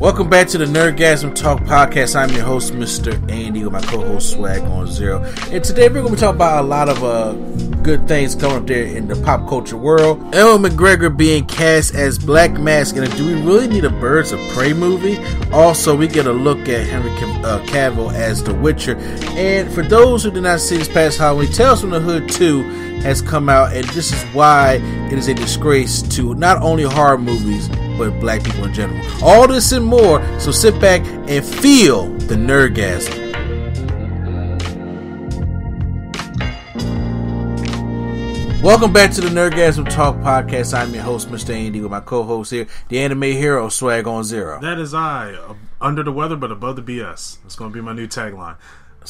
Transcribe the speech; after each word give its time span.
Welcome 0.00 0.30
back 0.30 0.48
to 0.48 0.56
the 0.56 0.64
Nerdgasm 0.64 1.34
Talk 1.34 1.60
podcast. 1.64 2.16
I'm 2.16 2.30
your 2.34 2.42
host, 2.42 2.72
Mr. 2.72 3.12
Andy, 3.30 3.62
with 3.64 3.74
my 3.74 3.82
co-host 3.82 4.30
Swag 4.30 4.62
on 4.62 4.86
Zero. 4.86 5.22
And 5.50 5.62
today 5.62 5.90
we're 5.90 6.00
going 6.00 6.14
to 6.14 6.20
talking 6.20 6.36
about 6.36 6.64
a 6.64 6.66
lot 6.66 6.88
of 6.88 7.04
uh, 7.04 7.32
good 7.82 8.08
things 8.08 8.34
coming 8.34 8.56
up 8.56 8.66
there 8.66 8.86
in 8.86 9.08
the 9.08 9.16
pop 9.16 9.46
culture 9.46 9.76
world. 9.76 10.18
Ewan 10.34 10.62
McGregor 10.62 11.14
being 11.14 11.44
cast 11.44 11.94
as 11.94 12.18
Black 12.18 12.52
Mask, 12.52 12.96
and 12.96 13.14
do 13.14 13.26
we 13.26 13.34
really 13.42 13.68
need 13.68 13.84
a 13.84 13.90
Birds 13.90 14.32
of 14.32 14.40
Prey 14.52 14.72
movie? 14.72 15.18
Also, 15.52 15.94
we 15.94 16.08
get 16.08 16.26
a 16.26 16.32
look 16.32 16.60
at 16.60 16.86
Henry 16.86 17.10
uh, 17.44 17.62
Cavill 17.66 18.10
as 18.14 18.42
The 18.42 18.54
Witcher. 18.54 18.96
And 19.36 19.70
for 19.70 19.82
those 19.82 20.24
who 20.24 20.30
did 20.30 20.44
not 20.44 20.60
see 20.60 20.78
this 20.78 20.88
past 20.88 21.18
Halloween, 21.18 21.52
Tales 21.52 21.82
from 21.82 21.90
the 21.90 22.00
Hood 22.00 22.26
2 22.30 22.62
has 23.02 23.20
come 23.20 23.50
out, 23.50 23.74
and 23.74 23.84
this 23.88 24.14
is 24.14 24.22
why 24.34 24.76
it 25.12 25.18
is 25.18 25.28
a 25.28 25.34
disgrace 25.34 26.00
to 26.16 26.34
not 26.36 26.56
only 26.62 26.84
horror 26.84 27.18
movies 27.18 27.68
but 28.00 28.18
black 28.18 28.42
people 28.42 28.64
in 28.64 28.72
general. 28.72 28.98
All 29.22 29.46
this 29.46 29.72
and 29.72 29.84
more. 29.84 30.22
So 30.40 30.50
sit 30.50 30.80
back 30.80 31.04
and 31.28 31.44
feel 31.44 32.06
the 32.16 32.34
nerdgasm. 32.34 33.28
Welcome 38.62 38.92
back 38.92 39.10
to 39.12 39.22
the 39.22 39.28
Nerdgasm 39.28 39.88
Talk 39.88 40.16
podcast. 40.16 40.74
I'm 40.74 40.92
your 40.92 41.02
host, 41.02 41.30
Mr. 41.30 41.54
Andy, 41.54 41.80
with 41.80 41.90
my 41.90 42.00
co-host 42.00 42.50
here, 42.50 42.66
the 42.88 42.98
anime 42.98 43.22
hero 43.22 43.70
Swag 43.70 44.06
on 44.06 44.22
Zero. 44.22 44.60
That 44.60 44.78
is 44.78 44.92
I, 44.92 45.32
uh, 45.32 45.54
under 45.80 46.02
the 46.02 46.12
weather 46.12 46.36
but 46.36 46.52
above 46.52 46.76
the 46.76 46.82
BS. 46.82 47.38
It's 47.46 47.56
going 47.56 47.70
to 47.70 47.74
be 47.74 47.80
my 47.80 47.94
new 47.94 48.06
tagline. 48.06 48.56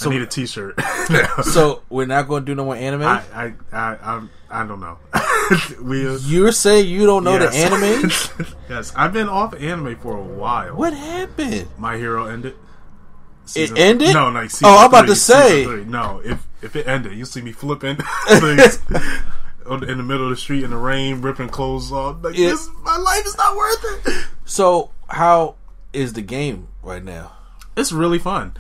So, 0.01 0.11
I 0.11 0.15
need 0.15 0.23
a 0.23 0.27
T-shirt. 0.27 0.81
so 1.43 1.83
we're 1.91 2.07
not 2.07 2.27
going 2.27 2.43
to 2.43 2.47
do 2.47 2.55
no 2.55 2.65
more 2.65 2.75
anime. 2.75 3.03
I 3.03 3.23
I 3.35 3.55
I, 3.71 3.95
I, 3.97 4.29
I 4.49 4.67
don't 4.67 4.81
know. 4.81 4.97
we, 5.83 6.17
You're 6.21 6.53
saying 6.53 6.89
you 6.89 7.05
don't 7.05 7.23
know 7.23 7.39
yes. 7.39 7.53
the 7.53 7.59
anime? 7.59 8.55
yes, 8.71 8.95
I've 8.97 9.13
been 9.13 9.29
off 9.29 9.53
anime 9.53 9.97
for 9.97 10.17
a 10.17 10.23
while. 10.23 10.75
What 10.75 10.95
happened? 10.95 11.69
My 11.77 11.99
Hero 11.99 12.25
ended. 12.25 12.57
Season, 13.45 13.77
it 13.77 13.81
ended? 13.81 14.15
No, 14.15 14.31
like 14.31 14.51
oh, 14.65 14.79
I'm 14.79 14.89
about 14.89 15.07
to 15.09 15.17
say. 15.17 15.67
No, 15.87 16.23
if 16.25 16.47
if 16.63 16.77
it 16.77 16.87
ended, 16.87 17.19
you 17.19 17.27
see 17.27 17.43
me 17.43 17.53
flipping 17.53 17.99
in 18.31 19.99
the 19.99 20.05
middle 20.05 20.25
of 20.25 20.31
the 20.31 20.37
street 20.37 20.65
in 20.65 20.71
the 20.71 20.79
rain, 20.79 21.21
ripping 21.21 21.51
clothes 21.51 21.93
off. 21.93 22.23
Like, 22.23 22.39
it, 22.39 22.49
this, 22.49 22.71
my 22.83 22.97
life 22.97 23.27
is 23.27 23.37
not 23.37 23.55
worth 23.55 23.85
it. 24.07 24.27
So, 24.47 24.93
how 25.09 25.57
is 25.93 26.15
the 26.15 26.23
game 26.23 26.69
right 26.83 27.05
now? 27.05 27.33
It's 27.77 27.93
really 27.93 28.19
fun. 28.19 28.55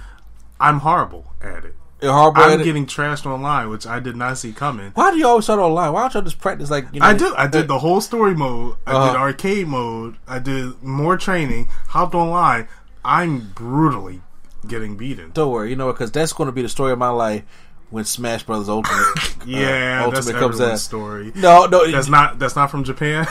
I'm 0.60 0.80
horrible 0.80 1.32
at 1.40 1.64
it. 1.64 1.74
You're 2.02 2.12
horrible 2.12 2.42
I'm 2.42 2.62
getting 2.62 2.86
trashed 2.86 3.26
online, 3.26 3.68
which 3.68 3.86
I 3.86 4.00
did 4.00 4.16
not 4.16 4.38
see 4.38 4.52
coming. 4.52 4.92
Why 4.94 5.10
do 5.10 5.18
you 5.18 5.26
always 5.26 5.44
start 5.44 5.60
online? 5.60 5.92
Why 5.92 6.02
don't 6.02 6.14
you 6.14 6.22
just 6.22 6.38
practice 6.38 6.70
like 6.70 6.86
you 6.92 7.00
know? 7.00 7.06
I 7.06 7.14
do. 7.14 7.34
I 7.36 7.46
did 7.46 7.68
the 7.68 7.78
whole 7.78 8.00
story 8.00 8.34
mode. 8.34 8.76
I 8.86 8.92
uh-huh. 8.92 9.12
did 9.12 9.18
arcade 9.18 9.66
mode. 9.66 10.16
I 10.26 10.38
did 10.38 10.82
more 10.82 11.16
training. 11.18 11.68
Hopped 11.88 12.14
online. 12.14 12.68
I'm 13.04 13.52
brutally 13.52 14.22
getting 14.66 14.96
beaten. 14.96 15.30
Don't 15.32 15.50
worry. 15.50 15.70
You 15.70 15.76
know 15.76 15.92
because 15.92 16.10
that's 16.10 16.32
going 16.32 16.46
to 16.46 16.52
be 16.52 16.62
the 16.62 16.68
story 16.68 16.92
of 16.92 16.98
my 16.98 17.10
life 17.10 17.44
when 17.90 18.04
Smash 18.04 18.44
Brothers 18.44 18.68
Ultimate. 18.68 19.36
yeah, 19.46 20.02
uh, 20.02 20.06
Ultimate 20.06 20.38
comes 20.38 20.60
out. 20.60 20.78
Story. 20.78 21.32
No, 21.34 21.66
no, 21.66 21.90
that's 21.90 22.08
not. 22.08 22.38
That's 22.38 22.56
not 22.56 22.70
from 22.70 22.84
Japan. 22.84 23.26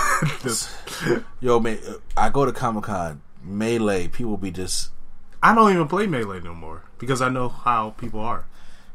Yo, 1.40 1.60
man, 1.60 1.80
I 2.16 2.30
go 2.30 2.46
to 2.46 2.52
Comic 2.52 2.84
Con. 2.84 3.22
Melee, 3.44 4.10
people 4.10 4.38
be 4.38 4.52
just. 4.52 4.92
I 5.42 5.56
don't 5.56 5.72
even 5.72 5.88
play 5.88 6.06
Melee 6.06 6.42
no 6.42 6.54
more 6.54 6.84
because 6.98 7.22
I 7.22 7.30
know 7.30 7.48
how 7.48 7.92
people 7.92 8.20
are. 8.20 8.46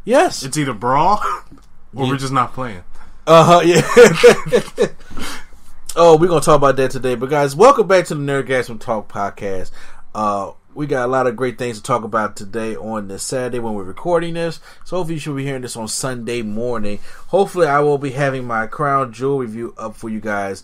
Yes, 0.05 0.43
it's 0.43 0.59
either 0.59 0.75
brawl 0.75 1.21
or 1.95 2.05
yeah. 2.05 2.11
we're 2.11 2.19
just 2.19 2.33
not 2.33 2.53
playing. 2.53 2.85
Uh 3.27 3.45
huh. 3.45 3.61
Yeah. 3.65 4.89
oh, 5.97 6.19
we're 6.19 6.29
gonna 6.29 6.43
talk 6.43 6.57
about 6.57 6.77
that 6.77 6.91
today. 6.91 7.15
But 7.15 7.31
guys, 7.31 7.57
welcome 7.57 7.87
back 7.87 8.05
to 8.07 8.15
the 8.15 8.21
Nerdgasm 8.21 8.79
Talk 8.79 9.11
podcast. 9.11 9.71
Uh, 10.15 10.53
we 10.75 10.87
got 10.87 11.07
a 11.07 11.11
lot 11.11 11.27
of 11.27 11.37
great 11.37 11.57
things 11.57 11.79
to 11.79 11.83
talk 11.83 12.05
about 12.05 12.37
today 12.37 12.77
on 12.77 13.09
this 13.09 13.23
Saturday 13.23 13.61
when 13.61 13.73
we're 13.73 13.85
recording 13.85 14.35
this. 14.35 14.61
So 14.85 14.97
hopefully 14.97 15.15
you 15.15 15.21
should 15.21 15.37
be 15.37 15.45
hearing 15.45 15.63
this 15.63 15.77
on 15.77 15.89
Sunday 15.89 16.43
morning. 16.43 16.99
Hopefully 17.29 17.67
I 17.67 17.81
will 17.81 17.99
be 17.99 18.11
having 18.11 18.45
my 18.45 18.67
crown 18.67 19.13
jewel 19.13 19.39
review 19.39 19.73
up 19.79 19.97
for 19.97 20.11
you 20.11 20.21
guys. 20.21 20.63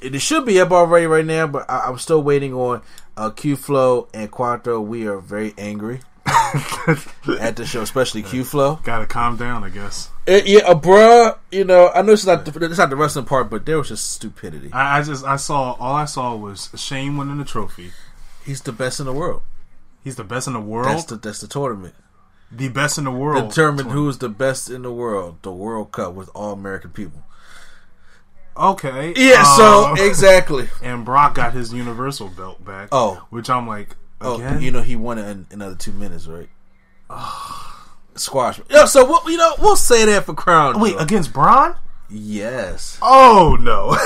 It 0.00 0.20
should 0.20 0.46
be 0.46 0.60
up 0.60 0.70
already 0.70 1.06
right 1.06 1.24
now, 1.24 1.46
but 1.46 1.68
I, 1.68 1.88
am 1.88 1.98
still 1.98 2.22
waiting 2.22 2.52
on 2.54 2.82
uh, 3.20 3.30
Q 3.30 3.56
Flow 3.56 4.08
and 4.14 4.30
Quattro. 4.30 4.80
We 4.80 5.06
are 5.06 5.18
very 5.18 5.52
angry. 5.58 6.00
at 7.40 7.56
the 7.56 7.64
show, 7.66 7.82
especially 7.82 8.22
Q 8.22 8.44
Flow. 8.44 8.80
Gotta 8.82 9.06
calm 9.06 9.36
down, 9.36 9.62
I 9.62 9.68
guess. 9.68 10.10
It, 10.26 10.46
yeah, 10.46 10.60
uh, 10.60 10.74
bruh. 10.74 11.36
You 11.50 11.64
know, 11.64 11.90
I 11.94 12.02
know 12.02 12.12
it's 12.12 12.24
not 12.24 12.44
the, 12.44 12.64
it's 12.64 12.78
not 12.78 12.90
the 12.90 12.96
wrestling 12.96 13.26
part, 13.26 13.50
but 13.50 13.66
there 13.66 13.78
was 13.78 13.88
just 13.88 14.10
stupidity. 14.10 14.72
I, 14.72 14.98
I, 14.98 15.02
just 15.02 15.24
I 15.24 15.36
saw 15.36 15.72
all 15.72 15.94
I 15.94 16.06
saw 16.06 16.34
was 16.34 16.70
Shane 16.76 17.16
winning 17.16 17.38
the 17.38 17.44
trophy. 17.44 17.92
He's 18.44 18.62
the 18.62 18.72
best 18.72 19.00
in 19.00 19.06
the 19.06 19.12
world. 19.12 19.42
He's 20.02 20.16
the 20.16 20.24
best 20.24 20.46
in 20.46 20.54
the 20.54 20.60
world. 20.60 20.86
That's 20.86 21.04
the 21.04 21.16
that's 21.16 21.40
the 21.40 21.48
tournament. 21.48 21.94
The 22.50 22.68
best 22.68 22.96
in 22.96 23.04
the 23.04 23.10
world. 23.10 23.50
Determine 23.50 23.90
who 23.90 24.08
is 24.08 24.18
the 24.18 24.28
best 24.28 24.70
in 24.70 24.82
the 24.82 24.92
world. 24.92 25.38
The 25.42 25.52
World 25.52 25.92
Cup 25.92 26.14
with 26.14 26.30
all 26.34 26.52
American 26.52 26.90
people. 26.90 27.22
Okay. 28.56 29.14
Yeah. 29.16 29.42
Uh, 29.46 29.56
so 29.56 29.94
exactly. 30.04 30.68
And 30.82 31.04
Brock 31.04 31.34
got 31.34 31.52
his 31.52 31.72
Universal 31.72 32.28
belt 32.28 32.64
back. 32.64 32.88
Oh, 32.92 33.26
which 33.30 33.48
I'm 33.48 33.66
like, 33.66 33.96
Again? 34.20 34.56
Oh, 34.56 34.58
you 34.58 34.70
know 34.70 34.82
he 34.82 34.96
won 34.96 35.18
it 35.18 35.28
in 35.30 35.46
another 35.50 35.74
two 35.74 35.92
minutes, 35.92 36.26
right? 36.26 36.48
Squash. 38.16 38.60
Yeah, 38.68 38.84
so 38.84 39.06
we'll, 39.06 39.30
you 39.30 39.38
know 39.38 39.54
we'll 39.58 39.76
say 39.76 40.04
that 40.06 40.26
for 40.26 40.34
Crown. 40.34 40.78
Wait, 40.78 40.94
against 40.98 41.32
Braun? 41.32 41.74
Yes. 42.10 42.98
Oh 43.00 43.56
no. 43.58 43.96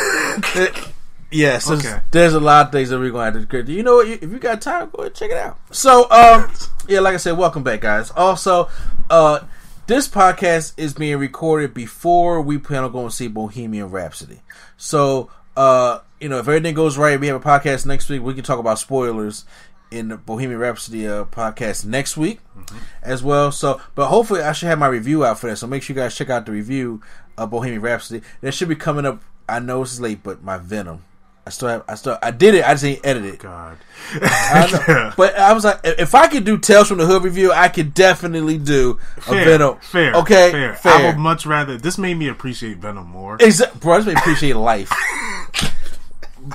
yes. 1.33 1.69
Okay. 1.69 1.83
There's, 1.83 2.03
there's, 2.13 2.35
a 2.35 2.41
lot 2.41 2.67
of 2.67 2.73
things 2.73 2.91
that 2.91 2.99
we're 3.01 3.11
going 3.11 3.33
to 3.33 3.41
have 3.41 3.49
to. 3.49 3.73
You 3.73 3.83
know 3.83 3.97
what? 3.97 4.09
If 4.09 4.23
you 4.23 4.39
got 4.39 4.61
time, 4.61 4.91
go 4.95 5.03
ahead 5.03 5.15
check 5.15 5.33
it 5.33 5.37
out. 5.37 5.59
So, 5.75 6.09
um, 6.11 6.53
yeah, 6.87 7.01
like 7.01 7.15
I 7.15 7.17
said, 7.17 7.37
welcome 7.37 7.65
back, 7.65 7.81
guys. 7.81 8.13
Also, 8.13 8.69
uh, 9.11 9.41
this 9.87 10.09
podcast 10.09 10.73
is 10.77 10.95
being 10.95 11.19
recorded 11.19 11.75
before 11.75 12.41
we 12.41 12.59
plan 12.59 12.85
on 12.85 12.93
going 12.93 13.09
to 13.09 13.15
see 13.15 13.29
Bohemian 13.29 13.91
Rhapsody. 13.91 14.41
So, 14.77 15.31
uh, 15.57 16.01
you 16.21 16.29
know, 16.29 16.39
if 16.39 16.49
everything 16.49 16.75
goes 16.75 16.97
right, 16.97 17.21
we 17.21 17.27
have 17.27 17.37
a 17.37 17.45
podcast 17.45 17.85
next 17.87 18.09
week. 18.09 18.23
We 18.23 18.35
can 18.35 18.45
talk 18.45 18.59
about 18.59 18.79
spoilers 18.79 19.45
in 19.91 20.09
the 20.09 20.17
Bohemian 20.17 20.59
Rhapsody 20.59 21.07
uh, 21.07 21.25
podcast 21.27 21.85
next 21.85 22.17
week 22.17 22.41
mm-hmm. 22.57 22.79
as 23.03 23.23
well. 23.23 23.53
So, 23.53 23.81
but 23.95 24.07
hopefully, 24.07 24.41
I 24.41 24.53
should 24.53 24.69
have 24.69 24.79
my 24.79 24.87
review 24.87 25.25
out 25.25 25.39
for 25.39 25.49
that. 25.49 25.57
So 25.57 25.67
make 25.67 25.83
sure 25.83 25.95
you 25.95 26.03
guys 26.03 26.17
check 26.17 26.31
out 26.31 26.47
the 26.47 26.53
review 26.53 27.03
of 27.37 27.51
Bohemian 27.51 27.83
Rhapsody. 27.83 28.25
That 28.41 28.53
should 28.53 28.69
be 28.69 28.77
coming 28.77 29.05
up. 29.05 29.23
I 29.49 29.59
know 29.59 29.83
it's 29.83 30.01
late, 30.01 30.23
but 30.23 30.43
my 30.43 30.57
Venom. 30.57 31.05
I 31.47 31.51
still 31.51 31.69
have. 31.69 31.85
I 31.87 31.95
still. 31.97 32.19
I 32.23 32.31
did 32.31 32.55
it. 32.55 32.65
I 32.65 32.73
just 32.73 32.85
ain't 32.85 33.05
edited. 33.05 33.39
God. 33.39 33.77
I 34.13 35.13
but 35.17 35.39
I 35.39 35.53
was 35.53 35.65
like, 35.65 35.81
if 35.85 36.15
I 36.15 36.27
could 36.29 36.45
do 36.45 36.57
Tales 36.57 36.89
from 36.89 36.99
the 36.99 37.07
Hood 37.07 37.23
review, 37.23 37.53
I 37.53 37.69
could 37.69 37.93
definitely 37.93 38.57
do 38.57 38.99
fair, 39.21 39.43
a 39.43 39.45
Venom. 39.45 39.79
Fair. 39.81 40.15
Okay. 40.15 40.51
Fair. 40.51 40.75
fair. 40.75 40.93
I 40.93 41.07
would 41.07 41.19
much 41.19 41.45
rather. 41.45 41.77
This 41.77 41.99
made 41.99 42.15
me 42.15 42.29
appreciate 42.29 42.79
Venom 42.79 43.09
more. 43.09 43.37
Exactly. 43.41 43.79
Bro, 43.81 43.99
this 43.99 44.07
made 44.07 44.15
me 44.15 44.21
appreciate 44.21 44.57
life. 44.57 44.91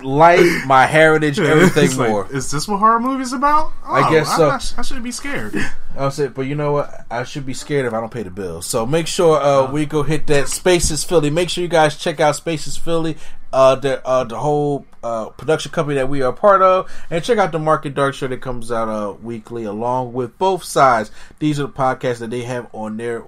life, 0.01 0.65
my 0.65 0.85
heritage, 0.85 1.39
everything 1.39 1.97
more. 1.97 2.27
Is 2.31 2.51
this 2.51 2.67
what 2.67 2.77
horror 2.77 2.99
movies 2.99 3.33
about? 3.33 3.71
Oh, 3.85 3.93
I 3.93 4.09
guess 4.09 4.35
so. 4.35 4.49
I, 4.49 4.55
I, 4.55 4.81
shouldn't 4.81 5.03
be 5.03 5.11
scared. 5.11 5.55
I'll 5.97 6.11
say, 6.11 6.27
but 6.27 6.43
you 6.43 6.55
know 6.55 6.73
what? 6.73 7.05
I 7.09 7.23
should 7.23 7.45
be 7.45 7.53
scared 7.53 7.85
if 7.85 7.93
I 7.93 7.99
don't 7.99 8.11
pay 8.11 8.23
the 8.23 8.29
bill. 8.29 8.61
So 8.61 8.85
make 8.85 9.07
sure 9.07 9.39
uh, 9.39 9.71
we 9.71 9.85
go 9.85 10.03
hit 10.03 10.27
that 10.27 10.47
Spaces 10.47 11.03
Philly. 11.03 11.29
Make 11.29 11.49
sure 11.49 11.61
you 11.61 11.67
guys 11.67 11.97
check 11.97 12.19
out 12.19 12.35
Spaces 12.35 12.77
Philly, 12.77 13.17
uh, 13.51 13.75
the 13.75 14.05
uh, 14.05 14.23
the 14.23 14.37
whole 14.37 14.85
uh, 15.03 15.29
production 15.29 15.71
company 15.71 15.95
that 15.95 16.09
we 16.09 16.21
are 16.21 16.33
part 16.33 16.61
of, 16.61 16.91
and 17.09 17.23
check 17.23 17.37
out 17.37 17.51
the 17.51 17.59
Market 17.59 17.95
Dark 17.95 18.15
show 18.15 18.27
that 18.27 18.41
comes 18.41 18.71
out 18.71 18.87
uh, 18.89 19.13
weekly, 19.13 19.63
along 19.63 20.13
with 20.13 20.37
both 20.37 20.63
sides. 20.63 21.11
These 21.39 21.59
are 21.59 21.63
the 21.63 21.73
podcasts 21.73 22.19
that 22.19 22.29
they 22.29 22.43
have 22.43 22.67
on 22.73 22.97
their 22.97 23.25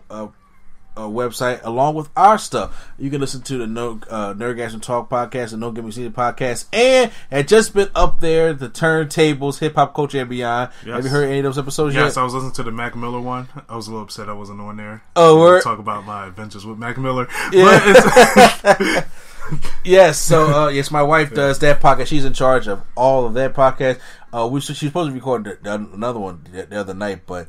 uh, 0.98 1.02
website 1.02 1.64
along 1.64 1.96
with 1.96 2.10
our 2.16 2.38
stuff. 2.38 2.92
You 2.98 3.10
can 3.10 3.22
listen 3.22 3.42
to 3.44 3.58
the 3.58 3.68
No 3.68 4.00
uh, 4.10 4.34
Nerdgasm 4.34 4.82
Talk 4.82 5.10
podcast 5.10 5.52
and 5.52 5.62
No 5.62 5.72
Give 5.72 5.86
Me 5.86 5.92
Seated 5.92 6.14
podcast, 6.14 6.66
and 6.74 7.12
had 7.30 7.48
just 7.48 7.74
been 7.74 7.90
up 7.96 8.20
there 8.20 8.54
the 8.54 8.70
turntables, 8.70 9.60
hip 9.60 9.76
hop 9.76 9.94
culture 9.94 10.20
and 10.20 10.30
beyond. 10.30 10.72
Yes. 10.86 10.96
Have 10.96 11.06
you 11.06 11.10
heard 11.10 11.30
any 11.30 11.40
of 11.40 11.44
those 11.46 11.58
episodes 11.58 11.96
yes, 11.96 12.16
yet? 12.16 12.22
I 12.22 12.24
was 12.24 12.34
listening 12.34 12.54
to 12.54 12.64
the 12.64 12.72
Mac 12.72 12.96
Miller 12.96 13.22
one. 13.22 13.48
I 13.70 13.76
was 13.76 13.88
a 13.88 13.92
little 13.92 14.06
upset 14.06 14.30
I 14.30 14.34
wasn't 14.34 14.62
on 14.62 14.78
there. 14.78 15.04
Oh, 15.16 15.40
we're 15.40 15.62
talk 15.62 15.80
about 15.80 16.06
my 16.06 16.28
adventures 16.28 16.66
with 16.66 16.78
Mac 16.78 16.98
Miller. 16.98 17.28
Yeah. 17.52 19.06
yes, 19.84 20.20
so 20.20 20.66
uh, 20.66 20.68
yes, 20.70 20.92
my 20.92 21.02
wife 21.02 21.34
does 21.34 21.60
that 21.60 21.82
podcast. 21.82 22.08
She's 22.08 22.26
in 22.26 22.34
charge 22.34 22.68
of 22.68 22.82
all 22.96 23.26
of 23.26 23.34
that 23.34 23.54
podcast. 23.54 24.00
Uh, 24.34 24.48
we 24.50 24.62
she's 24.62 24.80
supposed 24.80 25.10
to 25.10 25.14
record 25.14 25.44
the, 25.44 25.58
the, 25.62 25.74
another 25.74 26.20
one 26.20 26.48
the, 26.52 26.64
the 26.64 26.80
other 26.80 26.94
night, 26.94 27.22
but 27.26 27.48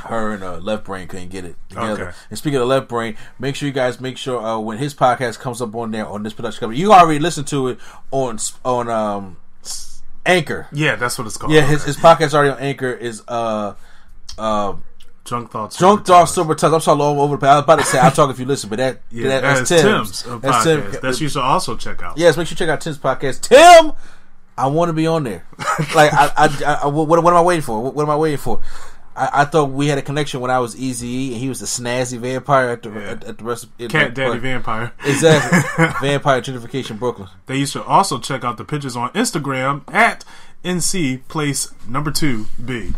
her 0.00 0.32
and 0.32 0.42
uh, 0.42 0.58
Left 0.58 0.84
Brain 0.84 1.08
couldn't 1.08 1.30
get 1.30 1.44
it 1.44 1.56
together. 1.68 2.08
Okay. 2.08 2.16
And 2.30 2.38
speaking 2.38 2.60
of 2.60 2.68
Left 2.68 2.88
Brain, 2.88 3.16
make 3.38 3.56
sure 3.56 3.66
you 3.66 3.72
guys 3.72 4.00
make 4.00 4.18
sure 4.18 4.44
uh, 4.44 4.58
when 4.58 4.78
his 4.78 4.94
podcast 4.94 5.38
comes 5.40 5.60
up 5.62 5.74
on 5.74 5.90
there 5.90 6.06
on 6.06 6.22
this 6.22 6.32
production 6.32 6.60
company, 6.60 6.80
you 6.80 6.92
already 6.92 7.18
listened 7.18 7.46
to 7.48 7.68
it 7.68 7.78
on 8.10 8.38
on 8.64 8.88
um, 8.88 9.36
Anchor. 10.26 10.68
Yeah, 10.72 10.96
that's 10.96 11.18
what 11.18 11.26
it's 11.26 11.36
called. 11.36 11.52
Yeah, 11.52 11.66
his 11.66 11.84
his 11.84 11.96
podcast 11.96 12.34
already 12.34 12.50
on 12.50 12.58
Anchor 12.58 12.92
is 12.92 13.22
uh 13.28 13.74
uh. 14.38 14.76
Drunk 15.24 15.50
thoughts, 15.50 15.78
drunk 15.78 16.04
thoughts, 16.04 16.34
sober 16.34 16.54
tongues. 16.54 16.74
I'm 16.74 16.80
sorry, 16.82 17.00
all 17.00 17.18
over 17.22 17.36
the 17.36 17.38
place. 17.38 17.48
I 17.48 17.54
was 17.54 17.64
about 17.64 17.78
to 17.78 17.86
say 17.86 17.98
I'll 17.98 18.10
talk 18.10 18.28
if 18.28 18.38
you 18.38 18.44
listen, 18.44 18.68
but 18.68 18.76
that 18.76 19.00
yeah, 19.10 19.28
that, 19.28 19.40
that's, 19.40 19.68
Tim's. 19.70 20.22
Tim's 20.22 20.42
that's 20.42 20.64
Tim. 20.64 20.92
That 21.00 21.18
you 21.18 21.30
should 21.30 21.40
also 21.40 21.78
check 21.78 22.02
out. 22.02 22.18
Yes, 22.18 22.36
make 22.36 22.46
sure 22.46 22.52
you 22.52 22.58
check 22.58 22.68
out 22.68 22.82
Tim's 22.82 22.98
podcast. 22.98 23.40
Tim 23.40 23.94
I 24.56 24.68
want 24.68 24.88
to 24.88 24.92
be 24.92 25.06
on 25.06 25.24
there. 25.24 25.44
like, 25.94 26.12
I, 26.12 26.30
I, 26.36 26.78
I, 26.82 26.86
what, 26.86 27.08
what 27.08 27.18
am 27.18 27.36
I 27.36 27.42
waiting 27.42 27.62
for? 27.62 27.82
What, 27.82 27.94
what 27.94 28.02
am 28.04 28.10
I 28.10 28.16
waiting 28.16 28.38
for? 28.38 28.60
I, 29.16 29.30
I, 29.32 29.44
thought 29.44 29.70
we 29.70 29.86
had 29.86 29.98
a 29.98 30.02
connection 30.02 30.40
when 30.40 30.50
I 30.50 30.58
was 30.58 30.76
Easy 30.76 31.32
and 31.32 31.40
he 31.40 31.48
was 31.48 31.60
the 31.60 31.66
snazzy 31.66 32.18
vampire 32.18 32.70
at 32.70 32.82
the 32.82 32.90
yeah. 32.90 33.10
at, 33.10 33.24
at, 33.24 33.38
the 33.38 33.44
rest 33.44 33.64
of 33.64 33.90
Cat 33.90 34.14
Daddy 34.14 34.38
Vampire. 34.38 34.92
Exactly. 35.04 35.86
vampire 36.00 36.40
Gentrification 36.40 36.98
Brooklyn. 36.98 37.28
They 37.46 37.56
used 37.56 37.72
to 37.74 37.84
also 37.84 38.18
check 38.18 38.44
out 38.44 38.56
the 38.56 38.64
pictures 38.64 38.96
on 38.96 39.10
Instagram 39.10 39.82
at 39.92 40.24
NC 40.64 41.26
Place 41.28 41.72
Number 41.86 42.10
Two 42.10 42.46
B. 42.64 42.92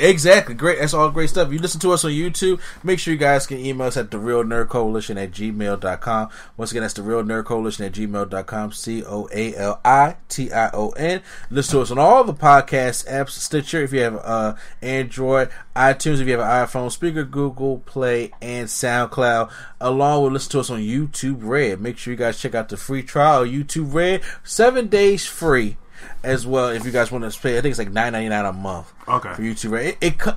Exactly. 0.00 0.54
Great. 0.54 0.78
That's 0.78 0.94
all 0.94 1.10
great 1.10 1.28
stuff. 1.28 1.48
If 1.48 1.52
you 1.52 1.58
listen 1.58 1.78
to 1.80 1.92
us 1.92 2.06
on 2.06 2.10
YouTube, 2.10 2.58
make 2.82 2.98
sure 2.98 3.12
you 3.12 3.20
guys 3.20 3.46
can 3.46 3.58
email 3.58 3.86
us 3.86 3.98
at 3.98 4.10
the 4.10 4.18
real 4.18 4.42
nerd 4.42 4.70
coalition 4.70 5.18
at 5.18 5.30
gmail.com. 5.30 6.30
Once 6.56 6.70
again, 6.70 6.80
that's 6.80 6.94
the 6.94 7.02
real 7.02 7.22
nerd 7.22 7.44
coalition 7.44 7.84
at 7.84 7.92
gmail.com. 7.92 8.72
C 8.72 9.04
O 9.04 9.28
A 9.30 9.54
L 9.54 9.78
I 9.84 10.16
T 10.30 10.50
I 10.50 10.70
O 10.72 10.90
N. 10.90 11.20
Listen 11.50 11.76
to 11.76 11.82
us 11.82 11.90
on 11.90 11.98
all 11.98 12.24
the 12.24 12.32
podcast 12.32 13.06
apps, 13.10 13.30
Stitcher, 13.30 13.82
if 13.82 13.92
you 13.92 14.00
have 14.00 14.16
uh, 14.24 14.54
Android, 14.80 15.50
iTunes, 15.76 16.20
if 16.20 16.26
you 16.26 16.38
have 16.38 16.40
an 16.40 16.66
iPhone, 16.66 16.96
Spreaker, 16.96 17.30
Google 17.30 17.80
Play, 17.80 18.30
and 18.40 18.68
SoundCloud. 18.68 19.52
Along 19.82 20.22
with 20.22 20.32
listen 20.32 20.52
to 20.52 20.60
us 20.60 20.70
on 20.70 20.80
YouTube 20.80 21.40
Red. 21.40 21.78
Make 21.78 21.98
sure 21.98 22.12
you 22.12 22.18
guys 22.18 22.40
check 22.40 22.54
out 22.54 22.70
the 22.70 22.78
free 22.78 23.02
trial 23.02 23.44
YouTube 23.44 23.92
Red. 23.92 24.22
Seven 24.44 24.88
days 24.88 25.26
free 25.26 25.76
as 26.22 26.46
well. 26.46 26.68
If 26.68 26.84
you 26.84 26.92
guys 26.92 27.10
want 27.10 27.30
to 27.30 27.40
pay, 27.40 27.58
I 27.58 27.60
think 27.60 27.72
it's 27.72 27.78
like 27.78 27.90
nine 27.90 28.12
ninety 28.12 28.28
nine 28.28 28.44
a 28.44 28.52
month. 28.52 28.92
Okay. 29.08 29.34
For 29.34 29.42
YouTube, 29.42 29.72
right? 29.72 29.96
It 30.00 30.00
it, 30.00 30.36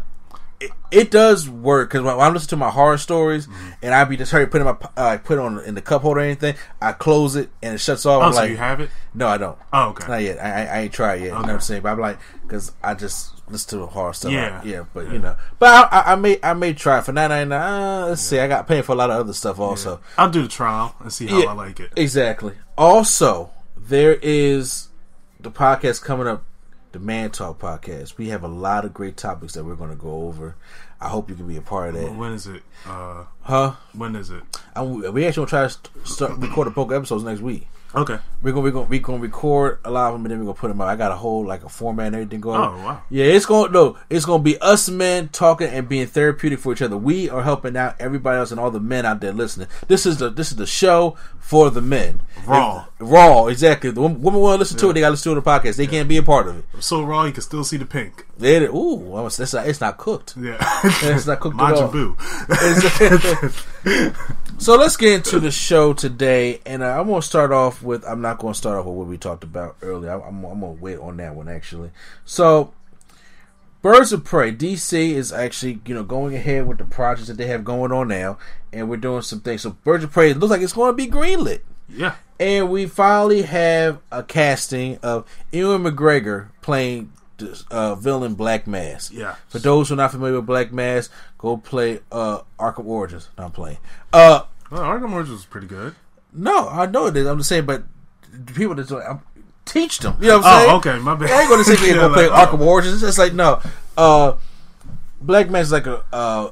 it, 0.60 0.72
it 0.92 1.12
does 1.12 1.50
work 1.50 1.90
because 1.90 2.04
when, 2.04 2.18
I'm 2.18 2.34
listening 2.34 2.50
to 2.50 2.58
my 2.58 2.70
horror 2.70 2.98
stories 2.98 3.48
mm-hmm. 3.48 3.70
and 3.82 3.94
I 3.94 4.04
be 4.06 4.16
just 4.16 4.32
hurry 4.32 4.48
putting 4.48 4.66
my 4.66 4.78
uh, 4.96 5.18
put 5.18 5.38
on 5.38 5.60
in 5.60 5.76
the 5.76 5.82
cup 5.82 6.04
holder 6.04 6.22
or 6.22 6.24
anything, 6.24 6.56
I 6.82 6.94
close 6.94 7.36
it 7.36 7.50
and 7.62 7.76
it 7.76 7.80
shuts 7.80 8.06
off. 8.06 8.22
Oh, 8.22 8.26
I'm 8.26 8.34
so 8.34 8.40
like, 8.40 8.52
you 8.52 8.58
have 8.58 8.80
it? 8.80 8.90
No, 9.14 9.28
I 9.28 9.38
don't. 9.38 9.58
Oh, 9.72 9.90
okay. 9.90 10.08
Not 10.08 10.22
yet. 10.22 10.40
I, 10.40 10.50
I, 10.50 10.66
I 10.66 10.82
ain't 10.82 10.94
tried 10.94 11.16
yet. 11.16 11.22
Okay. 11.22 11.26
You 11.26 11.32
know 11.34 11.40
what 11.42 11.50
I'm 11.50 11.60
saying? 11.60 11.82
But 11.82 11.92
I'm 11.94 12.00
like, 12.00 12.20
because 12.44 12.72
I 12.82 12.94
just 12.94 13.34
listen 13.50 13.70
to 13.72 13.78
the 13.78 13.88
horror 13.88 14.14
stuff. 14.14 14.32
Yeah, 14.32 14.62
I, 14.64 14.66
yeah. 14.66 14.86
But 14.94 15.08
yeah. 15.08 15.14
you 15.14 15.20
know, 15.20 15.36
but 15.60 15.90
I, 15.92 16.14
I, 16.14 16.16
may 16.16 16.40
I 16.42 16.54
may 16.54 16.74
try 16.74 17.00
it 17.00 17.06
for 17.06 17.12
nine 17.12 17.30
ninety 17.30 17.50
nine. 17.50 17.62
Uh, 17.62 18.08
let's 18.08 18.24
yeah. 18.26 18.38
see. 18.38 18.40
I 18.40 18.48
got 18.48 18.68
paying 18.68 18.84
for 18.84 18.94
a 18.94 18.96
lot 18.96 19.10
of 19.10 19.20
other 19.20 19.34
stuff 19.34 19.60
also. 19.60 19.92
Yeah. 19.92 20.24
I'll 20.24 20.30
do 20.30 20.44
the 20.44 20.48
trial 20.48 20.96
and 21.00 21.12
see 21.12 21.28
how 21.28 21.48
I 21.48 21.54
like 21.54 21.80
it. 21.80 21.92
Exactly. 21.98 22.54
Also, 22.78 23.52
there 23.78 24.18
is 24.22 24.90
the 25.44 25.52
podcast 25.52 26.02
coming 26.02 26.26
up 26.26 26.44
the 26.94 27.00
Man 27.00 27.30
Talk 27.30 27.60
podcast. 27.60 28.18
We 28.18 28.30
have 28.30 28.44
a 28.44 28.48
lot 28.48 28.86
of 28.86 28.94
great 28.94 29.18
topics 29.18 29.54
that 29.54 29.64
we're 29.64 29.76
going 29.76 29.90
to 29.90 29.96
go 29.96 30.28
over. 30.28 30.56
I 31.02 31.10
hope 31.10 31.30
you 31.30 31.36
can 31.36 31.48
be 31.48 31.58
a 31.58 31.62
part 31.62 31.90
of 31.90 32.02
that. 32.02 32.16
When 32.16 32.32
is 32.32 32.48
it? 32.48 32.64
Uh, 32.86 33.26
huh? 33.42 33.74
When 33.94 34.16
is 34.16 34.30
it? 34.30 34.44
I'm, 34.76 35.02
we 35.14 35.26
actually 35.26 35.46
going 35.46 35.48
to 35.48 35.50
try 35.50 35.68
to 35.68 36.10
start 36.10 36.38
record 36.38 36.68
a 36.68 36.72
poker 36.72 36.96
episodes 36.96 37.24
next 37.24 37.42
week. 37.42 37.68
Okay. 37.96 38.18
We're 38.42 38.52
gonna 38.52 38.64
we're 38.64 38.72
gonna 38.72 38.88
we're 38.88 39.00
gonna 39.00 39.20
record 39.20 39.80
a 39.86 39.92
lot 39.92 40.08
of 40.08 40.14
them 40.14 40.26
and 40.26 40.32
then 40.32 40.40
we're 40.40 40.46
gonna 40.46 40.58
put 40.58 40.70
them 40.70 40.82
out. 40.82 40.88
I 40.88 40.96
got 40.96 41.12
a 41.12 41.16
whole 41.16 41.46
like 41.46 41.64
a 41.64 41.70
format 41.70 42.08
and 42.08 42.16
everything 42.16 42.42
going. 42.42 42.60
Oh 42.60 42.76
wow. 42.84 43.04
Yeah, 43.10 43.26
it's 43.26 43.46
gonna 43.46 43.72
no, 43.72 43.98
it's 44.10 44.26
gonna 44.26 44.42
be 44.42 44.58
us 44.60 44.90
men 44.90 45.30
talking 45.30 45.68
and 45.68 45.88
being 45.88 46.08
therapeutic 46.08 46.60
for 46.60 46.74
each 46.74 46.82
other. 46.82 46.98
We 46.98 47.30
are 47.30 47.44
helping 47.44 47.78
out 47.78 47.96
everybody 48.00 48.40
else 48.40 48.52
and 48.52 48.60
all 48.60 48.72
the 48.72 48.80
men 48.80 49.06
out 49.06 49.22
there 49.22 49.32
listening. 49.32 49.68
This 49.88 50.06
is 50.06 50.18
the 50.18 50.30
this 50.30 50.52
is 50.52 50.58
the 50.58 50.66
show 50.66 51.16
for 51.44 51.70
the 51.70 51.82
men. 51.82 52.22
Raw. 52.48 52.86
If, 53.00 53.12
raw, 53.12 53.48
exactly. 53.48 53.92
The 53.92 54.02
women 54.02 54.22
want 54.22 54.56
to 54.56 54.60
listen 54.60 54.78
to 54.78 54.90
it. 54.90 54.94
They 54.94 55.02
got 55.02 55.08
to 55.08 55.12
listen 55.12 55.36
to 55.36 55.42
the 55.42 55.48
podcast. 55.48 55.76
They 55.76 55.84
yeah. 55.84 55.90
can't 55.90 56.10
be 56.10 56.18
a 56.18 56.24
part 56.24 56.48
of 56.48 56.58
it. 56.58 56.66
I'm 56.74 56.82
So 56.82 57.04
raw, 57.04 57.26
you 57.26 57.32
can 57.34 57.44
still 57.44 57.64
see 57.64 57.78
the 57.78 57.86
pink. 57.86 58.26
It, 58.40 58.64
ooh, 58.72 59.26
it's 59.28 59.54
not, 59.54 59.68
it's 59.68 59.82
not 59.82 59.98
cooked. 59.98 60.36
Yeah, 60.38 60.58
it's 60.84 61.28
not 61.28 61.42
cooked 61.42 61.60
at 61.60 61.74
all. 61.76 62.16
so 64.58 64.76
let's 64.76 64.98
get 64.98 65.14
into 65.14 65.40
the 65.40 65.52
show 65.52 65.94
today, 65.94 66.62
and 66.66 66.84
I'm 66.84 67.08
gonna 67.08 67.22
start 67.22 67.52
off 67.52 67.82
with. 67.82 68.06
I'm 68.06 68.22
not 68.22 68.40
gonna 68.40 68.54
start 68.54 68.78
off 68.78 68.86
with 68.86 68.96
what 68.96 69.08
we 69.08 69.18
talked 69.18 69.44
about 69.44 69.76
earlier. 69.82 70.12
I'm, 70.12 70.44
I'm, 70.44 70.62
gonna 70.62 70.72
wait 70.74 71.00
on 71.00 71.18
that 71.18 71.36
one 71.36 71.50
actually. 71.50 71.92
So, 72.26 72.74
Birds 73.82 74.14
of 74.14 74.24
Prey, 74.24 74.54
DC 74.54 74.94
is 74.94 75.32
actually 75.32 75.80
you 75.86 75.94
know 75.94 76.04
going 76.04 76.36
ahead 76.36 76.68
with 76.68 76.78
the 76.78 76.86
projects 76.86 77.28
that 77.28 77.38
they 77.38 77.48
have 77.48 77.66
going 77.66 77.92
on 77.92 78.08
now, 78.08 78.38
and 78.72 78.90
we're 78.90 78.98
doing 78.98 79.22
some 79.22 79.42
things. 79.42 79.62
So, 79.62 79.72
Birds 79.72 80.04
of 80.04 80.12
Prey 80.12 80.34
looks 80.34 80.52
like 80.52 80.62
it's 80.62 80.74
going 80.74 80.92
to 80.92 80.98
be 80.98 81.08
greenlit. 81.08 81.62
Yeah, 81.90 82.16
and 82.40 82.70
we 82.70 82.86
finally 82.86 83.44
have 83.44 84.00
a 84.12 84.24
casting 84.24 84.98
of 84.98 85.26
Ewan 85.52 85.84
McGregor 85.84 86.50
playing 86.62 87.12
uh, 87.72 87.96
villain 87.96 88.36
Black 88.36 88.68
Mask. 88.68 89.12
Yeah. 89.14 89.36
For 89.50 89.60
those 89.60 89.90
who 89.90 89.96
are 89.96 89.98
not 89.98 90.12
familiar 90.12 90.36
with 90.36 90.46
Black 90.46 90.72
Mask, 90.72 91.12
go 91.38 91.58
play 91.58 92.00
uh, 92.12 92.42
Arkham 92.60 92.86
Origins. 92.86 93.30
No, 93.38 93.46
I'm 93.46 93.52
playing. 93.52 93.78
Uh, 94.12 94.42
well, 94.72 94.82
Arkham 94.82 95.12
Origins 95.14 95.42
is 95.42 95.46
pretty 95.46 95.68
good. 95.68 95.96
No, 96.34 96.70
I 96.70 96.86
know 96.86 97.08
it 97.08 97.18
is. 97.18 97.28
I'm 97.28 97.38
just 97.38 97.50
saying, 97.50 97.66
but 97.66 97.84
people 98.54 98.76
that 98.76 98.90
like, 98.90 99.20
teach 99.66 100.00
them. 100.00 100.18
You 100.20 100.30
know 100.30 100.38
what 100.38 100.46
I'm 100.46 100.60
saying? 100.60 100.72
Oh, 100.72 100.78
okay, 100.78 100.98
my 101.00 101.16
bad. 101.16 101.32
I 101.32 101.42
ain't 101.42 101.50
going 101.50 101.64
to 101.64 101.76
say 101.76 101.88
yeah, 101.88 101.94
go 101.96 102.14
play 102.14 102.28
Arkham 102.28 102.60
Origins. 102.60 103.04
It's 103.04 103.18
like 103.18 103.34
no. 103.34 103.62
Uh, 103.96 104.34
Black 105.22 105.50
Mask 105.50 105.68
is 105.68 105.72
like 105.72 105.88
a 105.88 106.04
uh, 106.12 106.52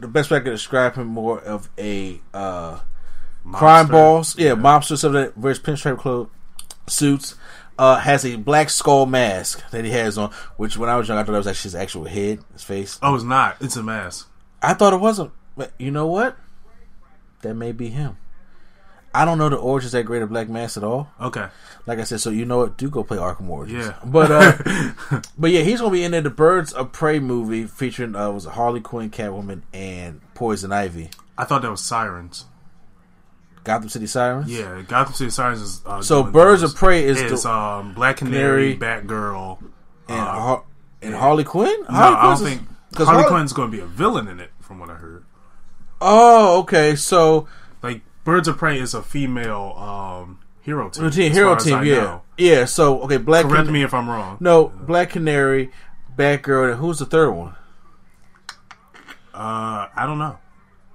the 0.00 0.08
best 0.08 0.30
way 0.30 0.38
I 0.38 0.40
could 0.40 0.50
describe 0.50 0.94
him 0.96 1.06
more 1.06 1.40
of 1.40 1.68
a 1.78 2.20
uh, 2.32 2.80
crime 3.52 3.88
boss. 3.88 4.36
Yeah, 4.38 4.48
yeah. 4.48 4.54
mobster, 4.54 4.98
something 4.98 5.22
that 5.22 5.38
wears 5.38 5.58
pinstripe 5.58 5.98
clothes, 5.98 6.28
suits 6.86 7.36
uh, 7.78 7.98
has 7.98 8.24
a 8.24 8.36
black 8.36 8.70
skull 8.70 9.06
mask 9.06 9.68
that 9.70 9.84
he 9.84 9.90
has 9.90 10.18
on. 10.18 10.30
Which 10.56 10.76
when 10.76 10.88
I 10.88 10.96
was 10.96 11.08
young, 11.08 11.18
I 11.18 11.24
thought 11.24 11.34
it 11.34 11.38
was 11.38 11.46
actually 11.46 11.68
his 11.68 11.74
actual 11.74 12.04
head, 12.04 12.40
his 12.52 12.62
face. 12.62 12.98
Oh, 13.02 13.14
it's 13.14 13.24
not. 13.24 13.56
It's 13.60 13.76
a 13.76 13.82
mask. 13.82 14.28
I 14.62 14.74
thought 14.74 14.92
it 14.92 15.00
wasn't. 15.00 15.32
But 15.56 15.72
you 15.78 15.90
know 15.90 16.06
what? 16.06 16.36
That 17.42 17.54
may 17.54 17.72
be 17.72 17.88
him. 17.88 18.16
I 19.14 19.24
don't 19.24 19.38
know 19.38 19.48
the 19.48 19.56
origins 19.56 19.92
that 19.92 20.02
great 20.02 20.18
Greater 20.18 20.26
Black 20.26 20.48
Mask 20.48 20.76
at 20.76 20.82
all. 20.82 21.08
Okay. 21.20 21.46
Like 21.86 22.00
I 22.00 22.04
said, 22.04 22.20
so 22.20 22.30
you 22.30 22.44
know 22.44 22.58
what? 22.58 22.76
Do 22.76 22.90
go 22.90 23.04
play 23.04 23.16
Arkham 23.16 23.48
Origins. 23.48 23.86
Yeah. 23.86 23.94
But 24.04 24.30
uh, 24.32 25.20
but 25.38 25.52
yeah, 25.52 25.60
he's 25.60 25.80
gonna 25.80 25.92
be 25.92 26.02
in 26.02 26.10
there. 26.10 26.20
The 26.20 26.30
Birds 26.30 26.72
of 26.72 26.90
Prey 26.90 27.20
movie 27.20 27.64
featuring 27.64 28.16
uh, 28.16 28.30
was 28.32 28.44
Harley 28.44 28.80
Quinn, 28.80 29.10
Catwoman, 29.10 29.62
and 29.72 30.20
Poison 30.34 30.72
Ivy. 30.72 31.10
I 31.38 31.44
thought 31.44 31.62
that 31.62 31.70
was 31.70 31.84
Sirens. 31.84 32.46
Gotham 33.64 33.88
City 33.88 34.06
Sirens. 34.06 34.50
Yeah, 34.50 34.82
Gotham 34.86 35.14
City 35.14 35.30
Sirens 35.30 35.60
is 35.60 35.80
uh, 35.86 36.02
so 36.02 36.22
Birds 36.22 36.60
those. 36.60 36.72
of 36.72 36.78
Prey 36.78 37.04
is 37.04 37.20
it's, 37.20 37.42
the, 37.42 37.50
um, 37.50 37.94
Black 37.94 38.18
Canary, 38.18 38.74
Canary 38.74 39.02
Batgirl, 39.06 39.58
and 40.08 40.20
uh, 40.20 40.24
Har- 40.24 40.64
and 41.02 41.12
yeah. 41.12 41.18
Harley 41.18 41.44
Quinn. 41.44 41.80
No, 41.82 41.86
Harley 41.94 42.16
I 42.16 42.22
don't 42.22 42.46
think 42.46 42.68
because 42.90 43.06
Harley, 43.06 43.22
Harley 43.22 43.36
Quinn's 43.36 43.52
going 43.52 43.70
to 43.70 43.76
be 43.76 43.82
a 43.82 43.86
villain 43.86 44.28
in 44.28 44.38
it, 44.38 44.50
from 44.60 44.78
what 44.78 44.90
I 44.90 44.94
heard. 44.94 45.24
Oh, 46.00 46.60
okay. 46.60 46.94
So 46.94 47.48
like 47.82 48.02
Birds 48.24 48.48
of 48.48 48.58
Prey 48.58 48.78
is 48.78 48.92
a 48.92 49.02
female 49.02 49.74
um, 49.78 50.40
hero 50.60 50.90
team. 50.90 51.10
team 51.10 51.32
hero 51.32 51.56
team, 51.56 51.84
yeah, 51.84 51.94
know. 51.94 52.22
yeah. 52.36 52.64
So 52.66 53.00
okay, 53.02 53.16
Black. 53.16 53.46
Correct 53.46 53.64
Can- 53.64 53.72
me 53.72 53.82
if 53.82 53.94
I'm 53.94 54.08
wrong. 54.08 54.36
No, 54.40 54.68
Black 54.68 55.10
Canary, 55.10 55.70
Batgirl, 56.16 56.72
and 56.72 56.78
who's 56.80 56.98
the 56.98 57.06
third 57.06 57.30
one? 57.30 57.54
Uh, 59.32 59.88
I 59.96 60.04
don't 60.06 60.18
know. 60.18 60.38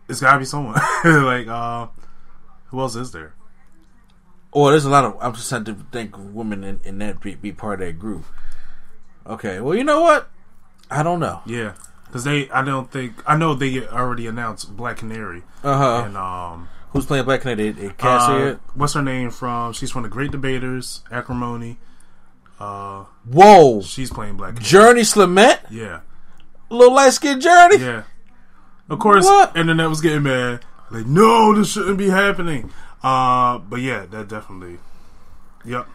It's 0.08 0.22
got 0.22 0.34
to 0.34 0.40
be 0.40 0.46
someone 0.46 0.74
like 1.04 1.48
uh, 1.48 1.88
who 2.70 2.80
else 2.80 2.96
is 2.96 3.12
there? 3.12 3.34
Oh, 4.52 4.70
there's 4.72 4.86
a 4.86 4.90
lot 4.90 5.06
of. 5.06 5.18
I'm 5.22 5.34
just 5.36 5.50
trying 5.50 5.66
to 5.66 5.76
think 5.92 6.16
women 6.18 6.64
in, 6.64 6.80
in 6.84 6.98
that 7.00 7.22
be, 7.22 7.36
be 7.36 7.52
part 7.52 7.82
of 7.82 7.88
that 7.88 8.00
group. 8.00 8.26
Okay, 9.28 9.60
well, 9.60 9.76
you 9.76 9.84
know 9.84 10.02
what? 10.02 10.30
I 10.90 11.04
don't 11.04 11.20
know. 11.20 11.42
Yeah, 11.46 11.76
because 12.06 12.24
they, 12.24 12.50
I 12.50 12.64
don't 12.64 12.92
think 12.92 13.14
I 13.28 13.38
know 13.38 13.54
they 13.54 13.86
already 13.86 14.26
announced 14.26 14.76
Black 14.76 14.98
Canary. 14.98 15.44
Uh 15.64 15.78
huh. 15.78 16.04
And 16.06 16.18
um, 16.18 16.70
who's 16.92 17.06
playing 17.06 17.26
Black 17.26 17.42
Canary? 17.42 17.74
Did 17.74 17.98
Cassie? 17.98 18.52
Uh, 18.52 18.56
what's 18.74 18.94
her 18.94 19.04
name 19.04 19.30
from? 19.30 19.74
She's 19.74 19.92
from 19.92 20.04
the 20.04 20.10
Great 20.10 20.32
Debaters, 20.32 21.04
Acrimony. 21.12 21.78
Uh, 22.60 23.06
Whoa, 23.32 23.82
she's 23.82 24.10
playing 24.10 24.38
Black 24.38 24.56
Canary. 24.56 25.02
Jurnee 25.02 25.06
Smollett. 25.06 25.60
Yeah, 25.70 26.02
little 26.70 26.96
light 26.96 27.14
skinned 27.14 27.42
Jurnee. 27.42 27.80
Yeah. 27.80 28.04
Of 28.90 28.98
course, 28.98 29.26
what? 29.26 29.56
internet 29.56 29.88
was 29.88 30.02
getting 30.02 30.24
mad. 30.24 30.66
Like, 30.92 31.06
no, 31.06 31.54
this 31.54 31.72
shouldn't 31.72 31.98
be 31.98 32.10
happening. 32.10 32.72
Uh, 33.04 33.60
but 33.60 33.82
yeah, 33.82 34.06
that 34.08 34.28
definitely. 34.28 34.80
Yep. 35.66 35.88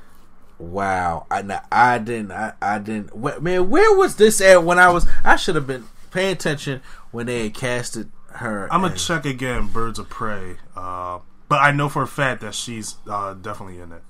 Wow, 0.58 1.26
I 1.30 1.60
I 1.72 1.98
didn't 1.98 2.30
I, 2.30 2.52
I 2.62 2.78
didn't 2.78 3.14
man. 3.42 3.68
Where 3.68 3.96
was 3.96 4.16
this 4.16 4.40
at 4.40 4.62
when 4.62 4.78
I 4.78 4.88
was? 4.90 5.06
I 5.24 5.36
should 5.36 5.56
have 5.56 5.66
been 5.66 5.84
paying 6.12 6.32
attention 6.32 6.80
when 7.10 7.26
they 7.26 7.44
had 7.44 7.54
casted 7.54 8.10
her. 8.34 8.72
I'm 8.72 8.82
gonna 8.82 8.96
check 8.96 9.24
again. 9.24 9.66
Birds 9.66 9.98
of 9.98 10.08
Prey. 10.08 10.56
Uh, 10.76 11.18
but 11.48 11.56
I 11.56 11.72
know 11.72 11.88
for 11.88 12.02
a 12.02 12.08
fact 12.08 12.40
that 12.42 12.54
she's 12.54 12.96
uh, 13.10 13.34
definitely 13.34 13.80
in 13.80 13.92
it 13.92 14.02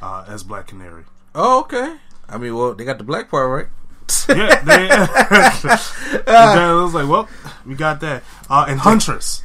uh, 0.00 0.24
as 0.28 0.44
Black 0.44 0.68
Canary. 0.68 1.04
Oh, 1.34 1.60
okay. 1.60 1.96
I 2.28 2.38
mean, 2.38 2.54
well, 2.54 2.74
they 2.74 2.84
got 2.84 2.98
the 2.98 3.04
black 3.04 3.30
part 3.30 3.50
right. 3.50 3.66
yeah, 4.28 4.62
they, 4.62 4.88
I 6.32 6.72
was 6.82 6.94
like, 6.94 7.08
well, 7.08 7.28
we 7.66 7.74
got 7.74 8.00
that. 8.00 8.22
Uh, 8.48 8.66
and 8.68 8.80
Huntress. 8.80 9.42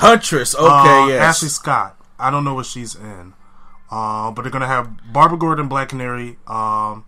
Huntress. 0.00 0.54
Okay, 0.54 0.68
uh, 0.68 1.06
yes. 1.08 1.22
Ashley 1.22 1.48
Scott. 1.48 1.96
I 2.18 2.30
don't 2.30 2.44
know 2.44 2.54
what 2.54 2.66
she's 2.66 2.94
in. 2.94 3.34
Uh, 3.90 4.30
but 4.30 4.42
they're 4.42 4.52
gonna 4.52 4.66
have 4.66 5.12
Barbara 5.12 5.38
Gordon, 5.38 5.68
Black 5.68 5.88
Canary, 5.88 6.38
um, 6.46 7.04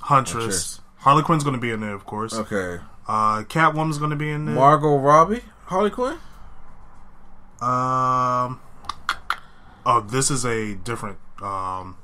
Huntress. 0.00 0.42
Huntress. 0.42 0.80
Harley 0.98 1.22
Quinn's 1.22 1.44
gonna 1.44 1.58
be 1.58 1.70
in 1.70 1.80
there, 1.80 1.94
of 1.94 2.04
course. 2.04 2.34
Okay. 2.34 2.82
Uh, 3.08 3.42
Catwoman's 3.44 3.98
gonna 3.98 4.16
be 4.16 4.30
in 4.30 4.44
there. 4.44 4.54
Margot 4.54 4.96
Robbie, 4.96 5.42
Harley 5.66 5.90
Quinn. 5.90 6.18
Um. 7.60 8.60
Oh, 9.84 10.04
this 10.06 10.30
is 10.30 10.44
a 10.44 10.74
different. 10.74 11.18
Um, 11.40 11.96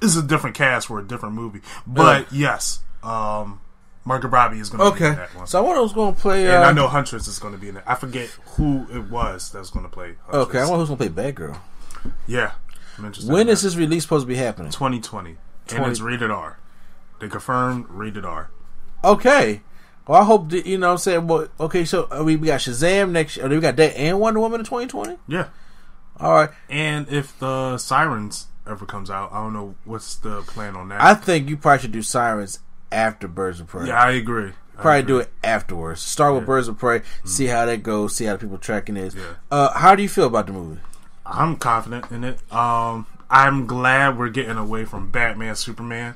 this 0.00 0.14
is 0.14 0.22
a 0.22 0.26
different 0.26 0.54
cast 0.54 0.88
for 0.88 0.98
a 0.98 1.06
different 1.06 1.34
movie. 1.34 1.60
But 1.86 2.30
yes, 2.32 2.80
um, 3.02 3.60
Margaret 4.08 4.30
Robbie 4.30 4.58
is 4.58 4.70
going 4.70 4.78
to 4.80 4.86
Okay. 4.96 4.98
be 5.00 5.06
in 5.10 5.16
that 5.16 5.34
one. 5.36 5.46
So 5.46 5.58
I 5.58 5.66
wonder 5.66 5.82
who's 5.82 5.92
going 5.92 6.14
to 6.14 6.20
play. 6.20 6.48
Uh, 6.48 6.54
and 6.56 6.64
I 6.64 6.72
know 6.72 6.88
Huntress 6.88 7.28
is 7.28 7.38
going 7.38 7.52
to 7.54 7.60
be 7.60 7.68
in 7.68 7.76
it. 7.76 7.84
I 7.86 7.94
forget 7.94 8.28
who 8.56 8.86
it 8.92 9.10
was 9.10 9.52
that's 9.52 9.70
going 9.70 9.84
to 9.84 9.90
play. 9.90 10.14
Huntress. 10.24 10.46
Okay, 10.48 10.58
I 10.60 10.62
wonder 10.62 10.78
who's 10.84 10.88
going 10.88 10.98
to 10.98 11.10
play 11.12 11.32
Batgirl. 11.32 11.58
Yeah, 12.26 12.52
I'm 12.96 13.04
interested. 13.04 13.30
When 13.32 13.48
is 13.48 13.62
this 13.62 13.76
release 13.76 14.02
supposed 14.04 14.24
to 14.24 14.28
be 14.28 14.36
happening? 14.36 14.72
2020? 14.72 15.36
20. 15.68 15.82
And 15.84 15.90
it's 15.92 16.00
rated 16.00 16.30
R. 16.30 16.58
They 17.20 17.28
confirmed 17.28 17.86
rated 17.90 18.24
R. 18.24 18.50
Okay. 19.04 19.60
Well, 20.06 20.22
I 20.22 20.24
hope 20.24 20.48
that, 20.50 20.64
you 20.64 20.78
know 20.78 20.86
what 20.88 20.92
I'm 20.92 20.98
saying. 20.98 21.26
Well, 21.26 21.48
okay, 21.60 21.84
so 21.84 22.08
uh, 22.10 22.24
we, 22.24 22.36
we 22.36 22.46
got 22.46 22.60
Shazam 22.60 23.10
next 23.10 23.36
year. 23.36 23.46
We 23.46 23.60
got 23.60 23.76
that 23.76 23.94
and 23.96 24.18
Wonder 24.18 24.40
Woman 24.40 24.60
in 24.60 24.64
2020? 24.64 25.18
Yeah. 25.28 25.48
All 26.18 26.32
right. 26.32 26.50
And 26.70 27.06
if 27.10 27.38
the 27.38 27.76
Sirens 27.76 28.46
ever 28.66 28.86
comes 28.86 29.10
out, 29.10 29.30
I 29.32 29.42
don't 29.42 29.52
know 29.52 29.74
what's 29.84 30.16
the 30.16 30.40
plan 30.42 30.76
on 30.76 30.88
that. 30.88 31.02
I 31.02 31.12
think 31.14 31.50
you 31.50 31.58
probably 31.58 31.82
should 31.82 31.92
do 31.92 32.00
Sirens 32.02 32.60
after 32.92 33.28
Birds 33.28 33.60
of 33.60 33.66
Prey. 33.68 33.86
yeah, 33.88 34.00
I 34.00 34.12
agree. 34.12 34.52
I 34.78 34.80
Probably 34.82 35.00
agree. 35.00 35.12
do 35.14 35.18
it 35.20 35.30
afterwards. 35.42 36.00
Start 36.00 36.34
with 36.34 36.46
Birds 36.46 36.68
of 36.68 36.78
Prey, 36.78 37.02
see 37.24 37.46
how 37.46 37.66
that 37.66 37.82
goes, 37.82 38.14
see 38.14 38.26
how 38.26 38.34
the 38.34 38.38
people 38.38 38.58
tracking 38.58 38.96
is. 38.96 39.14
Yeah. 39.14 39.22
Uh, 39.50 39.76
how 39.78 39.94
do 39.94 40.02
you 40.02 40.08
feel 40.08 40.26
about 40.26 40.46
the 40.46 40.52
movie? 40.52 40.80
I'm 41.26 41.56
confident 41.56 42.10
in 42.10 42.22
it. 42.24 42.38
Um, 42.52 43.06
I'm 43.28 43.66
glad 43.66 44.16
we're 44.16 44.28
getting 44.30 44.56
away 44.56 44.84
from 44.84 45.10
Batman, 45.10 45.56
Superman. 45.56 46.14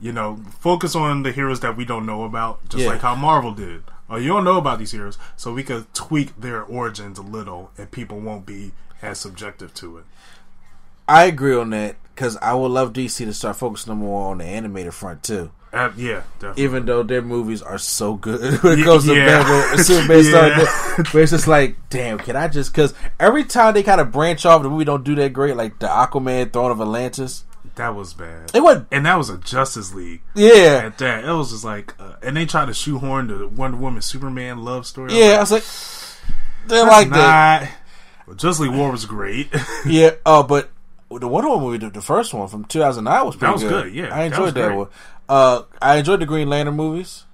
You 0.00 0.12
know, 0.12 0.38
focus 0.60 0.94
on 0.94 1.22
the 1.24 1.32
heroes 1.32 1.60
that 1.60 1.76
we 1.76 1.84
don't 1.84 2.06
know 2.06 2.22
about, 2.24 2.68
just 2.68 2.84
Yeah. 2.84 2.90
like 2.90 3.00
how 3.00 3.14
Marvel 3.16 3.52
did. 3.52 3.82
Oh, 4.10 4.16
you 4.16 4.28
don't 4.28 4.44
know 4.44 4.56
about 4.58 4.78
these 4.78 4.92
heroes, 4.92 5.18
so 5.36 5.52
we 5.52 5.62
could 5.64 5.92
tweak 5.92 6.38
their 6.40 6.62
origins 6.62 7.18
a 7.18 7.22
little, 7.22 7.72
and 7.76 7.90
people 7.90 8.20
won't 8.20 8.46
be 8.46 8.72
as 9.02 9.18
subjective 9.18 9.74
to 9.74 9.98
it. 9.98 10.04
I 11.08 11.24
agree 11.24 11.56
on 11.56 11.70
that 11.70 11.96
because 12.14 12.36
I 12.38 12.54
would 12.54 12.70
love 12.70 12.92
DC 12.92 13.24
to 13.24 13.32
start 13.32 13.56
focusing 13.56 13.96
more 13.96 14.30
on 14.30 14.38
the 14.38 14.44
animated 14.44 14.94
front 14.94 15.22
too. 15.22 15.50
Uh, 15.72 15.90
yeah, 15.96 16.22
definitely. 16.38 16.64
Even 16.64 16.86
though 16.86 17.02
their 17.02 17.22
movies 17.22 17.60
are 17.62 17.78
so 17.78 18.14
good 18.14 18.40
when 18.62 18.78
it 18.78 18.86
Yeah, 18.86 18.98
to. 18.98 19.14
Batman 19.14 19.84
Superman, 19.84 20.24
Yeah. 20.24 20.96
but 20.96 21.14
it's 21.16 21.30
just 21.32 21.46
like, 21.46 21.76
damn, 21.90 22.18
can 22.18 22.36
I 22.36 22.48
just? 22.48 22.72
Because 22.72 22.94
every 23.20 23.44
time 23.44 23.74
they 23.74 23.82
kind 23.82 24.00
of 24.00 24.10
branch 24.12 24.46
off, 24.46 24.62
the 24.62 24.70
movie 24.70 24.84
don't 24.84 25.04
do 25.04 25.14
that 25.16 25.32
great. 25.32 25.56
Like 25.56 25.78
the 25.78 25.86
Aquaman, 25.86 26.52
Throne 26.52 26.70
of 26.70 26.80
Atlantis, 26.80 27.44
that 27.74 27.94
was 27.94 28.14
bad. 28.14 28.50
it 28.54 28.60
was 28.62 28.82
and 28.90 29.06
that 29.06 29.16
was 29.16 29.28
a 29.30 29.38
Justice 29.38 29.94
League. 29.94 30.22
yeah, 30.34 30.82
At 30.86 30.98
that, 30.98 31.24
it 31.24 31.32
was 31.32 31.50
just 31.52 31.64
like, 31.64 31.94
uh, 32.00 32.14
and 32.22 32.36
they 32.36 32.46
tried 32.46 32.66
to 32.66 32.74
shoehorn 32.74 33.26
the 33.28 33.46
Wonder 33.46 33.76
Woman 33.76 34.02
Superman 34.02 34.64
love 34.64 34.86
story. 34.86 35.12
yeah. 35.12 35.34
I 35.36 35.40
was 35.40 35.52
like, 35.52 35.64
they 36.66 36.76
That's 36.76 36.90
like 36.90 37.10
that. 37.10 37.72
Well, 38.26 38.36
Justice 38.36 38.60
League 38.66 38.76
War 38.76 38.90
was 38.90 39.06
great. 39.06 39.48
Yeah, 39.86 40.10
uh, 40.26 40.42
but 40.42 40.70
the 41.10 41.28
Wonder 41.28 41.48
Woman 41.50 41.64
movie, 41.64 41.78
the, 41.78 41.90
the 41.90 42.02
first 42.02 42.34
one 42.34 42.48
from 42.48 42.64
2009 42.64 43.24
was 43.26 43.36
pretty 43.36 43.52
was 43.52 43.62
good. 43.62 43.84
good, 43.84 43.94
yeah, 43.94 44.14
I 44.14 44.24
enjoyed 44.24 44.54
that, 44.54 44.66
great. 44.66 44.76
one. 44.76 44.88
Uh, 45.28 45.62
I 45.80 45.96
enjoyed 45.96 46.20
the 46.20 46.26
Green 46.26 46.48
Lantern 46.48 46.74
movies. 46.74 47.24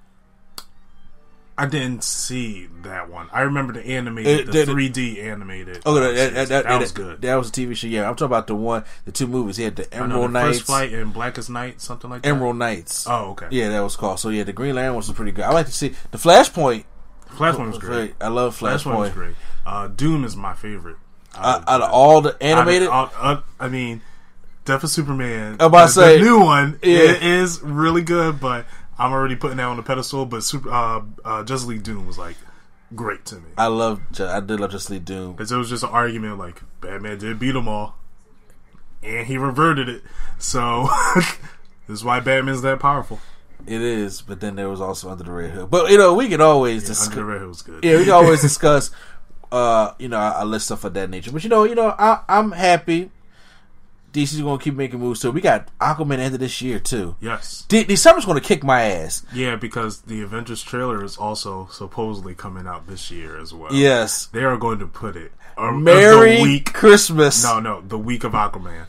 I 1.57 1.67
didn't 1.67 2.03
see 2.03 2.67
that 2.83 3.09
one. 3.09 3.29
I 3.31 3.41
remember 3.41 3.71
the 3.71 3.85
animated, 3.85 4.41
It- 4.41 4.45
the 4.51 4.65
the- 4.65 4.71
3D 4.73 5.21
animated. 5.23 5.81
Oh, 5.85 5.95
uh, 5.95 6.11
that, 6.11 6.33
that, 6.33 6.47
that, 6.49 6.63
That 6.65 6.79
was 6.81 6.91
good. 6.91 7.21
That 7.21 7.35
was 7.35 7.47
a 7.47 7.51
TV 7.53 7.77
show. 7.77 7.87
Yeah, 7.87 8.09
I'm 8.09 8.15
talking 8.15 8.25
about 8.25 8.47
the 8.47 8.55
one, 8.55 8.83
the 9.05 9.13
two 9.13 9.25
movies. 9.25 9.55
He 9.55 9.63
had 9.63 9.77
the 9.77 9.95
I 9.95 9.99
know, 9.99 10.03
Emerald 10.05 10.29
the 10.29 10.33
Knights, 10.33 10.57
First 10.57 10.65
Flight 10.65 10.91
and 10.93 11.13
Blackest 11.13 11.49
Night, 11.49 11.79
something 11.79 12.09
like 12.09 12.23
that. 12.23 12.27
Emerald 12.27 12.57
Knights. 12.57 13.07
Oh, 13.09 13.31
okay. 13.31 13.47
Yeah, 13.51 13.69
that 13.69 13.79
was 13.79 13.95
called. 13.95 14.19
So 14.19 14.29
yeah, 14.29 14.43
the 14.43 14.51
Green 14.51 14.75
Lantern 14.75 14.97
was 14.97 15.09
pretty 15.11 15.31
good. 15.31 15.45
I 15.45 15.51
like 15.53 15.67
to 15.67 15.71
see 15.71 15.93
the 16.11 16.17
Flashpoint. 16.17 16.83
Flashpoint 17.29 17.67
was 17.67 17.77
great. 17.77 18.15
I 18.19 18.27
love 18.27 18.59
Flashpoint 18.59 18.97
was 18.97 19.11
great. 19.11 19.35
Uh, 19.65 19.87
Doom 19.87 20.25
is 20.25 20.35
my 20.35 20.53
favorite. 20.55 20.97
Uh, 21.33 21.61
out 21.67 21.81
of 21.81 21.89
all 21.89 22.21
the 22.21 22.35
animated, 22.41 22.89
I, 22.89 23.09
I, 23.17 23.41
I 23.65 23.67
mean, 23.69 24.01
Death 24.65 24.83
of 24.83 24.89
Superman. 24.89 25.57
I'm 25.59 25.67
about 25.67 25.89
to 25.89 25.93
the, 25.99 26.05
say- 26.05 26.17
the 26.17 26.23
new 26.23 26.39
one 26.39 26.79
Yeah. 26.83 26.97
it 26.97 27.23
is 27.23 27.61
really 27.61 28.01
good, 28.01 28.39
but 28.39 28.65
I'm 28.97 29.11
already 29.11 29.35
putting 29.35 29.57
that 29.57 29.63
on 29.65 29.77
the 29.77 29.83
pedestal. 29.83 30.25
But 30.25 30.43
Super, 30.43 30.69
uh, 30.71 31.01
uh, 31.23 31.43
Justice 31.43 31.67
League 31.67 31.83
Doom 31.83 32.07
was 32.07 32.17
like 32.17 32.35
great 32.95 33.25
to 33.25 33.35
me 33.35 33.49
I 33.57 33.67
love. 33.67 34.01
I 34.19 34.39
did 34.39 34.59
love 34.59 34.71
Justice 34.71 34.89
League 34.91 35.05
Doom. 35.05 35.33
because 35.33 35.51
it 35.51 35.57
was 35.57 35.69
just 35.69 35.83
an 35.83 35.89
argument 35.89 36.37
like 36.37 36.61
Batman 36.81 37.17
did 37.19 37.39
beat 37.39 37.51
them 37.51 37.67
all, 37.67 37.95
and 39.03 39.27
he 39.27 39.37
reverted 39.37 39.87
it. 39.89 40.03
So 40.39 40.89
this 41.15 41.99
is 41.99 42.03
why 42.03 42.19
Batman's 42.19 42.61
that 42.63 42.79
powerful. 42.79 43.19
It 43.67 43.81
is, 43.81 44.21
but 44.21 44.41
then 44.41 44.55
there 44.55 44.69
was 44.69 44.79
also 44.81 45.09
Under 45.09 45.23
the 45.23 45.31
Red 45.31 45.51
Hood. 45.51 45.71
But 45.71 45.89
you 45.91 45.97
know, 45.97 46.13
we 46.13 46.27
can 46.29 46.41
always 46.41 46.85
discuss. 46.85 47.07
Under 47.07 47.15
the 47.21 47.25
Red 47.25 47.39
Hood 47.39 47.47
was 47.49 47.61
good. 47.63 47.83
Yeah, 47.83 47.97
we 47.97 48.03
can 48.03 48.13
always 48.23 48.41
discuss, 48.41 48.91
uh, 49.51 49.91
you 49.97 50.07
know, 50.07 50.33
a 50.35 50.45
list 50.45 50.65
stuff 50.67 50.83
of 50.83 50.93
that 50.93 51.09
nature. 51.09 51.31
But 51.31 51.43
you 51.43 51.49
know, 51.49 51.63
you 51.63 51.73
know, 51.75 51.95
I, 51.97 52.21
I'm 52.29 52.51
happy. 52.51 53.09
DC's 54.15 54.41
gonna 54.41 54.57
keep 54.57 54.73
making 54.75 54.99
moves 54.99 55.19
too. 55.21 55.31
We 55.31 55.41
got 55.41 55.69
Aquaman 55.79 56.19
end 56.19 56.33
of 56.33 56.39
this 56.39 56.61
year 56.61 56.79
too. 56.79 57.15
yes. 57.19 57.65
De- 57.67 57.83
December's 57.83 58.25
gonna 58.25 58.41
kick 58.41 58.63
my 58.63 58.81
ass. 58.83 59.23
Yeah, 59.33 59.55
because 59.55 60.01
the 60.01 60.21
Avengers 60.21 60.63
trailer 60.63 61.03
is 61.03 61.17
also 61.17 61.67
supposedly 61.71 62.33
coming 62.33 62.65
out 62.67 62.87
this 62.87 63.11
year 63.11 63.37
as 63.39 63.53
well. 63.53 63.73
Yes. 63.73 64.27
They 64.27 64.43
are 64.43 64.57
going 64.57 64.79
to 64.79 64.87
put 64.87 65.15
it. 65.15 65.31
uh, 65.57 65.71
Merry 65.71 66.37
the 66.37 66.41
week. 66.43 66.73
Christmas. 66.73 67.43
No, 67.43 67.59
no, 67.59 67.81
the 67.81 67.97
week 67.99 68.23
of 68.23 68.31
Aquaman. 68.31 68.85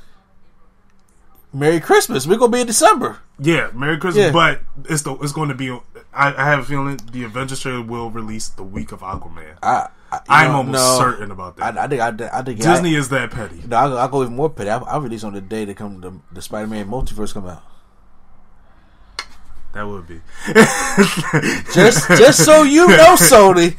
Merry 1.52 1.80
Christmas. 1.80 2.26
We're 2.26 2.36
gonna 2.38 2.52
be 2.52 2.60
in 2.60 2.66
December. 2.66 3.18
Yeah, 3.38 3.70
Merry 3.74 3.98
Christmas. 3.98 4.26
Yeah. 4.26 4.32
But 4.32 4.60
it's 4.88 5.02
the 5.02 5.14
it's 5.16 5.32
going 5.32 5.48
to 5.48 5.54
be. 5.54 5.70
I, 6.14 6.34
I 6.34 6.44
have 6.46 6.60
a 6.60 6.64
feeling 6.64 6.98
the 7.12 7.24
Avengers 7.24 7.60
trailer 7.60 7.82
will 7.82 8.10
release 8.10 8.48
the 8.48 8.62
week 8.62 8.92
of 8.92 9.00
Aquaman. 9.00 9.56
I, 9.62 9.88
I'm 10.28 10.50
know, 10.50 10.56
almost 10.58 10.72
no, 10.84 10.98
certain 10.98 11.30
about 11.30 11.56
that. 11.56 11.78
I, 11.78 11.84
I 11.84 11.88
think 11.88 12.00
I, 12.02 12.38
I 12.38 12.42
think 12.42 12.60
Disney 12.60 12.94
I, 12.96 12.98
is 12.98 13.08
that 13.10 13.30
petty. 13.30 13.62
no, 13.66 13.76
I'll, 13.76 13.98
I'll 13.98 14.08
go 14.08 14.22
even 14.22 14.34
more 14.36 14.50
petty. 14.50 14.70
I'll, 14.70 14.84
I'll 14.86 15.00
release 15.00 15.24
on 15.24 15.32
the 15.34 15.40
day 15.40 15.64
that 15.64 15.76
come 15.76 16.00
the, 16.00 16.12
the 16.32 16.42
Spider-Man 16.42 16.88
multiverse 16.88 17.32
come 17.34 17.46
out. 17.46 17.62
That 19.74 19.86
would 19.86 20.06
be. 20.08 20.20
Just 21.74 22.08
just 22.08 22.44
so 22.46 22.62
you 22.62 22.86
know, 22.88 23.14
Sony, 23.16 23.76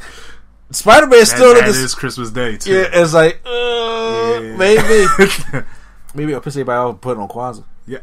Spider 0.69 1.07
Man 1.07 1.19
That, 1.21 1.25
still 1.25 1.51
in 1.51 1.57
that 1.57 1.65
this. 1.65 1.77
is 1.77 1.95
Christmas 1.95 2.29
Day 2.29 2.57
too. 2.57 2.71
Yeah, 2.71 2.89
it's 2.93 3.13
like 3.15 3.41
uh, 3.45 4.39
Yeah. 4.43 4.55
maybe. 4.57 5.65
Maybe 6.15 6.33
I'll 6.33 6.41
piss 6.41 6.55
everybody 6.55 6.77
off 6.77 6.91
and 6.91 7.01
put 7.01 7.17
it 7.17 7.19
on 7.19 7.27
Kwanzaa. 7.27 7.63
Yeah. 7.85 7.99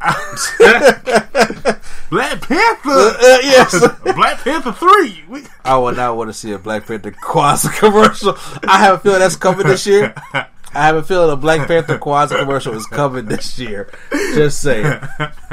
Black 2.14 2.40
Panther. 2.42 2.90
Uh, 2.90 3.38
yes. 3.42 3.88
Black 4.14 4.38
Panther 4.38 4.72
three. 4.72 5.24
I 5.64 5.76
would 5.76 5.96
not 5.96 6.16
want 6.16 6.30
to 6.30 6.34
see 6.34 6.52
a 6.52 6.58
Black 6.58 6.86
Panther 6.86 7.10
Kwanzaa 7.10 7.76
commercial. 7.78 8.36
I 8.68 8.78
have 8.78 8.94
a 8.94 8.98
feeling 8.98 9.18
that's 9.20 9.36
coming 9.36 9.66
this 9.66 9.86
year. 9.86 10.14
I 10.32 10.46
have 10.86 10.96
a 10.96 11.02
feeling 11.02 11.30
a 11.32 11.36
Black 11.36 11.66
Panther 11.68 11.98
Kwanzaa 11.98 12.38
commercial 12.38 12.74
is 12.74 12.86
coming 12.86 13.26
this 13.26 13.58
year. 13.58 13.90
Just 14.34 14.60
saying. 14.62 15.00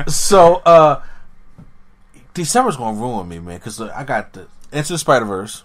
So, 0.08 0.56
uh, 0.66 1.02
December's 2.34 2.78
gonna 2.78 3.00
ruin 3.00 3.28
me, 3.28 3.40
man, 3.40 3.58
because 3.58 3.82
I 3.82 4.04
got 4.04 4.34
the 4.34 4.48
Into 4.72 4.94
the 4.94 4.98
Spider 4.98 5.26
Verse, 5.26 5.64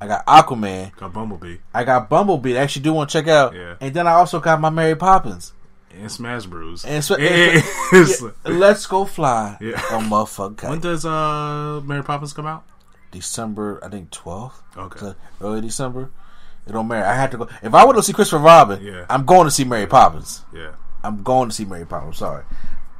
I 0.00 0.06
got 0.06 0.26
Aquaman, 0.26 0.94
Got 0.96 1.12
Bumblebee 1.14 1.56
I 1.72 1.84
got 1.84 2.08
Bumblebee. 2.10 2.56
I 2.58 2.62
actually 2.62 2.82
do 2.82 2.92
want 2.92 3.08
to 3.10 3.18
check 3.18 3.28
out, 3.28 3.54
Yeah. 3.54 3.76
and 3.80 3.94
then 3.94 4.06
I 4.06 4.12
also 4.12 4.40
got 4.40 4.60
my 4.60 4.68
Mary 4.70 4.94
Poppins. 4.94 5.52
And 5.98 6.10
Smash 6.12 6.46
Bros. 6.46 6.84
And 6.84 7.02
so, 7.02 7.16
It's- 7.18 8.22
yeah, 8.22 8.30
Let's 8.44 8.86
go 8.86 9.04
fly 9.04 9.56
Yeah. 9.60 9.72
motherfucker. 10.02 10.68
When 10.70 10.80
does 10.80 11.04
uh 11.06 11.80
Mary 11.84 12.02
Poppins 12.02 12.32
come 12.32 12.46
out? 12.46 12.64
December, 13.10 13.80
I 13.84 13.88
think 13.88 14.10
twelfth. 14.10 14.62
Okay. 14.76 15.14
early 15.40 15.60
December. 15.60 16.10
It 16.66 16.72
don't 16.72 16.88
matter. 16.88 17.06
I 17.06 17.14
have 17.14 17.30
to 17.30 17.38
go. 17.38 17.48
If 17.62 17.72
I 17.74 17.84
want 17.84 17.96
to 17.96 18.02
see 18.02 18.12
Christopher 18.12 18.42
Robin, 18.42 18.82
Yeah. 18.84 19.06
I'm 19.08 19.24
going 19.24 19.44
to 19.44 19.50
see 19.50 19.64
Mary 19.64 19.86
Poppins. 19.86 20.42
Yeah. 20.52 20.72
I'm 21.04 21.22
going 21.22 21.48
to 21.48 21.54
see 21.54 21.64
Mary 21.64 21.86
Poppins. 21.86 22.18
Sorry. 22.18 22.42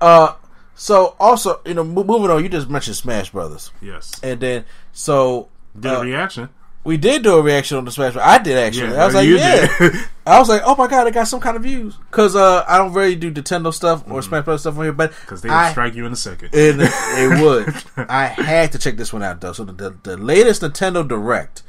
Uh, 0.00 0.34
so 0.76 1.16
also, 1.18 1.60
you 1.66 1.74
know, 1.74 1.82
moving 1.82 2.30
on. 2.30 2.42
You 2.42 2.48
just 2.48 2.68
mentioned 2.70 2.96
Smash 2.96 3.30
Brothers, 3.30 3.72
Yes. 3.82 4.12
and 4.22 4.38
then 4.40 4.64
so 4.92 5.48
Did 5.78 5.90
uh, 5.92 6.02
reaction? 6.02 6.48
We 6.86 6.96
did 6.96 7.22
do 7.22 7.34
a 7.36 7.42
reaction 7.42 7.76
on 7.76 7.84
the 7.84 7.90
Smash. 7.90 8.16
I 8.16 8.38
did 8.38 8.56
actually. 8.56 8.92
Yeah, 8.92 9.02
I 9.02 9.06
was 9.06 9.14
like, 9.14 9.28
yeah. 9.28 10.06
I 10.26 10.38
was 10.38 10.48
like, 10.48 10.62
oh 10.64 10.74
my 10.76 10.86
god, 10.86 11.06
I 11.06 11.10
got 11.10 11.28
some 11.28 11.40
kind 11.40 11.56
of 11.56 11.62
views 11.62 11.96
because 12.10 12.34
uh, 12.34 12.64
I 12.66 12.78
don't 12.78 12.92
really 12.92 13.14
do 13.16 13.30
Nintendo 13.30 13.72
stuff 13.74 14.02
or 14.10 14.22
Smash 14.22 14.44
Brothers 14.44 14.62
stuff 14.62 14.76
on 14.78 14.84
here, 14.84 14.92
but 14.92 15.12
Because 15.20 15.40
Mm-hmm. 15.42 15.48
they 15.48 15.54
would 15.54 15.60
I 15.60 15.70
strike 15.72 15.94
you 15.94 16.06
in 16.06 16.12
a 16.12 16.16
second. 16.16 16.50
it, 16.52 16.76
it 16.78 17.42
would. 17.42 18.08
I 18.10 18.26
had 18.26 18.72
to 18.72 18.78
check 18.78 18.96
this 18.96 19.12
one 19.12 19.22
out 19.22 19.40
though. 19.40 19.52
So 19.52 19.64
the 19.64 19.72
the, 19.72 19.96
the 20.02 20.16
latest 20.16 20.62
Nintendo 20.62 21.06
Direct 21.06 21.62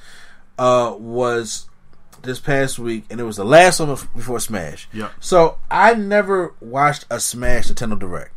uh, 0.57 0.95
was 0.97 1.69
this 2.24 2.39
past 2.39 2.79
week, 2.79 3.05
and 3.12 3.19
it 3.19 3.24
was 3.24 3.38
the 3.38 3.45
last 3.45 3.79
one 3.79 3.89
before 4.15 4.39
Smash. 4.39 4.88
Yep. 4.93 5.12
So 5.19 5.59
I 5.69 5.93
never 5.93 6.53
watched 6.59 7.05
a 7.12 7.19
Smash 7.19 7.67
Nintendo 7.67 7.97
Direct. 8.00 8.31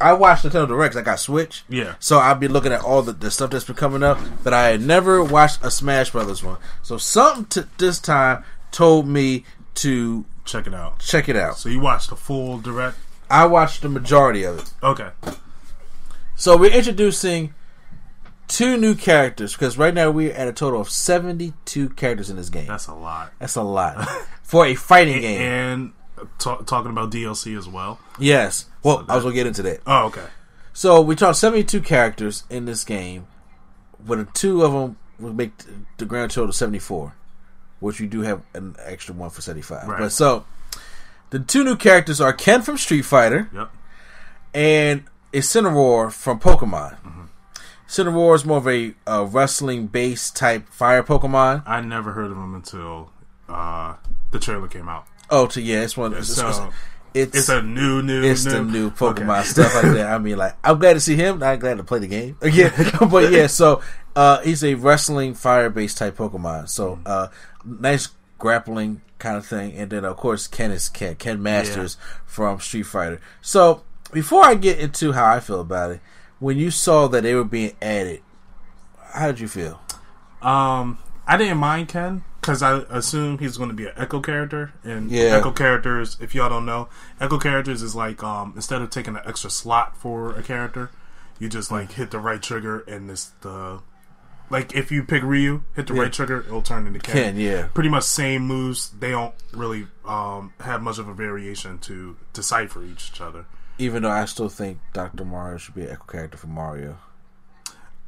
I 0.00 0.12
watched 0.12 0.44
Nintendo 0.44 0.68
Direct 0.68 0.94
'cause 0.94 1.00
I 1.00 1.04
got 1.04 1.20
Switch. 1.20 1.64
Yeah. 1.68 1.94
So 1.98 2.18
I'd 2.18 2.40
be 2.40 2.48
looking 2.48 2.72
at 2.72 2.82
all 2.82 3.02
the, 3.02 3.12
the 3.12 3.30
stuff 3.30 3.50
that's 3.50 3.64
been 3.64 3.76
coming 3.76 4.02
up, 4.02 4.18
but 4.44 4.52
I 4.52 4.68
had 4.68 4.80
never 4.82 5.22
watched 5.24 5.64
a 5.64 5.70
Smash 5.70 6.10
Brothers 6.10 6.42
one. 6.42 6.58
So 6.82 6.98
something 6.98 7.46
to 7.46 7.68
this 7.78 7.98
time 7.98 8.44
told 8.72 9.06
me 9.08 9.44
to 9.76 10.24
Check 10.44 10.66
it 10.66 10.74
out. 10.74 10.98
check 11.00 11.28
it 11.28 11.36
out. 11.36 11.58
So 11.58 11.68
you 11.68 11.80
watched 11.80 12.10
the 12.10 12.16
full 12.16 12.58
direct? 12.58 12.96
I 13.30 13.46
watched 13.46 13.82
the 13.82 13.88
majority 13.88 14.44
of 14.44 14.58
it. 14.58 14.72
Okay. 14.82 15.08
So 16.36 16.56
we're 16.56 16.70
introducing 16.72 17.54
two 18.48 18.76
new 18.76 18.94
characters 18.94 19.54
because 19.54 19.76
right 19.76 19.92
now 19.94 20.10
we're 20.10 20.32
at 20.32 20.46
a 20.46 20.52
total 20.52 20.80
of 20.80 20.88
seventy-two 20.90 21.88
characters 21.90 22.30
in 22.30 22.36
this 22.36 22.48
game. 22.50 22.66
That's 22.66 22.86
a 22.86 22.94
lot. 22.94 23.32
That's 23.40 23.56
a 23.56 23.62
lot 23.62 24.06
for 24.42 24.66
a 24.66 24.74
fighting 24.76 25.20
game. 25.20 25.40
And 25.40 25.92
ta- 26.38 26.58
talking 26.58 26.90
about 26.90 27.10
DLC 27.10 27.56
as 27.56 27.68
well. 27.68 27.98
Yes. 28.18 28.66
Well, 28.82 28.98
so 28.98 29.06
I 29.08 29.14
was 29.14 29.24
gonna 29.24 29.34
get 29.34 29.46
into 29.46 29.62
that. 29.62 29.80
Oh, 29.86 30.06
okay. 30.06 30.26
So 30.72 31.00
we 31.00 31.16
talked 31.16 31.38
seventy-two 31.38 31.80
characters 31.80 32.44
in 32.50 32.64
this 32.66 32.84
game, 32.84 33.26
but 34.04 34.34
two 34.34 34.62
of 34.62 34.72
them 34.72 34.96
would 35.18 35.36
make 35.36 35.52
the 35.96 36.04
grand 36.04 36.30
total 36.30 36.52
seventy-four, 36.52 37.14
which 37.80 38.00
you 38.00 38.06
do 38.06 38.20
have 38.22 38.42
an 38.54 38.76
extra 38.84 39.14
one 39.14 39.30
for 39.30 39.40
seventy-five. 39.40 39.88
Right. 39.88 39.98
But 40.00 40.12
so 40.12 40.44
the 41.30 41.38
two 41.38 41.64
new 41.64 41.76
characters 41.76 42.20
are 42.20 42.32
Ken 42.32 42.62
from 42.62 42.76
Street 42.76 43.02
Fighter. 43.02 43.48
Yep. 43.54 43.70
And 44.54 45.04
Incineroar 45.32 46.12
from 46.12 46.40
Pokemon. 46.40 46.98
mm 47.02 47.28
Incineroar 47.88 48.34
is 48.34 48.44
more 48.44 48.58
of 48.58 48.66
a 48.66 48.94
uh, 49.06 49.24
wrestling 49.30 49.86
based 49.86 50.34
type 50.34 50.68
fire 50.70 51.04
Pokemon. 51.04 51.62
I 51.66 51.80
never 51.80 52.12
heard 52.12 52.32
of 52.32 52.36
him 52.36 52.54
until 52.54 53.12
uh, 53.48 53.94
the 54.32 54.40
trailer 54.40 54.66
came 54.66 54.88
out. 54.88 55.06
Oh, 55.30 55.46
to 55.48 55.60
yeah, 55.60 55.82
it's 55.82 55.96
one. 55.96 56.14
It's, 56.14 56.34
so 56.34 56.70
it's, 57.14 57.36
it's 57.36 57.48
a 57.48 57.62
new, 57.62 58.02
new, 58.02 58.22
it's 58.22 58.44
new. 58.44 58.50
the 58.52 58.62
new 58.62 58.90
Pokemon 58.90 59.40
okay. 59.40 59.48
stuff 59.48 59.74
like 59.74 59.94
that. 59.94 60.06
I 60.12 60.18
mean, 60.18 60.36
like 60.36 60.56
I'm 60.62 60.78
glad 60.78 60.94
to 60.94 61.00
see 61.00 61.16
him. 61.16 61.42
I'm 61.42 61.58
glad 61.58 61.78
to 61.78 61.84
play 61.84 61.98
the 61.98 62.06
game 62.06 62.36
again. 62.42 62.72
but 63.10 63.32
yeah, 63.32 63.46
so 63.46 63.82
uh, 64.14 64.40
he's 64.42 64.62
a 64.62 64.74
wrestling 64.74 65.34
fire 65.34 65.70
based 65.70 65.98
type 65.98 66.16
Pokemon. 66.16 66.68
So 66.68 66.96
mm-hmm. 66.96 67.02
uh, 67.06 67.28
nice 67.64 68.08
grappling 68.38 69.00
kind 69.18 69.36
of 69.36 69.46
thing, 69.46 69.76
and 69.76 69.90
then 69.90 70.04
of 70.04 70.16
course 70.16 70.46
Ken 70.46 70.70
is 70.70 70.88
Ken, 70.88 71.16
Ken 71.16 71.42
Masters 71.42 71.96
yeah. 71.98 72.18
from 72.26 72.60
Street 72.60 72.84
Fighter. 72.84 73.20
So 73.40 73.82
before 74.12 74.44
I 74.44 74.54
get 74.54 74.78
into 74.78 75.12
how 75.12 75.26
I 75.26 75.40
feel 75.40 75.60
about 75.60 75.92
it, 75.92 76.00
when 76.38 76.58
you 76.58 76.70
saw 76.70 77.08
that 77.08 77.22
they 77.22 77.34
were 77.34 77.44
being 77.44 77.72
added, 77.80 78.22
how 79.12 79.28
did 79.28 79.40
you 79.40 79.48
feel? 79.48 79.80
Um, 80.42 80.98
I 81.26 81.36
didn't 81.38 81.58
mind 81.58 81.88
Ken 81.88 82.24
because 82.46 82.62
I 82.62 82.78
assume 82.90 83.38
he's 83.38 83.56
going 83.56 83.70
to 83.70 83.74
be 83.74 83.86
an 83.86 83.92
Echo 83.96 84.20
character, 84.20 84.72
and 84.84 85.10
yeah. 85.10 85.36
Echo 85.36 85.50
characters, 85.50 86.16
if 86.20 86.32
y'all 86.32 86.48
don't 86.48 86.64
know, 86.64 86.88
Echo 87.20 87.38
characters 87.38 87.82
is 87.82 87.96
like 87.96 88.22
um, 88.22 88.52
instead 88.54 88.80
of 88.82 88.90
taking 88.90 89.16
an 89.16 89.22
extra 89.26 89.50
slot 89.50 89.96
for 89.96 90.32
a 90.36 90.44
character, 90.44 90.90
you 91.40 91.48
just 91.48 91.72
like 91.72 91.92
hit 91.92 92.12
the 92.12 92.20
right 92.20 92.40
trigger 92.40 92.84
and 92.86 93.10
this 93.10 93.32
the 93.40 93.80
like 94.48 94.76
if 94.76 94.92
you 94.92 95.02
pick 95.02 95.24
Ryu, 95.24 95.64
hit 95.74 95.88
the 95.88 95.94
yeah. 95.94 96.02
right 96.02 96.12
trigger, 96.12 96.38
it'll 96.46 96.62
turn 96.62 96.86
into 96.86 97.00
Ken. 97.00 97.14
Ken. 97.16 97.36
Yeah, 97.36 97.66
pretty 97.74 97.88
much 97.88 98.04
same 98.04 98.42
moves. 98.42 98.90
They 98.90 99.10
don't 99.10 99.34
really 99.52 99.88
um, 100.04 100.52
have 100.60 100.82
much 100.82 101.00
of 101.00 101.08
a 101.08 101.14
variation 101.14 101.80
to 101.80 102.16
decipher 102.32 102.84
each 102.84 103.20
other. 103.20 103.46
Even 103.78 104.04
though 104.04 104.10
I 104.10 104.24
still 104.26 104.48
think 104.48 104.78
Doctor 104.92 105.24
Mario 105.24 105.58
should 105.58 105.74
be 105.74 105.82
an 105.82 105.90
echo 105.90 106.04
character 106.04 106.38
for 106.38 106.46
Mario. 106.46 106.98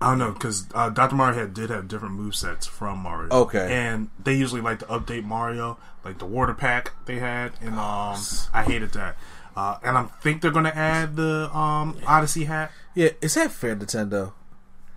I 0.00 0.10
don't 0.10 0.18
know 0.18 0.32
because 0.32 0.66
uh, 0.74 0.90
Doctor 0.90 1.16
Mario 1.16 1.40
had, 1.40 1.54
did 1.54 1.70
have 1.70 1.88
different 1.88 2.14
move 2.14 2.36
sets 2.36 2.66
from 2.66 2.98
Mario. 2.98 3.30
Okay, 3.30 3.68
and 3.70 4.10
they 4.22 4.34
usually 4.34 4.60
like 4.60 4.78
to 4.80 4.84
update 4.86 5.24
Mario, 5.24 5.76
like 6.04 6.18
the 6.18 6.26
water 6.26 6.54
pack 6.54 6.92
they 7.06 7.18
had, 7.18 7.52
and 7.60 7.74
um, 7.74 8.16
I 8.54 8.62
hated 8.64 8.92
that. 8.92 9.16
Uh, 9.56 9.78
and 9.82 9.98
I 9.98 10.04
think 10.22 10.40
they're 10.40 10.52
gonna 10.52 10.68
add 10.68 11.16
the 11.16 11.54
um, 11.56 11.98
Odyssey 12.06 12.44
hat. 12.44 12.70
Yeah, 12.94 13.10
is 13.20 13.34
that 13.34 13.50
fair, 13.50 13.74
Nintendo? 13.74 14.32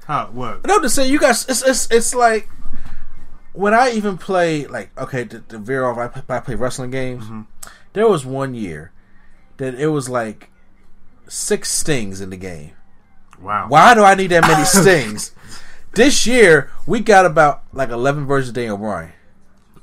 Huh? 0.06 0.28
What? 0.32 0.68
No, 0.68 0.80
to 0.80 0.90
say 0.90 1.08
you 1.08 1.20
guys, 1.20 1.46
it's 1.50 1.64
it's 1.64 1.90
it's 1.90 2.14
like 2.14 2.48
when 3.54 3.74
I 3.74 3.92
even 3.92 4.20
play 4.20 4.68
like 4.68 4.96
okay, 5.00 5.24
the, 5.24 5.44
the 5.48 5.58
veer 5.58 5.86
off. 5.86 5.98
I, 6.30 6.36
I 6.36 6.40
play 6.42 6.54
wrestling 6.54 6.92
games. 6.92 7.24
Mm-hmm. 7.24 7.42
There 7.94 8.08
was 8.08 8.24
one 8.24 8.54
year 8.54 8.92
that 9.58 9.74
it 9.74 9.88
was 9.88 10.10
like 10.10 10.52
six 11.28 11.72
stings 11.72 12.22
in 12.22 12.30
the 12.30 12.38
game. 12.38 12.74
Wow. 13.42 13.68
Why 13.70 13.94
do 13.94 14.04
I 14.04 14.16
need 14.16 14.28
that 14.28 14.48
many 14.48 14.66
stings? 14.66 15.34
this 15.94 16.26
year 16.26 16.72
we 16.86 17.00
got 17.02 17.26
about 17.26 17.64
like 17.74 17.90
eleven 17.90 18.26
versions 18.26 18.50
of 18.50 18.56
Daniel 18.56 18.78
Bryan. 18.78 19.14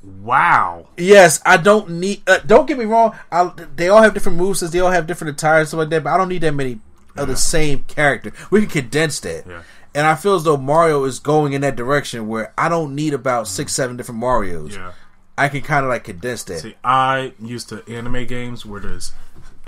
Wow. 0.02 0.88
Yes, 0.96 1.40
I 1.44 1.56
don't 1.56 1.90
need. 1.90 2.22
Uh, 2.26 2.38
don't 2.46 2.66
get 2.66 2.78
me 2.78 2.84
wrong. 2.84 3.16
I, 3.30 3.52
they 3.76 3.88
all 3.88 4.02
have 4.02 4.14
different 4.14 4.38
moves. 4.38 4.60
They 4.60 4.80
all 4.80 4.90
have 4.90 5.06
different 5.06 5.36
attires, 5.36 5.68
stuff 5.68 5.78
like 5.78 5.90
that. 5.90 6.04
But 6.04 6.12
I 6.12 6.16
don't 6.16 6.28
need 6.28 6.42
that 6.42 6.54
many 6.54 6.80
yeah. 7.16 7.22
of 7.22 7.28
the 7.28 7.36
same 7.36 7.84
character. 7.84 8.32
We 8.50 8.60
can 8.60 8.70
condense 8.70 9.20
that. 9.20 9.46
Yeah. 9.46 9.62
And 9.94 10.06
I 10.06 10.14
feel 10.14 10.34
as 10.34 10.44
though 10.44 10.56
Mario 10.56 11.04
is 11.04 11.18
going 11.18 11.52
in 11.52 11.62
that 11.62 11.76
direction 11.76 12.28
where 12.28 12.52
I 12.56 12.68
don't 12.68 12.94
need 12.94 13.14
about 13.14 13.48
six, 13.48 13.74
seven 13.74 13.96
different 13.96 14.20
Mario's. 14.20 14.76
Yeah. 14.76 14.92
I 15.36 15.48
can 15.48 15.62
kind 15.62 15.84
of 15.84 15.90
like 15.90 16.04
condense 16.04 16.44
that. 16.44 16.60
See, 16.60 16.74
I 16.82 17.32
used 17.40 17.68
to 17.68 17.88
anime 17.88 18.26
games 18.26 18.66
where 18.66 18.80
there's 18.80 19.12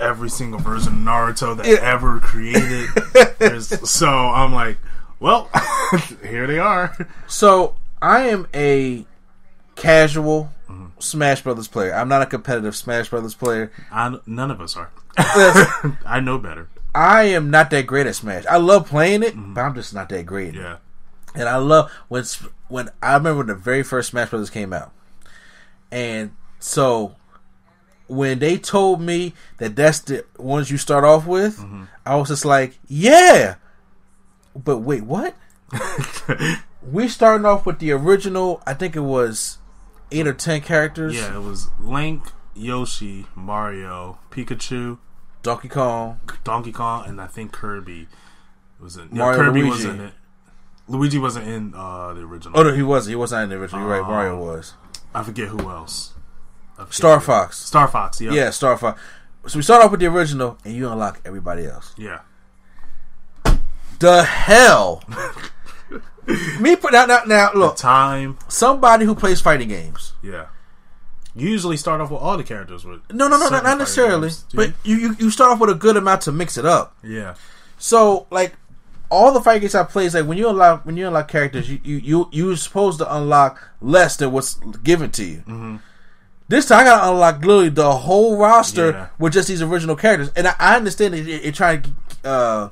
every 0.01 0.29
single 0.29 0.59
version 0.59 0.93
of 0.93 0.99
Naruto 0.99 1.55
that 1.57 1.65
yeah. 1.65 1.77
ever 1.81 2.19
created. 2.19 2.89
so 3.87 4.07
I'm 4.07 4.53
like, 4.53 4.77
well, 5.19 5.49
here 6.23 6.47
they 6.47 6.59
are. 6.59 6.97
So 7.27 7.75
I 8.01 8.29
am 8.29 8.47
a 8.53 9.05
casual 9.75 10.51
mm-hmm. 10.69 10.87
Smash 10.99 11.41
Brothers 11.41 11.67
player. 11.67 11.93
I'm 11.93 12.09
not 12.09 12.21
a 12.21 12.25
competitive 12.25 12.75
Smash 12.75 13.09
Brothers 13.09 13.35
player. 13.35 13.71
I, 13.91 14.17
none 14.25 14.51
of 14.51 14.59
us 14.59 14.75
are. 14.75 14.91
I 15.17 16.19
know 16.21 16.37
better. 16.37 16.69
I 16.93 17.23
am 17.23 17.49
not 17.49 17.69
that 17.69 17.87
great 17.87 18.07
at 18.07 18.15
Smash. 18.15 18.45
I 18.47 18.57
love 18.57 18.89
playing 18.89 19.23
it, 19.23 19.35
mm-hmm. 19.35 19.53
but 19.53 19.61
I'm 19.61 19.75
just 19.75 19.93
not 19.93 20.09
that 20.09 20.25
great. 20.25 20.55
Yeah. 20.55 20.77
And 21.33 21.47
I 21.47 21.57
love 21.57 21.89
when 22.09 22.25
when 22.67 22.89
I 23.01 23.13
remember 23.13 23.37
when 23.37 23.47
the 23.47 23.55
very 23.55 23.83
first 23.83 24.09
Smash 24.09 24.29
Brothers 24.29 24.49
came 24.49 24.73
out, 24.73 24.91
and 25.89 26.31
so 26.59 27.15
when 28.11 28.39
they 28.39 28.57
told 28.57 29.01
me 29.01 29.33
that 29.57 29.75
that's 29.75 29.99
the 29.99 30.25
ones 30.37 30.69
you 30.69 30.77
start 30.77 31.05
off 31.05 31.25
with, 31.25 31.57
mm-hmm. 31.57 31.85
I 32.05 32.15
was 32.17 32.27
just 32.27 32.43
like, 32.43 32.77
yeah. 32.87 33.55
But 34.53 34.79
wait, 34.79 35.03
what? 35.03 35.33
we 36.83 37.07
starting 37.07 37.45
off 37.45 37.65
with 37.65 37.79
the 37.79 37.91
original. 37.93 38.61
I 38.67 38.73
think 38.73 38.97
it 38.97 39.01
was 39.01 39.59
eight 40.11 40.27
or 40.27 40.33
ten 40.33 40.59
characters. 40.59 41.15
Yeah, 41.15 41.37
it 41.37 41.41
was 41.41 41.69
Link, 41.79 42.23
Yoshi, 42.53 43.27
Mario, 43.33 44.19
Pikachu, 44.29 44.97
Donkey 45.41 45.69
Kong, 45.69 46.19
Donkey 46.43 46.73
Kong, 46.73 47.05
and 47.07 47.21
I 47.21 47.27
think 47.27 47.53
Kirby 47.53 48.09
was 48.77 48.97
in. 48.97 49.07
Yeah, 49.13 49.33
Kirby 49.33 49.61
Luigi. 49.61 49.69
was 49.69 49.85
in 49.85 50.01
it. 50.01 50.13
Luigi 50.89 51.17
wasn't 51.17 51.47
in 51.47 51.73
uh, 51.73 52.13
the 52.13 52.21
original. 52.21 52.59
Oh 52.59 52.63
no, 52.63 52.73
he 52.73 52.83
wasn't. 52.83 53.11
He 53.11 53.15
wasn't 53.15 53.43
in 53.43 53.49
the 53.51 53.55
original. 53.55 53.83
You're 53.83 54.01
right. 54.01 54.05
Mario 54.05 54.33
um, 54.33 54.41
was. 54.41 54.73
I 55.15 55.23
forget 55.23 55.47
who 55.47 55.69
else. 55.69 56.13
Star 56.89 57.19
Fox. 57.19 57.57
Star 57.57 57.87
Fox. 57.87 58.21
Yeah. 58.21 58.31
Yeah, 58.31 58.49
Star 58.49 58.77
Fox. 58.77 58.99
So 59.47 59.57
we 59.57 59.63
start 59.63 59.83
off 59.83 59.91
with 59.91 59.99
the 59.99 60.07
original, 60.07 60.57
and 60.63 60.75
you 60.75 60.89
unlock 60.89 61.21
everybody 61.25 61.65
else. 61.65 61.93
Yeah. 61.97 62.21
The 63.99 64.23
hell. 64.23 65.03
Me 66.59 66.75
put 66.75 66.93
now 66.93 67.05
now 67.05 67.23
now 67.25 67.51
look 67.53 67.75
the 67.75 67.81
time 67.81 68.37
somebody 68.47 69.05
who 69.05 69.15
plays 69.15 69.41
fighting 69.41 69.67
games. 69.67 70.13
Yeah. 70.23 70.47
You 71.35 71.49
usually 71.49 71.77
start 71.77 72.01
off 72.01 72.11
with 72.11 72.21
all 72.21 72.37
the 72.37 72.43
characters 72.43 72.85
with 72.85 73.01
no 73.11 73.27
no 73.27 73.37
no 73.37 73.49
not, 73.49 73.63
not 73.63 73.77
necessarily, 73.77 74.29
games, 74.29 74.45
but 74.53 74.73
you? 74.83 74.97
you 74.97 75.15
you 75.17 75.29
start 75.31 75.51
off 75.51 75.59
with 75.59 75.69
a 75.69 75.75
good 75.75 75.97
amount 75.97 76.21
to 76.21 76.31
mix 76.31 76.57
it 76.57 76.65
up. 76.65 76.95
Yeah. 77.03 77.35
So 77.77 78.27
like 78.29 78.55
all 79.09 79.33
the 79.33 79.41
fight 79.41 79.61
games 79.61 79.75
I 79.75 79.83
play 79.83 80.05
is 80.05 80.13
like 80.13 80.25
when 80.25 80.37
you 80.37 80.49
unlock 80.49 80.85
when 80.85 80.97
you 80.97 81.07
unlock 81.07 81.27
characters, 81.27 81.69
you 81.69 81.79
you 81.83 81.97
you 81.97 82.29
you're 82.31 82.55
supposed 82.57 82.99
to 82.99 83.15
unlock 83.15 83.69
less 83.81 84.15
than 84.17 84.31
what's 84.31 84.55
given 84.83 85.11
to 85.11 85.23
you. 85.23 85.37
Mm-hmm. 85.39 85.75
This 86.51 86.65
time 86.65 86.81
I 86.81 86.83
gotta 86.83 87.09
unlock 87.09 87.39
literally 87.39 87.69
the 87.69 87.93
whole 87.93 88.37
roster 88.37 88.91
yeah. 88.91 89.07
with 89.17 89.31
just 89.31 89.47
these 89.47 89.61
original 89.61 89.95
characters, 89.95 90.33
and 90.35 90.49
I, 90.49 90.55
I 90.59 90.75
understand 90.75 91.15
it, 91.15 91.25
it, 91.25 91.45
it 91.45 91.55
trying 91.55 91.81
to. 91.81 91.91
Uh, 92.25 92.69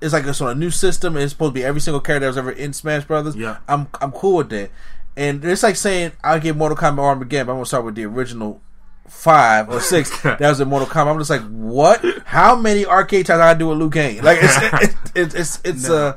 it's 0.00 0.14
like 0.14 0.24
it's 0.24 0.40
on 0.40 0.50
a 0.50 0.54
new 0.54 0.70
system. 0.70 1.18
It's 1.18 1.32
supposed 1.32 1.50
to 1.50 1.54
be 1.54 1.62
every 1.62 1.82
single 1.82 2.00
character 2.00 2.24
that 2.24 2.28
was 2.28 2.38
ever 2.38 2.50
in 2.50 2.72
Smash 2.72 3.04
Brothers. 3.04 3.36
Yeah, 3.36 3.58
I'm 3.68 3.88
I'm 4.00 4.10
cool 4.12 4.38
with 4.38 4.48
that. 4.48 4.70
And 5.18 5.44
it's 5.44 5.62
like 5.62 5.76
saying 5.76 6.12
I'll 6.24 6.40
get 6.40 6.56
Mortal 6.56 6.78
Kombat 6.78 7.00
Armageddon, 7.00 7.46
but 7.46 7.52
I'm 7.52 7.56
gonna 7.58 7.66
start 7.66 7.84
with 7.84 7.94
the 7.94 8.06
original 8.06 8.62
five 9.06 9.68
or 9.68 9.80
six 9.80 10.18
that 10.22 10.40
was 10.40 10.58
in 10.58 10.68
Mortal 10.68 10.88
Kombat. 10.88 11.12
I'm 11.12 11.18
just 11.18 11.28
like, 11.28 11.42
what? 11.42 12.02
How 12.24 12.56
many 12.56 12.86
arcade 12.86 13.26
times 13.26 13.42
I 13.42 13.52
do 13.52 13.68
with 13.68 13.76
Liu 13.76 13.90
Kang? 13.90 14.22
Like 14.22 14.38
it's 14.42 14.56
it's 14.72 15.12
it's 15.14 15.34
it's, 15.34 15.60
it's 15.64 15.88
no. 15.88 15.94
uh. 15.94 16.16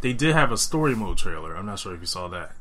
They 0.00 0.14
did 0.14 0.34
have 0.34 0.50
a 0.50 0.56
story 0.56 0.94
mode 0.94 1.18
trailer. 1.18 1.54
I'm 1.54 1.66
not 1.66 1.78
sure 1.78 1.92
if 1.92 2.00
you 2.00 2.06
saw 2.06 2.28
that. 2.28 2.52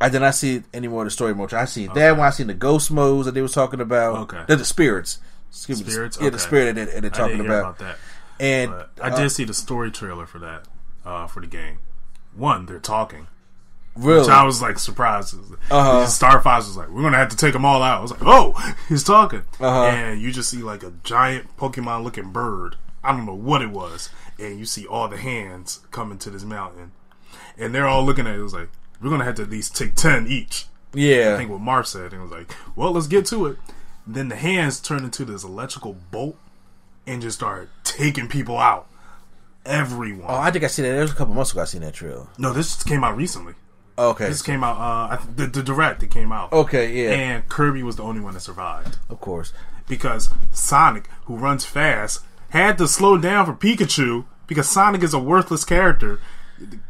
I 0.00 0.08
did 0.08 0.20
not 0.20 0.34
see 0.34 0.62
any 0.72 0.88
more 0.88 1.02
of 1.02 1.06
the 1.06 1.10
story 1.10 1.34
mode. 1.34 1.52
I 1.52 1.66
seen 1.66 1.90
okay. 1.90 2.00
that 2.00 2.16
one. 2.16 2.26
I 2.26 2.30
seen 2.30 2.46
the 2.46 2.54
ghost 2.54 2.90
modes 2.90 3.26
that 3.26 3.32
they 3.32 3.42
was 3.42 3.52
talking 3.52 3.80
about. 3.80 4.16
Okay, 4.20 4.44
the, 4.48 4.56
the 4.56 4.64
spirits. 4.64 5.18
Excuse 5.50 5.80
spirits. 5.80 6.18
Me, 6.18 6.26
yeah, 6.26 6.30
the 6.30 6.38
spirit 6.38 6.74
that, 6.76 6.92
that 6.92 7.00
they're 7.02 7.10
talking 7.10 7.40
about. 7.40 7.60
about. 7.60 7.78
that. 7.78 7.98
And 8.38 8.70
but 8.70 8.90
I 9.02 9.10
did 9.10 9.26
uh, 9.26 9.28
see 9.28 9.44
the 9.44 9.52
story 9.52 9.90
trailer 9.90 10.26
for 10.26 10.38
that 10.38 10.64
uh, 11.04 11.26
for 11.26 11.40
the 11.40 11.46
game. 11.46 11.78
One, 12.34 12.66
they're 12.66 12.78
talking. 12.78 13.26
Really? 13.96 14.20
Which 14.20 14.30
I 14.30 14.44
was 14.44 14.62
like 14.62 14.78
surprised. 14.78 15.34
Uh-huh. 15.70 16.06
Star 16.06 16.40
Fox 16.40 16.66
was 16.66 16.76
like, 16.76 16.88
"We're 16.88 17.02
gonna 17.02 17.18
have 17.18 17.28
to 17.30 17.36
take 17.36 17.52
them 17.52 17.64
all 17.64 17.82
out." 17.82 17.98
I 17.98 18.02
was 18.02 18.12
like, 18.12 18.22
"Oh, 18.24 18.74
he's 18.88 19.04
talking," 19.04 19.42
uh-huh. 19.58 19.84
and 19.84 20.20
you 20.20 20.32
just 20.32 20.48
see 20.48 20.62
like 20.62 20.82
a 20.82 20.92
giant 21.02 21.56
Pokemon-looking 21.56 22.30
bird. 22.30 22.76
I 23.02 23.12
don't 23.12 23.26
know 23.26 23.34
what 23.34 23.62
it 23.62 23.70
was, 23.70 24.08
and 24.38 24.58
you 24.58 24.64
see 24.64 24.86
all 24.86 25.08
the 25.08 25.16
hands 25.16 25.80
coming 25.90 26.18
to 26.18 26.30
this 26.30 26.44
mountain, 26.44 26.92
and 27.58 27.74
they're 27.74 27.88
all 27.88 28.04
looking 28.04 28.26
at 28.26 28.34
it. 28.34 28.38
It 28.38 28.42
was 28.42 28.54
like, 28.54 28.68
"We're 29.00 29.10
gonna 29.10 29.24
have 29.24 29.36
to 29.36 29.42
at 29.42 29.50
least 29.50 29.76
take 29.76 29.94
ten 29.94 30.26
each." 30.26 30.66
Yeah, 30.92 31.34
I 31.34 31.36
think 31.36 31.50
what 31.50 31.60
Mark 31.60 31.86
said, 31.86 32.12
and 32.12 32.22
was 32.22 32.30
like, 32.30 32.54
"Well, 32.74 32.92
let's 32.92 33.06
get 33.06 33.26
to 33.26 33.46
it." 33.46 33.58
Then 34.06 34.28
the 34.28 34.36
hands 34.36 34.80
turned 34.80 35.04
into 35.04 35.24
this 35.24 35.44
electrical 35.44 35.96
bolt 36.10 36.36
and 37.06 37.22
just 37.22 37.38
started 37.38 37.68
taking 37.84 38.28
people 38.28 38.58
out. 38.58 38.86
Everyone. 39.64 40.24
Oh, 40.26 40.36
I 40.36 40.50
think 40.50 40.64
I 40.64 40.68
seen 40.68 40.84
that. 40.84 40.92
There 40.92 41.02
was 41.02 41.12
a 41.12 41.14
couple 41.14 41.34
months 41.34 41.52
ago. 41.52 41.60
I 41.60 41.64
seen 41.64 41.82
that 41.82 41.94
trail. 41.94 42.30
No, 42.38 42.52
this 42.52 42.82
came 42.82 43.04
out 43.04 43.16
recently. 43.16 43.54
Okay. 43.98 44.26
This 44.28 44.40
came 44.40 44.64
out. 44.64 44.78
Uh, 44.78 45.18
the, 45.36 45.46
the 45.46 45.62
direct 45.62 46.00
that 46.00 46.10
came 46.10 46.32
out. 46.32 46.52
Okay, 46.52 47.04
yeah. 47.04 47.10
And 47.10 47.48
Kirby 47.48 47.82
was 47.82 47.96
the 47.96 48.02
only 48.02 48.20
one 48.22 48.32
that 48.34 48.40
survived. 48.40 48.96
Of 49.10 49.20
course. 49.20 49.52
because 49.86 50.30
Sonic, 50.50 51.08
who 51.26 51.36
runs 51.36 51.66
fast, 51.66 52.24
had 52.50 52.78
to 52.78 52.88
slow 52.88 53.18
down 53.18 53.44
for 53.44 53.52
Pikachu 53.52 54.24
because 54.46 54.68
Sonic 54.68 55.02
is 55.02 55.12
a 55.12 55.18
worthless 55.18 55.64
character. 55.64 56.18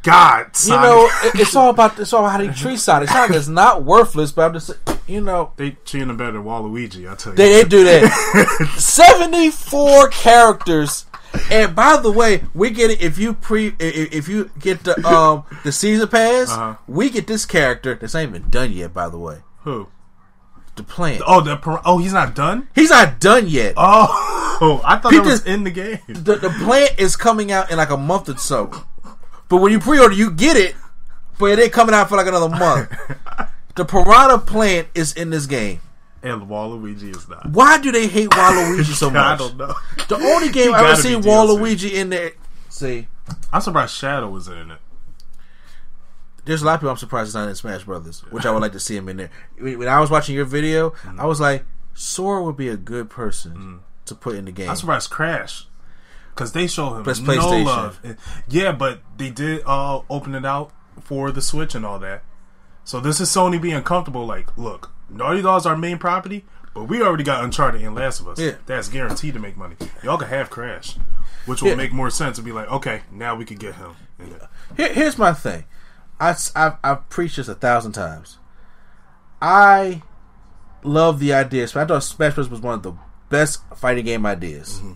God, 0.03 0.57
Sonic. 0.57 0.83
you 0.83 0.89
know, 0.89 1.09
it's 1.35 1.55
all 1.55 1.71
about 1.71 1.99
it's 1.99 2.13
all 2.13 2.25
about 2.25 2.33
how 2.33 2.39
they 2.39 2.53
treat 2.53 2.79
Sonic. 2.79 3.09
Sonic 3.09 3.37
is 3.37 3.49
not 3.49 3.85
worthless, 3.85 4.33
but 4.33 4.47
I'm 4.47 4.53
just 4.53 4.73
you 5.07 5.21
know 5.21 5.53
they 5.57 5.73
treat 5.85 6.03
him 6.03 6.17
better 6.17 6.33
than 6.33 6.45
Waluigi. 6.45 7.11
I 7.11 7.15
tell 7.15 7.33
you, 7.33 7.37
they, 7.37 7.63
they 7.63 7.69
do 7.69 7.85
that. 7.85 8.75
Seventy 8.79 9.51
four 9.51 10.09
characters. 10.09 11.07
And 11.51 11.77
by 11.77 11.97
the 11.97 12.11
way, 12.11 12.43
we 12.55 12.71
get 12.71 12.91
it 12.91 13.01
if 13.01 13.19
you 13.19 13.35
pre 13.35 13.75
if 13.79 14.29
you 14.29 14.51
get 14.59 14.83
the 14.83 14.99
um 15.07 15.45
the 15.63 15.71
season 15.71 16.09
pass, 16.09 16.51
uh-huh. 16.51 16.77
we 16.89 17.11
get 17.11 17.27
this 17.27 17.47
character 17.47 17.95
that's 17.95 18.15
not 18.15 18.25
even 18.25 18.51
done 18.51 18.73
yet. 18.73 18.93
By 18.93 19.09
the 19.09 19.19
way, 19.19 19.39
who? 19.61 19.89
The 20.77 20.83
plant. 20.83 21.23
Oh, 21.27 21.41
the 21.41 21.61
oh, 21.85 21.99
he's 21.99 22.13
not 22.13 22.35
done. 22.35 22.69
He's 22.75 22.91
not 22.91 23.21
done 23.21 23.49
yet. 23.49 23.75
Oh, 23.77 24.81
I 24.85 24.97
thought 24.97 25.13
that 25.13 25.25
was 25.25 25.45
in 25.45 25.65
the 25.65 25.71
game. 25.71 25.99
The, 26.09 26.37
the 26.37 26.51
plant 26.65 26.99
is 26.99 27.17
coming 27.17 27.53
out 27.53 27.71
in 27.71 27.77
like 27.77 27.91
a 27.91 27.97
month 27.97 28.29
or 28.29 28.37
so. 28.37 28.87
But 29.51 29.57
when 29.57 29.73
you 29.73 29.81
pre-order, 29.81 30.15
you 30.15 30.31
get 30.31 30.57
it, 30.57 30.77
but 31.39 31.47
it 31.47 31.59
ain't 31.59 31.73
coming 31.73 31.93
out 31.93 32.09
for 32.09 32.17
like 32.17 32.29
another 32.29 32.49
month. 32.49 32.89
the 33.75 33.85
Piranha 33.85 34.39
plant 34.39 34.87
is 34.95 35.13
in 35.13 35.31
this 35.31 35.47
game. 35.47 35.81
And 36.23 36.43
Waluigi 36.43 37.15
is 37.15 37.29
not. 37.29 37.51
Why 37.51 37.79
do 37.79 37.91
they 37.91 38.07
hate 38.07 38.31
Waluigi 38.31 38.85
so 38.85 39.11
much? 39.11 39.17
I 39.17 39.37
don't 39.37 39.57
know. 39.57 39.75
The 40.09 40.17
only 40.17 40.49
game 40.53 40.73
I've 40.73 40.85
ever 40.85 41.03
seen 41.03 41.23
Waluigi 41.23 41.93
in 41.93 42.11
there. 42.11 42.33
See, 42.69 43.09
I'm 43.53 43.61
surprised 43.61 43.95
Shadow 43.95 44.31
was 44.31 44.47
in 44.47 44.71
it. 44.71 44.79
There's 46.45 46.63
a 46.63 46.67
lot 46.67 46.75
of 46.75 46.81
people 46.81 46.91
I'm 46.91 46.97
surprised 46.97 47.29
it's 47.29 47.35
not 47.35 47.49
in 47.49 47.55
Smash 47.57 47.83
Brothers, 47.83 48.21
which 48.31 48.47
I 48.47 48.53
would 48.53 48.63
like 48.63 48.73
to 48.73 48.81
see 48.81 48.97
him 48.97 49.09
in 49.09 49.17
there. 49.17 49.31
When 49.59 49.89
I 49.89 49.99
was 49.99 50.11
watching 50.11 50.37
your 50.37 50.45
video, 50.45 50.91
mm. 50.91 51.19
I 51.19 51.27
was 51.27 51.41
like, 51.41 51.65
Sora 51.93 52.45
would 52.45 52.57
be 52.57 52.69
a 52.69 52.77
good 52.77 53.11
person 53.11 53.55
mm. 53.55 53.79
to 54.07 54.15
put 54.15 54.37
in 54.37 54.45
the 54.45 54.53
game. 54.53 54.71
I'm 54.71 54.77
surprised 54.77 55.11
Crash 55.11 55.67
because 56.41 56.53
they 56.53 56.67
show 56.67 56.95
him 56.95 57.27
no 57.27 57.59
love. 57.59 58.01
Yeah, 58.49 58.73
but 58.73 59.01
they 59.19 59.29
did 59.29 59.63
uh, 59.67 60.01
open 60.09 60.35
it 60.35 60.47
out 60.47 60.73
for 61.03 61.31
the 61.31 61.43
Switch 61.43 61.75
and 61.75 61.85
all 61.85 61.99
that. 61.99 62.23
So 62.83 62.99
this 62.99 63.21
is 63.21 63.29
Sony 63.29 63.61
being 63.61 63.83
comfortable. 63.83 64.25
Like, 64.25 64.57
look, 64.57 64.91
Naughty 65.11 65.43
Dog's 65.43 65.67
our 65.67 65.77
main 65.77 65.99
property, 65.99 66.47
but 66.73 66.85
we 66.85 67.03
already 67.03 67.25
got 67.25 67.45
Uncharted 67.45 67.83
and 67.83 67.95
Last 67.95 68.21
of 68.21 68.29
Us. 68.29 68.41
Yeah. 68.41 68.55
That's 68.65 68.89
guaranteed 68.89 69.35
to 69.35 69.41
make 69.41 69.59
money. 69.59 69.77
Y'all 70.03 70.17
can 70.17 70.29
have 70.29 70.49
Crash, 70.49 70.97
which 71.45 71.61
will 71.61 71.71
yeah. 71.71 71.75
make 71.75 71.93
more 71.93 72.09
sense 72.09 72.37
to 72.37 72.43
be 72.43 72.53
like, 72.53 72.71
okay, 72.71 73.03
now 73.13 73.35
we 73.35 73.45
can 73.45 73.59
get 73.59 73.75
him. 73.75 73.95
Here, 74.79 74.95
here's 74.95 75.19
my 75.19 75.35
thing. 75.35 75.65
I, 76.19 76.35
I've, 76.57 76.77
I've 76.83 77.09
preached 77.11 77.37
this 77.37 77.49
a 77.49 77.55
thousand 77.55 77.93
times. 77.93 78.39
I 79.43 80.01
love 80.83 81.21
the 81.21 81.35
idea. 81.35 81.65
I 81.65 81.85
thought 81.85 82.03
Smash 82.03 82.35
Bros. 82.35 82.49
was 82.49 82.61
one 82.61 82.75
of 82.75 82.83
the 82.83 82.95
best 83.29 83.63
fighting 83.77 84.07
game 84.07 84.25
ideas. 84.25 84.79
Mm-hmm 84.79 84.93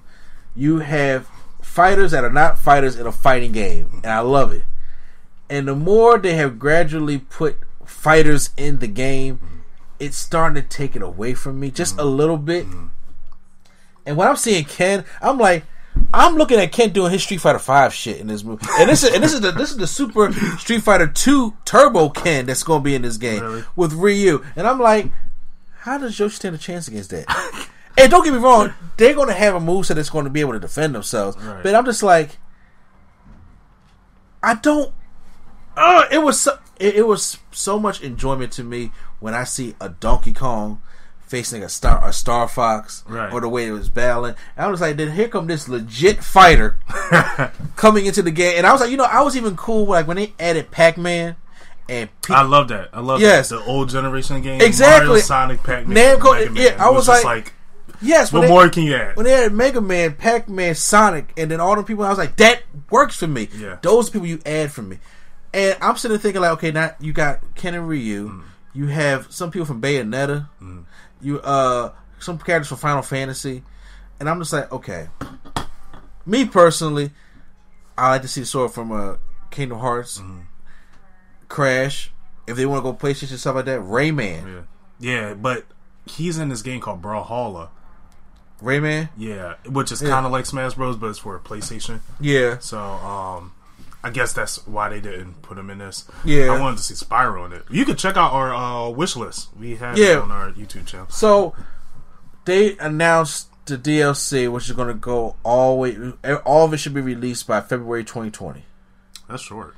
you 0.55 0.79
have 0.79 1.29
fighters 1.63 2.13
that 2.13 2.25
are 2.25 2.33
not 2.33 2.59
fighters 2.59 2.97
in 2.97 3.07
a 3.07 3.13
fighting 3.13 3.53
game, 3.53 4.01
and 4.05 4.13
I 4.13 4.21
love 4.21 4.53
it. 4.53 4.65
And 5.51 5.69
the 5.69 5.75
more 5.75 6.19
they 6.19 6.35
have 6.35 6.59
gradually 6.59 7.19
put 7.19 7.59
fighters 7.85 8.51
in 8.57 8.79
the 8.79 8.87
game, 8.87 9.41
it's 9.99 10.17
starting 10.17 10.61
to 10.63 10.69
take 10.69 10.97
it 10.97 11.03
away 11.03 11.35
from 11.35 11.61
me 11.61 11.71
just 11.71 11.95
a 11.95 11.99
mm-hmm. 11.99 12.17
little 12.17 12.39
bit. 12.39 12.67
Mm-hmm. 12.67 12.87
And 14.07 14.17
when 14.17 14.29
I'm 14.29 14.37
seeing 14.37 14.65
Ken, 14.65 15.05
I'm 15.23 15.39
like, 15.39 15.65
I'm 16.13 16.37
looking 16.37 16.59
at 16.59 16.73
Ken 16.73 16.91
doing 16.91 17.13
his 17.13 17.23
Street 17.23 17.41
Fighter 17.41 17.59
Five 17.59 17.95
shit 17.95 18.21
in 18.21 18.27
this 18.27 18.45
movie, 18.45 18.67
and 18.79 18.89
this 18.89 19.05
is 19.05 19.15
and 19.15 19.23
this 19.23 19.33
is 19.33 19.41
the 19.41 19.53
this 19.53 19.71
is 19.71 19.77
the 19.77 19.87
Super 19.87 20.33
Street 20.59 20.83
Fighter 20.83 21.07
Two 21.07 21.57
Turbo 21.65 22.09
Ken 22.09 22.47
that's 22.47 22.63
going 22.63 22.81
to 22.81 22.85
be 22.85 22.95
in 22.95 23.03
this 23.03 23.17
game 23.17 23.43
really? 23.43 23.65
with 23.77 23.93
Ryu, 23.93 24.45
and 24.57 24.67
I'm 24.67 24.81
like, 24.81 25.11
how 25.79 25.99
does 25.99 26.19
Yoshi 26.19 26.37
stand 26.37 26.55
a 26.55 26.59
chance 26.59 26.89
against 26.89 27.11
that? 27.11 27.27
And 27.97 28.11
don't 28.11 28.25
get 28.25 28.33
me 28.33 28.39
wrong, 28.39 28.75
they're 28.97 29.15
going 29.15 29.29
to 29.29 29.35
have 29.35 29.55
a 29.55 29.61
moveset 29.61 29.95
that's 29.95 30.11
going 30.11 30.25
to 30.25 30.31
be 30.31 30.41
able 30.41 30.53
to 30.53 30.61
defend 30.61 30.95
themselves. 30.95 31.37
Right. 31.37 31.63
But 31.63 31.75
I'm 31.75 31.85
just 31.85 32.03
like, 32.03 32.39
I 34.43 34.55
don't. 34.55 34.93
Uh, 35.77 36.05
it 36.11 36.19
was 36.19 36.41
so, 36.41 36.59
it, 36.79 36.97
it, 36.97 37.07
was 37.07 37.39
so 37.51 37.79
much 37.81 38.01
enjoyment 38.01 38.53
to 38.53 38.63
me 38.63 38.93
when 39.19 39.35
I 39.35 39.45
see 39.45 39.75
a 39.81 39.89
Donkey 39.89 40.33
Kong 40.33 40.81
facing 41.27 41.65
a 41.65 41.69
star 41.69 42.07
a 42.07 42.13
Star 42.13 42.47
Fox 42.47 43.03
right. 43.09 43.33
or 43.33 43.41
the 43.41 43.49
way 43.49 43.67
it 43.67 43.73
was 43.73 43.89
battling. 43.89 44.37
And 44.57 44.67
I 44.67 44.69
was 44.69 44.81
like, 44.81 44.97
then 44.97 45.13
here 45.13 45.29
come 45.29 45.47
this 45.47 45.69
legit 45.69 46.23
fighter 46.23 46.79
coming 47.77 48.07
into 48.07 48.23
the 48.23 48.31
game. 48.31 48.55
And 48.59 48.67
I 48.67 48.73
was 48.73 48.81
like, 48.81 48.91
you 48.91 48.97
know, 48.97 49.05
I 49.05 49.23
was 49.23 49.37
even 49.37 49.57
cool 49.57 49.87
like 49.87 50.07
when 50.07 50.17
they 50.17 50.33
added 50.39 50.71
Pac 50.71 50.97
Man. 50.97 51.37
And 51.89 52.09
I 52.31 52.43
love 52.43 52.69
that. 52.69 52.91
I 52.93 53.01
love 53.01 53.21
yes. 53.21 53.49
That. 53.49 53.57
the 53.57 53.65
old 53.65 53.91
generation 53.91 54.41
game. 54.43 54.61
Exactly. 54.61 55.09
Mario, 55.09 55.23
Sonic, 55.23 55.63
Pac 55.63 55.87
Man. 55.87 56.19
Namco. 56.19 56.57
Yeah, 56.57 56.77
I 56.79 56.89
was, 56.89 57.09
was 57.09 57.09
like, 57.09 57.25
like 57.25 57.53
Yes, 58.01 58.33
what 58.33 58.43
they, 58.43 58.49
more 58.49 58.69
can 58.69 58.85
you 58.85 58.95
add? 58.95 59.17
When 59.17 59.25
they 59.25 59.33
had 59.33 59.53
Mega 59.53 59.81
Man, 59.81 60.15
Pac 60.15 60.49
Man, 60.49 60.75
Sonic, 60.75 61.33
and 61.37 61.51
then 61.51 61.61
all 61.61 61.77
the 61.77 61.83
people, 61.83 62.05
I 62.05 62.11
was 62.11 62.19
like, 62.19 62.37
that 62.37 62.63
works 62.91 63.17
for 63.17 63.27
me. 63.27 63.49
Yeah. 63.57 63.79
Those 63.83 64.11
people 64.11 64.27
you 64.27 64.41
add 64.45 64.73
for 64.73 64.83
me. 64.83 64.99
And 65.53 65.77
I'm 65.81 65.97
sitting 65.97 66.15
there 66.15 66.21
thinking 66.21 66.43
like, 66.43 66.53
okay, 66.53 66.73
now 66.73 66.95
you 66.99 67.13
got 67.13 67.55
Ken 67.55 67.75
and 67.75 67.89
Ryu, 67.89 68.29
mm. 68.29 68.43
you 68.73 68.89
have 68.89 69.33
some 69.33 69.51
people 69.51 69.67
from 69.67 69.81
Bayonetta, 69.81 70.49
mm. 70.61 70.85
you 71.21 71.41
uh 71.41 71.93
some 72.19 72.39
characters 72.39 72.69
from 72.69 72.79
Final 72.79 73.03
Fantasy, 73.03 73.63
and 74.19 74.29
I'm 74.29 74.41
just 74.41 74.53
like, 74.53 74.73
okay. 74.73 75.09
Me 76.27 76.47
personally, 76.47 77.11
I 77.97 78.11
like 78.11 78.23
to 78.23 78.29
see 78.29 78.41
the 78.41 78.47
sword 78.47 78.73
from 78.73 78.91
uh, 78.91 79.17
Kingdom 79.51 79.79
Hearts, 79.79 80.19
mm. 80.19 80.45
Crash. 81.49 82.11
If 82.47 82.57
they 82.57 82.67
want 82.67 82.85
to 82.85 82.91
go 82.91 82.97
PlayStation 82.97 83.37
stuff 83.37 83.55
like 83.55 83.67
that, 83.67 83.81
Rayman. 83.81 84.67
Yeah, 84.99 85.29
yeah, 85.29 85.35
but 85.35 85.65
he's 86.07 86.39
in 86.39 86.49
this 86.49 86.63
game 86.63 86.81
called 86.81 87.03
Brawlhalla 87.03 87.69
Rayman. 88.63 89.11
Yeah, 89.17 89.55
which 89.67 89.93
is 89.93 90.03
yeah. 90.03 90.11
kind 90.11 90.27
of 90.27 90.33
like 90.33 90.47
Smash 90.47 90.75
Bros, 90.75 90.97
but 90.97 91.09
it's 91.09 91.19
for 91.19 91.37
a 91.37 91.41
PlayStation. 91.41 92.01
Yeah. 92.21 92.59
So, 92.59 92.79
um, 92.79 93.53
I 94.03 94.11
guess 94.11 94.33
that's 94.33 94.67
why 94.67 94.89
they 94.89 95.01
didn't 95.01 95.43
put 95.43 95.59
him 95.59 95.71
in 95.71 95.79
this. 95.79 96.07
Yeah. 96.25 96.53
I 96.53 96.61
wanted 96.61 96.77
to 96.77 96.83
see 96.83 96.95
Spyro 96.95 97.47
in 97.47 97.53
it. 97.53 97.63
You 97.71 97.85
could 97.85 97.99
check 97.99 98.17
out 98.17 98.33
our 98.33 98.55
uh, 98.55 98.91
wish 98.91 99.17
list. 99.17 99.49
We 99.59 99.77
have 99.77 99.97
yeah. 99.97 100.13
it 100.13 100.19
on 100.19 100.31
our 100.31 100.53
YouTube 100.53 100.87
channel. 100.87 101.09
So 101.09 101.55
they 102.45 102.77
announced 102.79 103.49
the 103.67 103.79
DLC, 103.79 104.51
which 104.53 104.67
is 104.67 104.73
going 104.73 104.89
to 104.89 104.95
go 104.95 105.37
all 105.43 105.79
way. 105.79 105.97
All 106.45 106.67
of 106.67 106.75
it 106.75 106.79
should 106.79 106.95
be 106.95 107.01
released 107.01 107.47
by 107.47 107.61
February 107.61 108.05
2020. 108.05 108.65
That's 109.29 109.43
short. 109.43 109.75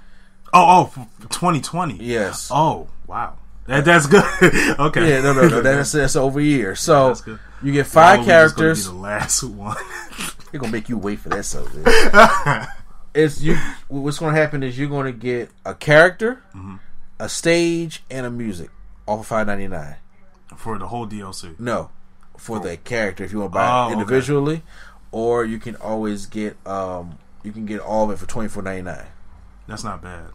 Oh, 0.53 0.91
oh, 0.97 1.09
2020. 1.23 1.97
Yes. 2.03 2.51
Oh, 2.53 2.89
wow. 3.07 3.37
That, 3.67 3.85
that's 3.85 4.07
good. 4.07 4.25
okay. 4.79 5.09
Yeah, 5.09 5.21
no, 5.23 5.33
no, 5.33 5.49
no. 5.49 5.61
That's 5.61 5.93
that's 5.93 6.17
over 6.17 6.41
a 6.41 6.43
year. 6.43 6.77
So 6.77 7.15
you 7.63 7.73
get 7.73 7.87
five 7.87 8.25
characters. 8.25 8.87
the 8.87 8.93
last 8.93 9.43
one. 9.43 9.77
They're 10.51 10.61
gonna 10.61 10.73
make 10.73 10.89
you 10.89 10.99
wait 10.99 11.19
for 11.19 11.29
that. 11.31 11.45
So 11.45 11.67
it's 13.15 13.43
you. 13.43 13.57
What's 13.89 14.19
gonna 14.19 14.37
happen 14.37 14.63
is 14.63 14.79
you're 14.79 14.89
gonna 14.89 15.13
get 15.13 15.51
a 15.65 15.75
character, 15.75 16.43
mm-hmm. 16.55 16.77
a 17.19 17.29
stage, 17.29 18.05
and 18.11 18.25
a 18.25 18.31
music, 18.31 18.71
all 19.07 19.19
for 19.19 19.25
five 19.25 19.47
ninety 19.49 19.69
nine. 19.69 19.97
For 20.57 20.79
the 20.79 20.87
whole 20.87 21.07
DLC. 21.07 21.59
No, 21.59 21.91
for 22.39 22.61
the 22.61 22.77
character 22.77 23.25
if 23.25 23.33
you 23.33 23.41
want 23.41 23.53
to 23.53 23.55
buy 23.55 23.85
oh, 23.85 23.89
it 23.89 23.93
individually, 23.95 24.57
okay. 24.57 24.65
or 25.11 25.45
you 25.45 25.59
can 25.59 25.75
always 25.77 26.27
get 26.27 26.57
um 26.67 27.19
you 27.43 27.53
can 27.53 27.67
get 27.67 27.81
all 27.81 28.05
of 28.05 28.11
it 28.13 28.19
for 28.19 28.27
twenty 28.27 28.49
four 28.49 28.63
ninety 28.63 28.83
nine. 28.83 29.07
That's 29.67 29.83
not 29.83 30.01
bad. 30.01 30.31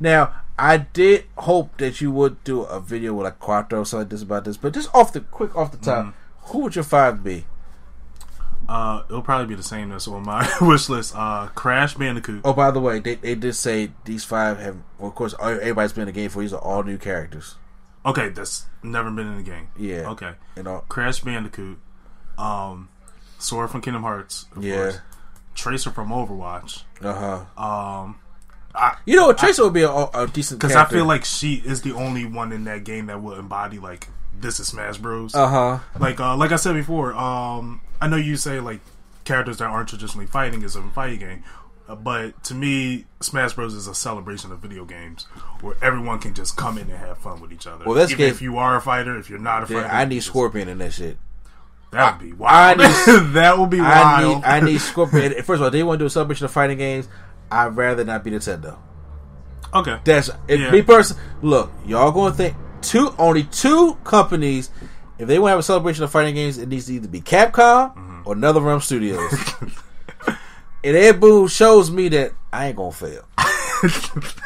Now, 0.00 0.32
I 0.60 0.76
did 0.76 1.24
hope 1.38 1.78
that 1.78 2.00
you 2.02 2.10
would 2.10 2.44
do 2.44 2.62
a 2.62 2.80
video 2.80 3.14
with 3.14 3.24
like 3.24 3.38
Quattro 3.38 3.80
or 3.80 3.86
something 3.86 4.04
like 4.04 4.10
this 4.10 4.22
about 4.22 4.44
this, 4.44 4.58
but 4.58 4.74
just 4.74 4.94
off 4.94 5.12
the 5.12 5.20
quick 5.20 5.56
off 5.56 5.72
the 5.72 5.78
top, 5.78 6.06
mm-hmm. 6.06 6.50
who 6.52 6.58
would 6.60 6.74
your 6.74 6.84
five 6.84 7.24
be? 7.24 7.46
Uh, 8.68 9.02
it'll 9.08 9.22
probably 9.22 9.46
be 9.46 9.54
the 9.54 9.62
same 9.62 9.90
as 9.90 10.06
on 10.06 10.22
my 10.22 10.48
wish 10.60 10.88
list. 10.88 11.14
Uh, 11.16 11.48
Crash 11.54 11.94
Bandicoot. 11.94 12.42
Oh, 12.44 12.52
by 12.52 12.70
the 12.70 12.78
way, 12.78 13.00
they, 13.00 13.14
they 13.14 13.34
did 13.34 13.54
say 13.54 13.90
these 14.04 14.22
five 14.22 14.58
have, 14.60 14.76
well, 14.98 15.08
of 15.08 15.14
course, 15.14 15.34
everybody's 15.40 15.92
been 15.92 16.02
in 16.02 16.06
the 16.06 16.12
game 16.12 16.28
for. 16.30 16.40
These 16.40 16.52
are 16.52 16.60
all 16.60 16.82
new 16.82 16.98
characters. 16.98 17.56
Okay, 18.04 18.28
that's 18.28 18.66
never 18.82 19.10
been 19.10 19.26
in 19.26 19.38
the 19.38 19.42
game. 19.42 19.68
Yeah. 19.76 20.10
Okay. 20.10 20.32
And 20.56 20.68
all, 20.68 20.82
Crash 20.82 21.20
Bandicoot. 21.20 21.78
Um, 22.38 22.90
Sora 23.38 23.68
from 23.68 23.80
Kingdom 23.80 24.02
Hearts. 24.02 24.46
yeah. 24.60 24.76
Course. 24.76 24.98
Tracer 25.54 25.90
from 25.90 26.10
Overwatch. 26.10 26.84
Uh 27.00 27.44
huh. 27.56 27.62
Um, 27.62 28.20
I, 28.74 28.96
you 29.04 29.16
know, 29.16 29.26
what 29.26 29.38
Tracer 29.38 29.62
I, 29.62 29.64
would 29.64 29.74
be 29.74 29.82
a, 29.82 29.90
a 29.90 30.28
decent 30.32 30.60
because 30.60 30.76
I 30.76 30.84
feel 30.84 31.04
like 31.04 31.24
she 31.24 31.54
is 31.54 31.82
the 31.82 31.92
only 31.92 32.24
one 32.24 32.52
in 32.52 32.64
that 32.64 32.84
game 32.84 33.06
that 33.06 33.22
will 33.22 33.34
embody 33.34 33.78
like 33.78 34.08
this 34.38 34.60
is 34.60 34.68
Smash 34.68 34.98
Bros. 34.98 35.34
Uh 35.34 35.48
huh. 35.48 35.78
Like 35.98 36.20
uh, 36.20 36.36
like 36.36 36.52
I 36.52 36.56
said 36.56 36.74
before, 36.74 37.12
um, 37.14 37.80
I 38.00 38.08
know 38.08 38.16
you 38.16 38.36
say 38.36 38.60
like 38.60 38.80
characters 39.24 39.58
that 39.58 39.66
aren't 39.66 39.88
traditionally 39.88 40.26
fighting 40.26 40.62
is 40.62 40.76
a 40.76 40.82
fighting 40.90 41.18
game, 41.18 41.44
uh, 41.88 41.96
but 41.96 42.42
to 42.44 42.54
me, 42.54 43.06
Smash 43.20 43.54
Bros 43.54 43.74
is 43.74 43.86
a 43.86 43.94
celebration 43.94 44.52
of 44.52 44.60
video 44.60 44.84
games 44.84 45.24
where 45.60 45.76
everyone 45.82 46.20
can 46.20 46.34
just 46.34 46.56
come 46.56 46.78
in 46.78 46.88
and 46.88 46.98
have 46.98 47.18
fun 47.18 47.40
with 47.40 47.52
each 47.52 47.66
other. 47.66 47.84
Well, 47.84 47.94
that's 47.94 48.12
Even 48.12 48.26
if 48.26 48.40
you 48.40 48.58
are 48.58 48.76
a 48.76 48.80
fighter, 48.80 49.18
if 49.18 49.28
you're 49.28 49.38
not 49.38 49.64
a 49.64 49.66
fighter, 49.66 49.86
I 49.86 50.04
need 50.04 50.22
Scorpion 50.22 50.68
in 50.68 50.78
that 50.78 50.92
shit. 50.92 51.18
That 51.90 52.20
would 52.20 52.24
be 52.24 52.32
wild. 52.32 52.78
Need, 52.78 52.86
that 53.34 53.58
would 53.58 53.70
be 53.70 53.80
wild. 53.80 54.06
I 54.06 54.34
need, 54.34 54.44
I 54.44 54.60
need 54.60 54.80
Scorpion. 54.80 55.32
First 55.42 55.50
of 55.50 55.62
all, 55.62 55.70
they 55.70 55.82
want 55.82 55.98
to 55.98 56.02
do 56.04 56.06
a 56.06 56.10
celebration 56.10 56.44
of 56.44 56.52
fighting 56.52 56.78
games. 56.78 57.08
I'd 57.50 57.76
rather 57.76 58.04
not 58.04 58.24
be 58.24 58.30
Nintendo. 58.30 58.78
Okay. 59.72 59.98
That's 60.04 60.30
it. 60.48 60.60
Yeah. 60.60 60.70
Me 60.70 60.82
person. 60.82 61.16
Look, 61.42 61.70
y'all 61.86 62.12
going 62.12 62.32
to 62.32 62.36
think 62.36 62.56
two 62.82 63.14
only 63.18 63.44
two 63.44 63.94
companies 64.04 64.70
if 65.20 65.28
they 65.28 65.38
want 65.38 65.48
to 65.48 65.50
have 65.50 65.58
a 65.58 65.62
celebration 65.62 66.02
of 66.02 66.10
fighting 66.10 66.34
games, 66.34 66.56
it 66.56 66.66
needs 66.66 66.86
to 66.86 66.94
either 66.94 67.06
be 67.06 67.20
Capcom 67.20 67.94
mm-hmm. 67.94 68.22
or 68.24 68.34
NetherRealm 68.34 68.80
Studios. 68.80 69.30
and 70.82 70.96
Ed 70.96 71.20
Boon 71.20 71.46
shows 71.46 71.90
me 71.90 72.08
that 72.08 72.32
I 72.50 72.68
ain't 72.68 72.76
gonna 72.76 72.90
fail. 72.90 73.26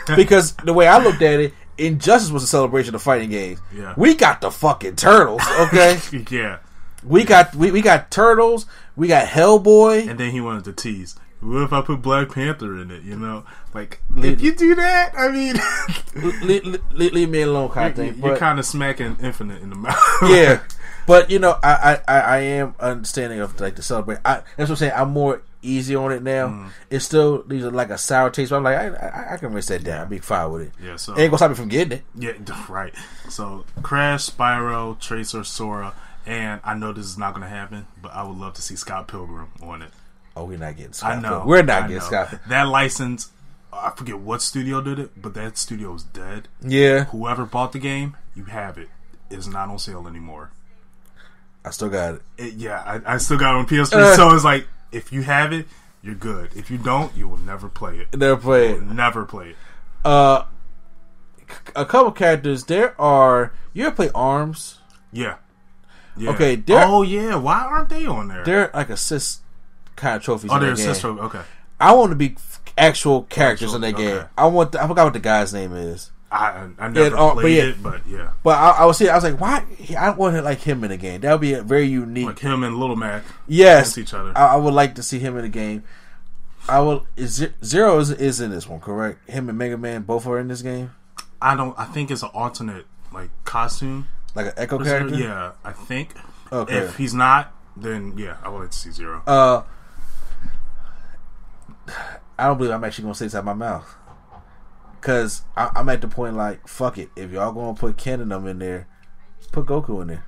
because 0.17 0.55
the 0.57 0.73
way 0.73 0.88
I 0.88 0.99
looked 0.99 1.23
at 1.23 1.38
it, 1.38 1.55
Injustice 1.79 2.33
was 2.33 2.43
a 2.43 2.49
celebration 2.49 2.95
of 2.97 3.03
fighting 3.03 3.31
games. 3.31 3.61
Yeah. 3.73 3.95
We 3.97 4.14
got 4.14 4.40
the 4.40 4.51
fucking 4.51 4.97
turtles, 4.97 5.43
okay? 5.61 5.99
yeah. 6.31 6.59
We 7.05 7.23
got 7.23 7.55
we, 7.55 7.71
we 7.71 7.81
got 7.81 8.11
turtles, 8.11 8.67
we 8.97 9.07
got 9.07 9.29
Hellboy. 9.29 10.09
And 10.09 10.19
then 10.19 10.33
he 10.33 10.40
wanted 10.40 10.64
to 10.64 10.73
tease. 10.73 11.14
What 11.44 11.62
if 11.62 11.72
I 11.74 11.83
put 11.83 12.00
Black 12.00 12.30
Panther 12.30 12.78
in 12.78 12.90
it? 12.90 13.02
You 13.02 13.16
know, 13.16 13.44
like 13.74 14.00
if 14.16 14.40
you 14.40 14.54
do 14.54 14.74
that, 14.76 15.12
I 15.14 15.30
mean, 15.30 15.57
leave, 16.42 16.64
leave, 16.64 17.12
leave, 17.12 17.28
me 17.28 17.42
alone, 17.42 17.68
kind 17.68 17.90
of 17.90 17.96
thing. 17.96 18.22
You're, 18.22 18.38
kind 18.38 18.59
of 18.59 18.64
smacking 18.64 19.18
Infinite 19.20 19.61
in 19.61 19.68
the 19.68 19.76
mouth. 19.76 19.98
yeah, 20.22 20.62
but 21.07 21.30
you 21.30 21.38
know, 21.38 21.59
I, 21.62 22.00
I 22.09 22.20
I 22.20 22.38
am 22.38 22.74
understanding 22.80 23.40
of 23.40 23.61
like 23.61 23.76
the 23.76 23.83
celebrate. 23.83 24.20
I, 24.24 24.37
that's 24.57 24.70
what 24.70 24.70
I'm 24.70 24.76
saying. 24.76 24.92
I'm 24.96 25.11
more 25.11 25.42
easy 25.61 25.94
on 25.94 26.12
it 26.12 26.22
now. 26.22 26.48
Mm. 26.48 26.70
It 26.88 27.00
still 27.00 27.44
leaves 27.46 27.66
like 27.66 27.90
a 27.90 27.98
sour 27.98 28.30
taste. 28.30 28.48
But 28.48 28.57
I'm 28.57 28.62
like, 28.62 28.78
I, 28.78 28.87
I, 28.88 29.35
I 29.35 29.37
can 29.37 29.52
rinse 29.52 29.66
that 29.66 29.85
down. 29.85 30.00
I'll 30.00 30.07
be 30.07 30.20
fine 30.20 30.50
with 30.50 30.62
it. 30.62 30.72
Yeah, 30.83 30.96
so 30.96 31.12
ain't 31.12 31.30
gonna 31.30 31.37
stop 31.37 31.50
me 31.50 31.57
from 31.57 31.68
getting 31.68 31.98
it. 31.98 32.04
Yeah, 32.18 32.33
right. 32.70 32.94
So 33.28 33.66
Crash, 33.83 34.30
Spyro, 34.30 34.98
Tracer, 34.98 35.44
Sora, 35.44 35.94
and 36.24 36.62
I 36.64 36.72
know 36.72 36.94
this 36.94 37.04
is 37.04 37.18
not 37.18 37.35
gonna 37.35 37.48
happen, 37.48 37.87
but 38.00 38.14
I 38.14 38.22
would 38.22 38.38
love 38.38 38.54
to 38.54 38.62
see 38.62 38.76
Scott 38.76 39.09
Pilgrim 39.09 39.50
on 39.62 39.83
it. 39.83 39.90
Oh, 40.37 40.44
we're 40.44 40.59
not 40.59 40.77
getting 40.77 40.92
Scott. 40.92 41.12
I 41.12 41.20
know 41.20 41.44
we're 41.47 41.62
not 41.62 41.85
I 41.85 41.88
getting 41.88 41.97
know. 41.99 42.05
Scott. 42.05 42.40
That 42.49 42.64
license. 42.64 43.31
I 43.73 43.90
forget 43.90 44.18
what 44.18 44.40
studio 44.40 44.81
did 44.81 44.99
it, 44.99 45.20
but 45.20 45.35
that 45.35 45.59
studio 45.59 45.94
is 45.94 46.05
dead. 46.05 46.49
Yeah. 46.62 47.05
Whoever 47.07 47.44
bought 47.44 47.73
the 47.73 47.81
game, 47.81 48.16
you 48.35 48.44
have 48.44 48.79
it. 48.79 48.88
It's 49.31 49.49
not 49.49 49.68
on 49.68 49.79
sale 49.79 50.07
anymore. 50.07 50.51
I 51.64 51.70
still 51.70 51.88
got 51.88 52.14
it. 52.14 52.23
it 52.37 52.55
yeah, 52.55 52.83
I, 52.85 53.14
I, 53.14 53.16
still 53.18 53.38
got 53.38 53.55
it 53.55 53.59
on 53.59 53.66
PS3. 53.66 53.94
Uh, 53.94 54.16
so 54.16 54.35
it's 54.35 54.44
like 54.44 54.68
if 54.92 55.12
you 55.12 55.23
have 55.23 55.53
it, 55.53 55.66
you're 56.03 56.14
good. 56.14 56.51
If 56.55 56.70
you 56.70 56.79
don't, 56.79 57.16
you 57.16 57.27
will 57.27 57.38
never 57.38 57.68
play 57.68 57.99
it. 57.99 58.16
Never 58.16 58.37
play 58.37 58.73
it. 58.73 58.83
Never 58.83 59.25
play 59.25 59.51
it. 59.51 59.57
Uh, 60.05 60.44
a 61.75 61.85
couple 61.85 62.12
characters. 62.12 62.64
There 62.64 63.01
are. 63.01 63.53
You 63.73 63.87
ever 63.87 63.97
play 63.97 64.11
Arms? 64.14 64.79
Yeah. 65.12 65.37
yeah. 66.16 66.31
Okay. 66.31 66.62
Oh 66.68 67.03
yeah. 67.03 67.37
Why 67.37 67.61
aren't 67.61 67.88
they 67.88 68.07
on 68.07 68.29
there? 68.29 68.44
They're 68.44 68.70
like 68.75 68.90
a 68.90 68.94
assist 68.94 69.40
kind 69.96 70.16
of 70.16 70.22
trophies. 70.22 70.50
Oh, 70.52 70.59
they're 70.59 70.72
assist 70.72 71.00
trophies. 71.00 71.24
Okay. 71.24 71.42
I 71.80 71.92
want 71.92 72.11
to 72.11 72.16
be 72.16 72.37
actual 72.78 73.22
characters 73.24 73.74
actual, 73.74 73.76
in 73.76 73.80
that 73.83 73.94
okay. 73.94 74.18
game. 74.18 74.28
I 74.37 74.46
want. 74.46 74.72
The, 74.72 74.83
I 74.83 74.88
forgot 74.88 75.04
what 75.04 75.12
the 75.12 75.20
guy's 75.20 75.52
name 75.52 75.72
is. 75.74 76.11
I 76.35 76.68
I 76.78 76.88
never 76.88 77.16
uh, 77.16 77.35
played 77.35 77.57
yeah, 77.57 77.62
it, 77.64 77.83
but 77.83 78.07
yeah. 78.07 78.30
But 78.42 78.59
I, 78.59 78.70
I 78.70 78.85
was 78.87 78.98
saying, 78.98 79.11
I 79.11 79.14
was 79.14 79.24
like, 79.24 79.40
why? 79.40 79.64
I 79.96 80.11
want 80.11 80.42
like 80.42 80.61
him 80.61 80.83
in 80.83 80.90
the 80.90 80.96
game. 80.96 81.20
That 81.20 81.33
would 81.33 81.40
be 81.40 81.52
a 81.54 81.62
very 81.62 81.87
unique. 81.87 82.26
Like 82.26 82.38
him 82.40 82.64
and 82.64 82.76
Little 82.76 82.96
Mac. 82.96 83.22
Yes, 83.46 83.96
each 83.96 84.12
other. 84.12 84.33
I, 84.37 84.54
I, 84.54 84.57
would 84.57 84.74
like 84.74 84.96
to 84.96 85.02
see 85.02 85.20
him 85.20 85.37
in 85.37 85.42
the 85.42 85.48
game. 85.48 85.85
I 86.68 86.80
will. 86.80 87.07
Is 87.16 87.46
Zero 87.62 87.98
is, 88.00 88.11
is 88.11 88.40
in 88.40 88.50
this 88.50 88.66
one, 88.66 88.80
correct? 88.80 89.28
Him 89.30 89.48
and 89.48 89.57
Mega 89.57 89.78
Man 89.78 90.02
both 90.02 90.26
are 90.26 90.40
in 90.40 90.48
this 90.48 90.62
game. 90.62 90.90
I 91.40 91.54
don't. 91.54 91.78
I 91.78 91.85
think 91.85 92.11
it's 92.11 92.24
an 92.24 92.30
alternate 92.35 92.87
like 93.12 93.30
costume, 93.44 94.09
like 94.35 94.46
an 94.46 94.52
Echo 94.57 94.83
character. 94.83 95.14
Yeah, 95.14 95.52
I 95.64 95.72
think. 95.72 96.14
Okay. 96.50 96.78
If 96.78 96.96
he's 96.96 97.14
not, 97.14 97.52
then 97.76 98.18
yeah, 98.18 98.38
I 98.42 98.48
would 98.48 98.61
like 98.61 98.70
to 98.70 98.78
see 98.78 98.90
Zero. 98.90 99.22
Uh, 99.24 99.62
I 102.38 102.47
don't 102.47 102.59
believe 102.59 102.73
I'm 102.73 102.85
actually 102.85 103.03
gonna 103.03 103.14
say 103.14 103.27
this 103.27 103.35
out 103.35 103.44
my 103.44 103.55
mouth. 103.55 103.94
Cause 105.01 105.42
I, 105.57 105.70
am 105.77 105.88
at 105.90 106.01
the 106.01 106.09
point 106.09 106.35
like, 106.35 106.66
fuck 106.66 106.97
it. 106.97 107.11
If 107.14 107.31
y'all 107.31 107.53
gonna 107.53 107.75
put 107.75 107.97
Ken 107.97 108.20
and 108.20 108.31
them 108.31 108.47
in 108.47 108.59
there, 108.59 108.88
put 109.53 109.66
Goku 109.66 110.01
in 110.03 110.09
there. 110.09 110.25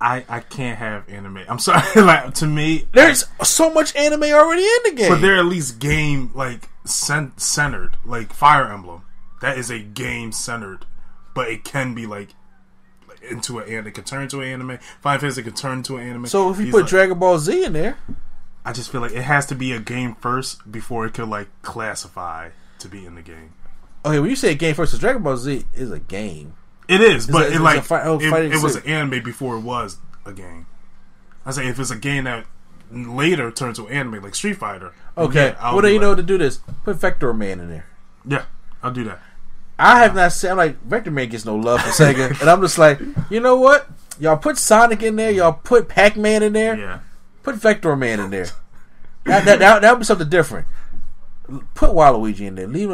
I, 0.00 0.24
I 0.28 0.40
can't 0.40 0.78
have 0.78 1.08
anime. 1.08 1.44
I'm 1.48 1.60
sorry. 1.60 1.82
like 2.02 2.34
to 2.34 2.46
me, 2.46 2.88
there's 2.92 3.24
I, 3.38 3.44
so 3.44 3.72
much 3.72 3.94
anime 3.94 4.24
already 4.24 4.62
in 4.62 4.78
the 4.84 4.92
game. 4.96 5.10
But 5.10 5.20
they're 5.20 5.38
at 5.38 5.44
least 5.44 5.78
game 5.78 6.32
like 6.34 6.68
cent- 6.84 7.40
centered. 7.40 7.96
Like 8.04 8.32
Fire 8.32 8.66
Emblem, 8.66 9.04
that 9.40 9.56
is 9.56 9.70
a 9.70 9.78
game 9.78 10.32
centered, 10.32 10.86
but 11.34 11.48
it 11.48 11.62
can 11.62 11.94
be 11.94 12.06
like 12.06 12.30
into 13.30 13.60
an 13.60 13.68
anime. 13.68 13.86
It 13.86 13.94
can 13.94 14.02
turn 14.02 14.22
into 14.22 14.40
an 14.40 14.48
anime. 14.48 14.78
Final 15.00 15.20
Fantasy 15.20 15.42
can 15.44 15.54
turn 15.54 15.78
into 15.78 15.96
an 15.96 16.08
anime. 16.08 16.26
So 16.26 16.50
if 16.50 16.58
you 16.58 16.72
put 16.72 16.82
like, 16.82 16.90
Dragon 16.90 17.18
Ball 17.20 17.38
Z 17.38 17.64
in 17.64 17.72
there, 17.72 17.96
I 18.64 18.72
just 18.72 18.90
feel 18.90 19.00
like 19.00 19.12
it 19.12 19.22
has 19.22 19.46
to 19.46 19.54
be 19.54 19.72
a 19.72 19.80
game 19.80 20.14
first 20.14 20.70
before 20.70 21.04
it 21.06 21.14
could 21.14 21.28
like 21.28 21.48
classify 21.62 22.50
to 22.78 22.88
be 22.88 23.04
in 23.04 23.14
the 23.14 23.22
game. 23.22 23.54
Okay, 24.04 24.18
when 24.18 24.30
you 24.30 24.36
say 24.36 24.52
a 24.52 24.54
game 24.54 24.74
first, 24.74 24.98
Dragon 25.00 25.22
Ball 25.22 25.36
Z 25.36 25.64
is 25.74 25.90
a 25.90 25.98
game. 25.98 26.54
It 26.88 27.00
is, 27.00 27.26
but 27.26 27.46
it, 27.46 27.54
it 27.54 27.60
like 27.60 27.84
fight, 27.84 28.02
oh, 28.04 28.18
it, 28.20 28.52
it 28.52 28.62
was 28.62 28.76
an 28.76 28.86
anime 28.86 29.22
before 29.22 29.56
it 29.56 29.60
was 29.60 29.98
a 30.26 30.32
game. 30.32 30.66
I 31.46 31.52
say 31.52 31.66
if 31.66 31.78
it's 31.78 31.90
a 31.90 31.96
game 31.96 32.24
that 32.24 32.46
later 32.90 33.50
turns 33.50 33.78
to 33.78 33.88
anime, 33.88 34.22
like 34.22 34.34
Street 34.34 34.54
Fighter. 34.54 34.92
Okay, 35.16 35.54
yeah, 35.58 35.74
what 35.74 35.82
do 35.82 35.88
you 35.88 35.94
like, 35.94 36.02
know 36.02 36.14
to 36.14 36.22
do 36.22 36.38
this? 36.38 36.60
Put 36.84 36.96
Vector 36.96 37.32
Man 37.32 37.60
in 37.60 37.68
there. 37.68 37.86
Yeah, 38.26 38.44
I'll 38.82 38.92
do 38.92 39.04
that. 39.04 39.20
I 39.78 40.00
have 40.02 40.14
not 40.14 40.32
seen. 40.32 40.50
I'm 40.50 40.56
like 40.56 40.80
Vector 40.82 41.10
Man 41.10 41.28
gets 41.28 41.44
no 41.44 41.56
love 41.56 41.80
for 41.80 41.90
Sega, 41.90 42.40
and 42.40 42.50
I'm 42.50 42.60
just 42.60 42.78
like, 42.78 43.00
you 43.30 43.40
know 43.40 43.56
what? 43.56 43.88
Y'all 44.20 44.36
put 44.36 44.58
Sonic 44.58 45.02
in 45.02 45.16
there. 45.16 45.30
Y'all 45.30 45.52
put 45.52 45.88
Pac 45.88 46.16
Man 46.16 46.42
in 46.42 46.52
there. 46.52 46.76
Yeah. 46.76 46.98
Put 47.42 47.56
Vector 47.56 47.96
Man 47.96 48.20
in 48.20 48.30
there. 48.30 48.46
that, 49.24 49.44
that, 49.44 49.58
that, 49.58 49.82
that 49.82 49.92
would 49.92 50.00
be 50.00 50.04
something 50.04 50.28
different 50.28 50.66
put 51.74 51.90
Waluigi 51.90 52.46
in 52.46 52.54
there. 52.54 52.66
Leave 52.66 52.88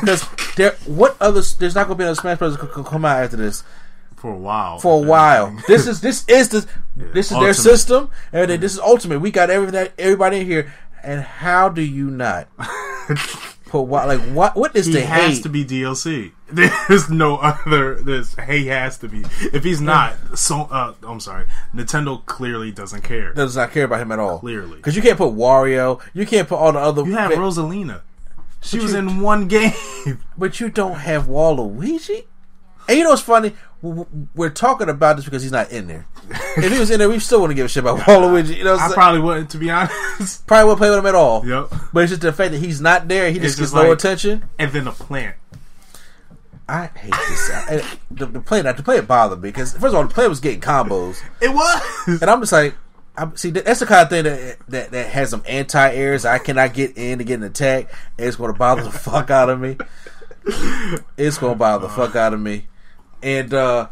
because 0.00 0.28
there. 0.56 0.72
What 0.86 1.16
other? 1.20 1.40
There's 1.40 1.74
not 1.74 1.86
going 1.86 1.96
to 1.96 2.02
be 2.02 2.04
another 2.04 2.20
Smash 2.20 2.38
Brothers 2.38 2.58
can 2.58 2.84
come 2.84 3.04
out 3.04 3.22
after 3.22 3.36
this 3.36 3.62
for 4.16 4.32
a 4.32 4.36
while. 4.36 4.78
For 4.78 5.04
a 5.04 5.06
while. 5.06 5.56
this 5.68 5.86
is 5.86 6.00
this 6.00 6.24
is 6.28 6.48
the 6.50 6.66
yeah, 6.96 7.06
this 7.12 7.26
is 7.26 7.32
ultimate. 7.32 7.44
their 7.44 7.54
system. 7.54 8.10
Everything. 8.32 8.60
This 8.60 8.72
is 8.74 8.78
mm-hmm. 8.78 8.90
ultimate. 8.90 9.20
We 9.20 9.30
got 9.30 9.50
everything. 9.50 9.88
Everybody 9.98 10.40
in 10.40 10.46
here. 10.46 10.74
And 11.02 11.20
how 11.20 11.68
do 11.68 11.82
you 11.82 12.10
not 12.10 12.48
put 13.66 13.82
what? 13.82 14.08
Like 14.08 14.20
what? 14.32 14.56
What 14.56 14.74
is 14.74 14.86
he 14.86 14.94
the 14.94 15.02
has 15.02 15.36
hate? 15.36 15.42
to 15.44 15.48
be 15.48 15.64
DLC. 15.64 16.32
There's 16.48 17.10
no 17.10 17.36
other. 17.38 17.96
There's 17.96 18.36
he 18.48 18.66
has 18.68 18.98
to 18.98 19.08
be. 19.08 19.24
If 19.52 19.64
he's 19.64 19.80
not, 19.80 20.14
so 20.38 20.68
uh, 20.70 20.94
I'm 21.02 21.18
sorry. 21.18 21.46
Nintendo 21.74 22.24
clearly 22.24 22.70
doesn't 22.70 23.02
care. 23.02 23.32
Does 23.32 23.56
not 23.56 23.72
care 23.72 23.84
about 23.84 24.00
him 24.00 24.12
at 24.12 24.20
all. 24.20 24.38
Clearly, 24.38 24.76
because 24.76 24.94
you 24.94 25.02
can't 25.02 25.18
put 25.18 25.34
Wario. 25.34 26.00
You 26.14 26.24
can't 26.24 26.48
put 26.48 26.56
all 26.56 26.72
the 26.72 26.78
other. 26.78 27.04
You 27.04 27.16
have 27.16 27.32
fa- 27.32 27.38
Rosalina. 27.38 28.02
She 28.60 28.78
was 28.78 28.94
in 28.94 29.20
one 29.20 29.48
game, 29.48 29.72
but 30.38 30.60
you 30.60 30.70
don't 30.70 30.96
have 30.96 31.26
Waluigi. 31.26 32.26
And 32.88 32.98
you 32.98 33.04
know 33.04 33.10
what's 33.10 33.22
funny? 33.22 33.52
We're 33.82 34.50
talking 34.50 34.88
about 34.88 35.16
this 35.16 35.24
because 35.24 35.42
he's 35.42 35.52
not 35.52 35.70
in 35.70 35.86
there. 35.86 36.06
if 36.56 36.72
he 36.72 36.78
was 36.78 36.90
in 36.90 36.98
there, 36.98 37.08
we 37.08 37.18
still 37.18 37.40
wouldn't 37.40 37.56
give 37.56 37.66
a 37.66 37.68
shit 37.68 37.82
about 37.82 37.98
Waluigi. 38.06 38.56
You 38.56 38.64
know, 38.64 38.76
I 38.76 38.90
probably 38.92 39.20
wouldn't, 39.20 39.50
to 39.50 39.58
be 39.58 39.70
honest. 39.70 40.46
Probably 40.46 40.64
wouldn't 40.64 40.78
play 40.78 40.90
with 40.90 40.98
him 41.00 41.06
at 41.06 41.14
all. 41.14 41.46
Yep. 41.46 41.72
But 41.92 42.04
it's 42.04 42.10
just 42.10 42.22
the 42.22 42.32
fact 42.32 42.52
that 42.52 42.58
he's 42.58 42.80
not 42.80 43.08
there. 43.08 43.30
He 43.30 43.38
just 43.38 43.58
gets 43.58 43.72
no 43.72 43.82
like, 43.82 43.92
attention. 43.92 44.48
And 44.58 44.72
then 44.72 44.84
the 44.84 44.92
plant. 44.92 45.36
I 46.68 46.86
hate 46.86 47.12
this. 47.28 47.96
the, 48.10 48.26
the 48.26 48.40
play, 48.40 48.62
not 48.62 48.76
the 48.76 48.82
play, 48.82 48.96
it 48.96 49.06
bothered 49.06 49.40
me 49.40 49.50
because 49.50 49.72
first 49.72 49.86
of 49.86 49.94
all, 49.94 50.02
the 50.02 50.12
play 50.12 50.26
was 50.26 50.40
getting 50.40 50.60
combos. 50.60 51.22
It 51.40 51.48
was, 51.48 52.20
and 52.20 52.28
I'm 52.28 52.40
just 52.40 52.52
like, 52.52 52.74
I, 53.16 53.30
see, 53.34 53.50
that's 53.50 53.80
the 53.80 53.86
kind 53.86 54.02
of 54.02 54.10
thing 54.10 54.24
that 54.24 54.58
that, 54.68 54.90
that 54.90 55.06
has 55.10 55.30
some 55.30 55.42
anti 55.46 55.92
airs. 55.92 56.24
I 56.24 56.38
cannot 56.38 56.74
get 56.74 56.96
in 56.96 57.18
to 57.18 57.24
get 57.24 57.34
an 57.34 57.44
attack. 57.44 57.88
it's 58.18 58.36
going 58.36 58.52
to 58.52 58.58
bother 58.58 58.82
the 58.82 58.90
fuck 58.90 59.30
out 59.30 59.48
of 59.48 59.60
me. 59.60 59.76
It's 61.16 61.38
going 61.38 61.54
to 61.54 61.58
bother 61.58 61.86
the 61.86 61.92
fuck 61.92 62.14
out 62.14 62.34
of 62.34 62.40
me, 62.40 62.66
and 63.22 63.52
uh, 63.54 63.88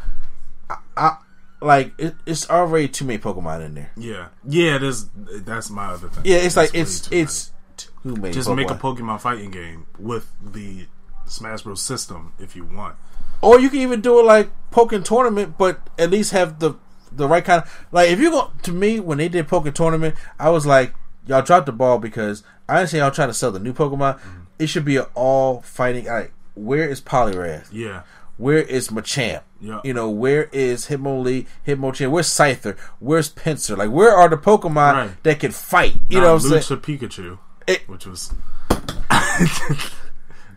I, 0.68 0.76
I 0.96 1.16
like 1.60 1.92
it, 1.98 2.14
it's 2.26 2.48
already 2.50 2.88
too 2.88 3.04
many 3.04 3.18
Pokemon 3.18 3.64
in 3.66 3.74
there. 3.74 3.92
Yeah, 3.96 4.28
yeah. 4.46 4.78
There's 4.78 5.06
that's 5.14 5.70
my 5.70 5.86
other 5.86 6.08
thing. 6.08 6.24
Yeah, 6.24 6.36
it's 6.36 6.54
that's 6.54 6.72
like 6.72 6.80
it's 6.80 7.10
it's 7.10 7.52
too 7.76 8.16
many. 8.16 8.32
Just 8.32 8.48
Pokemon. 8.48 8.56
make 8.56 8.70
a 8.70 8.74
Pokemon 8.74 9.20
fighting 9.20 9.50
game 9.50 9.86
with 9.98 10.30
the 10.40 10.86
Smash 11.26 11.62
Bros. 11.62 11.82
system 11.82 12.32
if 12.38 12.56
you 12.56 12.64
want. 12.64 12.96
Or 13.40 13.60
you 13.60 13.68
can 13.68 13.80
even 13.80 14.00
do 14.00 14.18
it 14.18 14.24
like 14.24 14.50
Pokken 14.70 15.04
Tournament, 15.04 15.56
but 15.58 15.80
at 15.98 16.10
least 16.10 16.32
have 16.32 16.58
the 16.58 16.74
the 17.12 17.28
right 17.28 17.44
kind 17.44 17.62
of 17.62 17.86
like. 17.92 18.10
If 18.10 18.20
you 18.20 18.30
go 18.30 18.50
to 18.62 18.72
me 18.72 19.00
when 19.00 19.18
they 19.18 19.28
did 19.28 19.48
Pokken 19.48 19.74
Tournament, 19.74 20.14
I 20.38 20.50
was 20.50 20.66
like, 20.66 20.94
y'all 21.26 21.42
dropped 21.42 21.66
the 21.66 21.72
ball 21.72 21.98
because 21.98 22.42
I 22.68 22.78
understand 22.78 23.00
y'all 23.00 23.10
trying 23.10 23.28
to 23.28 23.34
sell 23.34 23.52
the 23.52 23.60
new 23.60 23.72
Pokemon. 23.72 24.18
Mm-hmm. 24.18 24.40
It 24.58 24.66
should 24.68 24.84
be 24.84 24.96
an 24.96 25.06
all 25.14 25.60
fighting. 25.60 26.06
Like, 26.06 26.32
where 26.54 26.88
is 26.88 27.00
Poliwrath? 27.00 27.68
Yeah. 27.70 28.02
Where 28.36 28.58
is 28.58 28.88
Machamp? 28.88 29.42
Yeah. 29.60 29.80
You 29.84 29.94
know, 29.94 30.10
where 30.10 30.44
is 30.52 30.86
Hitmonlee, 30.86 31.46
Hitmonchan? 31.66 32.10
Where's 32.10 32.26
Scyther? 32.26 32.76
Where's 32.98 33.32
Pinsir? 33.32 33.76
Like, 33.76 33.90
where 33.90 34.14
are 34.14 34.28
the 34.28 34.36
Pokemon 34.36 34.92
right. 34.92 35.22
that 35.22 35.40
can 35.40 35.52
fight? 35.52 35.94
You 36.08 36.18
Not 36.18 36.24
know 36.24 36.34
what 36.34 36.44
I'm 36.44 36.62
saying? 36.62 36.80
Pikachu, 36.80 37.38
it, 37.66 37.88
which 37.88 38.06
was 38.06 38.34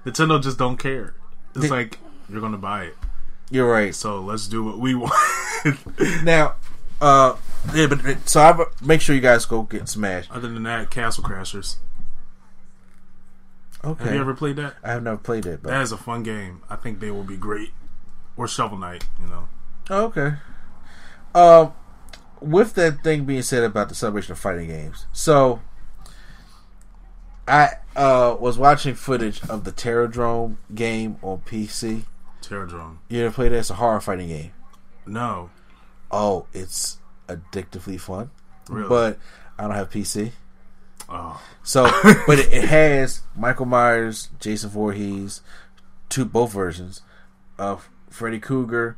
Nintendo 0.07 0.41
just 0.41 0.57
don't 0.57 0.77
care. 0.77 1.13
It's 1.53 1.65
the, 1.65 1.69
like 1.69 1.99
you're 2.29 2.39
gonna 2.39 2.57
buy 2.57 2.85
it. 2.85 2.95
You're 3.49 3.69
right. 3.69 3.93
So 3.93 4.21
let's 4.21 4.47
do 4.47 4.63
what 4.63 4.79
we 4.79 4.95
want. 4.95 5.13
now, 6.23 6.55
uh, 7.01 7.35
yeah, 7.75 7.87
but 7.87 8.27
so 8.27 8.41
I 8.41 8.65
make 8.83 9.01
sure 9.01 9.15
you 9.15 9.21
guys 9.21 9.45
go 9.45 9.63
get 9.63 9.89
Smash. 9.89 10.27
Other 10.31 10.47
than 10.47 10.63
that, 10.63 10.89
Castle 10.89 11.23
Crashers. 11.23 11.77
Okay. 13.83 14.05
Have 14.05 14.13
you 14.13 14.21
ever 14.21 14.33
played 14.33 14.55
that? 14.55 14.75
I 14.83 14.91
have 14.91 15.03
never 15.03 15.17
played 15.17 15.45
it. 15.45 15.61
But... 15.61 15.69
That 15.69 15.81
is 15.81 15.91
a 15.91 15.97
fun 15.97 16.23
game. 16.23 16.61
I 16.69 16.77
think 16.77 16.99
they 16.99 17.11
will 17.11 17.23
be 17.23 17.37
great. 17.37 17.71
Or 18.35 18.47
Shovel 18.47 18.77
Knight, 18.77 19.05
you 19.21 19.27
know. 19.27 19.47
Oh, 19.89 20.05
okay. 20.05 20.35
Um, 21.35 21.73
with 22.41 22.73
that 22.75 23.03
thing 23.03 23.25
being 23.25 23.41
said 23.41 23.63
about 23.63 23.89
the 23.89 23.95
celebration 23.95 24.31
of 24.31 24.39
fighting 24.39 24.67
games, 24.67 25.05
so 25.11 25.61
I 27.47 27.75
uh, 27.97 28.37
was 28.39 28.57
watching 28.57 28.95
footage 28.95 29.41
of 29.49 29.63
the 29.63 29.71
Terrordrome 29.71 30.57
game 30.73 31.17
on 31.21 31.39
PC. 31.39 32.03
Terrordrome. 32.41 32.97
You 33.09 33.25
ever 33.25 33.33
played 33.33 33.51
that? 33.51 33.57
It's 33.57 33.69
a 33.71 33.75
horror 33.75 33.99
fighting 33.99 34.29
game. 34.29 34.51
No. 35.05 35.49
Oh, 36.11 36.45
it's 36.53 36.99
addictively 37.27 37.99
fun. 37.99 38.29
Really? 38.69 38.87
But 38.87 39.19
I 39.57 39.63
don't 39.63 39.75
have 39.75 39.89
PC. 39.89 40.31
Oh. 41.09 41.41
So, 41.63 41.89
but 42.27 42.39
it, 42.39 42.53
it 42.53 42.65
has 42.65 43.21
Michael 43.35 43.65
Myers, 43.65 44.29
Jason 44.39 44.69
Voorhees, 44.69 45.41
two 46.07 46.23
both 46.23 46.53
versions 46.53 47.01
of 47.57 47.89
Freddy 48.09 48.39
Krueger, 48.39 48.95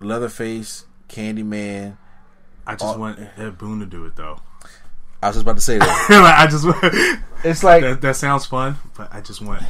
Leatherface, 0.00 0.86
Candyman. 1.08 1.96
I 2.66 2.76
just 2.76 2.98
want 2.98 3.18
Ed 3.36 3.58
Boon 3.58 3.80
to 3.80 3.86
do 3.86 4.04
it 4.06 4.14
though. 4.14 4.40
I 5.22 5.28
was 5.28 5.36
just 5.36 5.44
about 5.44 5.56
to 5.56 5.62
say 5.62 5.78
that. 5.78 6.08
I 6.38 6.46
just 6.46 6.66
it's 7.44 7.62
like 7.62 7.82
that, 7.82 8.00
that, 8.00 8.16
sounds 8.16 8.46
fun, 8.46 8.76
but 8.96 9.12
I 9.12 9.20
just 9.20 9.40
want 9.42 9.62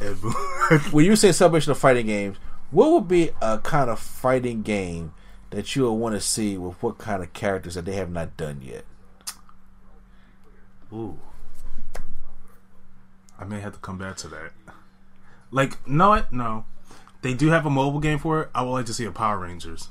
when 0.92 1.04
you 1.04 1.16
say 1.16 1.32
celebration 1.32 1.72
of 1.72 1.78
fighting 1.78 2.06
games, 2.06 2.36
what 2.70 2.92
would 2.92 3.08
be 3.08 3.30
a 3.42 3.58
kind 3.58 3.90
of 3.90 3.98
fighting 3.98 4.62
game 4.62 5.12
that 5.50 5.74
you 5.74 5.82
would 5.84 5.92
want 5.92 6.14
to 6.14 6.20
see 6.20 6.56
with 6.56 6.80
what 6.82 6.98
kind 6.98 7.22
of 7.22 7.32
characters 7.32 7.74
that 7.74 7.84
they 7.84 7.94
have 7.94 8.10
not 8.10 8.36
done 8.36 8.60
yet? 8.62 8.84
Ooh. 10.92 11.18
I 13.38 13.44
may 13.44 13.60
have 13.60 13.74
to 13.74 13.78
come 13.78 13.98
back 13.98 14.16
to 14.18 14.28
that. 14.28 14.52
Like, 15.50 15.86
no, 15.86 16.14
it, 16.14 16.26
no. 16.30 16.64
They 17.22 17.34
do 17.34 17.48
have 17.48 17.66
a 17.66 17.70
mobile 17.70 18.00
game 18.00 18.18
for 18.18 18.42
it. 18.42 18.50
I 18.54 18.62
would 18.62 18.70
like 18.70 18.86
to 18.86 18.94
see 18.94 19.04
a 19.04 19.10
Power 19.10 19.38
Rangers 19.38 19.88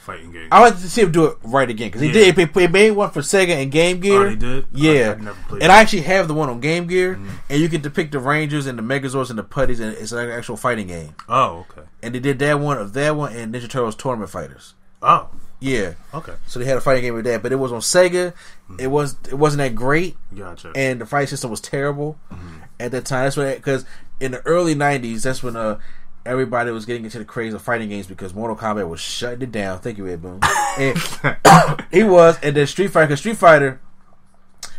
fighting 0.00 0.32
game. 0.32 0.48
I 0.50 0.60
like 0.60 0.74
to 0.74 0.88
see 0.88 1.02
him 1.02 1.12
do 1.12 1.26
it 1.26 1.38
right 1.42 1.68
again 1.68 1.88
because 1.88 2.00
he 2.00 2.08
yeah. 2.08 2.32
did. 2.32 2.52
They 2.52 2.66
made 2.66 2.92
one 2.92 3.10
for 3.10 3.20
Sega 3.20 3.62
and 3.62 3.70
Game 3.70 4.00
Gear. 4.00 4.22
Oh, 4.22 4.28
they 4.30 4.36
did. 4.36 4.66
Yeah, 4.72 5.16
I, 5.50 5.54
and 5.54 5.72
I 5.72 5.80
actually 5.80 6.02
have 6.02 6.28
the 6.28 6.34
one 6.34 6.48
on 6.48 6.60
Game 6.60 6.86
Gear, 6.86 7.14
mm-hmm. 7.14 7.28
and 7.48 7.60
you 7.60 7.68
can 7.68 7.80
depict 7.80 8.12
the 8.12 8.18
Rangers 8.18 8.66
and 8.66 8.78
the 8.78 8.82
Megazords 8.82 9.30
and 9.30 9.38
the 9.38 9.44
Putties, 9.44 9.80
and 9.80 9.96
it's 9.96 10.12
an 10.12 10.30
actual 10.30 10.56
fighting 10.56 10.86
game. 10.86 11.14
Oh, 11.28 11.66
okay. 11.70 11.86
And 12.02 12.14
they 12.14 12.20
did 12.20 12.38
that 12.40 12.58
one 12.58 12.78
of 12.78 12.92
that 12.94 13.16
one 13.16 13.34
and 13.34 13.54
Ninja 13.54 13.68
Turtles 13.68 13.96
Tournament 13.96 14.30
Fighters. 14.30 14.74
Oh, 15.02 15.30
yeah. 15.60 15.94
Okay. 16.14 16.34
So 16.46 16.58
they 16.58 16.64
had 16.64 16.78
a 16.78 16.80
fighting 16.80 17.02
game 17.02 17.14
with 17.14 17.26
that, 17.26 17.42
but 17.42 17.52
it 17.52 17.56
was 17.56 17.72
on 17.72 17.80
Sega. 17.80 18.32
Mm-hmm. 18.32 18.76
It 18.80 18.86
was 18.88 19.16
it 19.28 19.34
wasn't 19.34 19.58
that 19.58 19.74
great. 19.74 20.16
Gotcha. 20.34 20.72
And 20.74 21.00
the 21.00 21.06
fight 21.06 21.28
system 21.28 21.50
was 21.50 21.60
terrible 21.60 22.18
mm-hmm. 22.32 22.62
at 22.78 22.90
that 22.92 23.04
time. 23.04 23.24
That's 23.24 23.36
when 23.36 23.54
because 23.54 23.84
in 24.18 24.32
the 24.32 24.40
early 24.46 24.74
'90s, 24.74 25.22
that's 25.22 25.42
when 25.42 25.56
uh 25.56 25.78
everybody 26.24 26.70
was 26.70 26.84
getting 26.86 27.04
into 27.04 27.18
the 27.18 27.24
craze 27.24 27.54
of 27.54 27.62
fighting 27.62 27.88
games 27.88 28.06
because 28.06 28.34
Mortal 28.34 28.56
Kombat 28.56 28.88
was 28.88 29.00
shutting 29.00 29.42
it 29.42 29.52
down. 29.52 29.78
Thank 29.78 29.98
you, 29.98 30.06
Ed 30.06 30.22
Boon. 30.22 30.40
he 31.90 32.02
was, 32.02 32.38
and 32.42 32.56
then 32.56 32.66
Street 32.66 32.88
Fighter. 32.88 33.16
Street 33.16 33.36
Fighter 33.36 33.80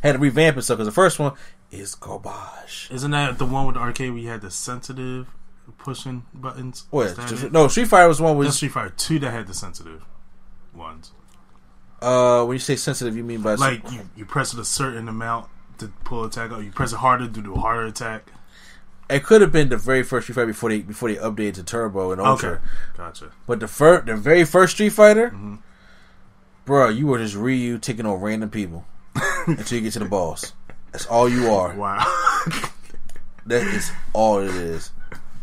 had 0.03 0.13
to 0.13 0.17
revamp 0.19 0.57
itself 0.57 0.77
because 0.77 0.87
the 0.87 0.93
first 0.93 1.19
one 1.19 1.33
is 1.71 1.95
garbage. 1.95 2.89
Isn't 2.91 3.11
that 3.11 3.37
the 3.37 3.45
one 3.45 3.65
with 3.65 3.75
the 3.75 3.81
arcade 3.81 4.11
where 4.11 4.19
you 4.19 4.29
had 4.29 4.41
the 4.41 4.51
sensitive 4.51 5.27
pushing 5.77 6.25
buttons? 6.33 6.85
What? 6.89 7.17
no, 7.51 7.67
Street 7.67 7.87
Fighter 7.87 8.07
was 8.07 8.21
one 8.21 8.37
with 8.37 8.53
Street 8.53 8.71
Fighter 8.71 8.93
Two 8.95 9.19
that 9.19 9.31
had 9.31 9.47
the 9.47 9.53
sensitive 9.53 10.03
ones. 10.73 11.11
Uh, 12.01 12.43
when 12.45 12.55
you 12.55 12.59
say 12.59 12.75
sensitive, 12.75 13.15
you 13.15 13.23
mean 13.23 13.41
by 13.41 13.55
like 13.55 13.89
you, 13.91 14.09
you 14.15 14.25
press 14.25 14.53
it 14.53 14.59
a 14.59 14.65
certain 14.65 15.07
amount 15.07 15.47
to 15.77 15.87
pull 16.03 16.23
attack 16.23 16.51
or 16.51 16.61
You 16.61 16.71
press 16.71 16.93
it 16.93 16.97
harder 16.97 17.27
to 17.27 17.41
do 17.41 17.53
a 17.53 17.59
harder 17.59 17.85
attack. 17.85 18.31
It 19.11 19.23
could 19.23 19.41
have 19.41 19.51
been 19.51 19.69
the 19.69 19.77
very 19.77 20.03
first 20.03 20.25
Street 20.25 20.35
Fighter 20.35 20.47
before 20.47 20.69
they 20.69 20.79
before 20.79 21.09
they 21.09 21.17
updated 21.17 21.55
to 21.55 21.63
Turbo 21.63 22.11
and 22.11 22.21
Ultra. 22.21 22.51
Okay. 22.51 22.61
Gotcha. 22.97 23.31
But 23.45 23.59
the 23.59 23.67
first, 23.67 24.05
the 24.05 24.15
very 24.15 24.45
first 24.45 24.73
Street 24.73 24.89
Fighter, 24.89 25.29
mm-hmm. 25.29 25.55
bro, 26.65 26.89
you 26.89 27.07
were 27.07 27.17
just 27.17 27.35
Ryu 27.35 27.77
taking 27.77 28.05
on 28.05 28.21
random 28.21 28.49
people 28.49 28.85
until 29.47 29.77
you 29.77 29.83
get 29.83 29.93
to 29.93 29.99
the 29.99 30.05
boss. 30.05 30.53
That's 30.91 31.05
all 31.05 31.29
you 31.29 31.51
are. 31.51 31.73
Wow. 31.75 31.99
that 33.45 33.63
is 33.67 33.91
all 34.13 34.39
it 34.39 34.49
is. 34.49 34.91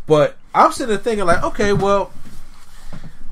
But 0.05 0.37
I'm 0.53 0.71
sitting 0.71 0.89
there 0.89 0.97
thinking 0.97 1.25
like, 1.25 1.43
okay, 1.43 1.73
well, 1.73 2.11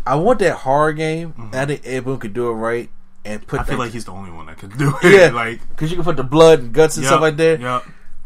I 0.05 0.15
want 0.15 0.39
that 0.39 0.57
horror 0.57 0.93
game. 0.93 1.33
Mm-hmm. 1.33 1.55
I 1.55 1.65
think 1.65 2.05
Boon 2.05 2.19
could 2.19 2.33
do 2.33 2.49
it 2.49 2.53
right 2.53 2.89
and 3.25 3.45
put. 3.45 3.59
I 3.59 3.63
feel 3.63 3.77
that, 3.77 3.83
like 3.83 3.91
he's 3.91 4.05
the 4.05 4.11
only 4.11 4.31
one 4.31 4.45
that 4.45 4.57
could 4.57 4.77
do 4.77 4.93
it. 5.03 5.11
Yeah, 5.11 5.29
like 5.29 5.67
because 5.69 5.91
you 5.91 5.97
can 5.97 6.05
put 6.05 6.17
the 6.17 6.23
blood 6.23 6.59
and 6.59 6.73
guts 6.73 6.97
and 6.97 7.03
yep, 7.03 7.09
stuff 7.09 7.21
like 7.21 7.37
that. 7.37 7.59
Yep. 7.59 7.83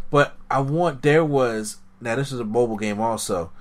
But 0.10 0.38
I 0.50 0.60
want 0.60 1.02
there 1.02 1.26
was 1.26 1.78
now 2.02 2.16
this 2.16 2.32
is 2.32 2.40
a 2.40 2.46
mobile 2.46 2.78
game 2.78 3.00
also. 3.00 3.52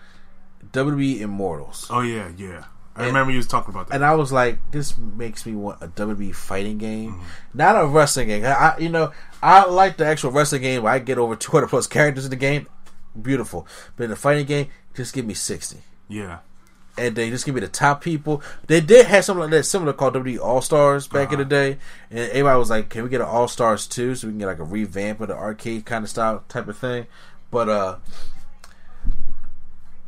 WWE 0.73 1.21
Immortals. 1.21 1.87
Oh 1.91 2.01
yeah, 2.01 2.31
yeah. 2.37 2.65
I 2.97 3.05
and, 3.05 3.07
remember 3.09 3.33
you 3.33 3.39
was 3.39 3.47
talking 3.47 3.73
about 3.73 3.89
that. 3.89 3.95
And 3.95 4.05
I 4.05 4.15
was 4.15 4.33
like, 4.33 4.59
this 4.73 4.99
makes 4.99 5.47
me 5.47 5.55
want 5.55 5.81
a 5.81 5.89
WWE 5.89 6.35
fighting 6.35 6.79
game, 6.79 7.13
mm-hmm. 7.13 7.25
not 7.55 7.81
a 7.81 7.87
wrestling 7.87 8.29
game. 8.29 8.45
I, 8.45 8.77
you 8.79 8.89
know, 8.89 9.13
I 9.43 9.65
like 9.67 9.97
the 9.97 10.07
actual 10.07 10.33
wrestling 10.33 10.63
game 10.63 10.83
where 10.83 10.93
I 10.93 10.99
get 10.99 11.19
over 11.19 11.37
200 11.37 11.69
plus 11.69 11.87
characters 11.87 12.25
in 12.25 12.31
the 12.31 12.37
game. 12.37 12.67
Beautiful. 13.21 13.67
But 13.97 14.05
in 14.05 14.11
the 14.11 14.17
fighting 14.17 14.47
game, 14.47 14.69
just 14.95 15.15
give 15.15 15.25
me 15.25 15.35
60. 15.35 15.79
Yeah 16.09 16.41
and 17.01 17.17
they 17.17 17.31
just 17.31 17.47
give 17.47 17.55
me 17.55 17.61
the 17.61 17.69
top 17.69 18.03
people. 18.03 18.43
They 18.67 18.81
did 18.81 19.07
have 19.07 19.25
something 19.25 19.43
like 19.43 19.51
that 19.51 19.65
similar 19.65 19.93
called 19.93 20.15
WWE 20.15 20.41
All 20.41 20.61
Stars 20.61 21.09
back 21.09 21.29
uh-huh. 21.29 21.35
in 21.35 21.39
the 21.41 21.45
day, 21.45 21.79
and 22.11 22.31
everybody 22.31 22.59
was 22.59 22.71
like, 22.71 22.91
"Can 22.91 23.03
we 23.03 23.09
get 23.09 23.21
an 23.21 23.27
All 23.27 23.49
Stars 23.49 23.87
too, 23.87 24.15
so 24.15 24.27
we 24.27 24.33
can 24.33 24.39
get 24.39 24.47
like 24.47 24.59
a 24.59 24.65
revamp 24.65 25.21
of 25.21 25.29
the 25.29 25.37
arcade 25.37 25.87
kind 25.87 26.05
of 26.05 26.11
style 26.11 26.45
type 26.49 26.69
of 26.69 26.77
thing?" 26.77 27.07
But 27.51 27.69
uh, 27.69 27.97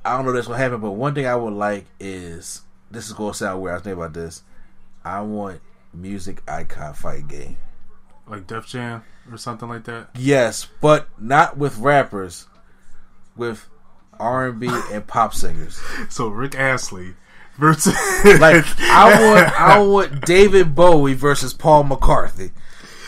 I 0.05 0.17
don't 0.17 0.27
know 0.27 0.33
this 0.33 0.47
will 0.47 0.55
happen. 0.55 0.81
But 0.81 0.93
one 0.93 1.15
thing 1.15 1.27
I 1.27 1.37
would 1.37 1.55
like 1.55 1.87
is 1.99 2.63
this 2.91 3.07
is 3.07 3.13
gonna 3.13 3.35
sound 3.35 3.63
weird. 3.63 3.73
I 3.73 3.75
was 3.77 3.83
thinking 3.85 4.01
about 4.03 4.15
this. 4.15 4.43
I 5.05 5.21
want 5.23 5.61
music 5.93 6.43
icon 6.49 6.95
fight 6.95 7.29
game, 7.29 7.57
like 8.27 8.47
Def 8.47 8.67
Jam 8.67 9.03
or 9.31 9.37
something 9.37 9.69
like 9.69 9.85
that. 9.85 10.11
Yes, 10.17 10.69
but 10.81 11.09
not 11.19 11.57
with 11.57 11.79
rappers, 11.79 12.47
with 13.37 13.69
R 14.19 14.49
and 14.49 14.61
B 14.61 14.69
and 14.93 15.07
pop 15.07 15.35
singers. 15.35 15.81
So 16.11 16.29
Rick 16.29 16.55
Astley 16.55 17.15
versus 17.59 17.95
like 18.41 18.65
I 18.81 19.23
want 19.23 19.61
I 19.61 19.79
want 19.83 20.25
David 20.27 20.75
Bowie 20.75 21.15
versus 21.15 21.53
Paul 21.53 21.85
McCartney. 21.85 22.53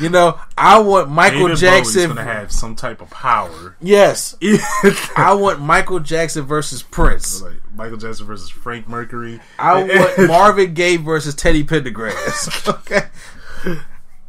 You 0.00 0.08
know, 0.08 0.40
I 0.58 0.78
want 0.80 1.08
Michael 1.08 1.46
David 1.48 1.58
Jackson 1.58 2.04
going 2.06 2.16
to 2.16 2.24
have 2.24 2.50
some 2.50 2.74
type 2.74 3.00
of 3.00 3.10
power. 3.10 3.76
Yes, 3.80 4.36
I 5.16 5.34
want 5.38 5.60
Michael 5.60 6.00
Jackson 6.00 6.44
versus 6.44 6.82
Prince. 6.82 7.42
Like 7.42 7.60
Michael 7.74 7.98
Jackson 7.98 8.26
versus 8.26 8.50
Frank 8.50 8.88
Mercury. 8.88 9.40
I 9.58 9.82
want 10.18 10.28
Marvin 10.28 10.74
Gaye 10.74 10.96
versus 10.96 11.34
Teddy 11.34 11.64
Pendergrass. 11.64 12.68
okay, 12.80 13.06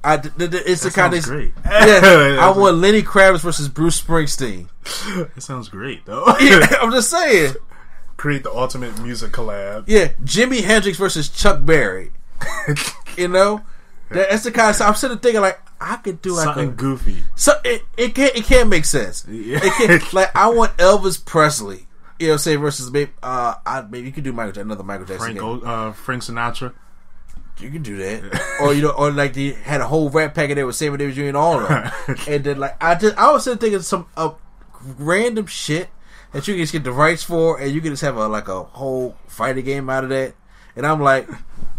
I, 0.04 0.16
it's 0.16 0.84
that 0.84 0.84
the 0.84 0.92
kind 0.94 1.14
of 1.14 1.24
great. 1.24 1.54
Yeah, 1.66 2.38
I 2.40 2.56
want 2.56 2.78
Lenny 2.78 3.02
Kravitz 3.02 3.42
versus 3.42 3.68
Bruce 3.68 4.00
Springsteen. 4.00 4.70
It 5.36 5.42
sounds 5.42 5.70
great 5.70 6.06
though. 6.06 6.26
yeah, 6.40 6.68
I'm 6.80 6.92
just 6.92 7.10
saying. 7.10 7.56
Create 8.18 8.44
the 8.44 8.52
ultimate 8.52 9.02
music 9.02 9.32
collab. 9.32 9.86
Yeah, 9.88 10.10
Jimi 10.24 10.64
Hendrix 10.64 10.98
versus 10.98 11.28
Chuck 11.28 11.66
Berry. 11.66 12.12
you 13.18 13.28
know, 13.28 13.64
that's 14.10 14.44
the 14.44 14.52
kind 14.52 14.70
of 14.70 14.76
stuff 14.76 14.90
I'm 14.90 14.96
sitting 14.96 15.18
thinking 15.18 15.42
like 15.42 15.60
I 15.80 15.98
could 15.98 16.22
do 16.22 16.34
like 16.34 16.46
something 16.46 16.70
a, 16.70 16.72
goofy. 16.72 17.24
So 17.36 17.54
it 17.64 17.84
it 17.98 18.16
can't 18.16 18.36
it 18.36 18.46
can't 18.46 18.70
make 18.70 18.86
sense. 18.86 19.26
Yeah. 19.28 19.60
Can't, 19.60 20.14
like 20.14 20.36
I 20.36 20.50
want 20.50 20.76
Elvis 20.78 21.24
Presley. 21.24 21.88
You 22.20 22.30
know, 22.30 22.38
say 22.38 22.56
versus 22.56 22.92
maybe 22.92 23.12
uh, 23.22 23.56
I, 23.66 23.82
maybe 23.82 24.08
you 24.08 24.14
could 24.14 24.24
do 24.24 24.32
Michael 24.32 24.62
another 24.62 24.84
Michael 24.84 25.06
Jackson. 25.06 25.36
Frank, 25.36 25.66
uh, 25.66 25.92
Frank 25.92 26.24
Sinatra. 26.24 26.74
You 27.60 27.70
can 27.70 27.84
do 27.84 27.98
that, 27.98 28.58
or 28.62 28.74
you 28.74 28.82
know, 28.82 28.92
or 28.92 29.12
like 29.12 29.34
they 29.34 29.52
had 29.52 29.82
a 29.82 29.88
whole 29.88 30.10
rap 30.10 30.34
packet 30.34 30.56
there 30.56 30.66
with 30.66 30.76
Sammy 30.76 30.98
Davis 30.98 31.16
Jr. 31.16 31.24
and 31.24 31.38
all 31.38 31.60
of 31.60 31.68
them, 31.68 31.92
and 32.28 32.44
then 32.44 32.58
like 32.58 32.82
I 32.82 32.96
just 32.96 33.18
I 33.18 33.32
was 33.32 33.44
sitting 33.44 33.60
thinking 33.60 33.82
some 33.82 34.08
uh, 34.16 34.32
random 34.98 35.46
shit 35.46 35.90
that 36.32 36.48
you 36.48 36.54
can 36.54 36.64
just 36.64 36.74
get 36.74 36.84
the 36.84 36.92
rights 36.92 37.24
for, 37.24 37.60
and 37.60 37.72
you 37.72 37.82
can 37.82 37.92
just 37.92 38.02
have 38.02 38.18
a 38.18 38.28
like 38.28 38.48
a 38.48 38.64
whole 38.64 39.16
fighting 39.28 39.66
game 39.66 39.90
out 39.90 40.04
of 40.04 40.10
that, 40.10 40.36
and 40.76 40.86
I'm 40.86 41.02
like, 41.02 41.28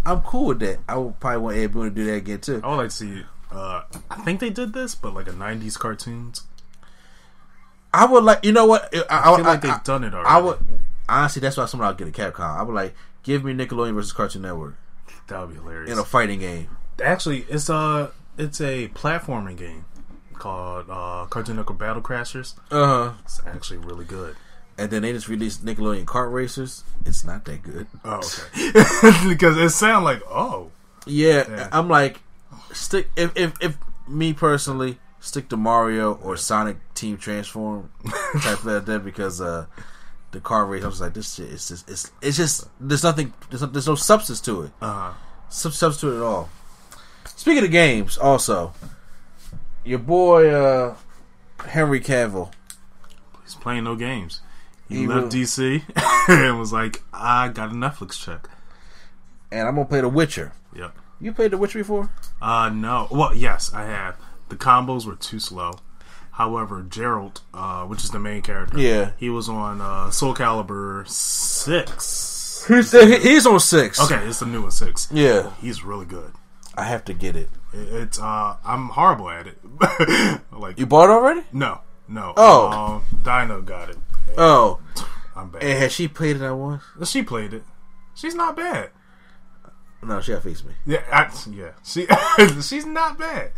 I'm 0.04 0.20
cool 0.22 0.46
with 0.46 0.60
that. 0.60 0.78
I 0.88 0.96
would 0.96 1.18
probably 1.20 1.38
want 1.38 1.56
Ed 1.56 1.72
Boon 1.72 1.84
to 1.84 1.90
do 1.90 2.04
that 2.06 2.14
again 2.14 2.40
too. 2.40 2.60
I 2.62 2.68
would 2.68 2.76
like 2.76 2.90
to 2.90 2.96
see. 2.96 3.22
Uh, 3.50 3.82
I 4.10 4.16
think 4.22 4.40
they 4.40 4.50
did 4.50 4.72
this, 4.72 4.94
but 4.94 5.14
like 5.14 5.28
a 5.28 5.32
'90s 5.32 5.78
cartoons. 5.78 6.42
I 7.92 8.04
would 8.04 8.24
like, 8.24 8.44
you 8.44 8.52
know 8.52 8.66
what? 8.66 8.94
I, 8.94 9.04
I, 9.08 9.32
I 9.32 9.36
feel 9.36 9.44
like 9.44 9.64
I, 9.64 9.68
they've 9.68 9.84
done 9.84 10.04
it 10.04 10.14
already. 10.14 10.28
I 10.28 10.38
would 10.38 10.58
honestly. 11.08 11.40
That's 11.40 11.56
why 11.56 11.66
someone 11.66 11.88
I'll 11.88 11.94
get 11.94 12.08
a 12.08 12.10
Capcom. 12.10 12.58
I 12.58 12.62
would 12.62 12.74
like 12.74 12.94
give 13.22 13.44
me 13.44 13.52
Nickelodeon 13.52 13.94
versus 13.94 14.12
Cartoon 14.12 14.42
Network. 14.42 14.76
That 15.28 15.40
would 15.40 15.50
be 15.50 15.56
hilarious. 15.56 15.90
In 15.90 15.98
a 15.98 16.04
fighting 16.04 16.40
game. 16.40 16.76
Actually, 17.02 17.46
it's 17.48 17.68
a 17.68 18.12
it's 18.38 18.60
a 18.60 18.88
platforming 18.88 19.56
game 19.56 19.84
called 20.34 20.86
uh, 20.90 21.26
Cartoon 21.26 21.56
Network 21.56 21.78
Battle 21.78 22.02
Crashers. 22.02 22.54
Uh 22.70 22.86
huh. 22.86 23.12
It's 23.24 23.40
actually 23.46 23.78
really 23.78 24.04
good. 24.04 24.36
And 24.78 24.90
then 24.90 25.02
they 25.02 25.12
just 25.12 25.28
released 25.28 25.64
Nickelodeon 25.64 26.04
Kart 26.04 26.32
Racers. 26.32 26.84
It's 27.06 27.24
not 27.24 27.44
that 27.46 27.62
good. 27.62 27.86
Oh, 28.04 28.18
okay. 28.18 29.28
because 29.28 29.56
it 29.56 29.70
sounds 29.70 30.04
like 30.04 30.22
oh. 30.28 30.70
Yeah, 31.06 31.44
yeah, 31.48 31.68
I'm 31.72 31.88
like 31.88 32.20
stick 32.72 33.08
if 33.16 33.34
if 33.36 33.54
if 33.62 33.78
me 34.08 34.32
personally 34.32 34.98
stick 35.20 35.48
to 35.48 35.56
Mario 35.56 36.14
or 36.14 36.36
Sonic 36.36 36.76
Team 36.94 37.16
Transform 37.16 37.90
type 38.40 38.64
of 38.64 38.86
that 38.86 39.04
because 39.04 39.40
uh 39.40 39.66
the 40.36 40.40
car 40.40 40.66
race. 40.66 40.84
I 40.84 40.86
was 40.86 41.00
like, 41.00 41.14
this 41.14 41.34
shit 41.34 41.48
is 41.48 41.68
just 41.68 41.88
it's 41.88 42.12
it's 42.20 42.36
just 42.36 42.68
there's 42.80 43.02
nothing 43.02 43.32
there's 43.50 43.62
no, 43.62 43.68
there's 43.68 43.86
no 43.86 43.94
substance 43.94 44.40
to 44.42 44.62
it. 44.62 44.70
Uh-huh. 44.80 45.12
substitute 45.48 46.16
at 46.16 46.22
all. 46.22 46.48
Speaking 47.24 47.64
of 47.64 47.70
games, 47.70 48.18
also, 48.18 48.72
your 49.84 49.98
boy 49.98 50.50
uh, 50.50 50.96
Henry 51.64 52.00
Cavill. 52.00 52.52
He's 53.42 53.54
playing 53.54 53.84
no 53.84 53.94
games. 53.96 54.40
He, 54.88 54.98
he 54.98 55.06
left 55.06 55.32
DC 55.32 55.82
and 56.28 56.58
was 56.58 56.72
like, 56.72 57.02
"I 57.12 57.48
got 57.48 57.70
a 57.70 57.74
Netflix 57.74 58.22
check." 58.22 58.48
And 59.50 59.68
I'm 59.68 59.74
gonna 59.74 59.86
play 59.86 60.00
The 60.00 60.08
Witcher. 60.08 60.52
Yep. 60.74 60.96
You 61.20 61.32
played 61.32 61.50
The 61.50 61.58
Witcher 61.58 61.78
before? 61.78 62.10
Uh, 62.40 62.70
no. 62.72 63.08
Well, 63.10 63.34
yes, 63.34 63.72
I 63.72 63.84
have. 63.84 64.16
The 64.48 64.56
combos 64.56 65.06
were 65.06 65.16
too 65.16 65.40
slow. 65.40 65.78
However, 66.32 66.82
Geralt, 66.82 67.40
uh, 67.54 67.84
which 67.86 68.04
is 68.04 68.10
the 68.10 68.18
main 68.18 68.42
character, 68.42 68.78
yeah, 68.78 69.12
he 69.16 69.30
was 69.30 69.48
on 69.48 69.80
uh, 69.80 70.10
Soul 70.10 70.34
Calibur 70.34 71.08
six. 71.08 72.66
He's, 72.68 72.92
he's 72.92 73.46
on 73.46 73.58
six. 73.58 73.98
Okay, 74.00 74.22
it's 74.26 74.40
the 74.40 74.46
new 74.46 74.60
one 74.60 74.70
six. 74.70 75.08
Yeah, 75.10 75.54
he's 75.62 75.82
really 75.82 76.04
good. 76.04 76.32
I 76.74 76.84
have 76.84 77.06
to 77.06 77.14
get 77.14 77.36
it. 77.36 77.48
It's 77.72 78.20
uh, 78.20 78.56
I'm 78.62 78.88
horrible 78.90 79.30
at 79.30 79.46
it. 79.46 79.58
like 80.52 80.78
you 80.78 80.84
bought 80.84 81.08
it 81.08 81.12
already? 81.12 81.42
No, 81.52 81.80
no. 82.06 82.34
Oh, 82.36 82.68
um, 82.68 83.04
Dinah 83.22 83.62
got 83.62 83.88
it. 83.88 83.96
Oh, 84.36 84.80
I'm 85.34 85.50
bad. 85.50 85.62
And 85.62 85.78
has 85.78 85.92
she 85.92 86.08
played 86.08 86.36
it 86.36 86.38
that 86.40 86.54
once? 86.54 86.82
She 87.04 87.22
played 87.22 87.52
it. 87.52 87.64
She's 88.14 88.34
not 88.34 88.56
bad. 88.56 88.90
No, 90.02 90.20
she 90.20 90.32
got 90.32 90.42
face 90.42 90.62
me. 90.62 90.72
Yeah, 90.86 91.02
I, 91.10 91.30
yeah. 91.50 91.72
She 91.82 92.06
she's 92.60 92.86
not 92.86 93.18
bad. 93.18 93.50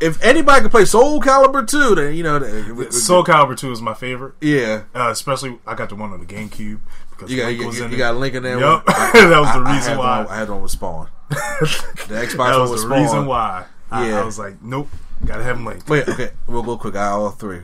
If 0.00 0.22
anybody 0.22 0.60
can 0.62 0.70
play 0.70 0.84
Soul 0.84 1.20
Calibur 1.20 1.66
two, 1.66 1.94
then 1.94 2.14
you 2.14 2.22
know 2.22 2.38
that, 2.38 2.92
Soul 2.92 3.24
Calibur 3.24 3.56
two 3.56 3.72
is 3.72 3.80
my 3.80 3.94
favorite. 3.94 4.34
Yeah, 4.40 4.82
uh, 4.94 5.08
especially 5.10 5.58
I 5.66 5.74
got 5.74 5.88
the 5.88 5.94
one 5.94 6.12
on 6.12 6.20
the 6.20 6.26
GameCube 6.26 6.80
because 7.10 7.30
you 7.30 7.40
got 7.40 7.48
you, 7.48 7.72
you, 7.72 7.88
you 7.88 7.96
got 7.96 8.16
Link 8.16 8.34
in 8.34 8.42
there. 8.42 8.58
Yep, 8.58 8.84
that 8.86 9.38
was 9.40 9.54
the 9.54 9.62
reason 9.62 9.94
I 9.94 9.96
why 9.96 10.18
one, 10.24 10.28
I 10.28 10.36
had 10.36 10.50
one 10.50 10.62
with 10.62 10.72
Spawn. 10.72 11.08
the 11.30 11.36
Xbox 11.36 12.36
that 12.36 12.58
was, 12.58 12.70
was 12.70 12.82
the 12.82 12.88
Spawn. 12.88 13.02
reason 13.02 13.26
why. 13.26 13.64
I, 13.90 14.08
yeah, 14.08 14.20
I 14.20 14.24
was 14.24 14.38
like, 14.38 14.60
nope, 14.60 14.88
gotta 15.24 15.42
have 15.42 15.56
him 15.56 15.64
linked. 15.64 15.88
Wait, 15.88 16.06
okay, 16.08 16.32
we'll 16.46 16.62
go 16.62 16.76
quick. 16.76 16.96
I 16.96 17.06
all 17.06 17.30
three: 17.30 17.60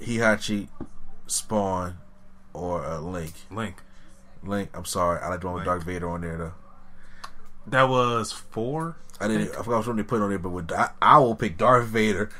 Heihachi, 0.00 0.68
Spawn, 1.30 1.98
or 2.52 2.84
uh, 2.84 3.00
Link. 3.00 3.32
Link. 3.50 3.76
Link. 4.42 4.70
I'm 4.74 4.84
sorry, 4.84 5.20
I 5.20 5.28
like 5.28 5.40
the 5.40 5.46
one 5.46 5.56
with 5.56 5.64
Darth 5.64 5.84
Vader 5.84 6.08
on 6.08 6.22
there 6.22 6.36
though. 6.36 6.54
That 7.66 7.88
was 7.88 8.32
four. 8.32 8.96
I 9.20 9.28
didn't. 9.28 9.50
I 9.50 9.62
forgot 9.62 9.78
which 9.78 9.86
one 9.86 9.96
they 9.96 10.02
put 10.02 10.22
on 10.22 10.30
there, 10.30 10.38
but 10.38 10.50
with, 10.50 10.72
I, 10.72 10.90
I 11.00 11.18
will 11.18 11.34
pick 11.34 11.58
Darth 11.58 11.86
Vader. 11.86 12.30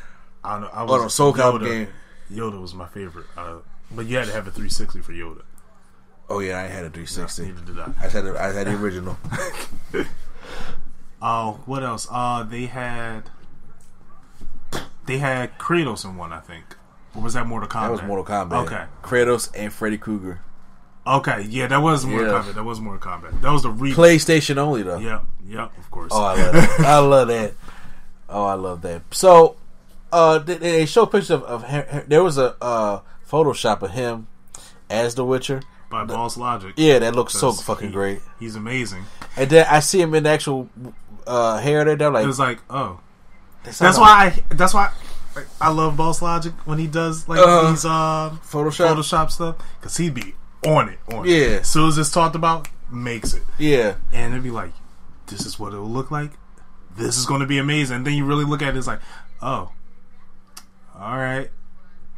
I 0.43 0.53
don't 0.53 0.63
know. 0.63 0.71
I 0.73 0.83
was 0.83 1.01
on 1.01 1.07
a 1.07 1.11
Soul 1.11 1.35
Calibur 1.35 1.65
game. 1.65 1.89
Yoda 2.33 2.61
was 2.61 2.75
my 2.75 2.87
favorite, 2.87 3.27
uh, 3.37 3.57
but 3.91 4.07
you 4.07 4.17
had 4.17 4.27
to 4.27 4.33
have 4.33 4.47
a 4.47 4.51
360 4.51 5.01
for 5.01 5.13
Yoda. 5.13 5.43
Oh 6.29 6.39
yeah, 6.39 6.59
I 6.59 6.63
had 6.63 6.85
a 6.85 6.91
360. 6.91 7.43
neither 7.43 7.61
did 7.61 7.79
I. 7.79 7.93
I 8.01 8.09
had 8.09 8.25
a, 8.25 8.41
I 8.41 8.53
had 8.53 8.67
the 8.67 8.77
original. 8.77 9.19
Oh, 9.93 10.07
uh, 11.23 11.53
what 11.67 11.83
else? 11.83 12.07
Uh, 12.11 12.45
they 12.45 12.67
had 12.67 13.31
they 15.07 15.19
had 15.19 15.59
Kratos 15.59 16.05
in 16.05 16.17
one, 16.17 16.33
I 16.33 16.41
think. 16.41 16.77
Or 17.15 17.23
was 17.23 17.35
that 17.35 17.47
Mortal 17.47 17.69
Kombat? 17.69 17.83
That 17.83 17.91
was 17.93 18.03
Mortal 18.03 18.25
Kombat. 18.25 18.67
Okay, 18.67 18.85
Kratos 19.03 19.51
and 19.55 19.73
Freddy 19.73 19.99
Krueger. 19.99 20.41
Okay, 21.07 21.43
yeah, 21.49 21.67
that 21.67 21.83
was 21.83 22.05
Mortal 22.07 22.29
yeah. 22.29 22.43
Kombat. 22.43 22.55
That 22.55 22.65
was 22.65 22.81
Mortal 22.81 23.11
Kombat. 23.11 23.41
That 23.41 23.53
was 23.53 23.63
the 23.63 23.71
re- 23.71 23.93
PlayStation 23.93 24.59
only 24.59 24.83
though. 24.83 24.99
Yep, 24.99 25.25
yep, 25.47 25.79
of 25.79 25.91
course. 25.91 26.13
Oh, 26.15 26.23
I 26.23 26.35
love 26.35 26.53
that. 26.53 26.81
I 26.87 26.99
love 26.99 27.29
that. 27.29 27.55
Oh, 28.29 28.45
I 28.45 28.55
love 28.55 28.83
that. 28.83 29.03
So, 29.13 29.57
uh, 30.13 30.39
they, 30.39 30.57
they 30.57 30.87
show 30.87 31.07
pictures 31.07 31.31
of, 31.31 31.43
of 31.45 32.09
there 32.09 32.23
was 32.23 32.39
a 32.39 32.57
uh, 32.63 33.01
Photoshop 33.29 33.83
of 33.83 33.91
him 33.91 34.29
as 34.89 35.15
the 35.15 35.25
Witcher 35.25 35.63
by 35.91 36.05
the, 36.05 36.15
Boss 36.15 36.37
Logic. 36.37 36.73
Yeah, 36.77 37.01
that 37.01 37.15
looks 37.15 37.35
so 37.35 37.53
fucking 37.53 37.89
he, 37.89 37.93
great. 37.93 38.21
He's 38.39 38.57
amazing. 38.57 39.05
And 39.37 39.51
then 39.51 39.67
I 39.69 39.81
see 39.81 40.01
him 40.01 40.15
in 40.15 40.23
the 40.23 40.31
actual 40.31 40.71
uh, 41.27 41.59
hair 41.59 41.85
there. 41.85 41.97
They're 41.97 42.11
like, 42.11 42.25
it 42.25 42.29
was 42.29 42.39
like, 42.39 42.61
oh, 42.71 43.01
that's, 43.65 43.79
that's 43.79 43.99
why 43.99 44.33
I. 44.51 44.55
That's 44.55 44.73
why. 44.73 44.93
I 45.61 45.71
love 45.71 45.97
Boss 45.97 46.23
Logic 46.23 46.53
when 46.65 46.79
he 46.79 46.87
does 46.87 47.29
like 47.29 47.39
uh, 47.39 47.71
these 47.71 47.85
uh, 47.85 48.37
Photoshop 48.45 48.97
Photoshop 48.97 49.31
stuff 49.31 49.57
because 49.79 49.97
he'd 49.97 50.15
be 50.15 50.35
on 50.67 50.89
it, 50.89 50.99
on 51.13 51.27
yeah. 51.27 51.37
it. 51.37 51.61
As 51.63 51.71
soon 51.71 51.89
as 51.89 51.99
it's 51.99 52.11
talked 52.11 52.35
about, 52.35 52.69
makes 52.91 53.35
it. 53.35 53.43
Yeah. 53.59 53.97
And 54.13 54.33
it'd 54.33 54.45
be 54.45 54.51
like, 54.51 54.73
this 55.27 55.47
is 55.47 55.59
what 55.59 55.73
it 55.73 55.79
will 55.79 55.89
look 55.89 56.11
like. 56.11 56.33
This 56.97 57.17
is 57.17 57.27
going 57.27 57.41
to 57.41 57.47
be 57.47 57.59
amazing. 57.59 57.99
And 57.99 58.07
then 58.07 58.15
you 58.15 58.25
really 58.25 58.45
look 58.45 58.63
at 58.63 58.75
it, 58.75 58.79
it's 58.79 58.87
like, 58.87 59.01
oh, 59.41 59.71
all 60.99 61.17
right. 61.17 61.51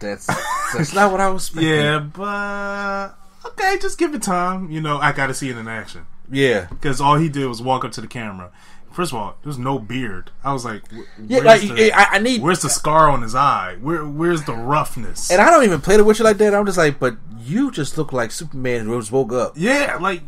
That's 0.00 0.26
that's 0.74 0.92
not 0.94 1.12
what 1.12 1.20
I 1.20 1.28
was. 1.28 1.46
Expecting. 1.46 1.68
Yeah, 1.70 1.98
but 2.00 3.14
okay, 3.46 3.78
just 3.80 3.98
give 3.98 4.14
it 4.14 4.22
time. 4.22 4.70
You 4.70 4.80
know, 4.80 4.98
I 4.98 5.12
got 5.12 5.28
to 5.28 5.34
see 5.34 5.48
it 5.50 5.56
in 5.56 5.68
action. 5.68 6.06
Yeah, 6.28 6.66
because 6.70 7.00
all 7.00 7.16
he 7.16 7.28
did 7.28 7.46
was 7.46 7.62
walk 7.62 7.84
up 7.84 7.92
to 7.92 8.00
the 8.00 8.08
camera 8.08 8.50
First 8.92 9.12
of 9.12 9.18
all, 9.18 9.36
there's 9.42 9.58
no 9.58 9.78
beard. 9.78 10.30
I 10.44 10.52
was 10.52 10.64
like, 10.64 10.82
yeah, 11.26 11.40
like 11.40 11.62
the, 11.62 11.92
I, 11.92 12.04
I, 12.12 12.18
need. 12.18 12.42
Where's 12.42 12.60
the 12.60 12.70
scar 12.70 13.08
on 13.08 13.22
his 13.22 13.34
eye? 13.34 13.76
Where 13.80 14.04
Where's 14.04 14.44
the 14.44 14.54
roughness? 14.54 15.30
And 15.30 15.40
I 15.40 15.50
don't 15.50 15.64
even 15.64 15.80
play 15.80 15.96
the 15.96 16.04
Witcher 16.04 16.24
like 16.24 16.38
that. 16.38 16.54
I'm 16.54 16.66
just 16.66 16.78
like, 16.78 16.98
but 16.98 17.16
you 17.40 17.70
just 17.70 17.96
look 17.96 18.12
like 18.12 18.30
Superman 18.30 18.86
who 18.86 18.98
just 18.98 19.12
woke 19.12 19.32
up. 19.32 19.54
Yeah, 19.56 19.98
like 20.00 20.22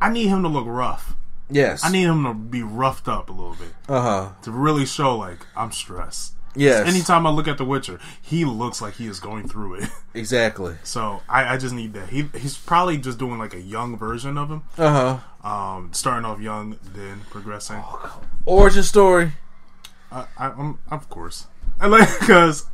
I 0.00 0.12
need 0.12 0.28
him 0.28 0.42
to 0.42 0.48
look 0.48 0.66
rough. 0.66 1.14
Yes, 1.50 1.84
I 1.84 1.90
need 1.90 2.04
him 2.04 2.24
to 2.24 2.34
be 2.34 2.62
roughed 2.62 3.08
up 3.08 3.28
a 3.28 3.32
little 3.32 3.54
bit. 3.54 3.74
Uh 3.88 4.00
huh. 4.00 4.28
To 4.42 4.50
really 4.50 4.86
show 4.86 5.16
like 5.16 5.46
I'm 5.56 5.72
stressed. 5.72 6.34
Yes. 6.54 6.86
Anytime 6.86 7.26
I 7.26 7.30
look 7.30 7.48
at 7.48 7.58
The 7.58 7.64
Witcher, 7.64 7.98
he 8.20 8.44
looks 8.44 8.82
like 8.82 8.94
he 8.94 9.06
is 9.06 9.20
going 9.20 9.48
through 9.48 9.74
it. 9.74 9.88
Exactly. 10.14 10.76
So 10.82 11.22
I, 11.26 11.54
I 11.54 11.56
just 11.56 11.74
need 11.74 11.94
that. 11.94 12.10
He 12.10 12.28
he's 12.36 12.58
probably 12.58 12.98
just 12.98 13.16
doing 13.16 13.38
like 13.38 13.54
a 13.54 13.60
young 13.60 13.96
version 13.96 14.36
of 14.36 14.50
him. 14.50 14.62
Uh 14.76 15.18
huh. 15.42 15.48
Um, 15.50 15.88
starting 15.94 16.26
off 16.26 16.38
young, 16.38 16.78
then 16.82 17.22
progressing. 17.30 17.82
Origin 18.44 18.82
story. 18.82 19.32
I, 20.10 20.26
I, 20.36 20.48
am 20.48 20.78
of 20.90 21.08
course. 21.08 21.46
I 21.80 21.86
like 21.86 22.10
because 22.20 22.66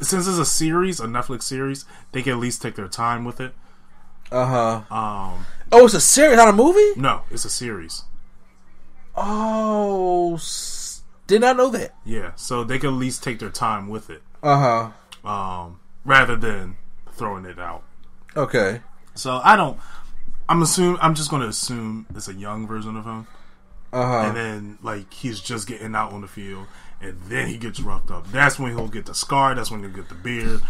since 0.00 0.28
it's 0.28 0.38
a 0.38 0.44
series, 0.44 1.00
a 1.00 1.06
Netflix 1.06 1.42
series, 1.42 1.84
they 2.12 2.22
can 2.22 2.34
at 2.34 2.38
least 2.38 2.62
take 2.62 2.76
their 2.76 2.86
time 2.86 3.24
with 3.24 3.40
it. 3.40 3.54
Uh 4.30 4.46
huh. 4.86 4.94
Um. 4.96 5.46
Oh, 5.72 5.86
it's 5.86 5.94
a 5.94 6.00
series, 6.00 6.36
not 6.36 6.46
a 6.46 6.52
movie. 6.52 7.00
No, 7.00 7.22
it's 7.32 7.44
a 7.44 7.50
series. 7.50 8.04
Oh. 9.16 10.36
Did 11.26 11.40
not 11.40 11.56
know 11.56 11.70
that. 11.70 11.94
Yeah, 12.04 12.32
so 12.36 12.64
they 12.64 12.78
could 12.78 12.88
at 12.88 12.94
least 12.94 13.22
take 13.22 13.38
their 13.38 13.50
time 13.50 13.88
with 13.88 14.10
it. 14.10 14.22
Uh 14.42 14.90
huh. 15.24 15.28
Um, 15.28 15.80
rather 16.04 16.36
than 16.36 16.76
throwing 17.12 17.46
it 17.46 17.58
out. 17.58 17.82
Okay. 18.36 18.80
So 19.14 19.40
I 19.42 19.56
don't. 19.56 19.78
I'm 20.48 20.60
assuming. 20.60 20.98
I'm 21.00 21.14
just 21.14 21.30
going 21.30 21.42
to 21.42 21.48
assume 21.48 22.06
it's 22.14 22.28
a 22.28 22.34
young 22.34 22.66
version 22.66 22.96
of 22.96 23.04
him. 23.04 23.26
Uh 23.92 24.06
huh. 24.06 24.28
And 24.28 24.36
then 24.36 24.78
like 24.82 25.12
he's 25.12 25.40
just 25.40 25.66
getting 25.66 25.94
out 25.94 26.12
on 26.12 26.20
the 26.20 26.28
field, 26.28 26.66
and 27.00 27.18
then 27.28 27.48
he 27.48 27.56
gets 27.56 27.80
roughed 27.80 28.10
up. 28.10 28.30
That's 28.30 28.58
when 28.58 28.76
he'll 28.76 28.88
get 28.88 29.06
the 29.06 29.14
scar. 29.14 29.54
That's 29.54 29.70
when 29.70 29.80
he'll 29.80 29.90
get 29.90 30.08
the 30.08 30.14
beard. 30.14 30.60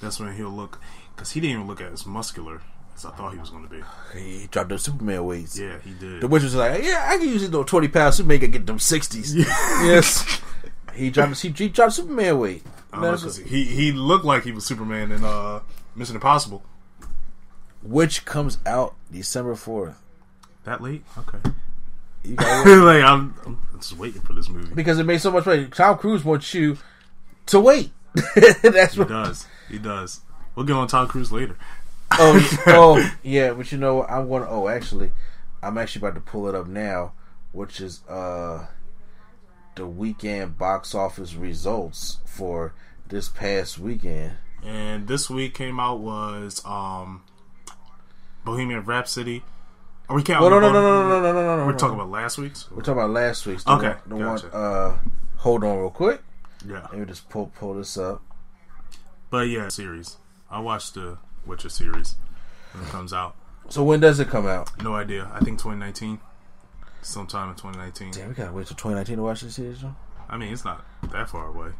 That's 0.00 0.20
when 0.20 0.36
he'll 0.36 0.50
look 0.50 0.80
because 1.14 1.32
he 1.32 1.40
didn't 1.40 1.56
even 1.56 1.66
look 1.66 1.80
at 1.80 1.92
as 1.92 2.06
muscular 2.06 2.60
as 2.96 3.04
I 3.04 3.10
thought 3.10 3.32
he 3.32 3.38
was 3.38 3.50
going 3.50 3.64
to 3.64 3.70
be. 3.70 3.82
He 4.18 4.46
dropped 4.46 4.68
those 4.68 4.82
Superman 4.82 5.24
weights. 5.24 5.58
Yeah, 5.58 5.78
he 5.80 5.92
did. 5.94 6.20
The 6.20 6.28
Witch 6.28 6.42
was 6.42 6.54
like, 6.54 6.82
"Yeah, 6.82 7.06
I 7.08 7.16
can 7.16 7.28
use 7.28 7.42
it 7.42 7.52
though. 7.52 7.64
Twenty 7.64 7.88
pounds 7.88 8.16
Superman 8.16 8.40
can 8.40 8.50
get 8.50 8.66
them 8.66 8.78
sixties. 8.78 9.34
yes, 9.34 10.40
he 10.94 11.10
dropped. 11.10 11.40
He, 11.40 11.50
he 11.50 11.68
dropped 11.68 11.94
Superman 11.94 12.38
weight. 12.38 12.62
Uh, 12.92 13.16
he 13.46 13.64
he 13.64 13.92
looked 13.92 14.24
like 14.24 14.44
he 14.44 14.52
was 14.52 14.64
Superman 14.64 15.10
in 15.10 15.24
uh, 15.24 15.60
Mission 15.96 16.14
Impossible, 16.14 16.62
which 17.82 18.24
comes 18.24 18.58
out 18.64 18.94
December 19.10 19.56
fourth. 19.56 20.00
That 20.64 20.80
late? 20.80 21.04
Okay. 21.18 21.50
You 22.22 22.36
like 22.36 23.02
I'm, 23.02 23.34
I'm 23.44 23.58
just 23.78 23.98
waiting 23.98 24.22
for 24.22 24.32
this 24.32 24.48
movie 24.48 24.74
because 24.74 24.98
it 24.98 25.04
made 25.04 25.20
so 25.20 25.30
much 25.30 25.44
money. 25.44 25.66
Tom 25.66 25.98
Cruise 25.98 26.24
wants 26.24 26.54
you 26.54 26.78
to 27.46 27.60
wait. 27.60 27.90
That's 28.62 28.94
he 28.94 29.00
what 29.00 29.08
does. 29.08 29.46
He 29.68 29.78
does. 29.78 30.20
We'll 30.54 30.64
get 30.64 30.76
on 30.76 30.86
Tom 30.86 31.08
Cruise 31.08 31.32
later 31.32 31.56
oh, 32.18 32.58
oh, 32.66 33.14
yeah, 33.22 33.52
but 33.52 33.70
you 33.72 33.78
know, 33.78 34.04
I'm 34.04 34.28
going. 34.28 34.42
to 34.42 34.48
Oh, 34.48 34.68
actually, 34.68 35.12
I'm 35.62 35.78
actually 35.78 36.00
about 36.00 36.14
to 36.14 36.20
pull 36.20 36.48
it 36.48 36.54
up 36.54 36.66
now, 36.66 37.12
which 37.52 37.80
is 37.80 38.06
uh 38.08 38.66
the 39.76 39.86
weekend 39.86 40.56
box 40.56 40.94
office 40.94 41.34
results 41.34 42.18
for 42.24 42.74
this 43.08 43.28
past 43.28 43.78
weekend. 43.78 44.32
And 44.64 45.08
this 45.08 45.28
week 45.28 45.54
came 45.54 45.78
out 45.78 46.00
was 46.00 46.64
um 46.64 47.22
Bohemian 48.44 48.84
Rhapsody. 48.84 49.42
Are 50.08 50.16
we 50.16 50.22
counting? 50.22 50.50
Well, 50.50 50.60
no, 50.60 50.72
no, 50.72 50.72
no, 50.72 50.82
no, 50.82 51.08
no, 51.08 51.32
no, 51.32 51.32
no, 51.32 51.56
no. 51.58 51.66
We're 51.66 51.78
talking 51.78 51.94
about 51.94 52.10
last 52.10 52.36
week's. 52.36 52.70
We're 52.70 52.82
talking 52.82 52.92
about 52.94 53.10
last 53.10 53.46
week's. 53.46 53.64
The 53.64 53.72
okay, 53.72 53.88
one, 53.88 53.98
the 54.06 54.24
gotcha. 54.24 54.46
one. 54.48 54.62
Uh, 54.62 54.98
hold 55.36 55.64
on, 55.64 55.78
real 55.78 55.90
quick. 55.90 56.22
Yeah. 56.66 56.86
Let 56.90 56.98
me 56.98 57.06
just 57.06 57.28
pull 57.28 57.50
pull 57.54 57.74
this 57.74 57.96
up. 57.96 58.22
But 59.30 59.48
yeah, 59.48 59.68
series. 59.68 60.18
I 60.50 60.60
watched 60.60 60.94
the 60.94 61.18
Witcher 61.46 61.68
series 61.68 62.16
when 62.72 62.84
it 62.84 62.90
comes 62.90 63.12
out. 63.12 63.36
So 63.68 63.82
when 63.82 64.00
does 64.00 64.20
it 64.20 64.28
come 64.28 64.46
out? 64.46 64.70
No 64.82 64.94
idea. 64.94 65.30
I 65.32 65.40
think 65.40 65.58
2019. 65.58 66.20
Sometime 67.02 67.50
in 67.50 67.56
2019. 67.56 68.12
Damn, 68.12 68.28
we 68.28 68.34
gotta 68.34 68.52
wait 68.52 68.66
till 68.66 68.76
2019 68.76 69.16
to 69.16 69.22
watch 69.22 69.40
this 69.42 69.54
series. 69.54 69.82
Though? 69.82 69.94
I 70.28 70.36
mean, 70.36 70.52
it's 70.52 70.64
not 70.64 70.84
that 71.12 71.28
far 71.28 71.48
away. 71.48 71.70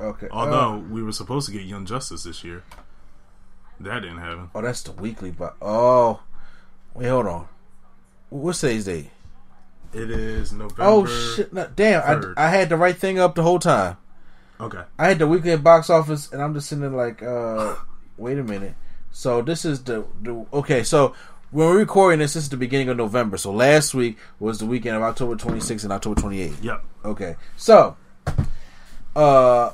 Okay. 0.00 0.28
Although 0.30 0.74
uh, 0.74 0.78
we 0.78 1.02
were 1.02 1.12
supposed 1.12 1.46
to 1.46 1.52
get 1.52 1.62
Young 1.62 1.86
Justice 1.86 2.24
this 2.24 2.44
year, 2.44 2.64
that 3.80 4.00
didn't 4.00 4.18
happen. 4.18 4.50
Oh, 4.54 4.62
that's 4.62 4.82
the 4.82 4.92
weekly. 4.92 5.30
But 5.30 5.56
oh, 5.60 6.20
wait, 6.94 7.08
hold 7.08 7.26
on. 7.26 7.48
What's 8.30 8.60
today's 8.60 8.84
date? 8.84 9.10
It 9.92 10.10
is 10.10 10.52
November. 10.52 10.82
Oh 10.82 11.06
shit! 11.06 11.52
No, 11.52 11.68
damn, 11.74 12.34
I, 12.36 12.46
I 12.46 12.48
had 12.50 12.68
the 12.68 12.76
right 12.76 12.96
thing 12.96 13.18
up 13.18 13.34
the 13.34 13.42
whole 13.42 13.58
time. 13.58 13.96
Okay. 14.60 14.82
I 14.98 15.08
had 15.08 15.18
the 15.18 15.26
weekly 15.26 15.56
box 15.56 15.90
office, 15.90 16.30
and 16.30 16.40
I'm 16.40 16.54
just 16.54 16.68
sitting 16.68 16.82
there 16.82 16.90
like, 16.90 17.22
uh, 17.22 17.76
wait 18.20 18.38
a 18.38 18.44
minute. 18.44 18.74
So 19.10 19.42
this 19.42 19.64
is 19.64 19.82
the 19.84 20.04
the 20.22 20.46
okay. 20.52 20.82
So 20.82 21.14
when 21.50 21.66
we're 21.66 21.78
recording 21.78 22.20
this, 22.20 22.34
this 22.34 22.44
is 22.44 22.48
the 22.50 22.56
beginning 22.56 22.88
of 22.90 22.96
November. 22.96 23.36
So 23.36 23.50
last 23.50 23.94
week 23.94 24.18
was 24.38 24.58
the 24.58 24.66
weekend 24.66 24.96
of 24.96 25.02
October 25.02 25.34
26th 25.34 25.82
and 25.84 25.92
October 25.92 26.20
28th. 26.20 26.62
Yep. 26.62 26.84
Okay. 27.04 27.36
So, 27.56 27.96
uh, 29.16 29.72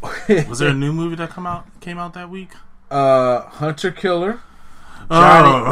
was 0.28 0.58
there 0.60 0.68
a 0.68 0.74
new 0.74 0.92
movie 0.92 1.16
that 1.16 1.30
come 1.30 1.46
out 1.46 1.66
came 1.80 1.98
out 1.98 2.14
that 2.14 2.30
week? 2.30 2.50
Uh, 2.90 3.40
Hunter 3.42 3.90
Killer. 3.90 4.40
Johnny. 5.10 5.64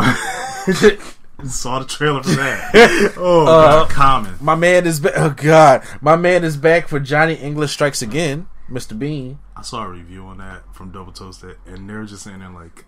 Oh. 0.69 1.12
Saw 1.45 1.81
the 1.81 1.85
trailer 1.85 2.23
for 2.23 2.31
that. 2.31 3.14
Oh, 3.19 3.43
uh, 3.43 3.47
God, 3.85 3.91
Common. 3.91 4.35
My 4.41 4.55
man 4.55 4.87
is 4.87 5.01
back. 5.01 5.12
Oh 5.17 5.31
God, 5.31 5.83
my 6.01 6.17
man 6.17 6.45
is 6.45 6.57
back 6.57 6.89
for 6.89 6.99
Johnny 6.99 7.35
English 7.35 7.73
Strikes 7.73 8.01
Again, 8.01 8.49
Mr. 8.71 8.99
Bean. 8.99 9.39
I 9.57 9.62
saw 9.62 9.85
a 9.85 9.89
review 9.89 10.25
on 10.25 10.39
that 10.39 10.75
from 10.75 10.91
Double 10.91 11.12
Toasted, 11.12 11.57
and 11.67 11.89
they're 11.89 12.05
just 12.05 12.25
saying 12.25 12.41
like, 12.55 12.85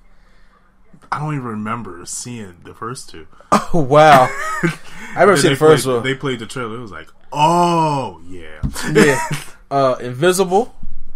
I 1.12 1.20
don't 1.20 1.34
even 1.34 1.46
remember 1.46 2.04
seeing 2.04 2.56
the 2.64 2.74
first 2.74 3.08
two. 3.10 3.26
Oh 3.70 3.82
wow, 3.82 4.28
I 4.62 5.20
remember 5.20 5.36
seeing 5.36 5.52
the 5.52 5.58
first 5.58 5.84
played, 5.84 5.94
one. 5.94 6.02
They 6.02 6.14
played 6.14 6.38
the 6.38 6.46
trailer. 6.46 6.78
It 6.78 6.80
was 6.80 6.90
like, 6.90 7.08
oh 7.32 8.22
yeah, 8.26 8.60
yeah. 8.92 9.20
Uh, 9.70 9.96
Invisible 10.00 10.74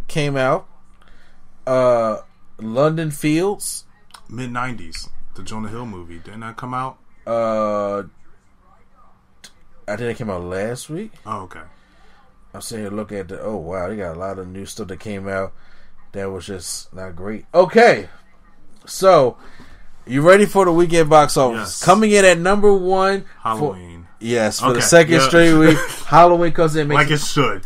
came 0.09 0.37
out. 0.37 0.69
Uh, 1.67 2.19
London 2.59 3.11
Fields, 3.11 3.85
mid 4.29 4.51
'90s, 4.51 5.09
the 5.35 5.43
Jonah 5.43 5.71
Hill 5.71 5.87
movie 5.87 6.19
didn't 6.19 6.41
that 6.41 6.59
come 6.59 6.75
out? 6.75 6.99
Uh, 7.27 8.03
I 9.89 9.97
think 9.97 10.01
it 10.01 10.17
came 10.19 10.29
out 10.29 10.43
last 10.43 10.91
week. 10.91 11.13
Oh, 11.25 11.43
okay. 11.45 11.63
I'm 12.55 12.61
sitting 12.61 12.85
here 12.85 12.93
look 12.93 13.13
at 13.13 13.29
the. 13.29 13.41
Oh 13.41 13.57
wow, 13.57 13.89
they 13.89 13.97
got 13.97 14.17
a 14.17 14.19
lot 14.19 14.39
of 14.39 14.49
new 14.49 14.67
stuff 14.67 14.89
that 14.89 15.01
came 15.01 15.29
out 15.29 15.53
that 16.13 16.31
was 16.31 16.47
just 16.47 16.93
not 16.95 17.17
great. 17.17 17.47
Okay, 17.55 18.09
so 18.87 19.37
you 20.07 20.23
ready 20.23 20.47
for 20.47 20.65
the 20.65 20.73
weekend 20.73 21.09
box 21.09 21.37
office? 21.37 21.59
Yes. 21.59 21.85
Coming 21.85 22.11
in 22.11 22.25
at 22.25 22.39
number 22.39 22.75
one, 22.75 23.25
Halloween. 23.41 24.07
For, 24.19 24.25
yes, 24.25 24.61
for 24.61 24.67
okay. 24.67 24.75
the 24.75 24.83
second 24.83 25.15
yeah. 25.15 25.29
straight 25.29 25.55
week, 25.55 25.79
Halloween 26.07 26.53
comes 26.53 26.77
in. 26.77 26.89
Makes, 26.89 26.99
like 26.99 27.11
it 27.11 27.21
should. 27.21 27.65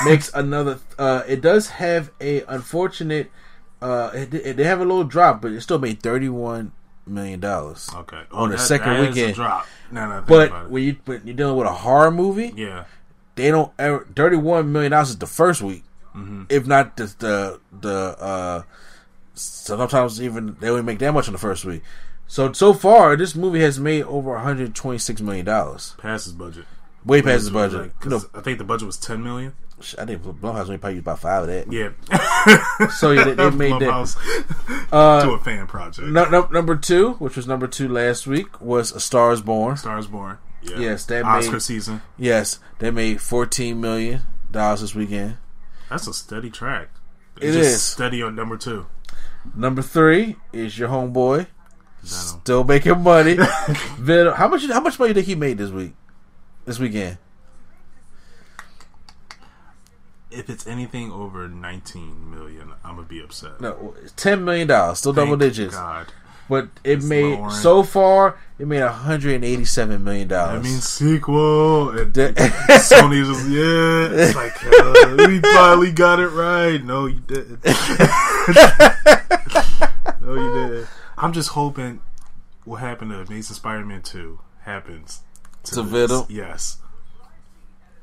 makes 0.04 0.32
another. 0.34 0.78
Uh, 0.98 1.22
it 1.26 1.40
does 1.40 1.68
have 1.68 2.10
a 2.20 2.42
unfortunate. 2.42 3.30
Uh, 3.80 4.10
it, 4.14 4.34
it, 4.34 4.56
they 4.56 4.64
have 4.64 4.80
a 4.80 4.84
little 4.84 5.04
drop, 5.04 5.40
but 5.42 5.52
it 5.52 5.60
still 5.60 5.78
made 5.78 6.02
thirty 6.02 6.28
one 6.28 6.72
million 7.06 7.40
dollars. 7.40 7.88
Okay, 7.94 8.22
oh, 8.32 8.44
on 8.44 8.50
the 8.50 8.56
that, 8.56 8.62
second 8.62 8.94
that 8.94 9.08
weekend. 9.08 9.34
drop. 9.34 9.66
No, 9.90 10.08
no, 10.08 10.24
but 10.26 10.70
when 10.70 10.82
you 10.82 10.96
when 11.04 11.22
you're 11.24 11.36
dealing 11.36 11.56
with 11.56 11.68
a 11.68 11.72
horror 11.72 12.10
movie, 12.10 12.52
yeah, 12.56 12.84
they 13.36 13.50
don't. 13.50 13.72
Ever, 13.78 14.06
Thirty-one 14.14 14.72
million 14.72 14.92
dollars 14.92 15.10
is 15.10 15.18
the 15.18 15.26
first 15.26 15.62
week, 15.62 15.84
mm-hmm. 16.14 16.44
if 16.48 16.66
not 16.66 16.96
the 16.96 17.04
the 17.18 17.60
the. 17.80 17.94
Uh, 18.18 18.62
sometimes 19.34 20.20
even 20.20 20.56
they 20.60 20.68
only 20.68 20.82
make 20.82 20.98
that 20.98 21.12
much 21.12 21.28
in 21.28 21.32
the 21.32 21.38
first 21.38 21.64
week. 21.64 21.82
So 22.26 22.52
so 22.52 22.72
far, 22.72 23.16
this 23.16 23.34
movie 23.34 23.60
has 23.60 23.78
made 23.78 24.04
over 24.04 24.30
126 24.32 25.20
million 25.20 25.44
dollars. 25.46 25.94
Past 25.98 26.24
his 26.24 26.34
budget. 26.34 26.64
Way 27.04 27.22
past 27.22 27.42
his 27.42 27.50
budget. 27.50 27.80
Like, 27.80 28.04
you 28.04 28.10
know, 28.10 28.20
I 28.34 28.40
think 28.40 28.58
the 28.58 28.64
budget 28.64 28.86
was 28.86 28.96
10 28.96 29.22
million. 29.22 29.52
I 29.98 30.06
think 30.06 30.22
Blumhouse 30.22 30.62
only 30.62 30.78
probably 30.78 30.94
used 30.94 31.04
about 31.04 31.20
five 31.20 31.42
of 31.42 31.48
that. 31.48 31.70
Yeah. 31.70 32.88
so 32.88 33.12
yeah, 33.12 33.24
they, 33.24 33.34
they 33.34 33.50
made 33.50 33.72
Blumhouse 33.72 34.16
that 34.66 34.86
uh, 34.90 35.22
to 35.24 35.32
a 35.32 35.38
fan 35.38 35.66
project. 35.66 36.08
No, 36.08 36.24
no, 36.28 36.46
number 36.46 36.74
two, 36.74 37.12
which 37.14 37.36
was 37.36 37.46
number 37.46 37.68
two 37.68 37.88
last 37.88 38.26
week, 38.26 38.60
was 38.60 38.90
A 38.90 39.00
Star 39.00 39.32
Is 39.32 39.42
Born. 39.42 39.76
Star 39.76 39.98
Is 39.98 40.06
Born. 40.06 40.38
Yeah. 40.70 40.78
Yes, 40.78 41.04
that 41.06 41.24
Oscar 41.24 41.52
made, 41.52 41.62
season. 41.62 42.02
Yes, 42.18 42.58
they 42.78 42.90
made 42.90 43.20
fourteen 43.20 43.80
million 43.80 44.22
dollars 44.50 44.80
this 44.80 44.94
weekend. 44.94 45.36
That's 45.90 46.06
a 46.06 46.14
steady 46.14 46.50
track. 46.50 46.88
It's 47.36 47.44
it 47.44 47.54
is 47.54 47.82
steady 47.82 48.22
on 48.22 48.34
number 48.34 48.56
two. 48.56 48.86
Number 49.54 49.82
three 49.82 50.36
is 50.52 50.78
your 50.78 50.88
homeboy. 50.88 51.46
Venom. 52.02 52.40
Still 52.40 52.64
making 52.64 53.00
money. 53.00 53.36
Venom. 53.98 54.34
How 54.34 54.48
much? 54.48 54.66
How 54.66 54.80
much 54.80 54.98
money 54.98 55.12
did 55.12 55.24
he 55.24 55.34
make 55.34 55.56
this 55.56 55.70
week? 55.70 55.94
This 56.64 56.78
weekend? 56.78 57.18
if 60.36 60.50
it's 60.50 60.66
anything 60.66 61.10
over 61.10 61.48
19 61.48 62.30
million, 62.30 62.72
I'm 62.84 62.96
gonna 62.96 63.08
be 63.08 63.22
upset. 63.22 63.60
No, 63.60 63.94
ten 64.16 64.44
million 64.44 64.68
dollars, 64.68 64.98
still 64.98 65.12
Thank 65.12 65.26
double 65.26 65.36
digits. 65.38 65.74
God, 65.74 66.12
but 66.48 66.64
it 66.84 66.98
it's 66.98 67.04
made 67.04 67.38
lowering. 67.38 67.50
so 67.50 67.82
far 67.82 68.38
it 68.58 68.66
made 68.66 68.82
187 68.82 70.02
million 70.02 70.28
dollars. 70.28 70.60
I 70.60 70.62
mean 70.68 70.80
sequel. 70.80 71.90
And 71.90 72.12
Sony 72.14 73.24
just 73.24 73.48
yeah, 73.48 74.08
it's 74.12 74.34
like 74.34 74.56
uh, 74.64 75.28
we 75.28 75.40
finally 75.40 75.92
got 75.92 76.20
it 76.20 76.28
right. 76.28 76.82
No, 76.82 77.06
you 77.06 77.20
didn't. 77.20 77.64
no, 80.20 80.34
you 80.34 80.54
didn't. 80.54 80.88
I'm 81.18 81.32
just 81.32 81.50
hoping 81.50 82.00
what 82.64 82.76
happened 82.76 83.10
to 83.10 83.20
Amazing 83.20 83.54
Spider-Man 83.56 84.02
2 84.02 84.38
happens 84.62 85.20
to, 85.64 85.74
to 85.76 85.82
Venom. 85.82 86.24
Yes. 86.28 86.78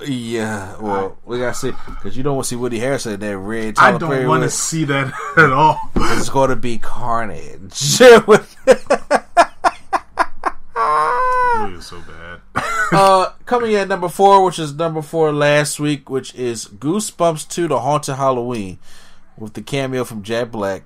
Yeah, 0.06 0.80
well, 0.80 1.18
we 1.26 1.40
gotta 1.40 1.54
see 1.54 1.72
because 1.88 2.16
you 2.18 2.24
don't 2.24 2.36
want 2.36 2.46
to 2.46 2.50
see 2.50 2.56
Woody 2.56 2.80
Harrelson 2.80 3.16
in 3.16 3.20
that 3.22 3.38
red. 3.38 3.76
Tyler 3.76 3.96
I 3.96 3.98
don't 3.98 4.28
want 4.28 4.44
to 4.44 4.50
see 4.50 4.84
that 4.86 5.14
at 5.38 5.52
all. 5.52 5.80
It's 5.96 6.30
going 6.30 6.50
to 6.50 6.56
be 6.56 6.78
carnage. 6.78 7.74
So 11.84 12.02
bad. 12.02 12.40
uh, 12.94 13.32
coming 13.46 13.74
in 13.74 13.78
at 13.80 13.88
number 13.90 14.08
four, 14.08 14.46
which 14.46 14.58
is 14.58 14.74
number 14.74 15.02
four 15.02 15.34
last 15.34 15.82
week, 15.82 16.10
which 16.10 16.34
is 16.34 16.66
Goosebumps 16.66 17.50
Two: 17.50 17.68
The 17.68 17.82
Haunted 17.82 18.16
Halloween, 18.16 18.80
with 19.38 19.54
the 19.54 19.62
cameo 19.62 20.06
from 20.06 20.24
Jack 20.24 20.52
Black. 20.52 20.84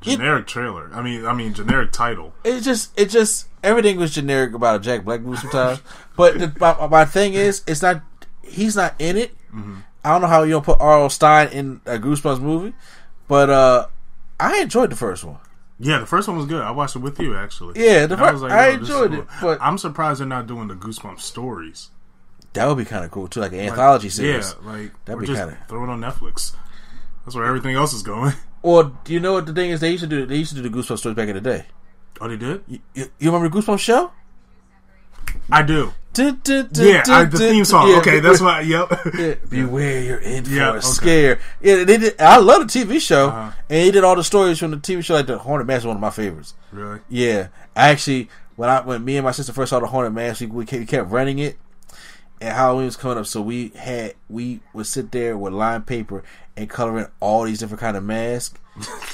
Generic 0.00 0.42
it, 0.42 0.48
trailer. 0.48 0.90
I 0.92 1.00
mean, 1.00 1.26
I 1.26 1.32
mean, 1.32 1.54
generic 1.54 1.92
title. 1.92 2.32
It 2.42 2.62
just, 2.62 2.98
it 2.98 3.10
just, 3.10 3.46
everything 3.62 3.98
was 3.98 4.12
generic 4.12 4.52
about 4.52 4.76
a 4.76 4.78
Jack 4.80 5.04
Black 5.04 5.20
movie 5.20 5.36
sometimes. 5.36 5.80
but 6.16 6.38
the, 6.38 6.52
my, 6.58 6.86
my 6.88 7.04
thing 7.04 7.34
is, 7.34 7.62
it's 7.66 7.82
not 7.82 8.02
he's 8.42 8.76
not 8.76 8.94
in 8.98 9.16
it. 9.16 9.36
Mm-hmm. 9.48 9.78
I 10.04 10.10
don't 10.10 10.22
know 10.22 10.28
how 10.28 10.42
you 10.42 10.52
don't 10.52 10.64
put 10.64 10.80
R.L. 10.80 11.10
Stine 11.10 11.48
in 11.48 11.80
a 11.84 11.98
Goosebumps 11.98 12.40
movie, 12.40 12.74
but 13.28 13.50
uh, 13.50 13.86
I 14.38 14.60
enjoyed 14.60 14.90
the 14.90 14.96
first 14.96 15.24
one. 15.24 15.38
Yeah, 15.78 15.98
the 15.98 16.06
first 16.06 16.28
one 16.28 16.36
was 16.36 16.46
good. 16.46 16.62
I 16.62 16.70
watched 16.70 16.96
it 16.96 17.00
with 17.00 17.18
you 17.20 17.36
actually. 17.36 17.82
Yeah, 17.82 18.06
the 18.06 18.16
first, 18.16 18.42
I, 18.44 18.48
like, 18.48 18.52
I 18.52 18.68
enjoyed 18.70 19.14
it. 19.14 19.26
But 19.40 19.58
I'm 19.62 19.78
surprised 19.78 20.20
they're 20.20 20.26
not 20.26 20.46
doing 20.46 20.68
the 20.68 20.74
Goosebumps 20.74 21.20
stories. 21.20 21.90
That 22.52 22.66
would 22.66 22.78
be 22.78 22.84
kind 22.84 23.04
of 23.04 23.10
cool 23.10 23.28
too, 23.28 23.40
like 23.40 23.52
an 23.52 23.58
like, 23.58 23.70
anthology 23.70 24.08
series. 24.10 24.54
Yeah, 24.62 24.72
like 24.72 25.04
that'd 25.04 25.20
be 25.20 25.26
kind 25.26 25.50
of 25.50 25.56
throw 25.68 25.84
it 25.84 25.88
on 25.88 26.00
Netflix. 26.00 26.54
That's 27.24 27.34
where 27.34 27.46
everything 27.46 27.74
else 27.74 27.92
is 27.92 28.02
going. 28.02 28.32
Or 28.62 28.92
do 29.04 29.14
you 29.14 29.20
know 29.20 29.32
what 29.32 29.46
the 29.46 29.54
thing 29.54 29.70
is? 29.70 29.80
They 29.80 29.92
used 29.92 30.02
to 30.02 30.06
do. 30.06 30.26
They 30.26 30.36
used 30.36 30.54
to 30.54 30.62
do 30.62 30.68
the 30.68 30.68
Goosebumps 30.68 30.98
stories 30.98 31.16
back 31.16 31.28
in 31.28 31.34
the 31.34 31.40
day. 31.40 31.64
Oh, 32.20 32.28
they 32.28 32.36
did. 32.36 32.62
You, 32.68 32.78
you, 32.92 33.10
you 33.18 33.32
remember 33.32 33.48
the 33.48 33.58
Goosebumps 33.58 33.78
show? 33.78 34.12
I 35.50 35.62
do. 35.62 35.92
yeah, 36.18 37.02
I, 37.06 37.24
the 37.24 37.36
theme 37.38 37.64
song. 37.64 37.88
Yeah, 37.88 37.98
okay, 37.98 38.20
that's 38.20 38.40
why. 38.40 38.60
Yep. 38.62 38.90
Yeah, 39.16 39.34
beware, 39.48 40.02
you're 40.02 40.18
in 40.18 40.44
for 40.44 40.60
a 40.60 40.68
okay. 40.70 40.80
scare. 40.80 41.40
Yeah, 41.60 41.84
they 41.84 41.98
did. 41.98 42.20
I 42.20 42.38
love 42.38 42.70
the 42.70 42.84
TV 42.84 43.00
show, 43.00 43.28
uh-huh. 43.28 43.52
and 43.68 43.84
he 43.84 43.90
did 43.92 44.02
all 44.02 44.16
the 44.16 44.24
stories 44.24 44.58
from 44.58 44.72
the 44.72 44.76
TV 44.76 45.04
show. 45.04 45.14
Like 45.14 45.26
the 45.26 45.38
Haunted 45.38 45.68
Mansion, 45.68 45.82
is 45.82 45.86
one 45.86 45.96
of 45.96 46.00
my 46.00 46.10
favorites. 46.10 46.54
Really? 46.72 47.00
Yeah, 47.08 47.48
I 47.76 47.90
actually 47.90 48.28
when 48.56 48.68
I 48.68 48.80
when 48.80 49.04
me 49.04 49.16
and 49.16 49.24
my 49.24 49.30
sister 49.30 49.52
first 49.52 49.70
saw 49.70 49.80
the 49.80 49.86
Haunted 49.86 50.12
Mansion, 50.12 50.52
we, 50.52 50.64
we 50.64 50.84
kept 50.84 51.10
running 51.10 51.38
it, 51.38 51.58
and 52.40 52.54
Halloween 52.54 52.86
was 52.86 52.96
coming 52.96 53.18
up, 53.18 53.26
so 53.26 53.40
we 53.40 53.68
had 53.68 54.14
we 54.28 54.60
would 54.74 54.86
sit 54.86 55.12
there 55.12 55.38
with 55.38 55.52
line 55.52 55.82
paper 55.82 56.24
and 56.60 56.68
coloring 56.68 57.06
all 57.20 57.44
these 57.44 57.58
different 57.58 57.80
kind 57.80 57.96
of 57.96 58.04
masks 58.04 58.58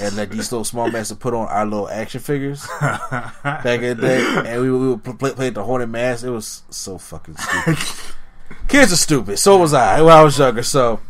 and 0.00 0.16
let 0.16 0.30
these 0.30 0.50
little 0.52 0.64
small 0.64 0.90
masks 0.90 1.08
to 1.10 1.14
put 1.14 1.32
on 1.32 1.46
our 1.48 1.64
little 1.64 1.88
action 1.88 2.20
figures 2.20 2.66
back 2.80 3.80
in 3.80 3.82
the 3.82 3.94
day, 3.94 4.42
and 4.44 4.62
we, 4.62 4.70
we 4.70 4.88
would 4.88 5.18
play, 5.18 5.32
play 5.32 5.50
the 5.50 5.64
haunted 5.64 5.88
mask. 5.88 6.24
It 6.24 6.30
was 6.30 6.62
so 6.70 6.98
fucking 6.98 7.36
stupid. 7.36 7.78
Kids 8.68 8.92
are 8.92 8.96
stupid. 8.96 9.38
So 9.38 9.56
was 9.56 9.72
I 9.72 10.02
when 10.02 10.12
I 10.12 10.22
was 10.22 10.38
younger. 10.38 10.62
So 10.62 11.00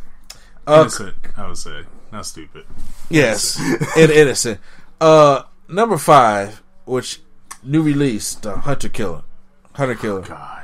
uh, 0.67 0.81
innocent, 0.81 1.15
I 1.37 1.47
would 1.49 1.57
say, 1.57 1.85
not 2.13 2.27
stupid. 2.27 2.65
Yes, 3.09 3.59
innocent. 3.97 4.11
innocent. 4.11 4.61
Uh, 5.01 5.43
number 5.69 5.99
five, 5.99 6.63
which 6.85 7.21
new 7.63 7.83
release, 7.83 8.35
the 8.35 8.57
Hunter 8.57 8.89
Killer. 8.89 9.23
Hunter 9.73 9.95
Killer. 9.95 10.23
Oh, 10.25 10.29
God. 10.29 10.63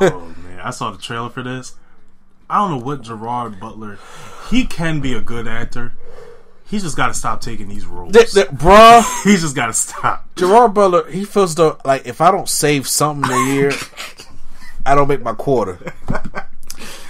Oh 0.00 0.34
man, 0.44 0.60
I 0.60 0.70
saw 0.70 0.90
the 0.90 0.98
trailer 0.98 1.30
for 1.30 1.42
this. 1.42 1.76
I 2.52 2.58
don't 2.58 2.70
know 2.70 2.84
what 2.84 3.00
Gerard 3.00 3.58
Butler. 3.58 3.98
He 4.50 4.66
can 4.66 5.00
be 5.00 5.14
a 5.14 5.22
good 5.22 5.48
actor. 5.48 5.94
He's 6.68 6.82
just 6.82 6.98
got 6.98 7.06
to 7.06 7.14
stop 7.14 7.40
taking 7.40 7.66
these 7.66 7.86
roles, 7.86 8.12
the, 8.12 8.28
the, 8.34 8.54
bruh. 8.54 9.24
He's 9.24 9.40
just 9.40 9.56
got 9.56 9.68
to 9.68 9.72
stop. 9.72 10.28
Gerard 10.36 10.74
Butler. 10.74 11.10
He 11.10 11.24
feels 11.24 11.54
though 11.54 11.78
like 11.82 12.06
if 12.06 12.20
I 12.20 12.30
don't 12.30 12.48
save 12.48 12.86
something 12.86 13.30
a 13.30 13.54
year, 13.54 13.72
I 14.86 14.94
don't 14.94 15.08
make 15.08 15.22
my 15.22 15.32
quarter. 15.32 15.94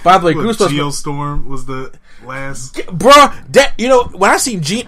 By 0.01 0.17
the 0.17 0.27
way, 0.27 0.33
what, 0.33 0.45
Goosebumps. 0.45 0.69
Geostorm 0.69 1.47
was 1.47 1.65
the 1.65 1.93
last, 2.23 2.75
bruh. 2.75 3.51
That 3.51 3.73
you 3.77 3.89
know 3.89 4.05
when 4.05 4.31
I 4.31 4.37
seen 4.37 4.61
Ge- 4.61 4.87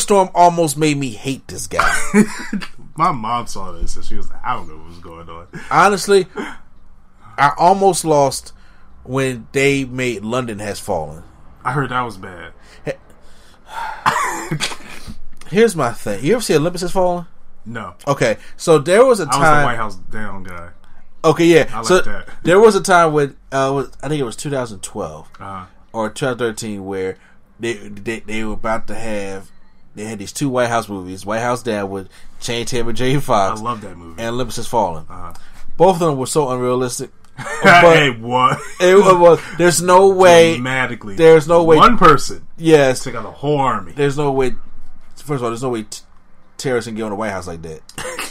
Storm 0.00 0.28
almost 0.34 0.76
made 0.76 0.98
me 0.98 1.08
hate 1.08 1.48
this 1.48 1.66
guy. 1.66 1.90
my 2.96 3.12
mom 3.12 3.46
saw 3.46 3.72
this 3.72 3.96
and 3.96 4.04
she 4.04 4.14
was 4.14 4.30
like, 4.30 4.44
"I 4.44 4.56
don't 4.56 4.68
know 4.68 4.76
what 4.76 4.88
was 4.88 4.98
going 4.98 5.28
on." 5.30 5.46
Honestly, 5.70 6.26
I 7.38 7.52
almost 7.56 8.04
lost 8.04 8.52
when 9.04 9.46
they 9.52 9.84
made 9.84 10.24
London 10.24 10.58
Has 10.58 10.80
Fallen. 10.80 11.22
I 11.64 11.72
heard 11.72 11.90
that 11.90 12.02
was 12.02 12.16
bad. 12.16 12.52
Here's 15.50 15.76
my 15.76 15.92
thing. 15.92 16.24
You 16.24 16.34
ever 16.34 16.42
see 16.42 16.56
Olympus 16.56 16.80
Has 16.80 16.92
Fallen? 16.92 17.26
No. 17.66 17.94
Okay, 18.06 18.38
so 18.56 18.78
there 18.78 19.04
was 19.04 19.20
a 19.20 19.26
time. 19.26 19.42
I 19.42 19.50
was 19.54 19.56
the 19.60 19.64
White 19.64 19.76
House 19.76 19.96
down 19.96 20.42
guy. 20.42 20.70
Okay, 21.24 21.46
yeah. 21.46 21.70
I 21.72 21.76
like 21.78 21.86
so 21.86 22.00
that. 22.00 22.28
there 22.42 22.58
was 22.60 22.74
a 22.76 22.82
time 22.82 23.12
when 23.12 23.36
uh, 23.52 23.70
was, 23.74 23.92
I 24.02 24.08
think 24.08 24.20
it 24.20 24.24
was 24.24 24.36
2012 24.36 25.28
Uh-huh. 25.40 25.64
or 25.92 26.10
2013 26.10 26.84
where 26.84 27.16
they, 27.60 27.74
they 27.74 28.20
they 28.20 28.44
were 28.44 28.54
about 28.54 28.86
to 28.88 28.94
have 28.94 29.50
they 29.94 30.04
had 30.04 30.18
these 30.18 30.32
two 30.32 30.48
White 30.48 30.68
House 30.68 30.88
movies. 30.88 31.24
White 31.24 31.40
House 31.40 31.62
Down 31.62 31.88
with 31.88 32.08
Channing 32.40 32.66
Tatum 32.66 32.88
and 32.88 32.96
Jamie 32.98 33.22
I 33.28 33.54
love 33.54 33.80
that 33.82 33.96
movie. 33.96 34.20
and 34.20 34.34
Olympus 34.34 34.56
Has 34.56 34.66
Fallen. 34.66 35.06
Uh-huh. 35.08 35.32
Both 35.76 35.96
of 35.96 36.00
them 36.00 36.18
were 36.18 36.26
so 36.26 36.50
unrealistic. 36.50 37.10
But 37.36 37.46
hey, 37.96 38.10
what? 38.10 38.58
it 38.80 38.96
was. 38.96 39.40
There's 39.58 39.82
no 39.82 40.08
way. 40.08 40.54
Dramatically, 40.54 41.16
There's 41.16 41.48
no 41.48 41.64
way. 41.64 41.76
one 41.76 41.98
person 41.98 42.46
Yes, 42.56 43.02
took 43.04 43.14
out 43.14 43.24
a 43.26 43.30
whole 43.30 43.58
army. 43.58 43.92
there's 43.92 44.16
no 44.16 44.30
way. 44.32 44.52
First 45.16 45.30
of 45.38 45.42
all, 45.44 45.50
there's 45.50 45.62
no 45.62 45.70
way 45.70 45.82
t- 45.84 46.02
terrorists 46.58 46.86
can 46.88 46.94
get 46.96 47.02
on 47.04 47.10
the 47.10 47.16
White 47.16 47.30
House 47.32 47.46
like 47.46 47.62
that. 47.62 47.80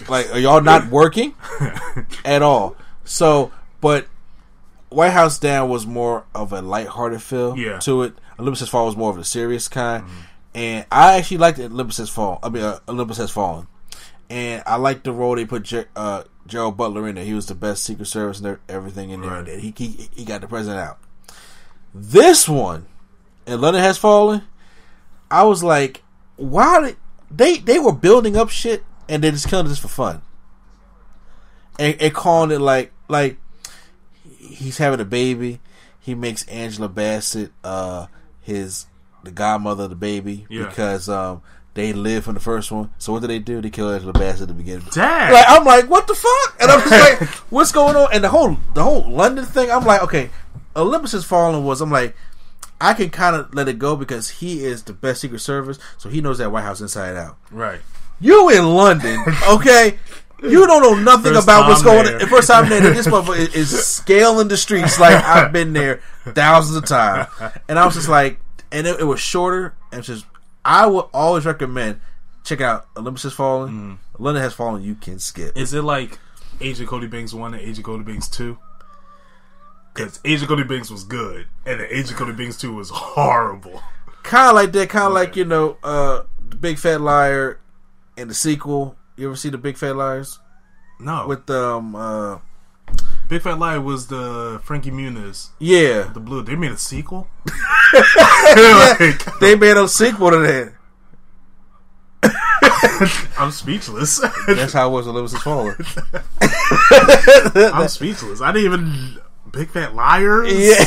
like, 0.10 0.32
are 0.34 0.40
y'all 0.40 0.62
not 0.62 0.88
working 0.90 1.34
at 2.26 2.42
all? 2.42 2.76
So, 3.04 3.52
but 3.82 4.08
White 4.90 5.10
House 5.12 5.40
Down 5.40 5.70
was 5.70 5.86
more 5.88 6.26
of 6.36 6.54
a 6.54 6.62
lighthearted 6.62 7.22
feel 7.22 7.58
Yeah. 7.58 7.80
to 7.80 8.04
it. 8.04 8.14
Olympus 8.40 8.62
Has 8.62 8.70
Fallen 8.70 8.86
was 8.88 8.96
more 8.98 9.10
of 9.12 9.18
a 9.18 9.24
serious 9.24 9.68
kind, 9.68 10.06
and 10.56 10.86
I 10.92 11.18
actually 11.18 11.38
liked 11.38 11.60
Olympus 11.60 11.98
Has 11.98 12.10
Fallen. 12.10 12.40
I 12.44 12.50
mean, 12.50 12.64
uh, 12.64 12.80
Olympus 12.88 13.18
Has 13.18 13.32
Fallen, 13.32 13.68
and 14.30 14.64
I 14.66 14.76
liked 14.78 15.04
the 15.04 15.12
role 15.12 15.36
they 15.36 15.46
put 15.46 15.64
Ger- 15.64 15.90
uh, 15.96 16.24
Gerald 16.48 16.76
Butler 16.78 17.08
in 17.08 17.16
there. 17.16 17.24
He 17.24 17.34
was 17.34 17.46
the 17.46 17.56
best 17.56 17.84
Secret 17.84 18.06
Service 18.06 18.40
and 18.40 18.58
everything 18.68 19.10
in 19.12 19.22
there. 19.22 19.32
Right. 19.32 19.48
And 19.50 19.62
he, 19.62 19.74
he 19.78 20.10
he 20.16 20.26
got 20.26 20.42
the 20.42 20.48
president 20.48 20.80
out. 20.80 21.00
This 21.94 22.48
one, 22.50 22.86
and 23.46 23.62
London 23.62 23.82
Has 23.84 23.98
Fallen. 23.98 24.42
I 25.32 25.44
was 25.44 25.64
like, 25.64 26.04
why 26.36 26.82
did 26.82 26.98
they 27.32 27.58
they 27.58 27.80
were 27.80 27.94
building 27.94 28.36
up 28.38 28.50
shit 28.50 28.84
and 29.10 29.24
they 29.24 29.32
just 29.32 29.48
killed 29.50 29.68
this 29.68 29.80
for 29.80 29.88
fun, 29.88 30.22
and, 31.80 32.00
and 32.02 32.14
calling 32.14 32.52
it 32.52 32.60
like 32.62 32.92
like 33.08 33.38
he's 34.38 34.78
having 34.78 35.00
a 35.00 35.06
baby. 35.06 35.60
He 36.00 36.16
makes 36.16 36.44
Angela 36.48 36.90
Bassett 36.90 37.52
uh 37.64 38.08
his 38.42 38.86
the 39.24 39.32
godmother 39.32 39.86
of 39.86 39.90
the 39.90 39.96
baby 39.96 40.46
Yeah. 40.50 40.68
because 40.68 41.08
um 41.08 41.42
they 41.76 41.92
live 41.94 42.24
from 42.26 42.36
the 42.36 42.40
first 42.40 42.72
one. 42.72 42.92
So 43.00 43.14
what 43.14 43.22
did 43.22 43.30
they 43.30 43.40
do? 43.40 43.62
They 43.62 43.70
killed 43.70 43.94
Angela 43.94 44.14
Bassett 44.14 44.44
at 44.44 44.48
the 44.50 44.54
beginning. 44.54 44.86
Dang. 44.92 45.34
Like 45.34 45.46
I'm 45.48 45.66
like, 45.66 45.90
what 45.90 46.08
the 46.08 46.14
fuck? 46.16 46.58
And 46.62 46.70
I'm 46.72 46.80
just 46.88 47.22
like, 47.22 47.30
what's 47.52 47.72
going 47.72 47.96
on? 47.96 48.10
And 48.14 48.24
the 48.24 48.30
whole 48.30 48.58
the 48.74 48.84
whole 48.84 49.10
London 49.10 49.46
thing, 49.46 49.72
I'm 49.72 49.84
like, 49.84 50.04
okay, 50.04 50.30
Olympus 50.76 51.12
Has 51.14 51.26
Fallen 51.26 51.64
was. 51.64 51.82
I'm 51.82 51.92
like, 51.92 52.16
I 52.80 52.94
can 52.94 53.10
kind 53.10 53.36
of 53.36 53.54
let 53.54 53.68
it 53.68 53.80
go 53.80 53.96
because 53.96 54.30
he 54.30 54.64
is 54.64 54.84
the 54.84 54.94
best 54.94 55.22
Secret 55.22 55.40
Service, 55.40 55.80
so 55.98 56.10
he 56.10 56.22
knows 56.22 56.38
that 56.40 56.52
White 56.52 56.64
House 56.64 56.82
inside 56.82 57.16
out. 57.16 57.38
right. 57.52 57.80
You 58.20 58.50
in 58.52 58.66
London, 58.66 59.22
okay? 59.50 59.98
You 60.42 60.66
don't 60.68 60.82
know 60.82 60.94
nothing 60.96 61.34
First 61.34 61.46
about 61.46 61.68
what's 61.68 61.82
going 61.82 62.06
there. 62.06 62.22
on. 62.22 62.28
First 62.28 62.48
time 62.50 62.70
there, 62.70 62.80
this 62.82 63.08
motherfucker 63.08 63.38
is, 63.56 63.74
is 63.74 63.86
scaling 63.86 64.48
the 64.50 64.56
streets 64.58 65.00
like 65.00 65.16
I've 65.24 65.52
been 65.52 65.74
there 65.74 66.02
thousands 66.26 66.78
of 66.78 66.86
times. 66.86 67.28
And 67.68 67.80
I 67.80 67.86
was 67.86 67.96
just 67.96 68.08
like, 68.08 68.40
and 68.72 68.86
it, 68.88 69.00
it 69.00 69.04
was 69.04 69.20
shorter. 69.20 69.74
And 69.92 70.04
just, 70.04 70.26
I 70.66 70.86
would 70.88 71.06
always 71.14 71.46
recommend 71.46 72.00
check 72.44 72.62
out 72.62 72.88
Olympus 72.98 73.24
Has 73.24 73.34
Fallen. 73.34 73.70
Mm-hmm. 73.72 74.24
London 74.24 74.44
Has 74.44 74.54
Fallen, 74.54 74.84
you 74.84 74.96
can 74.96 75.20
skip. 75.20 75.58
Is 75.58 75.74
it 75.74 75.82
like 75.82 76.20
Agent 76.62 76.90
Cody 76.90 77.08
Banks 77.08 77.34
one 77.34 77.54
and 77.54 77.62
Agent 77.62 77.86
Cody 77.86 78.04
Banks 78.04 78.28
two? 78.28 78.58
Because 79.94 80.20
Agent 80.26 80.50
Cody 80.50 80.64
Banks 80.64 80.90
was 80.90 81.04
good, 81.04 81.46
and 81.66 81.80
then 81.80 81.88
Agent 81.92 82.18
Cody 82.18 82.34
Banks 82.34 82.58
two 82.58 82.74
was 82.74 82.90
horrible. 82.90 83.82
kind 84.24 84.50
of 84.50 84.56
like 84.56 84.72
that, 84.72 84.90
kind 84.90 85.08
of 85.08 85.14
like 85.14 85.36
you 85.36 85.46
know, 85.46 85.78
uh, 85.84 86.24
the 86.50 86.56
Big 86.56 86.78
Fat 86.78 87.02
Liar 87.02 87.60
and 88.18 88.30
the 88.30 88.34
sequel. 88.34 88.96
You 89.16 89.28
ever 89.28 89.36
see 89.36 89.50
the 89.50 89.60
Big 89.60 89.78
Fat 89.78 89.96
Liars 89.96 90.40
No, 91.00 91.28
with 91.28 91.48
um, 91.52 91.96
uh, 91.96 92.40
Big 93.34 93.42
Fat 93.42 93.58
Lie 93.58 93.80
was 93.80 94.06
the 94.06 94.62
Frankie 94.64 94.92
Muniz, 94.92 95.50
yeah, 95.58 96.04
the 96.14 96.20
blue. 96.20 96.44
They 96.44 96.56
made 96.56 96.70
a 96.72 96.78
sequel. 96.78 97.28
Like, 97.94 99.40
they 99.40 99.56
made 99.56 99.76
a 99.76 99.88
sequel 99.88 100.30
to 100.30 100.74
that. 102.22 103.32
I'm 103.40 103.50
speechless. 103.50 104.22
That's 104.46 104.74
how 104.74 104.90
it 104.90 104.92
was. 104.92 105.08
Olympus 105.08 105.32
Has 105.34 105.42
Fallen. 105.42 105.76
I'm 107.74 107.88
speechless. 107.88 108.40
I 108.40 108.52
didn't 108.52 108.66
even 108.72 109.18
Big 109.52 109.72
Fat 109.72 109.96
Liars. 109.96 110.54
Yeah, 110.54 110.86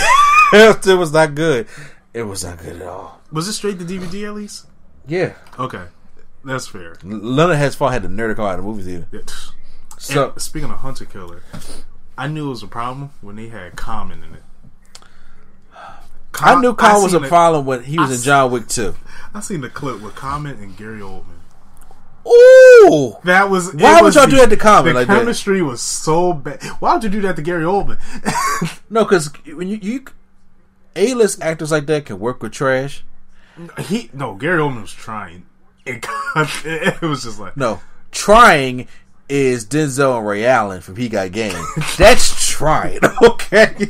it 0.86 0.96
was 0.96 1.12
not 1.12 1.34
good. 1.34 1.66
It 2.14 2.22
was 2.22 2.44
not 2.44 2.58
good 2.58 2.80
at 2.80 2.86
all. 2.86 3.20
Was 3.32 3.48
it 3.48 3.54
straight 3.54 3.80
to 3.80 3.84
DVD 3.84 4.28
at 4.28 4.34
least? 4.34 4.66
Yeah, 5.08 5.34
Okay, 5.58 5.82
that's 6.44 6.68
fair. 6.68 6.96
London 7.02 7.58
Has 7.58 7.74
Fallen 7.74 7.92
had 7.92 8.02
the 8.02 8.08
nerd 8.08 8.36
car 8.36 8.52
at 8.52 8.56
the 8.58 8.62
movie 8.62 8.84
theater. 8.84 9.08
Yeah. 9.10 9.20
So 9.98 10.30
And 10.30 10.40
speaking 10.40 10.70
of 10.70 10.78
Hunter 10.78 11.06
Killer, 11.06 11.42
I 12.18 12.26
knew 12.28 12.46
it 12.46 12.50
was 12.50 12.62
a 12.62 12.66
problem 12.68 13.10
when 13.20 13.36
they 13.36 13.48
had 13.48 13.76
Common 13.76 14.22
in 14.24 14.34
it. 14.34 14.42
I 16.38 16.60
knew 16.60 16.74
Kyle 16.74 17.02
was 17.02 17.14
a 17.14 17.18
the- 17.18 17.28
problem 17.28 17.64
when 17.64 17.82
he 17.84 17.98
was 17.98 18.10
I 18.10 18.14
in 18.14 18.20
John 18.20 18.50
Wick 18.50 18.68
too. 18.68 18.94
I 19.34 19.40
seen 19.40 19.62
the 19.62 19.70
clip 19.70 20.00
with 20.02 20.14
Common 20.14 20.58
and 20.62 20.76
Gary 20.76 21.00
Oldman. 21.00 21.32
Ooh, 22.28 23.16
That 23.24 23.48
was 23.50 23.72
Why 23.72 24.00
would 24.00 24.06
was 24.06 24.16
y'all 24.16 24.26
do 24.26 24.36
that 24.36 24.50
to 24.50 24.56
Common 24.56 24.94
The 24.94 25.00
like 25.00 25.08
that? 25.08 25.18
chemistry 25.18 25.62
was 25.62 25.80
so 25.80 26.32
bad. 26.32 26.60
Why 26.80 26.94
would 26.94 27.04
you 27.04 27.10
do 27.10 27.20
that 27.22 27.36
to 27.36 27.42
Gary 27.42 27.62
Oldman? 27.64 27.98
no, 28.90 29.04
because 29.04 29.30
when 29.46 29.68
you, 29.68 29.78
you 29.80 30.04
A 30.96 31.14
list 31.14 31.40
actors 31.42 31.70
like 31.70 31.86
that 31.86 32.04
can 32.06 32.18
work 32.18 32.42
with 32.42 32.52
trash. 32.52 33.04
he 33.78 34.10
no, 34.12 34.34
Gary 34.34 34.58
Oldman 34.60 34.82
was 34.82 34.92
trying. 34.92 35.46
It, 35.86 36.04
it 36.64 37.00
was 37.00 37.22
just 37.22 37.38
like 37.38 37.56
No, 37.56 37.80
trying 38.10 38.88
is 39.28 39.66
Denzel 39.66 40.18
and 40.18 40.26
Ray 40.26 40.44
Allen 40.46 40.80
from 40.80 40.96
He 40.96 41.08
Got 41.08 41.32
Game. 41.32 41.62
That's 41.98 42.48
trying, 42.48 43.00
okay. 43.22 43.68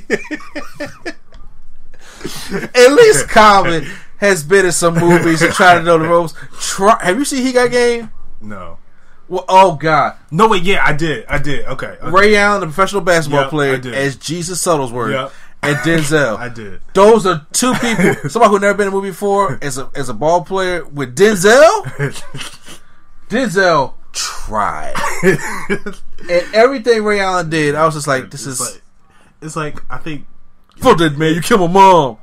At 2.74 2.92
least 2.92 3.28
Common 3.28 3.86
has 4.18 4.42
been 4.42 4.66
in 4.66 4.72
some 4.72 4.94
movies 4.94 5.42
and 5.42 5.52
trying 5.52 5.78
to 5.78 5.84
know 5.84 5.98
the 5.98 6.08
ropes. 6.08 6.34
Try. 6.60 6.98
Have 7.04 7.18
you 7.18 7.24
seen 7.24 7.44
He 7.44 7.52
Got 7.52 7.70
Game? 7.70 8.10
no, 8.40 8.78
Well, 9.28 9.44
oh 9.48 9.76
God, 9.76 10.14
no. 10.30 10.48
Wait, 10.48 10.62
yeah, 10.62 10.84
I 10.84 10.92
did, 10.92 11.26
I 11.28 11.38
did. 11.38 11.66
Okay, 11.66 11.96
okay. 12.00 12.10
Ray 12.10 12.36
Allen, 12.36 12.60
the 12.60 12.66
professional 12.66 13.02
basketball 13.02 13.42
Yep, 13.42 13.50
player, 13.50 13.74
as 13.94 14.16
Jesus 14.16 14.62
Shuttlesworth, 14.64 15.12
Yep. 15.12 15.32
and 15.62 15.76
Denzel. 15.78 16.36
I 16.38 16.48
did. 16.48 16.80
Those 16.94 17.26
are 17.26 17.46
two 17.52 17.74
people. 17.74 18.28
Somebody 18.30 18.50
who 18.54 18.58
never 18.60 18.74
been 18.78 18.86
in 18.88 18.92
a 18.92 18.96
movie 18.96 19.10
before 19.10 19.58
as 19.62 19.78
a 19.78 19.90
as 19.94 20.08
a 20.08 20.14
ball 20.14 20.44
player 20.44 20.84
with 20.84 21.14
Denzel. 21.16 21.84
Denzel 23.28 23.94
tried, 24.16 24.94
and 25.22 26.44
everything 26.54 27.04
Ray 27.04 27.20
Allen 27.20 27.50
did, 27.50 27.74
I 27.74 27.84
was 27.84 27.94
just 27.94 28.06
like, 28.08 28.30
"This 28.30 28.46
it's 28.46 28.60
is 28.60 28.72
like, 28.74 28.82
it's 29.42 29.56
like 29.56 29.82
I 29.92 29.98
think 29.98 30.26
fuck 30.78 30.98
that 30.98 31.16
man. 31.18 31.34
You 31.34 31.40
kill 31.42 31.58
my 31.58 31.66
mom." 31.68 32.16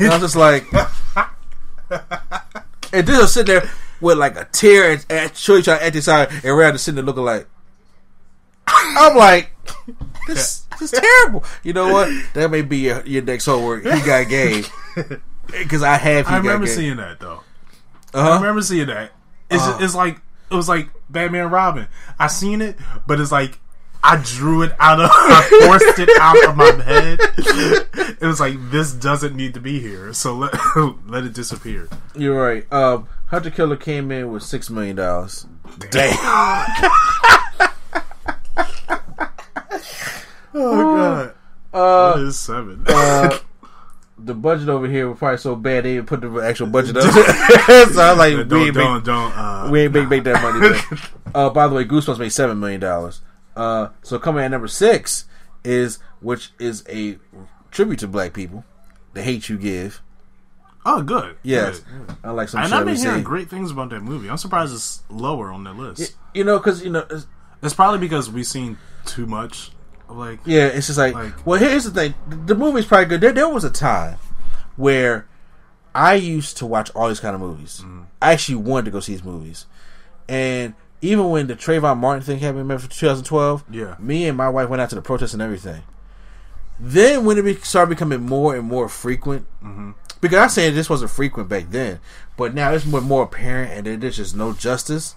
And 0.00 0.08
I 0.10 0.18
was 0.18 0.22
just 0.32 0.36
like, 0.36 0.64
and 1.92 3.06
Denzel 3.06 3.26
sitting 3.26 3.54
there 3.54 3.70
with 4.00 4.18
like 4.18 4.36
a 4.36 4.46
tear 4.52 4.92
and, 4.92 5.06
and 5.08 5.36
show 5.36 5.56
each 5.56 5.68
other 5.68 5.80
at 5.80 5.92
the 5.92 6.02
side, 6.02 6.28
and 6.42 6.56
Ray 6.56 6.64
Allen 6.66 6.78
sitting 6.78 6.96
there 6.96 7.04
looking 7.04 7.24
like, 7.24 7.46
I'm 8.66 9.16
like, 9.16 9.52
this, 10.26 10.66
this 10.80 10.92
is 10.92 11.00
terrible. 11.00 11.44
You 11.62 11.72
know 11.72 11.92
what? 11.92 12.08
That 12.34 12.50
may 12.50 12.62
be 12.62 12.78
your, 12.78 13.04
your 13.06 13.22
next 13.22 13.46
homework. 13.46 13.84
He 13.84 14.00
got 14.02 14.28
game 14.28 14.64
because 15.46 15.82
I 15.84 15.96
have. 15.96 16.26
I 16.26 16.38
remember 16.38 16.66
game. 16.66 16.74
seeing 16.74 16.96
that 16.96 17.20
though. 17.20 17.40
I 18.12 18.18
Uh-huh. 18.18 18.30
I 18.30 18.36
remember 18.36 18.62
seeing 18.62 18.86
that. 18.88 19.12
It's 19.50 19.62
Uh. 19.62 19.78
it's 19.80 19.94
like 19.94 20.20
it 20.50 20.54
was 20.54 20.68
like 20.68 20.88
Batman 21.14 21.48
Robin. 21.50 21.86
I 22.18 22.26
seen 22.26 22.60
it, 22.60 22.76
but 23.06 23.18
it's 23.20 23.32
like 23.32 23.58
I 24.02 24.20
drew 24.22 24.62
it 24.62 24.72
out 24.78 25.00
of 25.00 25.08
I 25.14 25.42
forced 25.66 25.98
it 25.98 26.10
out 26.20 26.44
of 26.46 26.56
my 26.56 26.70
head. 26.84 27.20
It 28.20 28.26
was 28.26 28.40
like 28.40 28.54
this 28.70 28.92
doesn't 28.92 29.34
need 29.34 29.54
to 29.54 29.60
be 29.60 29.80
here, 29.80 30.12
so 30.12 30.34
let 30.34 30.52
let 31.06 31.24
it 31.24 31.32
disappear. 31.32 31.88
You're 32.14 32.40
right. 32.40 32.70
Um, 32.72 33.08
Hunter 33.28 33.50
Killer 33.50 33.76
came 33.76 34.10
in 34.12 34.30
with 34.30 34.42
six 34.42 34.68
million 34.68 34.96
dollars. 34.96 35.46
Damn. 35.90 36.14
Oh 40.56 40.94
god. 40.94 41.34
Uh, 41.72 42.14
is 42.20 42.38
seven. 42.38 42.84
uh, 42.86 43.38
the 44.24 44.34
budget 44.34 44.68
over 44.68 44.86
here 44.86 45.08
was 45.08 45.18
probably 45.18 45.38
so 45.38 45.54
bad 45.54 45.84
they 45.84 45.94
didn't 45.94 46.06
put 46.06 46.20
the 46.20 46.30
actual 46.40 46.66
budget 46.66 46.96
up. 46.96 47.02
so 47.12 47.20
I 47.20 47.84
was 47.86 47.96
like, 48.18 48.48
don't 48.48 48.50
we 48.60 48.66
ain't 48.66 48.74
don't 48.74 48.94
make, 48.94 49.04
don't 49.04 49.32
uh, 49.32 49.68
we 49.70 49.80
ain't 49.82 49.92
make, 49.92 50.08
make 50.08 50.24
that 50.24 50.42
money. 50.42 51.00
uh, 51.34 51.50
by 51.50 51.68
the 51.68 51.74
way, 51.74 51.84
Goosebumps 51.84 52.18
made 52.18 52.30
seven 52.30 52.58
million 52.58 52.80
dollars. 52.80 53.20
Uh, 53.56 53.88
so 54.02 54.18
coming 54.18 54.42
at 54.44 54.50
number 54.50 54.68
six 54.68 55.26
is 55.62 55.98
which 56.20 56.52
is 56.58 56.84
a 56.88 57.18
tribute 57.70 57.98
to 58.00 58.08
black 58.08 58.32
people. 58.32 58.64
The 59.12 59.22
hate 59.22 59.48
you 59.48 59.58
give. 59.58 60.00
Oh, 60.86 61.02
good. 61.02 61.36
Yes, 61.42 61.80
Good. 62.22 62.32
like 62.32 62.48
some 62.48 62.62
And 62.62 62.74
I've 62.74 62.84
been 62.84 62.96
hearing 62.96 63.22
great 63.22 63.48
things 63.48 63.70
about 63.70 63.88
that 63.90 64.02
movie. 64.02 64.28
I'm 64.28 64.36
surprised 64.36 64.74
it's 64.74 65.02
lower 65.08 65.50
on 65.50 65.64
that 65.64 65.76
list. 65.76 66.14
You 66.34 66.44
know, 66.44 66.58
because 66.58 66.84
you 66.84 66.90
know, 66.90 67.00
it's- 67.00 67.26
It's 67.62 67.72
probably 67.72 67.98
because 68.00 68.30
we've 68.30 68.46
seen 68.46 68.76
too 69.06 69.24
much 69.26 69.70
Like, 70.08 70.40
yeah, 70.44 70.66
it's 70.66 70.86
just 70.86 70.98
like, 70.98 71.14
like 71.14 71.46
well, 71.46 71.58
here's 71.58 71.84
the 71.84 71.90
thing: 71.90 72.14
the 72.46 72.54
movie's 72.54 72.86
probably 72.86 73.06
good. 73.06 73.20
There, 73.20 73.32
there 73.32 73.48
was 73.48 73.64
a 73.64 73.70
time 73.70 74.18
where 74.76 75.26
I 75.94 76.14
used 76.14 76.56
to 76.58 76.66
watch 76.66 76.90
all 76.94 77.08
these 77.08 77.20
kind 77.20 77.34
of 77.34 77.40
movies. 77.40 77.82
Mm. 77.84 78.06
I 78.20 78.32
actually 78.32 78.56
wanted 78.56 78.86
to 78.86 78.90
go 78.90 79.00
see 79.00 79.12
these 79.12 79.24
movies, 79.24 79.66
and 80.28 80.74
even 81.00 81.30
when 81.30 81.46
the 81.46 81.54
Trayvon 81.54 81.98
Martin 81.98 82.22
thing 82.22 82.38
happened, 82.38 82.68
for 82.80 82.88
2012, 82.88 83.64
yeah, 83.70 83.96
me 83.98 84.26
and 84.26 84.36
my 84.36 84.48
wife 84.48 84.68
went 84.68 84.80
out 84.80 84.88
to 84.90 84.94
the 84.94 85.02
protests 85.02 85.34
and 85.34 85.42
everything. 85.42 85.82
Then 86.80 87.24
when 87.24 87.38
it 87.38 87.64
started 87.64 87.90
becoming 87.90 88.22
more 88.22 88.56
and 88.56 88.66
more 88.66 88.88
frequent, 88.88 89.46
mm-hmm. 89.62 89.92
because 90.20 90.38
I'm 90.38 90.48
saying 90.48 90.74
this 90.74 90.90
wasn't 90.90 91.10
frequent 91.10 91.48
back 91.48 91.70
then, 91.70 92.00
but 92.36 92.54
now 92.54 92.72
it's 92.72 92.86
more 92.86 93.00
more 93.00 93.24
apparent, 93.24 93.86
and 93.86 94.02
there's 94.02 94.16
just 94.16 94.34
no 94.34 94.52
justice. 94.52 95.14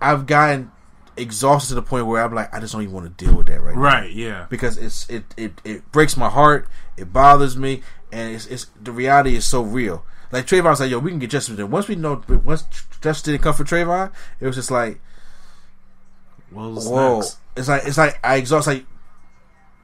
I've 0.00 0.26
gotten 0.26 0.72
exhausted 1.16 1.68
to 1.70 1.74
the 1.74 1.82
point 1.82 2.06
where 2.06 2.22
I'm 2.22 2.34
like, 2.34 2.52
I 2.54 2.60
just 2.60 2.72
don't 2.72 2.82
even 2.82 2.94
want 2.94 3.18
to 3.18 3.24
deal 3.24 3.34
with 3.34 3.46
that 3.46 3.60
right, 3.60 3.74
right 3.74 3.76
now. 3.76 4.00
Right? 4.00 4.12
Yeah. 4.12 4.46
Because 4.48 4.78
it's 4.78 5.08
it, 5.08 5.24
it 5.36 5.60
it 5.64 5.92
breaks 5.92 6.16
my 6.16 6.28
heart. 6.28 6.68
It 6.96 7.12
bothers 7.12 7.56
me, 7.56 7.82
and 8.12 8.34
it's 8.34 8.46
it's 8.46 8.66
the 8.80 8.92
reality 8.92 9.36
is 9.36 9.44
so 9.44 9.62
real. 9.62 10.04
Like 10.32 10.46
Trayvon's 10.46 10.80
like, 10.80 10.90
yo, 10.90 10.98
we 10.98 11.10
can 11.10 11.18
get 11.18 11.30
justice. 11.30 11.58
And 11.58 11.70
once 11.70 11.88
we 11.88 11.94
know, 11.94 12.22
once 12.44 12.64
justice 13.00 13.22
didn't 13.22 13.42
come 13.42 13.54
for 13.54 13.64
Trayvon, 13.64 14.12
it 14.40 14.46
was 14.46 14.56
just 14.56 14.70
like, 14.70 15.00
well, 16.50 16.74
whoa. 16.74 17.16
Next? 17.16 17.38
It's 17.56 17.68
like 17.68 17.82
it's 17.86 17.98
like 17.98 18.18
I 18.24 18.36
exhaust. 18.36 18.66
Like 18.66 18.86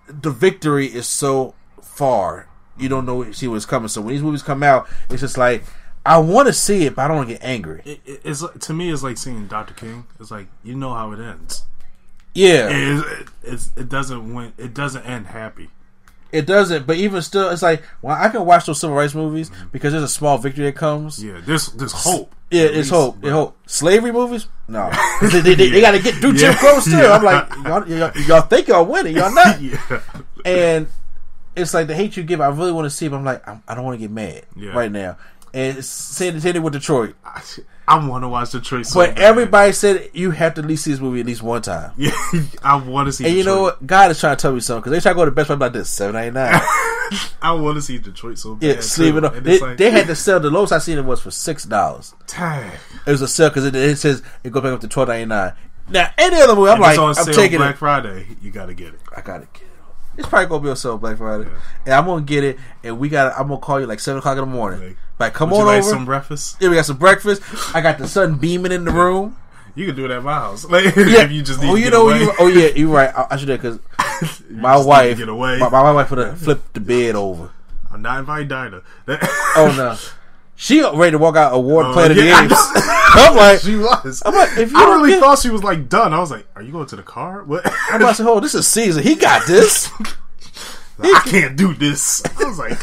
the 0.08 0.30
victory 0.30 0.86
is 0.86 1.06
so 1.06 1.54
far, 1.80 2.48
you 2.78 2.88
don't 2.88 3.06
know 3.06 3.30
see 3.32 3.48
what's 3.48 3.66
coming. 3.66 3.88
So 3.88 4.00
when 4.00 4.14
these 4.14 4.22
movies 4.22 4.42
come 4.42 4.62
out, 4.62 4.88
it's 5.08 5.20
just 5.20 5.38
like 5.38 5.64
I 6.04 6.18
want 6.18 6.48
to 6.48 6.52
see 6.52 6.84
it, 6.86 6.96
but 6.96 7.02
I 7.02 7.08
don't 7.08 7.18
want 7.18 7.28
to 7.28 7.34
get 7.34 7.44
angry. 7.44 7.82
It, 7.84 8.00
it, 8.04 8.20
it's 8.24 8.42
to 8.42 8.72
me, 8.72 8.90
it's 8.90 9.02
like 9.02 9.18
seeing 9.18 9.46
Doctor 9.46 9.74
King. 9.74 10.06
It's 10.18 10.30
like 10.30 10.48
you 10.64 10.74
know 10.74 10.94
how 10.94 11.12
it 11.12 11.20
ends. 11.20 11.64
Yeah, 12.34 12.68
it, 12.70 13.28
it, 13.42 13.60
it 13.76 13.88
doesn't 13.88 14.34
win. 14.34 14.52
It 14.58 14.74
doesn't 14.74 15.04
end 15.04 15.28
happy. 15.28 15.68
It 16.32 16.46
doesn't, 16.46 16.86
but 16.86 16.96
even 16.96 17.20
still, 17.20 17.50
it's 17.50 17.60
like 17.60 17.82
well, 18.00 18.16
I 18.18 18.30
can 18.30 18.46
watch 18.46 18.64
those 18.64 18.80
civil 18.80 18.96
rights 18.96 19.14
movies 19.14 19.50
mm-hmm. 19.50 19.68
because 19.70 19.92
there's 19.92 20.04
a 20.04 20.08
small 20.08 20.38
victory 20.38 20.64
that 20.64 20.76
comes. 20.76 21.22
Yeah, 21.22 21.40
there's 21.44 21.66
there's 21.68 21.92
hope. 21.92 22.34
Yeah, 22.50 22.64
it's 22.64 22.76
least, 22.76 22.90
hope. 22.90 23.18
It's 23.22 23.30
hope. 23.30 23.58
Slavery 23.66 24.12
movies, 24.12 24.48
no, 24.66 24.90
they, 25.22 25.40
they, 25.40 25.54
they, 25.54 25.68
they 25.70 25.80
got 25.80 25.92
to 25.92 26.02
get 26.02 26.14
through 26.16 26.34
Jim 26.34 26.54
Crow 26.54 26.80
still. 26.80 27.00
Yeah. 27.00 27.12
I'm 27.12 27.22
like, 27.22 27.50
y'all, 27.64 27.88
y'all, 27.88 28.22
y'all, 28.26 28.40
think 28.42 28.68
y'all 28.68 28.84
winning, 28.84 29.16
y'all 29.16 29.32
not. 29.32 29.60
yeah. 29.62 30.00
And 30.44 30.88
it's 31.54 31.74
like 31.74 31.86
the 31.86 31.94
hate 31.94 32.16
you 32.16 32.22
give. 32.22 32.40
I 32.40 32.48
really 32.48 32.72
want 32.72 32.86
to 32.86 32.90
see, 32.90 33.08
but 33.08 33.16
I'm 33.16 33.24
like, 33.24 33.46
I'm, 33.46 33.62
I 33.68 33.74
do 33.74 33.80
not 33.80 33.84
want 33.84 33.94
to 34.00 34.06
get 34.06 34.10
mad 34.10 34.44
yeah. 34.56 34.72
right 34.72 34.90
now. 34.90 35.16
And 35.54 35.84
same 35.84 36.40
thing 36.40 36.62
with 36.62 36.72
Detroit. 36.72 37.14
I, 37.24 37.42
I 37.86 38.08
want 38.08 38.24
to 38.24 38.28
watch 38.28 38.52
Detroit, 38.52 38.86
so 38.86 39.00
but 39.00 39.16
bad. 39.16 39.24
everybody 39.24 39.72
said 39.72 40.10
you 40.14 40.30
have 40.30 40.54
to 40.54 40.62
at 40.62 40.66
least 40.66 40.84
see 40.84 40.92
this 40.92 41.00
movie 41.00 41.20
at 41.20 41.26
least 41.26 41.42
one 41.42 41.60
time. 41.60 41.92
Yeah, 41.96 42.12
I 42.62 42.76
want 42.76 43.06
to 43.06 43.12
see. 43.12 43.24
And 43.24 43.34
Detroit. 43.34 43.36
you 43.36 43.44
know 43.44 43.62
what? 43.62 43.86
God 43.86 44.10
is 44.10 44.20
trying 44.20 44.36
to 44.36 44.40
tell 44.40 44.52
me 44.52 44.60
something 44.60 44.80
because 44.80 44.92
they 44.92 45.00
try 45.00 45.12
to 45.12 45.16
go 45.16 45.24
to 45.24 45.30
Best 45.30 45.48
Buy 45.48 45.56
like 45.56 45.72
this 45.72 45.90
seven 45.90 46.14
ninety 46.14 46.30
nine. 46.30 46.54
I 47.42 47.52
want 47.52 47.76
to 47.76 47.82
see 47.82 47.98
Detroit 47.98 48.38
so 48.38 48.54
bad. 48.54 48.76
Yeah, 48.76 48.80
sleeping 48.80 49.24
on. 49.24 49.42
They, 49.42 49.58
like, 49.58 49.76
they, 49.76 49.90
had 49.90 50.06
to 50.06 50.14
sell 50.14 50.40
the 50.40 50.48
lowest 50.48 50.72
I 50.72 50.78
seen 50.78 50.96
it 50.96 51.04
was 51.04 51.20
for 51.20 51.30
six 51.30 51.64
dollars. 51.64 52.14
It 53.06 53.10
was 53.10 53.20
a 53.20 53.28
sale 53.28 53.50
because 53.50 53.66
it, 53.66 53.74
it, 53.74 53.98
says 53.98 54.22
it 54.42 54.52
goes 54.52 54.62
back 54.62 54.72
up 54.72 54.80
to 54.80 54.88
twelve 54.88 55.08
ninety 55.08 55.26
nine. 55.26 55.52
Now 55.88 56.08
any 56.16 56.40
other 56.40 56.54
movie, 56.54 56.70
I'm 56.70 56.80
like, 56.80 56.98
I'm 56.98 57.14
taking 57.26 57.58
Black 57.58 57.74
it. 57.74 57.78
Friday. 57.78 58.26
You 58.40 58.52
got 58.52 58.66
to 58.66 58.74
get 58.74 58.94
it. 58.94 59.00
I 59.14 59.20
got 59.20 59.38
to 59.40 59.48
get 59.52 59.68
it. 59.68 59.68
It's 60.16 60.28
probably 60.28 60.46
gonna 60.46 60.62
be 60.62 60.70
on 60.70 60.76
sale 60.76 60.98
Black 60.98 61.16
Friday, 61.16 61.44
yeah. 61.44 61.58
and 61.86 61.94
I'm 61.94 62.04
gonna 62.04 62.22
get 62.22 62.44
it. 62.44 62.58
And 62.84 62.98
we 62.98 63.08
got. 63.08 63.32
I'm 63.38 63.48
gonna 63.48 63.60
call 63.60 63.80
you 63.80 63.86
like 63.86 63.98
seven 64.00 64.18
o'clock 64.18 64.36
in 64.36 64.40
the 64.40 64.46
morning. 64.46 64.88
Like, 64.88 64.96
like 65.18 65.34
come 65.34 65.52
on 65.52 65.66
like 65.66 65.80
over. 65.80 65.90
Some 65.90 66.04
breakfast. 66.04 66.56
Yeah, 66.60 66.68
we 66.68 66.76
got 66.76 66.86
some 66.86 66.98
breakfast. 66.98 67.42
I 67.74 67.80
got 67.80 67.98
the 67.98 68.08
sun 68.08 68.36
beaming 68.36 68.72
in 68.72 68.84
the 68.84 68.92
room. 68.92 69.36
You 69.74 69.86
can 69.86 69.96
do 69.96 70.04
it 70.04 70.10
at 70.10 70.22
my 70.22 70.34
house. 70.34 70.64
Like, 70.70 70.94
yeah. 70.96 71.28
you 71.28 71.42
just 71.42 71.60
oh, 71.62 71.74
you 71.74 71.90
know, 71.90 72.12
you, 72.12 72.32
oh 72.38 72.46
yeah, 72.46 72.68
you're 72.76 72.90
right. 72.90 73.10
I, 73.14 73.28
I 73.30 73.36
should 73.36 73.48
have 73.48 73.60
because 73.62 73.78
my 74.50 74.76
wife, 74.76 75.18
get 75.18 75.28
away. 75.28 75.58
My, 75.58 75.68
my 75.68 75.92
wife 75.92 76.10
would 76.10 76.18
have 76.18 76.38
flipped 76.42 76.74
the 76.74 76.80
bed 76.80 77.14
over. 77.14 77.50
I'm 77.90 78.02
not 78.02 78.20
inviting 78.20 78.48
Dinah. 78.48 78.82
oh 79.08 79.74
no. 79.76 79.96
She 80.54 80.80
ready 80.80 81.12
to 81.12 81.18
walk 81.18 81.34
out 81.34 81.54
award 81.54 81.86
uh, 81.86 81.92
Planet 81.92 82.16
yeah, 82.18 82.44
of 82.44 82.48
the 82.48 82.54
Apes. 82.54 82.70
I'm 83.14 83.36
like, 83.36 83.60
she 83.60 83.74
was. 83.74 84.22
I'm 84.24 84.34
like, 84.34 84.56
if 84.58 84.70
you 84.70 84.78
I 84.78 84.94
really 84.94 85.10
get... 85.10 85.20
thought 85.20 85.40
she 85.40 85.50
was 85.50 85.64
like 85.64 85.88
done. 85.88 86.12
I 86.12 86.20
was 86.20 86.30
like, 86.30 86.46
are 86.54 86.62
you 86.62 86.70
going 86.70 86.86
to 86.86 86.96
the 86.96 87.02
car? 87.02 87.42
What? 87.42 87.62
I'm 87.90 88.00
about 88.00 88.10
to 88.10 88.22
say, 88.22 88.24
oh, 88.24 88.38
this 88.38 88.54
is 88.54 88.68
Caesar. 88.68 89.00
He 89.00 89.16
got 89.16 89.46
this. 89.46 89.90
I 91.00 91.20
can't 91.26 91.56
do 91.56 91.74
this. 91.74 92.22
I 92.24 92.44
was 92.44 92.58
like, 92.58 92.78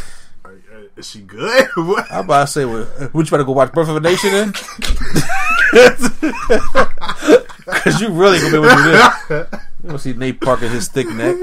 is 1.00 1.10
she 1.10 1.22
good? 1.22 1.68
what? 1.76 2.12
I'm 2.12 2.26
about 2.26 2.42
to 2.42 2.48
say, 2.48 2.66
well, 2.66 2.88
would 3.14 3.26
you 3.26 3.32
better 3.32 3.44
go 3.44 3.54
watch 3.54 3.72
Birth 3.72 3.90
of 3.90 3.96
a 3.96 4.00
Nation 4.00 4.32
then? 4.32 4.54
Because 7.70 8.02
you 8.02 8.10
really 8.10 8.40
gonna 8.40 8.52
be 8.52 8.58
able 8.58 8.70
to 8.70 8.76
do 8.76 8.82
this. 9.30 9.62
You 9.84 9.90
to 9.92 10.00
see 10.00 10.14
Nate 10.14 10.42
Parker 10.42 10.68
his 10.68 10.88
thick 10.88 11.08
neck? 11.08 11.38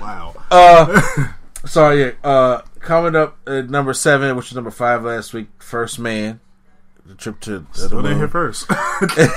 wow. 0.00 0.34
Uh, 0.50 1.28
sorry. 1.66 2.00
Yeah. 2.00 2.12
Uh, 2.24 2.62
coming 2.80 3.14
up 3.14 3.36
at 3.46 3.68
number 3.68 3.92
seven, 3.92 4.34
which 4.34 4.48
was 4.48 4.54
number 4.54 4.70
five 4.70 5.04
last 5.04 5.34
week. 5.34 5.48
First 5.62 5.98
Man. 5.98 6.40
The 7.04 7.14
trip 7.14 7.40
to 7.40 7.56
uh, 7.56 7.72
Still 7.72 8.02
didn't 8.02 8.20
hit 8.20 8.30
first. 8.30 8.66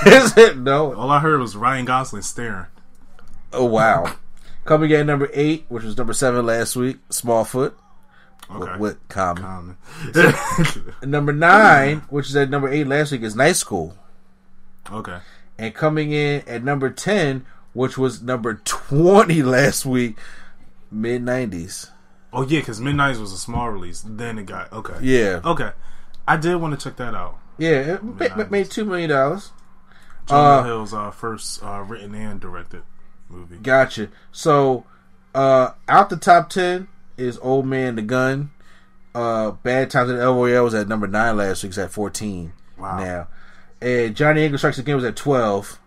Is 0.06 0.36
it 0.38 0.56
no? 0.56 0.94
All 0.94 1.10
I 1.10 1.20
heard 1.20 1.40
was 1.40 1.54
Ryan 1.54 1.84
Gosling 1.84 2.22
staring. 2.22 2.66
Oh 3.52 3.66
wow! 3.66 4.16
Coming 4.64 4.90
in 4.90 5.06
number 5.06 5.28
eight, 5.32 5.66
which 5.68 5.84
was 5.84 5.96
number 5.96 6.12
seven 6.12 6.46
last 6.46 6.76
week, 6.76 7.06
Smallfoot. 7.08 7.74
Okay. 8.50 8.72
With, 8.72 8.80
with 8.80 9.08
Common. 9.08 9.42
Common. 9.42 9.76
number 11.10 11.32
nine, 11.32 11.98
which 12.08 12.28
is 12.28 12.36
at 12.36 12.50
number 12.50 12.68
eight 12.68 12.86
last 12.86 13.12
week, 13.12 13.22
is 13.22 13.36
Night 13.36 13.56
School. 13.56 13.96
Okay. 14.90 15.18
And 15.58 15.74
coming 15.74 16.12
in 16.12 16.42
at 16.46 16.62
number 16.64 16.90
ten, 16.90 17.46
which 17.72 17.96
was 17.96 18.22
number 18.22 18.54
twenty 18.64 19.42
last 19.42 19.86
week, 19.86 20.18
mid 20.90 21.22
nineties. 21.22 21.90
Oh 22.34 22.42
yeah, 22.42 22.58
because 22.58 22.80
Mid 22.80 22.96
Nineties 22.96 23.20
was 23.20 23.32
a 23.32 23.38
small 23.38 23.70
release. 23.70 24.04
Then 24.04 24.38
it 24.38 24.46
got 24.46 24.72
okay. 24.72 24.98
Yeah. 25.00 25.40
Okay. 25.44 25.70
I 26.26 26.36
did 26.36 26.56
want 26.56 26.78
to 26.78 26.82
check 26.88 26.96
that 26.96 27.14
out. 27.14 27.38
Yeah, 27.58 27.98
it 28.02 28.50
made 28.50 28.70
two 28.70 28.84
million 28.84 29.10
dollars. 29.10 29.52
Jonah 30.26 30.40
uh, 30.42 30.62
Hill's 30.64 30.92
uh, 30.92 31.12
first 31.12 31.62
uh, 31.62 31.84
written 31.86 32.14
and 32.14 32.40
directed 32.40 32.82
movie. 33.34 33.56
Gotcha. 33.56 34.08
So, 34.32 34.84
uh, 35.34 35.70
out 35.88 36.10
the 36.10 36.16
top 36.16 36.50
ten 36.50 36.88
is 37.16 37.38
Old 37.38 37.66
Man 37.66 37.96
the 37.96 38.02
Gun. 38.02 38.50
Uh, 39.14 39.52
Bad 39.52 39.90
Times 39.90 40.10
at 40.10 40.18
El 40.18 40.34
Royale 40.34 40.64
was 40.64 40.74
at 40.74 40.88
number 40.88 41.06
nine 41.06 41.36
last 41.36 41.62
week. 41.62 41.70
It's 41.70 41.78
at 41.78 41.92
fourteen 41.92 42.52
wow. 42.78 42.98
now. 42.98 43.28
And 43.80 44.16
Johnny 44.16 44.44
English 44.44 44.60
Strikes 44.60 44.78
Again 44.78 44.96
was 44.96 45.04
at 45.04 45.16
twelve. 45.16 45.78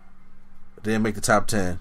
Didn't 0.82 1.02
make 1.02 1.14
the 1.14 1.20
top 1.20 1.46
ten, 1.46 1.78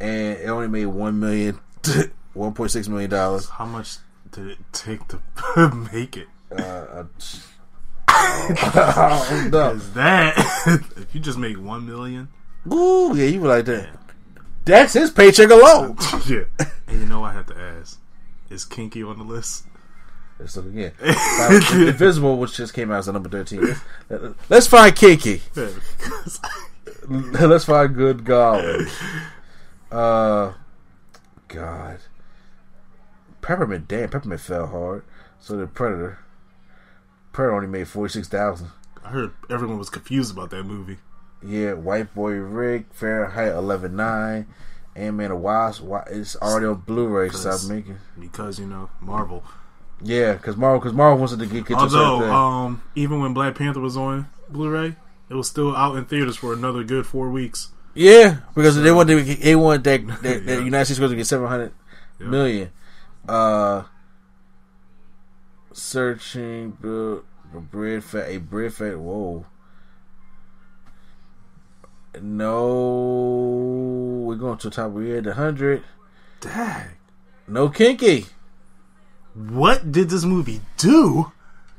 and 0.00 0.38
it 0.38 0.48
only 0.48 0.68
made 0.68 0.86
one 0.86 1.20
million, 1.20 1.60
one 2.34 2.52
point 2.52 2.70
six 2.70 2.88
million 2.88 3.10
dollars. 3.10 3.48
How 3.48 3.66
much 3.66 3.98
did 4.30 4.48
it 4.48 4.58
take 4.72 5.00
to 5.08 5.20
make 5.92 6.16
it? 6.16 6.28
Uh, 6.50 7.04
Is 8.48 9.92
that 9.92 10.34
if 10.96 11.14
you 11.14 11.20
just 11.20 11.38
make 11.38 11.58
one 11.58 11.86
million? 11.86 12.28
Ooh, 12.72 13.12
yeah, 13.14 13.26
you 13.26 13.40
were 13.40 13.48
like 13.48 13.64
that. 13.66 13.88
That's 14.66 14.94
his 14.94 15.10
paycheck 15.12 15.50
alone. 15.50 15.96
yeah. 16.26 16.42
And 16.88 17.00
you 17.00 17.06
know 17.06 17.24
I 17.24 17.32
have 17.32 17.46
to 17.46 17.56
ask: 17.56 18.00
Is 18.50 18.64
Kinky 18.64 19.02
on 19.02 19.16
the 19.16 19.24
list? 19.24 19.64
Let's 20.38 20.56
look 20.56 20.66
again. 20.66 20.92
Invisible, 21.00 22.36
which 22.36 22.56
just 22.56 22.74
came 22.74 22.90
out 22.90 22.98
as 22.98 23.08
a 23.08 23.12
number 23.12 23.28
thirteen. 23.28 23.76
Let's 24.50 24.66
find 24.66 24.94
Kinky. 24.94 25.40
Let's 27.08 27.64
find 27.64 27.94
Good 27.94 28.24
God. 28.24 28.86
Uh, 29.90 30.52
God. 31.48 32.00
Peppermint, 33.40 33.86
damn, 33.86 34.10
Peppermint 34.10 34.40
fell 34.40 34.66
hard. 34.66 35.04
So 35.38 35.56
the 35.56 35.68
Predator. 35.68 36.18
Predator 37.32 37.54
only 37.54 37.68
made 37.68 37.86
forty 37.86 38.12
six 38.12 38.26
thousand. 38.26 38.70
I 39.04 39.10
heard 39.10 39.30
everyone 39.48 39.78
was 39.78 39.90
confused 39.90 40.32
about 40.32 40.50
that 40.50 40.64
movie. 40.64 40.98
Yeah, 41.42 41.74
White 41.74 42.14
Boy 42.14 42.32
Rick, 42.32 42.86
Fahrenheit 42.92 43.52
11.9, 43.52 44.46
Ant 44.96 45.16
Man 45.16 45.30
the 45.30 45.36
Wasp. 45.36 45.84
It's 46.10 46.36
already 46.36 46.66
on 46.66 46.76
Blu-ray. 46.76 47.30
Stop 47.30 47.68
making 47.68 47.98
because 48.18 48.58
you 48.58 48.66
know 48.66 48.90
Marvel. 49.00 49.44
Yeah, 50.02 50.34
because 50.34 50.56
Marvel, 50.56 50.80
because 50.80 50.92
Marvel 50.92 51.18
wants 51.18 51.32
it 51.32 51.38
to 51.38 51.46
get, 51.46 51.66
get 51.66 51.78
Although, 51.78 52.30
um, 52.30 52.82
even 52.94 53.20
when 53.20 53.32
Black 53.32 53.54
Panther 53.54 53.80
was 53.80 53.96
on 53.96 54.28
Blu-ray, 54.48 54.96
it 55.28 55.34
was 55.34 55.48
still 55.48 55.74
out 55.76 55.96
in 55.96 56.04
theaters 56.04 56.36
for 56.36 56.52
another 56.52 56.84
good 56.84 57.06
four 57.06 57.30
weeks. 57.30 57.70
Yeah, 57.94 58.40
because 58.54 58.74
so, 58.74 58.82
they 58.82 58.92
wanted 58.92 59.24
they 59.24 59.56
wanted 59.56 59.84
that, 59.84 60.22
that, 60.22 60.42
yeah. 60.44 60.58
United 60.58 60.84
States 60.84 61.00
was 61.00 61.10
to 61.10 61.16
get 61.16 61.26
seven 61.26 61.48
hundred 61.48 61.72
yeah. 62.20 62.26
million. 62.26 62.70
Uh, 63.26 63.84
searching 65.72 66.70
bread 66.70 68.04
fat 68.04 68.28
a 68.28 68.38
bread 68.38 68.72
fat. 68.72 68.98
Whoa. 68.98 69.46
No, 72.22 74.22
we're 74.24 74.36
going 74.36 74.58
to 74.58 74.70
the 74.70 74.74
top. 74.74 74.92
We're 74.92 75.18
at 75.18 75.26
100. 75.26 75.82
Dang. 76.40 76.88
No 77.48 77.68
kinky. 77.68 78.26
What 79.34 79.92
did 79.92 80.08
this 80.08 80.24
movie 80.24 80.60
do? 80.76 81.32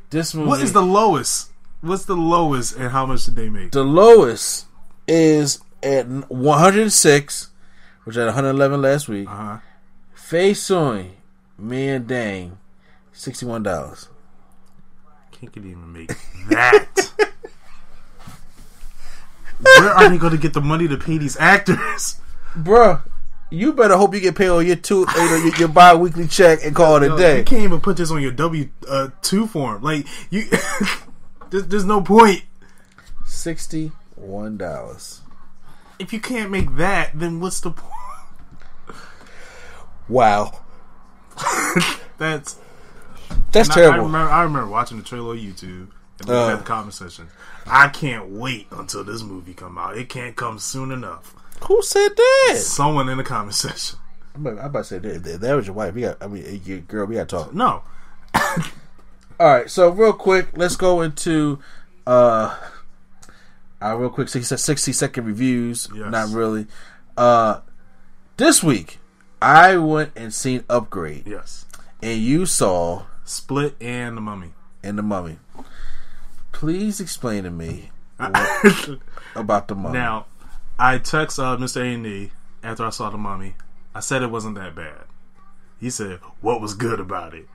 This 0.10 0.34
movie. 0.34 0.48
What 0.48 0.62
is 0.62 0.74
the 0.74 0.82
lowest? 0.82 1.52
What's 1.82 2.06
the 2.06 2.16
lowest 2.16 2.76
and 2.76 2.92
how 2.92 3.06
much 3.06 3.26
did 3.26 3.36
they 3.36 3.50
make? 3.50 3.72
The 3.72 3.84
lowest 3.84 4.66
is 5.08 5.60
at 5.84 6.08
106, 6.08 7.50
which 8.04 8.16
had 8.16 8.26
111 8.26 8.82
last 8.82 9.08
week. 9.08 9.30
Uh-huh. 9.30 9.58
Faye 10.14 10.54
Soin, 10.54 11.12
me 11.58 11.90
and 11.90 12.08
Dane, 12.08 12.58
sixty-one 13.14 13.64
dollars. 13.64 14.10
Can't 15.32 15.56
even 15.56 15.94
make 15.94 16.10
that. 16.50 17.12
Where 19.60 19.90
are 19.92 20.10
they 20.10 20.18
going 20.18 20.34
to 20.34 20.38
get 20.38 20.54
the 20.54 20.62
money 20.62 20.88
to 20.88 20.98
pay 20.98 21.18
these 21.18 21.36
actors, 21.38 22.20
Bruh, 22.56 23.02
You 23.50 23.74
better 23.74 23.98
hope 23.98 24.14
you 24.14 24.20
get 24.20 24.36
paid 24.36 24.50
on 24.50 24.66
your 24.66 24.76
two 24.76 25.00
you 25.00 25.06
know, 25.16 25.36
your, 25.46 25.56
your 25.58 25.68
bi-weekly 25.68 26.28
check 26.28 26.60
and 26.64 26.76
call 26.76 26.98
it 26.98 27.04
a 27.04 27.08
Yo, 27.08 27.18
day. 27.18 27.38
You 27.40 27.44
can't 27.44 27.64
even 27.64 27.82
put 27.82 27.98
this 27.98 28.12
on 28.12 28.22
your 28.22 28.32
W 28.32 28.70
uh, 28.88 29.10
two 29.22 29.48
form. 29.48 29.82
Like 29.82 30.06
you, 30.30 30.46
there's, 31.50 31.66
there's 31.68 31.86
no 31.86 32.02
point. 32.02 32.44
Sixty-one 33.26 34.58
dollars. 34.58 35.22
If 36.00 36.14
you 36.14 36.20
can't 36.20 36.52
make 36.52 36.76
that, 36.76 37.12
then 37.18 37.40
what's 37.40 37.60
the 37.62 37.72
point? 37.72 37.94
Wow, 40.10 40.62
That's 42.18 42.58
that's 43.52 43.68
And 43.70 43.72
I- 43.72 43.76
terrible. 43.76 44.06
remember, 44.06 44.32
I 44.32 44.44
remember 44.44 44.70
watching 44.70 44.98
the 44.98 45.04
trailer 45.04 45.32
on 45.32 45.38
YouTube 45.38 45.88
and 46.20 46.30
looking 46.30 46.54
Uh. 46.54 46.56
the 46.58 46.64
comment 46.64 46.94
section. 46.94 47.28
I 47.66 47.90
can't 47.90 48.30
wait 48.30 48.68
until 48.72 49.04
this 49.04 49.22
movie 49.24 49.54
come 49.54 49.78
out. 49.78 49.98
It 49.98 50.10
can't 50.10 50.36
come 50.36 50.58
soon 50.60 50.92
enough. 50.92 51.36
Who 51.68 51.82
said 51.82 52.10
that? 52.16 52.58
Someone 52.60 53.10
in 53.10 53.18
the 53.18 53.24
comment 53.24 53.56
section. 53.56 54.00
I'm 54.36 54.46
about, 54.46 54.60
I'm 54.60 54.66
about 54.68 54.80
to 54.80 54.84
say 54.86 55.00
that, 55.00 55.24
that, 55.24 55.42
that 55.42 55.54
was 55.56 55.66
your 55.66 55.76
wife. 55.76 55.94
We 55.96 56.02
got, 56.02 56.22
I 56.22 56.28
mean, 56.28 56.62
your 56.64 56.80
girl. 56.80 57.06
We 57.08 57.16
got 57.16 57.28
to 57.30 57.36
talk. 57.36 57.54
No, 57.54 57.82
All 59.40 59.48
right, 59.54 59.70
so 59.70 59.90
real 59.90 60.14
quick, 60.14 60.50
let's 60.56 60.76
go 60.76 61.02
into 61.02 61.60
uh 62.08 62.58
our 63.82 63.98
real 64.00 64.10
quick 64.10 64.30
60, 64.30 64.56
60 64.58 64.92
second 64.94 65.26
reviews. 65.26 65.88
Yes. 65.94 66.10
Not 66.12 66.30
really. 66.30 66.66
Uh 67.16 67.60
This 68.38 68.64
week, 68.64 69.00
I 69.42 69.78
went 69.78 70.12
and 70.16 70.34
seen 70.34 70.64
Upgrade, 70.70 71.28
yes, 71.28 71.66
and 72.02 72.20
you 72.20 72.46
saw 72.48 73.04
Split 73.26 73.76
and 73.82 74.18
the 74.18 74.22
Mummy. 74.22 74.54
in 74.84 74.96
the 74.96 75.04
Mummy. 75.04 75.38
Please 76.58 77.00
explain 77.00 77.44
to 77.44 77.52
me 77.52 77.92
about 78.20 79.68
the 79.68 79.76
Mummy. 79.76 79.94
Now, 79.94 80.26
I 80.80 80.98
text 80.98 81.38
uh, 81.38 81.56
Mr. 81.56 81.82
A 81.82 81.94
and 81.94 82.08
E 82.08 82.32
after 82.64 82.84
I 82.84 82.90
saw 82.90 83.12
the 83.12 83.18
Mummy. 83.18 83.54
I 83.94 84.00
said 84.00 84.24
it 84.24 84.32
wasn't 84.32 84.56
that 84.56 84.74
bad. 84.74 85.04
He 85.80 85.92
said, 85.92 86.18
"What 86.42 86.60
was 86.60 86.74
good 86.74 87.00
about 87.00 87.36
it?" 87.36 87.48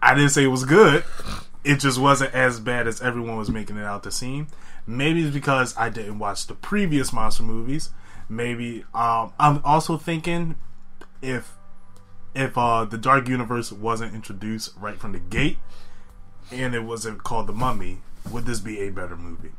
I 0.00 0.14
didn't 0.14 0.30
say 0.30 0.44
it 0.44 0.46
was 0.46 0.64
good. 0.64 1.04
It 1.64 1.80
just 1.80 1.98
wasn't 1.98 2.32
as 2.32 2.60
bad 2.60 2.86
as 2.86 3.02
everyone 3.02 3.36
was 3.36 3.50
making 3.50 3.76
it 3.76 3.84
out 3.84 4.04
to 4.04 4.10
seem. 4.10 4.46
Maybe 4.86 5.22
it's 5.22 5.34
because 5.34 5.76
I 5.76 5.90
didn't 5.90 6.18
watch 6.18 6.46
the 6.46 6.54
previous 6.54 7.12
monster 7.12 7.42
movies. 7.42 7.90
Maybe 8.26 8.86
um, 8.94 9.34
I'm 9.38 9.60
also 9.66 9.98
thinking 9.98 10.56
if 11.20 11.58
if 12.34 12.56
uh, 12.56 12.86
the 12.86 12.96
Dark 12.96 13.28
Universe 13.28 13.70
wasn't 13.70 14.14
introduced 14.14 14.70
right 14.78 14.98
from 14.98 15.12
the 15.12 15.18
gate 15.18 15.58
and 16.50 16.74
it 16.74 16.84
wasn't 16.84 17.22
called 17.24 17.46
the 17.46 17.52
Mummy, 17.52 17.98
would 18.30 18.44
this 18.46 18.60
be 18.60 18.80
a 18.80 18.90
better 18.90 19.16
movie? 19.16 19.52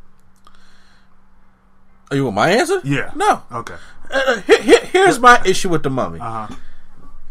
Are 2.12 2.16
you 2.16 2.24
want 2.26 2.36
my 2.36 2.50
answer? 2.50 2.82
Yeah. 2.84 3.12
No. 3.16 3.44
Okay. 3.52 3.76
Uh, 4.10 4.42
here- 4.42 4.62
here- 4.64 4.86
here's 4.92 5.20
my 5.20 5.40
issue 5.46 5.70
with 5.70 5.84
the 5.84 5.90
Mummy. 5.90 6.20
Uh 6.20 6.48
huh. 6.48 6.56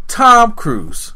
Tom 0.07 0.53
Cruise. 0.53 1.13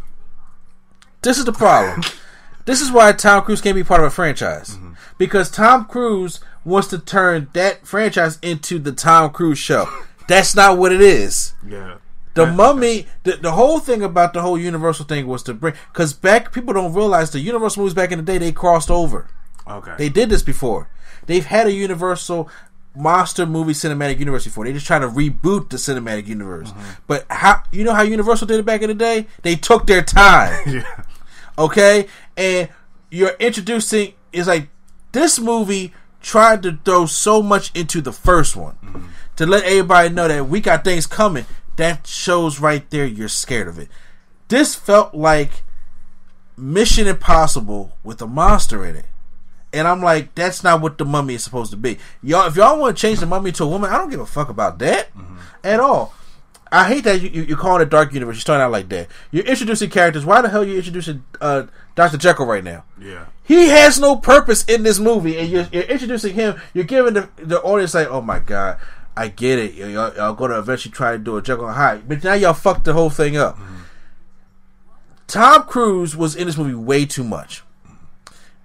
This 1.22 1.38
is 1.38 1.44
the 1.44 1.52
problem. 1.52 2.02
this 2.64 2.80
is 2.80 2.90
why 2.90 3.12
Tom 3.12 3.42
Cruise 3.44 3.60
can't 3.60 3.76
be 3.76 3.84
part 3.84 4.00
of 4.00 4.06
a 4.06 4.10
franchise. 4.10 4.76
Because 5.18 5.50
Tom 5.50 5.84
Cruise 5.84 6.40
wants 6.64 6.88
to 6.88 6.98
turn 6.98 7.48
that 7.52 7.86
franchise 7.86 8.38
into 8.42 8.78
the 8.80 8.90
Tom 8.92 9.30
Cruise 9.30 9.58
show. 9.58 9.86
That's 10.28 10.54
not 10.56 10.78
what 10.78 10.90
it 10.92 11.00
is. 11.00 11.52
Yeah. 11.66 11.96
The 12.34 12.46
Mummy, 12.46 13.06
the, 13.24 13.32
the 13.36 13.52
whole 13.52 13.78
thing 13.78 14.02
about 14.02 14.32
the 14.32 14.40
whole 14.42 14.58
Universal 14.58 15.04
thing 15.04 15.26
was 15.26 15.42
to 15.44 15.54
bring, 15.54 15.74
because 15.92 16.12
back, 16.12 16.52
people 16.52 16.72
don't 16.72 16.94
realize 16.94 17.30
the 17.30 17.40
Universal 17.40 17.82
movies 17.82 17.94
back 17.94 18.10
in 18.10 18.18
the 18.18 18.24
day, 18.24 18.38
they 18.38 18.52
crossed 18.52 18.90
over. 18.90 19.28
Okay. 19.68 19.94
They 19.98 20.08
did 20.08 20.30
this 20.30 20.42
before. 20.42 20.88
They've 21.26 21.44
had 21.44 21.66
a 21.66 21.72
Universal 21.72 22.48
monster 22.94 23.46
movie 23.46 23.72
cinematic 23.72 24.18
universe 24.18 24.44
before. 24.44 24.64
They 24.64 24.72
just 24.72 24.86
trying 24.86 25.00
to 25.02 25.08
reboot 25.08 25.70
the 25.70 25.76
cinematic 25.76 26.26
universe. 26.26 26.70
Mm-hmm. 26.70 26.90
But 27.06 27.26
how 27.30 27.62
you 27.72 27.84
know 27.84 27.94
how 27.94 28.02
Universal 28.02 28.46
did 28.48 28.60
it 28.60 28.66
back 28.66 28.82
in 28.82 28.88
the 28.88 28.94
day? 28.94 29.26
They 29.42 29.56
took 29.56 29.86
their 29.86 30.02
time. 30.02 30.62
yeah. 30.66 31.04
okay? 31.58 32.06
And 32.36 32.68
you're 33.10 33.36
introducing 33.38 34.14
is 34.32 34.46
like 34.46 34.68
this 35.12 35.38
movie 35.38 35.92
tried 36.20 36.62
to 36.62 36.78
throw 36.84 37.06
so 37.06 37.42
much 37.42 37.70
into 37.74 38.00
the 38.00 38.12
first 38.12 38.56
one 38.56 38.76
mm-hmm. 38.76 39.06
to 39.36 39.46
let 39.46 39.64
everybody 39.64 40.08
know 40.08 40.28
that 40.28 40.48
we 40.48 40.60
got 40.60 40.84
things 40.84 41.06
coming. 41.06 41.46
That 41.76 42.06
shows 42.06 42.60
right 42.60 42.88
there 42.90 43.06
you're 43.06 43.28
scared 43.28 43.68
of 43.68 43.78
it. 43.78 43.88
This 44.48 44.74
felt 44.74 45.14
like 45.14 45.62
Mission 46.56 47.06
Impossible 47.08 47.96
with 48.02 48.20
a 48.20 48.26
monster 48.26 48.84
in 48.84 48.96
it. 48.96 49.06
And 49.72 49.88
I'm 49.88 50.02
like, 50.02 50.34
that's 50.34 50.62
not 50.62 50.82
what 50.82 50.98
the 50.98 51.04
mummy 51.06 51.34
is 51.34 51.42
supposed 51.42 51.70
to 51.70 51.78
be. 51.78 51.98
Y'all, 52.22 52.46
if 52.46 52.56
y'all 52.56 52.78
want 52.78 52.96
to 52.96 53.00
change 53.00 53.20
the 53.20 53.26
mummy 53.26 53.52
to 53.52 53.64
a 53.64 53.66
woman, 53.66 53.90
I 53.90 53.96
don't 53.96 54.10
give 54.10 54.20
a 54.20 54.26
fuck 54.26 54.50
about 54.50 54.78
that 54.80 55.08
at 55.64 55.80
all. 55.80 56.12
I 56.70 56.88
hate 56.88 57.04
that 57.04 57.20
you, 57.20 57.28
you, 57.28 57.42
you're 57.42 57.58
calling 57.58 57.82
it 57.82 57.90
Dark 57.90 58.14
Universe. 58.14 58.36
You're 58.36 58.40
starting 58.40 58.64
out 58.64 58.72
like 58.72 58.88
that. 58.90 59.08
You're 59.30 59.44
introducing 59.44 59.90
characters. 59.90 60.24
Why 60.24 60.40
the 60.40 60.48
hell 60.48 60.62
are 60.62 60.66
you 60.66 60.76
introducing 60.76 61.22
uh, 61.40 61.64
Dr. 61.94 62.16
Jekyll 62.16 62.46
right 62.46 62.64
now? 62.64 62.84
Yeah. 62.98 63.26
He 63.42 63.68
has 63.68 64.00
no 64.00 64.16
purpose 64.16 64.64
in 64.64 64.82
this 64.82 64.98
movie, 64.98 65.36
and 65.36 65.50
you're, 65.50 65.68
you're 65.70 65.82
introducing 65.82 66.34
him. 66.34 66.58
You're 66.72 66.84
giving 66.84 67.12
the, 67.12 67.28
the 67.36 67.60
audience 67.60 67.92
like, 67.92 68.08
oh 68.08 68.22
my 68.22 68.38
god, 68.38 68.78
I 69.16 69.28
get 69.28 69.58
it. 69.58 69.74
Y'all, 69.74 70.14
y'all 70.14 70.34
going 70.34 70.50
to 70.50 70.58
eventually 70.58 70.92
try 70.92 71.12
to 71.12 71.18
do 71.18 71.36
a 71.36 71.42
Jekyll 71.42 71.66
and 71.66 71.76
Hyde, 71.76 72.08
but 72.08 72.24
now 72.24 72.34
y'all 72.34 72.54
fucked 72.54 72.84
the 72.84 72.92
whole 72.92 73.10
thing 73.10 73.36
up. 73.36 73.58
Tom 75.26 75.64
Cruise 75.64 76.16
was 76.16 76.34
in 76.36 76.46
this 76.46 76.56
movie 76.56 76.74
way 76.74 77.06
too 77.06 77.24
much, 77.24 77.62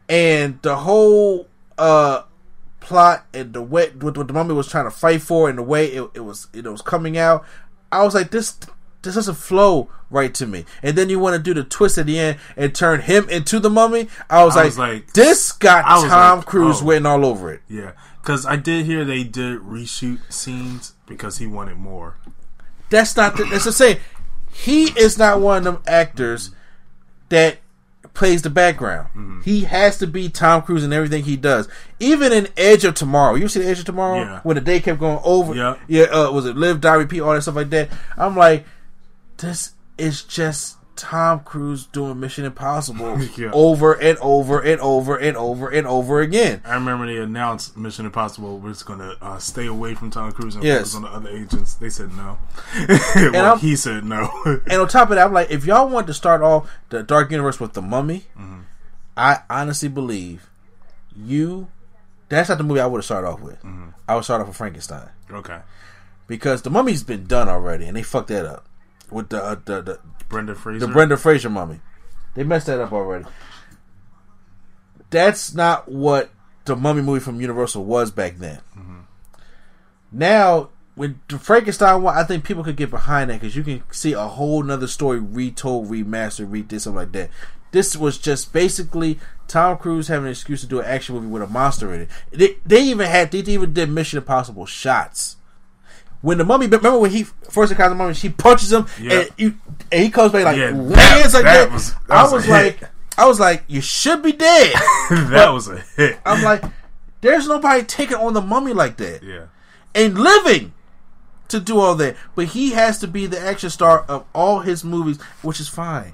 and 0.10 0.62
the 0.62 0.78
whole 0.78 1.48
uh, 1.78 2.24
plot 2.80 3.26
and 3.34 3.54
the 3.54 3.62
way 3.62 3.90
what, 3.92 4.18
what 4.18 4.28
the 4.28 4.34
mummy 4.34 4.54
was 4.54 4.68
trying 4.68 4.86
to 4.86 4.92
fight 4.92 5.22
for, 5.22 5.50
and 5.50 5.58
the 5.58 5.64
way 5.64 5.88
it, 5.88 6.10
it 6.14 6.20
was 6.22 6.48
it 6.54 6.66
was 6.66 6.82
coming 6.82 7.18
out, 7.18 7.46
I 7.92 8.04
was 8.04 8.14
like, 8.14 8.32
this 8.32 8.58
this 9.02 9.16
doesn't 9.16 9.36
flow 9.36 9.90
right 10.10 10.34
to 10.36 10.46
me. 10.46 10.66
And 10.84 10.98
then 10.98 11.10
you 11.10 11.20
want 11.20 11.36
to 11.36 11.42
do 11.42 11.54
the 11.54 11.64
twist 11.64 11.98
at 11.98 12.06
the 12.06 12.20
end 12.20 12.40
and 12.56 12.74
turn 12.74 13.02
him 13.02 13.30
into 13.30 13.60
the 13.60 13.70
mummy. 13.70 14.08
I 14.30 14.44
was, 14.44 14.56
I 14.56 14.60
like, 14.60 14.66
was 14.66 14.78
like- 14.78 15.14
this 15.14 15.52
got 15.52 15.84
Tom 15.84 16.40
like, 16.40 16.46
Cruise 16.46 16.82
oh. 16.82 16.86
written 16.86 17.06
all 17.06 17.26
over 17.26 17.52
it. 17.52 17.62
Yeah. 17.70 17.92
Because 18.28 18.46
I 18.46 18.58
did 18.58 18.86
hear 18.86 19.06
they 19.06 19.24
did 19.24 19.62
reshoot 19.62 20.20
scenes 20.34 20.96
because 21.06 21.38
he 21.38 21.48
wanted 21.48 21.78
more. 21.78 22.18
That's 22.90 23.16
not 23.16 23.38
the, 23.38 23.46
that's 23.46 23.64
the 23.64 23.72
same. 23.72 24.00
He 24.52 24.88
is 25.00 25.18
not 25.18 25.40
one 25.40 25.60
of 25.60 25.64
them 25.64 25.84
actors 25.88 26.52
that 27.30 27.60
plays 28.14 28.42
the 28.42 28.50
background. 28.50 29.08
Mm-hmm. 29.12 29.42
He 29.44 29.62
has 29.62 29.98
to 30.00 30.08
be 30.08 30.28
Tom 30.28 30.62
Cruise 30.62 30.84
in 30.84 30.92
everything 30.92 31.24
he 31.24 31.38
does. 31.38 31.70
Even 32.02 32.34
in 32.34 32.50
Edge 32.58 32.84
of 32.84 32.96
Tomorrow, 32.96 33.36
you 33.36 33.48
see 33.48 33.62
the 33.62 33.70
Edge 33.70 33.80
of 33.80 33.86
Tomorrow 33.86 34.18
Yeah. 34.20 34.40
when 34.44 34.56
the 34.56 34.62
day 34.62 34.82
kept 34.82 35.00
going 35.00 35.22
over. 35.24 35.56
Yeah. 35.56 35.78
yeah. 35.88 36.04
Uh, 36.12 36.30
was 36.30 36.46
it 36.46 36.58
Live, 36.58 36.82
Die, 36.82 36.94
Repeat, 36.96 37.22
all 37.22 37.34
that 37.34 37.44
stuff 37.44 37.56
like 37.56 37.70
that? 37.70 37.88
I'm 38.18 38.36
like, 38.36 38.66
this 39.38 39.72
is 39.98 40.22
just 40.24 40.76
Tom 40.98 41.40
Cruise 41.42 41.86
doing 41.86 42.20
Mission 42.20 42.44
Impossible 42.46 43.22
Yeah. 43.38 43.52
over 43.54 43.94
and 43.94 44.18
over 44.20 44.60
and 44.60 44.82
over 44.82 45.16
and 45.16 45.38
over 45.38 45.70
and 45.70 45.88
over 45.88 46.20
again. 46.22 46.62
I 46.66 46.74
remember 46.74 47.06
they 47.06 47.18
announced 47.18 47.78
Mission 47.78 48.06
Impossible 48.06 48.60
was 48.60 48.84
going 48.84 49.00
to 49.00 49.16
uh, 49.22 49.38
stay 49.38 49.68
away 49.68 49.94
from 49.96 50.10
Tom 50.12 50.32
Cruise 50.32 50.56
and 50.56 50.64
Yes. 50.64 50.94
focus 50.94 50.96
on 50.96 51.02
the 51.04 51.08
other 51.10 51.30
agents. 51.30 51.76
They 51.76 51.90
said 51.90 52.12
no. 52.18 52.38
well, 53.32 53.58
he 53.58 53.76
said 53.76 54.04
no. 54.04 54.30
And 54.70 54.82
on 54.82 54.88
top 54.88 55.10
of 55.10 55.16
that, 55.16 55.28
I'm 55.28 55.34
like, 55.34 55.52
if 55.52 55.66
y'all 55.66 55.88
want 55.88 56.08
to 56.08 56.14
start 56.14 56.42
off 56.42 56.70
the 56.90 57.04
Dark 57.04 57.32
Universe 57.32 57.60
with 57.60 57.74
the 57.74 57.82
Mummy, 57.82 58.26
Mm-hmm. 58.38 58.60
I 59.16 59.40
honestly 59.50 59.90
believe 59.90 60.48
you. 61.16 61.68
That's 62.30 62.50
not 62.50 62.58
the 62.58 62.64
movie 62.64 62.80
I 62.82 62.86
would 62.86 62.98
have 63.00 63.06
started 63.06 63.28
off 63.28 63.40
with. 63.42 63.58
Mm-hmm. 63.64 63.90
I 64.08 64.16
would 64.16 64.24
start 64.26 64.42
off 64.42 64.48
with 64.48 64.58
Frankenstein 64.58 65.10
okay. 65.32 65.60
because 66.28 66.62
the 66.62 66.70
Mummy's 66.70 67.02
been 67.04 67.26
done 67.26 67.48
already, 67.50 67.86
and 67.86 67.96
they 67.98 68.04
fucked 68.04 68.28
that 68.28 68.46
up 68.46 68.66
with 69.12 69.30
the 69.30 69.44
uh, 69.44 69.56
the, 69.66 69.82
the 69.82 70.00
Brendan 70.30 70.56
Fraser. 70.56 70.86
the 70.86 70.92
Brendan 70.92 71.18
Fraser 71.18 71.50
Mummy. 71.50 71.80
They 72.36 72.44
messed 72.44 72.68
that 72.68 72.80
up 72.80 72.94
already. 72.94 73.26
That's 75.10 75.54
not 75.54 75.90
what 75.90 76.30
the 76.66 76.76
Mummy 76.76 77.02
movie 77.02 77.20
from 77.20 77.42
Universal 77.42 77.86
was 77.86 78.12
back 78.12 78.38
then. 78.38 78.60
Now, 80.12 80.70
with 80.96 81.18
the 81.28 81.38
Frankenstein 81.38 82.02
one, 82.02 82.18
I 82.18 82.24
think 82.24 82.44
people 82.44 82.64
could 82.64 82.76
get 82.76 82.90
behind 82.90 83.30
that 83.30 83.40
because 83.40 83.56
you 83.56 83.64
can 83.64 83.84
see 83.92 84.14
a 84.14 84.28
whole 84.28 84.64
nother 84.64 84.88
story 84.88 85.20
retold, 85.20 85.90
remastered, 85.90 86.50
redid 86.50 86.82
something 86.82 86.96
like 86.96 87.12
that. 87.14 87.30
This 87.72 87.96
was 87.96 88.18
just 88.18 88.54
basically 88.54 89.20
Tom 89.48 89.78
Cruise 89.78 90.08
having 90.08 90.26
an 90.26 90.32
excuse 90.32 90.62
to 90.62 90.68
do 90.68 90.80
an 90.80 90.86
action 90.86 91.16
movie 91.16 91.28
with 91.28 91.44
a 91.44 91.48
monster 91.48 91.94
in 91.94 92.02
it. 92.02 92.10
They, 92.32 92.58
they 92.66 92.84
even 92.84 93.08
had 93.08 93.32
they 93.32 93.40
even 93.40 93.74
did 93.74 93.90
Mission 93.90 94.18
Impossible 94.18 94.66
shots. 94.66 95.37
When 96.22 96.38
the 96.40 96.44
mummy, 96.46 96.66
remember 96.68 96.98
when 97.00 97.12
he 97.12 97.24
first 97.24 97.72
encounters 97.72 97.92
the 97.92 97.96
mummy, 98.04 98.14
she 98.16 98.30
punches 98.30 98.72
him 98.74 98.88
Yeah. 99.00 99.20
and, 99.22 99.30
you, 99.38 99.54
and 99.92 100.04
he 100.04 100.10
comes 100.10 100.32
back 100.32 100.46
like 100.46 100.58
Yeah, 100.58 100.72
lands 100.72 101.34
that- 101.34 101.34
like 101.34 101.44
that 101.44 101.72
was- 101.72 101.94
that 101.94 102.12
I 102.18 102.24
was 102.24 102.32
was 102.34 102.46
hit. 102.46 102.52
like, 102.52 102.90
I 103.18 103.26
was 103.28 103.40
like, 103.40 103.64
you 103.68 103.82
should 103.82 104.22
be 104.24 104.32
dead. 104.32 104.74
that 105.10 105.50
was 105.54 105.68
a 105.68 105.80
hit. 105.96 106.20
I'm 106.26 106.44
like, 106.44 106.64
there's 107.22 107.48
nobody 107.48 107.84
taking 107.84 108.18
on 108.18 108.34
the 108.34 108.42
mummy 108.42 108.74
like 108.74 108.98
that. 108.98 109.24
yeah. 109.24 109.46
and 109.96 110.18
living 110.18 110.74
to 111.48 111.60
do 111.60 111.80
all 111.80 111.96
that. 111.96 112.16
But 112.36 112.48
he 112.48 112.72
has 112.72 113.00
to 113.00 113.08
be 113.08 113.26
the 113.26 113.40
action 113.40 113.70
star 113.70 114.02
of 114.08 114.26
all 114.36 114.60
his 114.60 114.84
movies, 114.84 115.20
which 115.42 115.60
is 115.60 115.68
fine. 115.68 116.14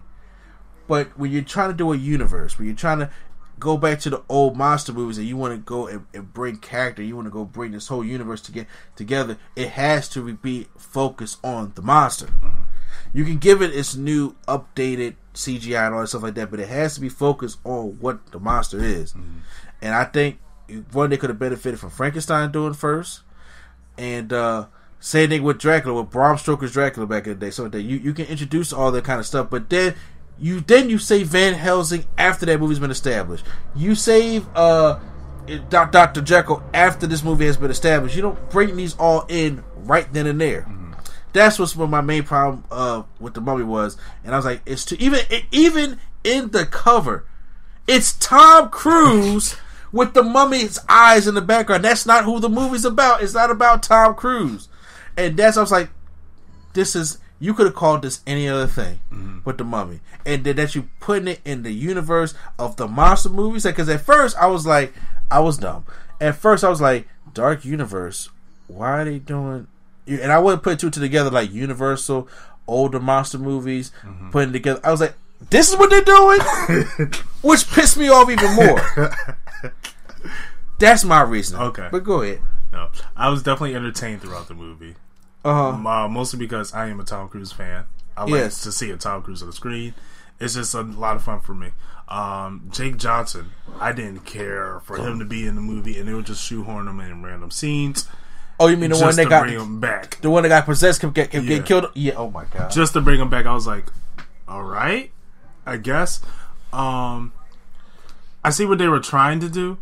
But 0.88 1.18
when 1.18 1.32
you're 1.32 1.42
trying 1.42 1.70
to 1.72 1.76
do 1.76 1.92
a 1.92 1.98
universe, 1.98 2.58
when 2.58 2.68
you're 2.68 2.76
trying 2.76 3.00
to 3.00 3.10
go 3.64 3.78
back 3.78 4.00
to 4.02 4.10
the 4.10 4.22
old 4.28 4.58
monster 4.58 4.92
movies 4.92 5.18
and 5.18 5.26
you 5.26 5.38
want 5.38 5.54
to 5.54 5.58
go 5.58 5.88
and, 5.88 6.06
and 6.14 6.34
bring 6.34 6.58
character, 6.58 7.02
you 7.02 7.16
want 7.16 7.28
to 7.28 7.32
go 7.32 7.46
bring 7.46 7.72
this 7.72 7.88
whole 7.88 8.04
universe 8.04 8.42
to 8.42 8.52
get 8.52 8.68
together, 8.98 9.38
it 9.56 9.70
has 9.70 10.10
to 10.10 10.34
be 10.34 10.68
focused 10.78 11.40
on 11.46 11.72
the 11.76 11.82
monster. 11.82 12.26
Mm-hmm. 12.26 12.64
You 13.14 13.24
can 13.24 13.38
give 13.38 13.62
it 13.62 13.74
its 13.74 13.96
new 13.96 14.36
updated 14.50 15.16
CGI 15.34 15.86
and 15.86 15.96
all 15.96 16.02
that 16.02 16.08
stuff 16.08 16.24
like 16.24 16.36
that, 16.36 16.52
but 16.52 16.60
it 16.60 16.68
has 16.68 16.96
to 16.96 17.02
be 17.02 17.08
focused 17.08 17.60
on 17.64 17.98
what 18.02 18.32
the 18.32 18.40
monster 18.40 18.80
is. 18.80 19.14
Mm-hmm. 19.14 19.40
And 19.82 19.96
I 19.96 20.04
think 20.04 20.40
one 20.92 21.10
they 21.10 21.18
could 21.18 21.30
have 21.30 21.40
benefited 21.40 21.80
from 21.80 21.90
Frankenstein 21.90 22.52
doing 22.52 22.74
first, 22.74 23.22
and 23.98 24.34
uh, 24.34 24.66
same 25.00 25.30
thing 25.30 25.44
with 25.44 25.58
Dracula, 25.58 26.02
with 26.02 26.12
Bram 26.12 26.38
Stoker's 26.38 26.74
Dracula 26.74 27.08
back 27.08 27.28
in 27.28 27.34
the 27.34 27.46
day. 27.46 27.52
So 27.52 27.68
that 27.70 27.82
you 27.82 27.98
you 27.98 28.14
can 28.14 28.26
introduce 28.26 28.74
all 28.74 28.92
that 28.92 29.04
kind 29.04 29.20
of 29.20 29.26
stuff, 29.26 29.50
but 29.50 29.70
then 29.70 29.96
you 30.40 30.62
then 30.62 30.90
you 30.90 30.98
save 30.98 31.28
Van 31.28 31.54
Helsing 31.54 32.06
after 32.18 32.46
that 32.46 32.60
movie's 32.60 32.80
been 32.80 32.92
established. 32.92 33.46
You 33.76 33.96
save 33.96 34.48
uh 34.56 35.00
Dr. 35.70 36.22
Jekyll 36.22 36.64
after 36.74 37.06
this 37.06 37.24
movie 37.24 37.46
has 37.46 37.58
been 37.58 37.72
established. 37.72 38.16
You 38.16 38.22
don't 38.22 38.50
bring 38.50 38.76
these 38.76 38.96
all 38.96 39.26
in 39.28 39.64
right 39.76 40.12
then 40.14 40.28
and 40.28 40.40
there. 40.40 40.62
Mm-hmm. 40.62 40.94
That's 41.34 41.60
what's 41.60 41.76
what 41.76 41.90
my 41.90 42.02
main 42.02 42.24
problem 42.24 42.64
uh, 42.72 43.04
with 43.20 43.34
the 43.34 43.42
mummy 43.42 43.64
was, 43.64 43.98
and 44.24 44.34
I 44.34 44.38
was 44.38 44.46
like, 44.46 44.62
it's 44.66 44.86
too 44.86 44.96
even 45.00 45.22
even 45.52 46.00
in 46.24 46.52
the 46.52 46.66
cover, 46.66 47.26
it's 47.88 48.14
Tom 48.14 48.70
Cruise 48.70 49.56
with 49.92 50.14
the 50.14 50.24
mummy's 50.24 50.80
eyes 50.88 51.28
in 51.28 51.36
the 51.36 51.42
background. 51.42 51.84
That's 51.84 52.06
not 52.06 52.24
who 52.24 52.40
the 52.40 52.50
movie's 52.50 52.86
about. 52.86 53.24
It's 53.24 53.34
not 53.34 53.50
about 53.50 53.84
Tom 53.84 54.14
Cruise, 54.14 54.70
and 55.18 55.36
that's 55.36 55.58
I 55.58 55.62
was 55.62 55.72
like, 55.72 55.90
this 56.74 56.96
is 56.96 57.18
you 57.44 57.54
could 57.54 57.66
have 57.66 57.76
called 57.76 58.04
this 58.04 58.22
any 58.26 58.48
other 58.48 58.68
thing 58.68 59.02
mm-hmm. 59.12 59.40
but 59.44 59.58
the 59.58 59.66
mummy, 59.66 60.00
and 60.26 60.46
then 60.46 60.56
that 60.56 60.76
you 60.76 60.88
putting 61.02 61.28
it 61.28 61.42
in 61.44 61.64
the 61.64 61.74
universe 61.74 62.34
of 62.58 62.78
the 62.78 62.88
monster 62.88 63.28
movies. 63.28 63.64
Because 63.64 63.90
at 63.90 64.00
first 64.00 64.38
I 64.38 64.46
was 64.48 64.66
like, 64.66 64.94
I 65.30 65.42
was 65.42 65.58
dumb. 65.58 65.86
At 66.22 66.36
first 66.36 66.64
I 66.64 66.70
was 66.70 66.80
like, 66.80 67.06
Dark 67.34 67.66
Universe. 67.66 68.30
Why 68.68 69.02
are 69.02 69.06
they 69.06 69.20
doing? 69.20 69.68
And 70.08 70.32
I 70.32 70.40
wouldn't 70.40 70.64
put 70.64 70.80
two 70.80 70.90
two 70.90 71.02
together 71.02 71.30
like 71.30 71.52
Universal, 71.52 72.30
older 72.66 73.02
monster 73.02 73.38
movies, 73.38 73.92
mm-hmm. 74.04 74.30
putting 74.32 74.54
together. 74.54 74.80
I 74.82 74.92
was 74.92 75.02
like, 75.02 75.16
this 75.50 75.70
is 75.70 75.78
what 75.78 75.90
they're 75.90 76.02
doing, 76.02 76.40
which 77.42 77.70
pissed 77.72 77.98
me 77.98 78.08
off 78.08 78.30
even 78.30 78.56
more. 78.56 79.14
That's 80.80 81.04
my 81.04 81.22
reason. 81.24 81.60
Okay, 81.60 81.90
but 81.92 82.06
go 82.06 82.22
ahead. 82.22 82.40
No, 82.72 82.90
I 83.18 83.28
was 83.28 83.44
definitely 83.44 83.76
entertained 83.76 84.22
throughout 84.22 84.48
the 84.48 84.54
movie. 84.54 84.96
Uh-huh. 85.44 85.88
Uh, 85.88 86.08
mostly 86.08 86.40
because 86.40 86.74
I 86.74 86.88
am 86.88 87.00
a 87.00 87.04
Tom 87.04 87.28
Cruise 87.30 87.52
fan. 87.52 87.86
I 88.16 88.24
like 88.24 88.32
yes. 88.32 88.64
to 88.64 88.72
see 88.72 88.92
a 88.92 88.98
Tom 88.98 89.24
Cruise 89.24 89.42
on 89.42 89.50
the 89.50 89.54
screen. 89.54 89.94
It's 90.40 90.56
just 90.56 90.74
a 90.74 90.82
lot 90.82 91.16
of 91.16 91.24
fun 91.24 91.40
for 91.42 91.54
me. 91.54 91.70
Um, 92.08 92.70
Jake 92.72 92.98
Johnson, 92.98 93.52
I 93.80 93.92
didn't 93.92 94.20
care 94.20 94.80
for 94.82 94.98
him 94.98 95.20
to 95.20 95.26
be 95.26 95.48
in 95.48 95.56
the 95.56 95.62
movie, 95.62 95.98
and 95.98 96.08
they 96.08 96.14
would 96.14 96.26
just 96.26 96.46
shoehorn 96.46 96.88
him 96.88 97.00
in 97.00 97.24
random 97.24 97.52
scenes. 97.52 98.08
Oh, 98.60 98.68
you 98.68 98.78
mean 98.78 98.92
the 98.92 99.00
one 99.00 99.16
that 99.16 99.30
got 99.30 99.44
bring 99.44 99.60
him 99.60 99.80
back? 99.80 100.22
The 100.22 100.30
one 100.30 100.44
that 100.44 100.50
got 100.50 100.66
possessed 100.66 101.00
can 101.00 101.12
get, 101.12 101.34
yeah. 101.34 101.42
get 101.42 101.66
killed? 101.66 101.88
Yeah. 101.96 102.14
Oh 102.16 102.30
my 102.30 102.46
god. 102.46 102.72
Just 102.72 102.94
to 102.94 103.02
bring 103.02 103.20
him 103.20 103.30
back, 103.30 103.46
I 103.46 103.54
was 103.54 103.66
like, 103.66 103.86
all 104.48 104.64
right, 104.64 105.12
I 105.66 105.78
guess. 105.78 106.22
Um, 106.72 107.34
I 108.44 108.50
see 108.50 108.66
what 108.66 108.78
they 108.78 108.88
were 108.88 109.00
trying 109.00 109.40
to 109.40 109.50
do, 109.50 109.80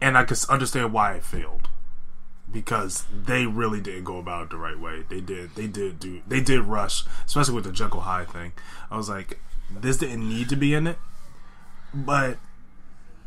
and 0.00 0.18
I 0.18 0.24
can 0.24 0.36
understand 0.48 0.92
why 0.92 1.14
it 1.14 1.24
failed 1.24 1.59
because 2.52 3.04
they 3.12 3.46
really 3.46 3.80
didn't 3.80 4.04
go 4.04 4.18
about 4.18 4.44
it 4.44 4.50
the 4.50 4.56
right 4.56 4.78
way. 4.78 5.04
They 5.08 5.20
did. 5.20 5.54
They 5.54 5.66
did 5.66 6.00
do. 6.00 6.22
They 6.26 6.40
did 6.40 6.62
rush, 6.62 7.04
especially 7.26 7.54
with 7.54 7.64
the 7.64 7.72
Jekyll 7.72 8.00
Hyde 8.00 8.30
thing. 8.30 8.52
I 8.90 8.96
was 8.96 9.08
like, 9.08 9.40
this 9.70 9.96
didn't 9.96 10.28
need 10.28 10.48
to 10.48 10.56
be 10.56 10.74
in 10.74 10.86
it, 10.86 10.98
but 11.94 12.38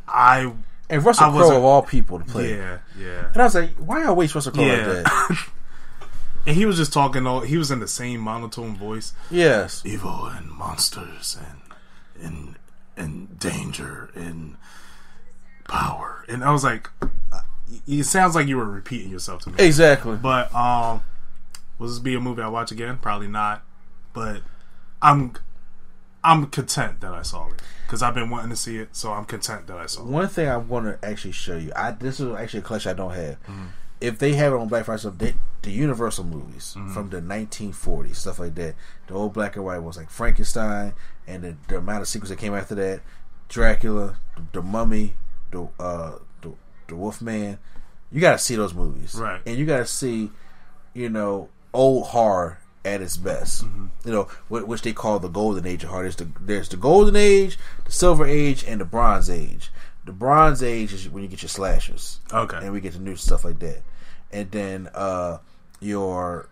I. 0.06 0.52
And 0.90 1.04
Russell 1.04 1.30
Crowe 1.30 1.56
of 1.56 1.64
all 1.64 1.82
people 1.82 2.18
to 2.18 2.24
play. 2.24 2.56
Yeah, 2.56 2.78
yeah. 2.98 3.30
And 3.32 3.38
I 3.38 3.44
was 3.44 3.54
like, 3.54 3.70
why 3.76 4.02
y'all 4.02 4.14
waste 4.14 4.34
Russell 4.34 4.52
Crowe 4.52 4.64
yeah. 4.64 4.86
like 4.86 5.04
that? 5.04 5.48
and 6.46 6.56
he 6.56 6.66
was 6.66 6.76
just 6.76 6.92
talking 6.92 7.26
all. 7.26 7.40
He 7.40 7.56
was 7.56 7.70
in 7.70 7.80
the 7.80 7.88
same 7.88 8.20
monotone 8.20 8.76
voice. 8.76 9.14
Yes. 9.30 9.82
Evil 9.86 10.26
and 10.26 10.50
monsters 10.50 11.38
and 11.38 12.24
and 12.24 12.56
and 12.96 13.38
danger 13.38 14.10
and 14.14 14.56
power. 15.66 16.24
And 16.28 16.44
I 16.44 16.52
was 16.52 16.64
like, 16.64 16.90
it 17.86 18.04
sounds 18.04 18.34
like 18.34 18.46
you 18.46 18.56
were 18.56 18.68
repeating 18.68 19.10
yourself 19.10 19.42
to 19.42 19.50
me. 19.50 19.56
Exactly. 19.58 20.16
But 20.16 20.54
um, 20.54 21.02
will 21.78 21.88
this 21.88 21.98
be 21.98 22.14
a 22.14 22.20
movie 22.20 22.42
I 22.42 22.48
watch 22.48 22.72
again? 22.72 22.98
Probably 22.98 23.28
not. 23.28 23.62
But 24.12 24.42
I'm 25.02 25.34
I'm 26.24 26.46
content 26.46 27.00
that 27.02 27.12
I 27.12 27.22
saw 27.22 27.48
it 27.50 27.62
because 27.86 28.02
I've 28.02 28.14
been 28.14 28.30
wanting 28.30 28.50
to 28.50 28.56
see 28.56 28.78
it, 28.78 28.96
so 28.96 29.12
I'm 29.12 29.26
content 29.26 29.66
that 29.66 29.76
I 29.76 29.86
saw 29.86 30.00
it. 30.00 30.06
One 30.06 30.28
thing 30.28 30.48
I 30.48 30.56
want 30.56 30.86
to 30.86 31.06
actually 31.08 31.32
show 31.32 31.56
you, 31.56 31.70
I 31.76 31.90
this 31.90 32.18
is 32.18 32.34
actually 32.34 32.60
a 32.60 32.62
collection 32.62 32.90
I 32.90 32.94
don't 32.94 33.12
have. 33.12 33.42
Mm-hmm. 33.42 33.66
If 34.00 34.18
they 34.18 34.32
have 34.34 34.52
it 34.52 34.56
on 34.56 34.68
Black 34.68 34.86
Friday, 34.86 35.08
they, 35.16 35.34
the 35.62 35.70
Universal 35.70 36.24
movies 36.24 36.74
mm-hmm. 36.76 36.92
from 36.92 37.10
the 37.10 37.20
1940s, 37.20 38.16
stuff 38.16 38.38
like 38.38 38.54
that, 38.56 38.74
the 39.06 39.14
old 39.14 39.32
black 39.32 39.56
and 39.56 39.64
white 39.64 39.78
ones 39.78 39.96
like 39.96 40.10
Frankenstein, 40.10 40.94
and 41.26 41.42
the, 41.42 41.56
the 41.68 41.78
amount 41.78 42.02
of 42.02 42.08
sequels 42.08 42.30
that 42.30 42.38
came 42.38 42.54
after 42.54 42.74
that, 42.74 43.00
Dracula, 43.48 44.16
the, 44.36 44.42
the 44.52 44.62
Mummy, 44.62 45.14
the 45.50 45.68
uh, 45.78 46.18
the 46.88 46.96
Wolfman. 46.96 47.58
You 48.10 48.20
got 48.20 48.32
to 48.32 48.38
see 48.38 48.56
those 48.56 48.74
movies, 48.74 49.14
right? 49.14 49.40
And 49.46 49.56
you 49.56 49.66
got 49.66 49.78
to 49.78 49.86
see, 49.86 50.30
you 50.92 51.08
know, 51.08 51.48
old 51.72 52.06
horror 52.08 52.58
at 52.84 53.00
its 53.00 53.16
best. 53.16 53.64
Mm-hmm. 53.64 53.86
You 54.04 54.12
know, 54.12 54.22
which 54.48 54.82
they 54.82 54.92
call 54.92 55.18
the 55.18 55.28
golden 55.28 55.66
age 55.66 55.84
of 55.84 55.90
horror. 55.90 56.02
There's 56.02 56.16
the 56.16 56.28
there's 56.40 56.68
the 56.68 56.76
golden 56.76 57.16
age, 57.16 57.58
the 57.84 57.92
silver 57.92 58.26
age, 58.26 58.64
and 58.64 58.80
the 58.80 58.84
bronze 58.84 59.30
age. 59.30 59.70
The 60.04 60.12
bronze 60.12 60.62
age 60.62 60.92
is 60.92 61.08
when 61.08 61.22
you 61.22 61.28
get 61.28 61.42
your 61.42 61.48
slashers, 61.48 62.20
okay, 62.32 62.58
and 62.58 62.72
we 62.72 62.80
get 62.80 62.92
the 62.92 62.98
new 62.98 63.16
stuff 63.16 63.44
like 63.44 63.58
that. 63.60 63.82
And 64.30 64.50
then 64.50 64.90
uh 64.94 65.38
your 65.80 66.48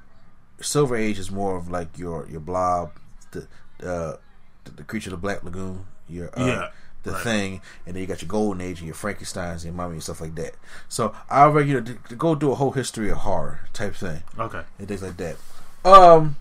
silver 0.61 0.97
age 0.97 1.19
is 1.19 1.31
more 1.31 1.57
of 1.57 1.71
like 1.71 1.99
your 1.99 2.27
your 2.29 2.41
blob, 2.41 2.93
the 3.33 3.41
uh 3.83 4.17
the, 4.65 4.71
the 4.77 4.85
creature 4.85 5.11
of 5.11 5.13
the 5.13 5.17
black 5.19 5.45
lagoon. 5.45 5.85
Your 6.09 6.31
uh, 6.39 6.47
yeah 6.47 6.69
the 7.03 7.13
right. 7.13 7.23
thing, 7.23 7.61
and 7.87 7.95
then 7.95 8.01
you 8.01 8.07
got 8.07 8.23
your 8.23 8.29
golden 8.29 8.61
age 8.61 8.79
and 8.79 8.87
your 8.87 8.95
Frankenstein's 8.95 9.65
and 9.65 9.77
mommy 9.77 9.95
and 9.95 10.03
stuff 10.03 10.21
like 10.21 10.35
that. 10.37 10.55
So 10.89 11.15
I 11.29 11.47
would 11.47 11.67
you 11.67 11.81
know 11.81 11.95
to, 12.09 12.17
go 12.17 12.35
do 12.35 12.53
a 12.53 12.55
whole 12.55 12.73
history 12.73 13.11
of 13.11 13.19
horror 13.19 13.61
type 13.73 13.95
thing. 13.95 14.23
Okay, 14.39 14.63
and 14.79 14.89
things 14.89 15.03
like 15.03 15.17
that. 15.17 15.37
Um, 15.85 16.37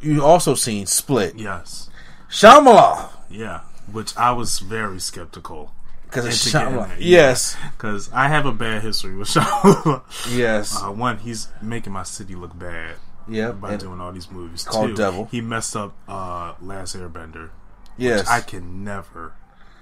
you 0.00 0.24
also 0.24 0.54
seen 0.54 0.86
Split. 0.86 1.38
Yes, 1.38 1.90
Shyamalan. 2.30 3.10
Yeah, 3.30 3.60
which 3.90 4.16
I 4.16 4.32
was 4.32 4.58
very 4.58 5.00
skeptical 5.00 5.72
because 6.04 6.26
Shyamalan. 6.26 6.96
Yes, 6.98 7.56
because 7.76 8.10
I 8.12 8.28
have 8.28 8.46
a 8.46 8.52
bad 8.52 8.82
history 8.82 9.16
with 9.16 9.28
Shyamalan. 9.34 10.02
Yes, 10.34 10.82
uh, 10.82 10.90
one 10.90 11.18
he's 11.18 11.48
making 11.60 11.92
my 11.92 12.04
city 12.04 12.34
look 12.34 12.58
bad. 12.58 12.96
Yeah, 13.28 13.52
by 13.52 13.76
doing 13.76 14.00
all 14.00 14.12
these 14.12 14.30
movies. 14.30 14.64
Called 14.64 14.90
Two, 14.90 14.96
Devil. 14.96 15.26
He 15.30 15.42
messed 15.42 15.76
up 15.76 15.94
uh, 16.08 16.54
Last 16.62 16.96
Airbender. 16.96 17.50
Yes, 17.98 18.26
I 18.28 18.40
can 18.40 18.84
never 18.84 19.34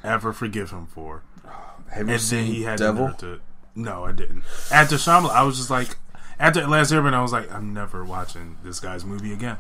ever 0.07 0.32
forgive 0.32 0.70
him 0.70 0.86
for. 0.86 1.22
Have 1.90 2.09
you 2.09 2.14
and 2.14 2.22
seen 2.22 2.46
he 2.46 2.62
had 2.62 2.78
Devil? 2.78 3.12
To, 3.18 3.40
no, 3.74 4.04
I 4.04 4.12
didn't. 4.12 4.44
After 4.72 4.96
Shyamalan, 4.96 5.30
I 5.30 5.42
was 5.42 5.57
just 5.59 5.70
like, 5.70 5.96
after 6.38 6.66
Last 6.66 6.92
Airbender, 6.92 7.14
I 7.14 7.22
was 7.22 7.32
like, 7.32 7.52
I'm 7.52 7.72
never 7.72 8.04
watching 8.04 8.57
this 8.64 8.80
guy's 8.80 9.04
movie 9.04 9.32
again. 9.32 9.59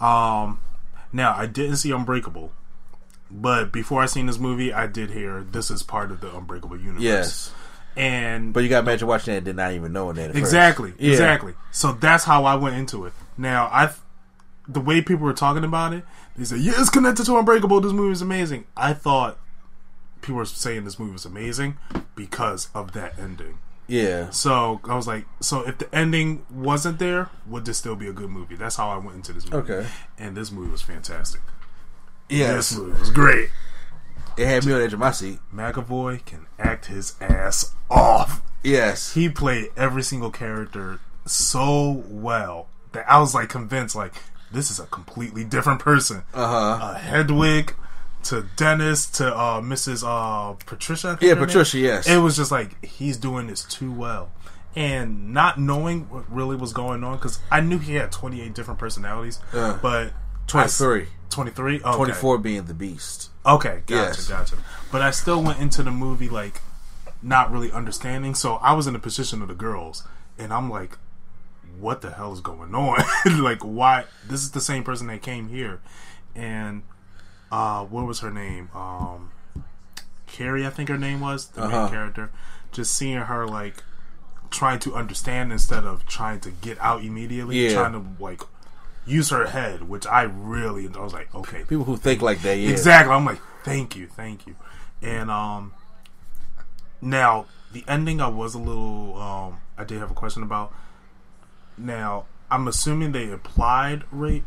Um, 0.00 0.60
now 1.12 1.34
I 1.36 1.46
didn't 1.46 1.76
see 1.76 1.90
Unbreakable, 1.90 2.52
but 3.30 3.72
before 3.72 4.02
I 4.02 4.06
seen 4.06 4.26
this 4.26 4.38
movie, 4.38 4.72
I 4.72 4.86
did 4.86 5.10
hear 5.10 5.42
this 5.42 5.70
is 5.70 5.82
part 5.82 6.10
of 6.10 6.20
the 6.20 6.34
Unbreakable 6.34 6.78
universe. 6.78 7.02
Yes. 7.02 7.52
And 7.94 8.54
but 8.54 8.62
you 8.62 8.70
got 8.70 8.80
to 8.80 8.88
imagine 8.88 9.06
watching 9.06 9.32
that 9.32 9.38
and 9.38 9.44
did 9.44 9.56
not 9.56 9.72
even 9.72 9.92
knowing 9.92 10.16
that. 10.16 10.34
exactly, 10.34 10.94
yeah. 10.98 11.10
exactly. 11.10 11.54
So 11.72 11.92
that's 11.92 12.24
how 12.24 12.44
I 12.46 12.54
went 12.54 12.76
into 12.76 13.04
it. 13.04 13.12
Now 13.36 13.66
I, 13.66 13.92
the 14.66 14.80
way 14.80 15.02
people 15.02 15.26
were 15.26 15.34
talking 15.34 15.62
about 15.62 15.92
it, 15.92 16.04
they 16.34 16.44
said, 16.44 16.60
"Yeah, 16.60 16.72
it's 16.76 16.88
connected 16.88 17.26
to 17.26 17.36
Unbreakable. 17.36 17.82
This 17.82 17.92
movie 17.92 18.12
is 18.12 18.22
amazing." 18.22 18.64
I 18.74 18.94
thought 18.94 19.38
people 20.22 20.36
were 20.36 20.44
saying 20.46 20.84
this 20.84 20.98
movie 20.98 21.12
was 21.12 21.24
amazing 21.24 21.76
because 22.14 22.70
of 22.74 22.92
that 22.92 23.18
ending. 23.18 23.58
Yeah. 23.86 24.30
So 24.30 24.80
I 24.84 24.94
was 24.96 25.06
like, 25.06 25.26
so 25.40 25.66
if 25.66 25.78
the 25.78 25.94
ending 25.94 26.46
wasn't 26.50 26.98
there, 26.98 27.28
would 27.46 27.64
this 27.64 27.78
still 27.78 27.96
be 27.96 28.06
a 28.06 28.12
good 28.12 28.30
movie? 28.30 28.54
That's 28.54 28.76
how 28.76 28.88
I 28.88 28.96
went 28.96 29.16
into 29.16 29.32
this 29.32 29.50
movie. 29.50 29.72
Okay. 29.72 29.88
And 30.18 30.36
this 30.36 30.50
movie 30.50 30.70
was 30.70 30.82
fantastic. 30.82 31.40
Yeah, 32.28 32.54
This 32.54 32.74
movie 32.76 32.98
was 32.98 33.10
great. 33.10 33.50
It 34.38 34.46
had 34.46 34.64
me 34.64 34.72
on 34.72 34.78
the 34.78 34.84
edge 34.86 34.94
of 34.94 34.98
my 34.98 35.10
seat. 35.10 35.40
McAvoy 35.54 36.24
can 36.24 36.46
act 36.58 36.86
his 36.86 37.14
ass 37.20 37.74
off. 37.90 38.40
Yes. 38.64 39.12
He 39.12 39.28
played 39.28 39.68
every 39.76 40.02
single 40.02 40.30
character 40.30 41.00
so 41.26 42.02
well 42.08 42.68
that 42.92 43.04
I 43.10 43.18
was 43.18 43.34
like 43.34 43.50
convinced 43.50 43.94
like 43.94 44.14
this 44.50 44.70
is 44.70 44.78
a 44.78 44.86
completely 44.86 45.44
different 45.44 45.80
person. 45.80 46.22
Uh-huh. 46.32 46.78
Uh, 46.82 46.94
Hedwig, 46.94 47.74
to 48.24 48.46
Dennis 48.56 49.06
to 49.12 49.34
uh, 49.34 49.60
Mrs. 49.60 50.04
Uh, 50.06 50.54
Patricia. 50.66 51.18
Yeah, 51.20 51.34
Patricia. 51.34 51.76
Name. 51.76 51.86
Yes, 51.86 52.08
it 52.08 52.18
was 52.18 52.36
just 52.36 52.50
like 52.50 52.84
he's 52.84 53.16
doing 53.16 53.46
this 53.46 53.64
too 53.64 53.92
well, 53.92 54.30
and 54.74 55.32
not 55.32 55.58
knowing 55.58 56.08
what 56.08 56.30
really 56.30 56.56
was 56.56 56.72
going 56.72 57.04
on 57.04 57.16
because 57.16 57.38
I 57.50 57.60
knew 57.60 57.78
he 57.78 57.94
had 57.94 58.12
28 58.12 58.54
different 58.54 58.80
personalities, 58.80 59.40
uh, 59.52 59.78
but 59.80 60.12
23. 60.46 61.06
23? 61.30 61.80
Okay. 61.80 61.96
24 61.96 62.38
being 62.38 62.64
the 62.64 62.74
beast. 62.74 63.30
Okay, 63.44 63.82
gotcha, 63.86 64.18
yes. 64.18 64.28
gotcha. 64.28 64.56
But 64.90 65.02
I 65.02 65.10
still 65.10 65.42
went 65.42 65.58
into 65.58 65.82
the 65.82 65.90
movie 65.90 66.28
like 66.28 66.60
not 67.22 67.50
really 67.50 67.70
understanding. 67.72 68.34
So 68.34 68.54
I 68.56 68.72
was 68.74 68.86
in 68.86 68.92
the 68.92 68.98
position 68.98 69.42
of 69.42 69.48
the 69.48 69.54
girls, 69.54 70.06
and 70.38 70.52
I'm 70.52 70.70
like, 70.70 70.98
what 71.78 72.00
the 72.02 72.12
hell 72.12 72.32
is 72.32 72.40
going 72.40 72.74
on? 72.74 73.02
like, 73.42 73.62
why? 73.62 74.04
This 74.28 74.42
is 74.42 74.50
the 74.50 74.60
same 74.60 74.84
person 74.84 75.06
that 75.08 75.22
came 75.22 75.48
here, 75.48 75.80
and 76.34 76.82
uh, 77.52 77.84
what 77.84 78.06
was 78.06 78.20
her 78.20 78.30
name? 78.30 78.70
Um, 78.74 79.30
Carrie, 80.26 80.66
I 80.66 80.70
think 80.70 80.88
her 80.88 80.96
name 80.96 81.20
was 81.20 81.48
the 81.48 81.62
uh-huh. 81.62 81.82
main 81.82 81.90
character. 81.90 82.30
Just 82.72 82.94
seeing 82.94 83.18
her 83.18 83.46
like 83.46 83.84
trying 84.50 84.78
to 84.80 84.94
understand 84.94 85.52
instead 85.52 85.84
of 85.84 86.06
trying 86.06 86.40
to 86.40 86.50
get 86.50 86.78
out 86.80 87.04
immediately, 87.04 87.66
yeah. 87.66 87.74
trying 87.74 87.92
to 87.92 88.22
like 88.22 88.40
use 89.06 89.28
her 89.28 89.48
head, 89.48 89.88
which 89.88 90.06
I 90.06 90.22
really 90.22 90.88
I 90.88 91.00
was 91.00 91.12
like, 91.12 91.32
okay, 91.34 91.64
people 91.64 91.84
who 91.84 91.98
think 91.98 92.22
like 92.22 92.40
that, 92.40 92.56
yeah. 92.56 92.70
exactly. 92.70 93.14
I'm 93.14 93.26
like, 93.26 93.40
thank 93.64 93.96
you, 93.96 94.06
thank 94.06 94.46
you, 94.46 94.56
and 95.02 95.30
um, 95.30 95.74
now 97.02 97.44
the 97.72 97.84
ending 97.86 98.22
I 98.22 98.28
was 98.28 98.54
a 98.54 98.58
little 98.58 99.18
um, 99.18 99.60
I 99.76 99.84
did 99.84 99.98
have 99.98 100.10
a 100.10 100.14
question 100.14 100.42
about. 100.42 100.72
Now 101.76 102.24
I'm 102.50 102.66
assuming 102.66 103.12
they 103.12 103.30
applied 103.30 104.04
rape 104.10 104.44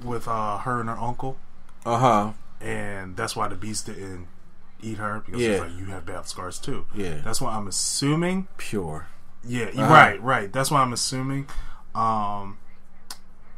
with 0.00 0.28
uh, 0.28 0.58
her 0.58 0.78
and 0.78 0.88
her 0.88 0.98
uncle. 0.98 1.36
Uh 1.84 1.98
huh. 1.98 2.32
And 2.60 3.16
that's 3.16 3.34
why 3.34 3.48
the 3.48 3.56
beast 3.56 3.86
didn't 3.86 4.28
eat 4.82 4.98
her 4.98 5.22
because 5.24 5.40
yeah. 5.40 5.58
like 5.58 5.76
you 5.78 5.86
have 5.86 6.06
bad 6.06 6.26
scars 6.26 6.58
too. 6.58 6.86
Yeah. 6.94 7.20
That's 7.24 7.40
why 7.40 7.54
I'm 7.54 7.66
assuming. 7.66 8.48
Pure. 8.56 9.06
Yeah, 9.44 9.66
uh-huh. 9.66 9.82
right, 9.82 10.22
right. 10.22 10.52
That's 10.52 10.70
why 10.70 10.80
I'm 10.82 10.92
assuming. 10.92 11.48
Um, 11.94 12.58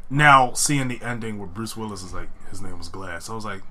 now 0.08 0.52
seeing 0.52 0.88
the 0.88 1.00
ending 1.02 1.38
where 1.38 1.48
Bruce 1.48 1.76
Willis 1.76 2.02
is 2.02 2.14
like 2.14 2.28
his 2.50 2.60
name 2.60 2.78
was 2.78 2.88
Glass, 2.88 3.28
I 3.28 3.34
was 3.34 3.44
like, 3.44 3.62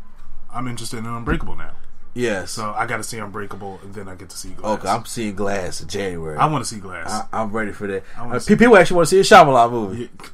I'm 0.54 0.68
interested 0.68 0.98
in 0.98 1.06
Unbreakable 1.06 1.56
now. 1.56 1.76
Yeah, 2.14 2.44
so 2.44 2.74
I 2.76 2.86
got 2.88 2.98
to 2.98 3.04
see 3.04 3.20
Unbreakable, 3.20 3.80
and 3.84 3.94
then 3.94 4.10
I 4.10 4.16
get 4.16 4.30
to 4.30 4.38
see 4.38 4.50
Glass. 4.50 4.80
Okay, 4.80 4.90
I'm 4.90 5.06
seeing 5.06 5.34
Glass 5.34 5.80
in 5.80 5.88
January. 5.88 6.38
I 6.38 6.46
want 6.48 6.66
to 6.66 6.70
see 6.70 6.82
Glass. 6.82 7.26
I, 7.32 7.42
am 7.42 7.52
ready 7.52 7.72
for 7.72 7.88
that. 7.88 8.04
Uh, 8.18 8.40
people 8.46 8.76
actually 8.76 8.98
want 8.98 9.08
to 9.08 9.16
see 9.16 9.20
a 9.20 9.24
Shyamalan 9.24 9.72
movie. 9.72 10.10
Yeah. 10.20 10.28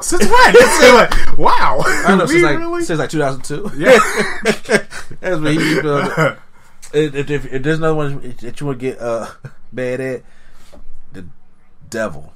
Since 0.00 0.24
when? 0.30 0.54
Like, 0.94 1.38
wow. 1.38 1.82
I 1.84 2.14
know, 2.16 2.26
since 2.26 2.42
like, 2.42 2.58
really? 2.58 2.84
since 2.84 2.98
like 2.98 3.10
2002. 3.10 3.78
Yeah. 3.78 3.98
That's 5.20 5.40
what 5.40 5.52
he 5.52 5.80
uh, 5.80 6.36
if, 6.92 7.30
if, 7.30 7.52
if, 7.52 7.62
there's 7.62 7.78
another 7.78 7.94
one 7.94 8.36
that 8.40 8.60
you 8.60 8.66
want 8.66 8.78
to 8.78 8.86
get 8.86 9.00
uh, 9.00 9.28
bad 9.72 10.00
at, 10.00 10.22
the 11.12 11.26
devil. 11.90 12.32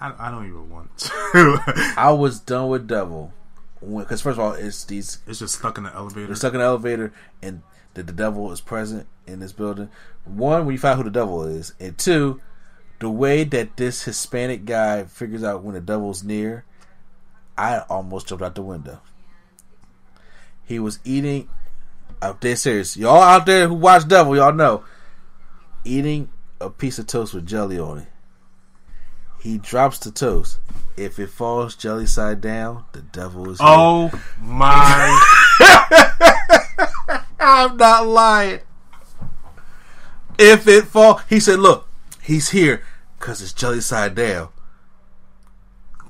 I, 0.00 0.12
I 0.18 0.30
don't 0.30 0.46
even 0.46 0.68
want 0.70 0.96
to. 0.98 1.94
I 1.96 2.10
was 2.10 2.40
done 2.40 2.68
with 2.68 2.86
devil 2.86 3.32
because 3.80 4.20
first 4.20 4.38
of 4.38 4.40
all, 4.40 4.52
it's 4.52 4.84
these. 4.84 5.18
It's 5.26 5.38
just 5.38 5.58
stuck 5.58 5.78
in 5.78 5.84
the 5.84 5.94
elevator. 5.94 6.30
It's 6.30 6.40
stuck 6.40 6.54
in 6.54 6.60
the 6.60 6.66
elevator, 6.66 7.12
and 7.42 7.62
the, 7.94 8.02
the 8.02 8.12
devil 8.12 8.50
is 8.52 8.60
present 8.60 9.06
in 9.26 9.40
this 9.40 9.52
building. 9.52 9.90
One, 10.24 10.66
when 10.66 10.72
you 10.72 10.78
find 10.78 10.96
who 10.96 11.04
the 11.04 11.10
devil 11.10 11.44
is, 11.44 11.72
and 11.78 11.96
two, 11.96 12.40
the 12.98 13.10
way 13.10 13.44
that 13.44 13.76
this 13.76 14.04
Hispanic 14.04 14.64
guy 14.64 15.04
figures 15.04 15.44
out 15.44 15.62
when 15.62 15.74
the 15.74 15.80
devil's 15.80 16.24
near, 16.24 16.64
I 17.56 17.80
almost 17.88 18.28
jumped 18.28 18.44
out 18.44 18.54
the 18.54 18.62
window. 18.62 19.00
He 20.64 20.78
was 20.78 20.98
eating. 21.04 21.48
Out 22.22 22.40
there, 22.40 22.56
serious. 22.56 22.96
Y'all 22.96 23.22
out 23.22 23.44
there 23.44 23.68
who 23.68 23.74
watch 23.74 24.08
Devil, 24.08 24.36
y'all 24.36 24.52
know. 24.52 24.84
Eating 25.84 26.30
a 26.60 26.70
piece 26.70 26.98
of 26.98 27.06
toast 27.06 27.34
with 27.34 27.46
jelly 27.46 27.78
on 27.78 27.98
it. 27.98 28.08
He 29.38 29.58
drops 29.58 29.98
the 29.98 30.10
toast. 30.10 30.58
If 30.96 31.18
it 31.18 31.28
falls 31.28 31.76
jelly 31.76 32.06
side 32.06 32.40
down, 32.40 32.84
the 32.92 33.02
devil 33.02 33.50
is. 33.50 33.58
Oh 33.60 34.08
here. 34.08 34.22
my! 34.40 35.20
I'm 37.38 37.76
not 37.76 38.06
lying. 38.06 38.60
If 40.38 40.66
it 40.66 40.86
fall, 40.86 41.20
he 41.28 41.38
said, 41.38 41.58
"Look, 41.58 41.85
he's 42.26 42.50
here 42.50 42.82
because 43.18 43.40
it's 43.40 43.52
jelly 43.52 43.80
side 43.80 44.14
down. 44.14 44.48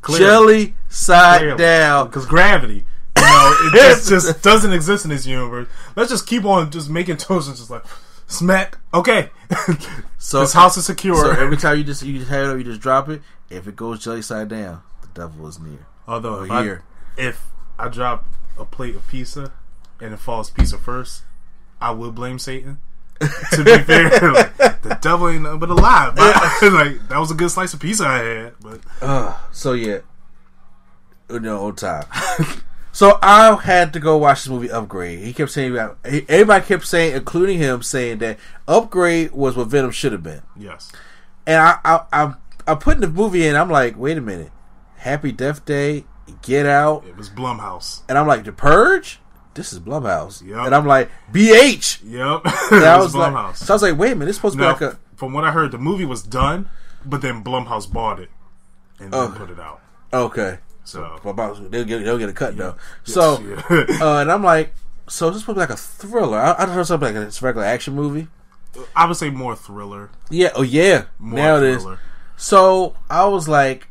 Jelly 0.09 0.75
side 0.89 1.41
Clearly. 1.41 1.59
down 1.59 2.07
because 2.07 2.27
gravity. 2.27 2.85
You 3.17 3.23
know, 3.23 3.57
it 3.61 3.73
just, 3.75 4.09
just 4.09 4.43
doesn't 4.43 4.73
exist 4.73 5.05
in 5.05 5.11
this 5.11 5.27
universe. 5.27 5.69
Let's 5.95 6.11
just 6.11 6.27
keep 6.27 6.45
on 6.45 6.71
just 6.71 6.89
making 6.89 7.17
toast 7.19 7.49
and 7.49 7.57
just 7.57 7.71
like 7.71 7.85
smack. 8.27 8.79
Okay, 8.95 9.31
so 10.19 10.41
this 10.41 10.53
house 10.53 10.77
is 10.77 10.87
secure. 10.87 11.17
So 11.17 11.31
every 11.31 11.57
time 11.57 11.79
you 11.79 11.85
just 11.85 12.03
you 12.03 12.19
just 12.19 12.31
have 12.31 12.55
it, 12.55 12.59
you 12.59 12.65
just 12.65 12.81
drop 12.81 13.09
it. 13.09 13.23
If 13.51 13.67
it 13.67 13.77
goes 13.77 14.03
jelly 14.03 14.23
side 14.23 14.49
down, 14.49 14.83
the 15.03 15.09
devil 15.09 15.47
is 15.49 15.59
near. 15.59 15.87
Although 16.07 16.45
if 16.45 16.51
here, 16.51 16.83
I, 17.19 17.21
if 17.21 17.47
I 17.79 17.89
drop 17.89 18.27
a 18.59 18.65
plate 18.65 18.95
of 18.95 19.07
pizza 19.09 19.53
and 20.01 20.15
it 20.15 20.19
falls 20.19 20.51
pizza 20.51 20.79
first, 20.79 21.23
I 21.81 21.91
will 21.91 22.13
blame 22.13 22.39
Satan 22.39 22.79
to 23.21 23.65
be 23.65 23.79
fair, 23.79 24.33
like, 24.33 24.57
the 24.57 24.99
devil 25.01 25.29
ain't 25.29 25.43
nothing 25.43 25.59
but 25.59 25.71
alive. 25.71 26.15
But, 26.15 26.35
like 26.73 27.09
that 27.09 27.19
was 27.19 27.31
a 27.31 27.35
good 27.35 27.51
slice 27.51 27.75
of 27.75 27.81
pizza 27.81 28.07
I 28.07 28.19
had. 28.19 28.55
But 28.61 28.81
uh, 29.01 29.37
so 29.53 29.73
yeah, 29.73 29.99
know, 31.31 31.59
old 31.59 31.79
time. 31.79 32.05
so 32.93 33.19
I 33.23 33.55
had 33.57 33.93
to 33.95 34.01
go 34.01 34.17
watch 34.17 34.45
this 34.45 34.49
movie 34.49 34.71
Upgrade. 34.71 35.21
He 35.21 35.33
kept 35.33 35.51
saying 35.51 35.73
about 35.73 35.99
everybody 36.05 36.65
kept 36.65 36.87
saying, 36.87 37.17
including 37.17 37.59
him, 37.59 37.83
saying 37.83 38.19
that 38.19 38.39
Upgrade 38.69 39.33
was 39.33 39.57
what 39.57 39.69
Venom 39.69 39.91
should 39.91 40.13
have 40.13 40.23
been. 40.23 40.43
Yes, 40.57 40.93
and 41.47 41.57
I 41.57 41.79
I 41.85 42.01
I, 42.13 42.35
I 42.67 42.75
put 42.75 43.01
the 43.01 43.09
movie 43.09 43.47
in. 43.47 43.57
I'm 43.57 43.71
like, 43.71 43.97
wait 43.97 44.19
a 44.19 44.23
minute, 44.23 44.53
Happy 44.97 45.33
Death 45.33 45.65
Day, 45.65 46.05
Get 46.43 46.67
Out. 46.67 47.07
It 47.07 47.17
was 47.17 47.31
Blumhouse, 47.31 48.03
and 48.09 48.19
I'm 48.19 48.27
like, 48.27 48.45
The 48.45 48.53
Purge 48.53 49.21
this 49.57 49.73
is 49.73 49.81
Blumhouse. 49.81 50.47
Yep. 50.47 50.67
And 50.67 50.75
I'm 50.75 50.87
like, 50.87 51.11
BH. 51.33 52.03
Yep. 52.05 52.43
that 52.71 52.99
was, 52.99 53.13
was 53.13 53.15
Blumhouse. 53.15 53.47
Like, 53.47 53.57
so 53.57 53.73
I 53.73 53.75
was 53.75 53.83
like, 53.83 53.99
wait 53.99 54.13
a 54.13 54.15
minute, 54.15 54.27
this 54.27 54.37
supposed 54.37 54.57
to 54.57 54.61
now, 54.61 54.77
be 54.77 54.85
like 54.85 54.95
a. 54.95 54.99
From 55.17 55.33
what 55.33 55.45
I 55.45 55.51
heard, 55.51 55.73
the 55.73 55.79
movie 55.79 56.05
was 56.05 56.23
done, 56.23 56.69
but 57.05 57.23
then 57.23 57.43
Blumhouse 57.43 57.91
bought 57.91 58.21
it 58.21 58.31
and 59.01 59.13
then 59.13 59.33
put 59.33 59.51
it 59.51 59.59
out. 59.59 59.81
Okay. 60.13 60.59
So 60.85 61.19
they'll 61.25 61.85
get 61.85 62.05
they'll 62.05 62.19
get 62.19 62.29
a 62.29 62.33
cut 62.33 62.55
yeah. 62.55 62.59
though. 62.59 62.77
Yes, 63.05 63.15
so 63.15 63.41
yeah. 63.41 63.63
uh, 64.01 64.21
and 64.21 64.31
I'm 64.31 64.45
like, 64.45 64.73
so 65.09 65.31
this 65.31 65.41
supposed 65.41 65.47
to 65.47 65.55
be 65.55 65.61
like 65.61 65.71
a 65.71 65.77
thriller. 65.77 66.39
I, 66.39 66.63
I 66.63 66.67
don't 66.67 66.77
know 66.77 66.83
something 66.85 67.15
like 67.15 67.27
a 67.27 67.45
regular 67.45 67.67
action 67.67 67.95
movie. 67.95 68.29
I 68.95 69.07
would 69.07 69.17
say 69.17 69.31
more 69.31 69.57
thriller. 69.57 70.11
Yeah. 70.31 70.51
Oh 70.55 70.63
yeah. 70.63 71.07
More 71.19 71.39
now 71.39 71.59
thriller. 71.59 71.93
it 71.95 71.95
is. 71.95 72.01
So 72.37 72.95
I 73.11 73.27
was 73.27 73.49
like, 73.49 73.89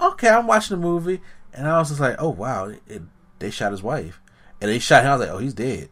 okay, 0.00 0.28
I'm 0.28 0.46
watching 0.46 0.76
the 0.76 0.82
movie, 0.82 1.20
and 1.54 1.66
I 1.66 1.78
was 1.78 1.88
just 1.88 2.00
like, 2.00 2.16
oh 2.18 2.30
wow, 2.30 2.66
it, 2.66 2.82
it, 2.86 3.02
they 3.38 3.50
shot 3.50 3.70
his 3.70 3.82
wife 3.82 4.20
and 4.60 4.70
they 4.70 4.78
shot 4.78 5.04
him. 5.04 5.10
I 5.10 5.16
was 5.16 5.26
like, 5.26 5.34
oh, 5.34 5.38
he's 5.38 5.54
dead. 5.54 5.88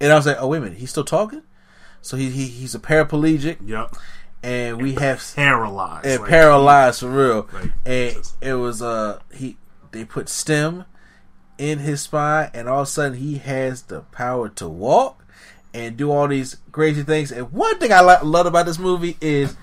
And 0.00 0.12
I 0.12 0.16
was 0.16 0.26
like, 0.26 0.36
oh, 0.40 0.48
wait 0.48 0.58
a 0.58 0.60
minute, 0.62 0.78
he's 0.78 0.90
still 0.90 1.04
talking. 1.04 1.42
So 2.00 2.16
he, 2.16 2.30
he 2.30 2.46
he's 2.46 2.74
a 2.74 2.80
paraplegic. 2.80 3.58
Yep. 3.64 3.96
And 4.42 4.82
we 4.82 4.94
have 4.94 5.22
paralyzed. 5.36 6.06
And 6.06 6.20
like, 6.20 6.30
paralyzed 6.30 7.00
for 7.00 7.10
real. 7.10 7.48
Like, 7.52 7.70
and 7.86 8.14
Jesus. 8.14 8.36
it 8.40 8.54
was 8.54 8.82
uh 8.82 9.20
he 9.32 9.56
they 9.92 10.04
put 10.04 10.28
stem 10.28 10.84
in 11.58 11.78
his 11.78 12.02
spine, 12.02 12.50
and 12.52 12.68
all 12.68 12.80
of 12.80 12.88
a 12.88 12.90
sudden 12.90 13.18
he 13.18 13.38
has 13.38 13.82
the 13.82 14.00
power 14.00 14.48
to 14.48 14.68
walk 14.68 15.24
and 15.72 15.96
do 15.96 16.10
all 16.10 16.26
these 16.26 16.56
crazy 16.72 17.02
things. 17.02 17.30
And 17.30 17.52
one 17.52 17.78
thing 17.78 17.92
I 17.92 18.00
love 18.00 18.46
about 18.46 18.66
this 18.66 18.78
movie 18.78 19.16
is 19.20 19.56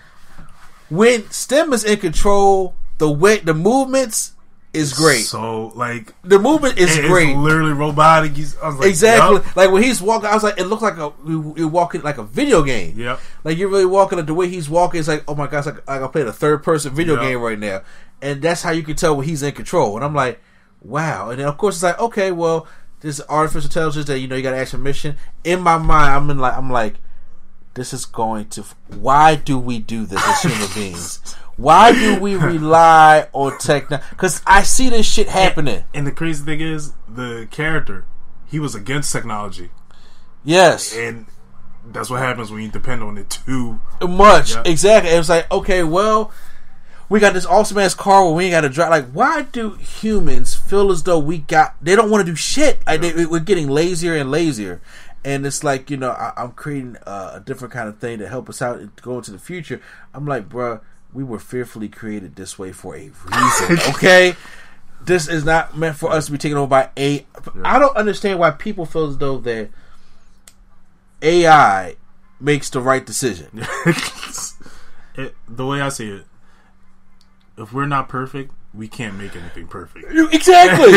when 0.89 1.29
stem 1.29 1.73
is 1.73 1.83
in 1.83 1.99
control, 1.99 2.75
the 2.97 3.11
way 3.11 3.39
the 3.39 3.53
movements 3.53 4.33
is 4.73 4.93
great. 4.93 5.25
So 5.25 5.67
like 5.69 6.13
the 6.23 6.39
movement 6.39 6.77
is 6.77 6.95
great. 6.99 7.35
literally 7.35 7.73
robotic. 7.73 8.31
Like, 8.61 8.87
exactly. 8.87 9.37
Yep. 9.37 9.55
Like 9.55 9.71
when 9.71 9.83
he's 9.83 10.01
walking, 10.01 10.29
I 10.29 10.33
was 10.33 10.43
like, 10.43 10.59
it 10.59 10.65
looks 10.65 10.81
like 10.81 10.97
a 10.97 11.11
you're 11.25 11.67
walking 11.67 12.01
like 12.01 12.17
a 12.17 12.23
video 12.23 12.63
game. 12.63 12.97
Yeah. 12.97 13.19
Like 13.43 13.57
you're 13.57 13.69
really 13.69 13.85
walking. 13.85 14.23
The 14.23 14.33
way 14.33 14.47
he's 14.47 14.69
walking, 14.69 14.99
it's 14.99 15.07
like, 15.07 15.23
oh 15.27 15.35
my 15.35 15.47
gosh, 15.47 15.65
like, 15.65 15.87
like 15.87 16.01
I'm 16.01 16.09
playing 16.09 16.27
a 16.27 16.33
third 16.33 16.63
person 16.63 16.93
video 16.93 17.15
yep. 17.15 17.23
game 17.23 17.41
right 17.41 17.57
now, 17.57 17.81
and 18.21 18.41
that's 18.41 18.61
how 18.61 18.71
you 18.71 18.83
can 18.83 18.95
tell 18.95 19.15
when 19.15 19.27
he's 19.27 19.41
in 19.41 19.53
control. 19.53 19.95
And 19.95 20.05
I'm 20.05 20.13
like, 20.13 20.39
wow. 20.81 21.31
And 21.31 21.39
then 21.39 21.47
of 21.47 21.57
course 21.57 21.75
it's 21.75 21.83
like, 21.83 21.99
okay, 21.99 22.31
well, 22.31 22.67
this 23.01 23.21
artificial 23.27 23.67
intelligence 23.67 24.05
that 24.05 24.19
you 24.19 24.27
know 24.27 24.35
you 24.35 24.43
got 24.43 24.51
to 24.51 24.57
ask 24.57 24.73
a 24.73 24.77
mission. 24.77 25.17
In 25.43 25.61
my 25.61 25.77
mind, 25.77 26.13
I'm 26.13 26.29
in 26.29 26.37
like, 26.37 26.53
I'm 26.55 26.69
like, 26.69 26.95
this 27.73 27.93
is 27.93 28.05
going 28.05 28.49
to. 28.49 28.65
Why 28.87 29.35
do 29.35 29.57
we 29.57 29.79
do 29.79 30.05
this 30.05 30.21
as 30.27 30.41
human 30.43 30.69
beings? 30.75 31.35
Why 31.59 31.91
do 31.91 32.19
we 32.19 32.35
rely 32.37 33.27
on 33.33 33.57
technology? 33.57 34.07
Because 34.11 34.41
I 34.47 34.63
see 34.63 34.89
this 34.89 35.05
shit 35.05 35.27
happening. 35.27 35.75
And, 35.75 35.85
and, 35.93 36.07
the 36.07 36.11
crazy 36.11 36.43
thing 36.43 36.61
is, 36.61 36.93
the 37.07 37.47
character, 37.51 38.05
he 38.47 38.59
was 38.59 38.75
against 38.75 39.11
technology. 39.11 39.69
Yes. 40.45 40.95
And 40.95 41.25
that's 41.85 42.09
what 42.09 42.21
happens 42.21 42.49
when 42.49 42.61
you 42.63 42.69
depend 42.69 43.03
on 43.03 43.17
it 43.17 43.29
too 43.29 43.79
much. 44.01 44.51
Yeah. 44.51 44.63
Exactly. 44.65 45.11
It 45.11 45.17
was 45.17 45.27
like, 45.27 45.51
okay, 45.51 45.83
well, 45.83 46.31
we 47.09 47.19
got 47.19 47.33
this 47.33 47.45
awesome 47.45 47.77
ass 47.77 47.93
car 47.93 48.23
where 48.23 48.33
we 48.33 48.45
ain't 48.45 48.51
got 48.51 48.61
to 48.61 48.69
drive. 48.69 48.91
Like, 48.91 49.11
why 49.11 49.41
do 49.41 49.71
humans 49.71 50.55
feel 50.55 50.91
as 50.91 51.03
though 51.03 51.19
we 51.19 51.39
got? 51.39 51.75
They 51.81 51.95
don't 51.95 52.09
want 52.09 52.25
to 52.25 52.31
do 52.31 52.37
shit. 52.37 52.79
Like, 52.87 53.01
they, 53.01 53.25
we're 53.25 53.41
getting 53.41 53.67
lazier 53.67 54.15
and 54.15 54.31
lazier. 54.31 54.81
and 55.25 55.45
it's 55.45 55.65
like 55.65 55.89
you 55.89 55.97
know 55.97 56.11
I, 56.11 56.31
am 56.37 56.51
creating 56.51 56.95
a, 57.05 57.31
a, 57.35 57.43
different 57.45 57.73
kind 57.73 57.89
of 57.89 57.99
thing 57.99 58.19
to 58.19 58.29
help 58.29 58.47
us 58.47 58.61
out 58.61 58.79
and 58.79 58.95
go 59.01 59.17
into 59.17 59.31
the 59.31 59.39
future. 59.39 59.81
I'm 60.13 60.25
like, 60.25 60.47
bruh, 60.47 60.79
we 61.13 61.23
were 61.23 61.39
fearfully 61.39 61.89
created 61.89 62.35
this 62.35 62.59
way 62.59 62.71
for 62.71 62.95
a 62.95 63.09
reason. 63.09 63.79
okay, 63.95 64.35
this 65.01 65.27
is 65.27 65.43
not 65.43 65.77
meant 65.77 65.95
for 65.95 66.11
us 66.11 66.27
to 66.27 66.31
be 66.31 66.37
taken 66.37 66.57
over 66.57 66.67
by 66.67 66.89
a. 66.97 67.25
I 67.63 67.79
don't 67.79 67.95
understand 67.95 68.39
why 68.39 68.51
people 68.51 68.85
feel 68.85 69.07
as 69.07 69.17
though 69.17 69.37
that 69.39 69.69
AI 71.21 71.95
makes 72.39 72.69
the 72.69 72.81
right 72.81 73.05
decision. 73.05 73.65
it, 75.15 75.35
the 75.47 75.65
way 75.65 75.81
I 75.81 75.89
see 75.89 76.09
it, 76.09 76.25
if 77.57 77.73
we're 77.73 77.85
not 77.85 78.07
perfect, 78.07 78.53
we 78.73 78.87
can't 78.87 79.17
make 79.17 79.35
anything 79.35 79.67
perfect. 79.67 80.05
Exactly. 80.33 80.91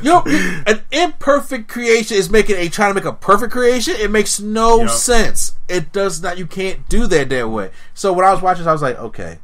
you 0.02 0.22
an 0.66 0.82
imperfect 0.92 1.68
creation 1.68 2.16
is 2.16 2.30
making 2.30 2.56
a 2.56 2.68
trying 2.68 2.90
to 2.90 2.94
make 2.94 3.04
a 3.04 3.12
perfect 3.12 3.52
creation. 3.52 3.94
It 3.98 4.10
makes 4.10 4.38
no 4.38 4.82
yep. 4.82 4.90
sense. 4.90 5.52
It 5.68 5.92
does 5.92 6.22
not. 6.22 6.38
You 6.38 6.46
can't 6.46 6.88
do 6.88 7.06
that 7.08 7.28
that 7.30 7.50
way. 7.50 7.70
So 7.94 8.12
when 8.12 8.24
I 8.24 8.32
was 8.32 8.42
watching, 8.42 8.66
I 8.66 8.72
was 8.72 8.82
like, 8.82 8.98
okay, 8.98 9.38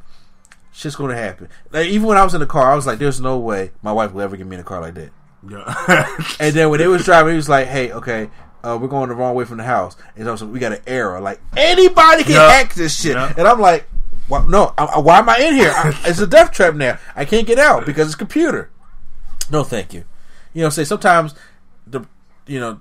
shit's 0.73 0.95
going 0.95 1.15
to 1.15 1.21
happen. 1.21 1.47
Like, 1.71 1.87
even 1.87 2.07
when 2.07 2.17
I 2.17 2.23
was 2.23 2.33
in 2.33 2.41
the 2.41 2.47
car, 2.47 2.71
I 2.71 2.75
was 2.75 2.85
like, 2.85 2.99
there's 2.99 3.21
no 3.21 3.37
way 3.37 3.71
my 3.81 3.93
wife 3.93 4.11
will 4.11 4.21
ever 4.21 4.35
get 4.35 4.45
me 4.45 4.55
in 4.55 4.59
a 4.59 4.65
car 4.65 4.81
like 4.81 4.95
that. 4.95 5.11
Yeah. 5.47 6.17
and 6.39 6.55
then 6.55 6.69
when 6.69 6.79
they 6.79 6.87
was 6.89 7.05
driving, 7.05 7.31
he 7.31 7.37
was 7.37 7.49
like, 7.49 7.67
hey, 7.67 7.91
okay. 7.91 8.29
Uh, 8.63 8.77
we're 8.81 8.87
going 8.87 9.09
the 9.09 9.15
wrong 9.15 9.35
way 9.35 9.43
from 9.43 9.57
the 9.57 9.63
house, 9.63 9.97
and 10.15 10.39
so 10.39 10.45
we 10.45 10.57
got 10.57 10.71
an 10.71 10.79
error. 10.87 11.19
Like 11.19 11.41
anybody 11.57 12.23
can 12.23 12.31
yep. 12.31 12.49
hack 12.49 12.73
this 12.73 12.97
shit, 12.97 13.17
yep. 13.17 13.37
and 13.37 13.45
I'm 13.45 13.59
like, 13.59 13.89
why, 14.29 14.45
no, 14.47 14.73
I, 14.77 14.99
why 14.99 15.19
am 15.19 15.27
I 15.27 15.37
in 15.39 15.55
here? 15.55 15.73
I, 15.75 15.89
it's 16.05 16.19
a 16.19 16.27
death 16.27 16.51
trap 16.53 16.73
now. 16.73 16.97
I 17.13 17.25
can't 17.25 17.45
get 17.45 17.59
out 17.59 17.85
because 17.85 18.07
it's 18.07 18.15
computer. 18.15 18.71
No, 19.51 19.65
thank 19.65 19.93
you. 19.93 20.05
You 20.53 20.63
know, 20.63 20.69
say 20.69 20.85
sometimes 20.85 21.35
the 21.85 22.05
you 22.47 22.57
know 22.61 22.79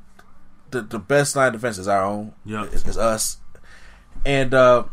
the 0.71 0.83
the 0.83 1.01
best 1.01 1.35
line 1.35 1.49
of 1.49 1.55
defense 1.55 1.79
is 1.79 1.89
our 1.89 2.05
own. 2.05 2.33
Yeah, 2.45 2.65
is, 2.67 2.87
is 2.87 2.97
us. 2.97 3.39
And 4.25 4.55
uh, 4.55 4.85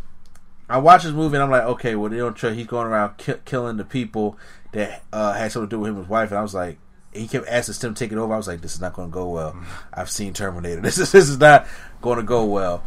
I 0.69 0.77
watch 0.77 1.03
this 1.03 1.13
movie 1.13 1.35
and 1.35 1.43
I'm 1.43 1.49
like, 1.49 1.63
okay, 1.63 1.95
well, 1.95 2.09
they 2.09 2.17
don't 2.17 2.35
trust. 2.35 2.55
He's 2.55 2.67
going 2.67 2.87
around 2.87 3.17
ki- 3.17 3.41
killing 3.45 3.77
the 3.77 3.85
people 3.85 4.37
that 4.71 5.03
uh, 5.11 5.33
had 5.33 5.51
something 5.51 5.69
to 5.69 5.75
do 5.75 5.79
with 5.79 5.89
him 5.89 5.95
and 5.95 6.05
his 6.05 6.09
wife. 6.09 6.29
And 6.29 6.37
I 6.37 6.41
was 6.41 6.53
like, 6.53 6.77
he 7.13 7.27
kept 7.27 7.47
asking 7.47 7.73
Stem 7.73 7.93
to 7.95 7.99
take 7.99 8.11
it 8.11 8.17
over. 8.17 8.33
I 8.33 8.37
was 8.37 8.47
like, 8.47 8.61
this 8.61 8.75
is 8.75 8.81
not 8.81 8.93
going 8.93 9.09
to 9.09 9.13
go 9.13 9.29
well. 9.29 9.53
Mm-hmm. 9.53 9.65
I've 9.93 10.11
seen 10.11 10.33
Terminator. 10.33 10.81
This 10.81 10.99
is 10.99 11.11
this 11.11 11.27
is 11.27 11.39
not 11.39 11.67
going 12.01 12.17
to 12.17 12.23
go 12.23 12.45
well. 12.45 12.83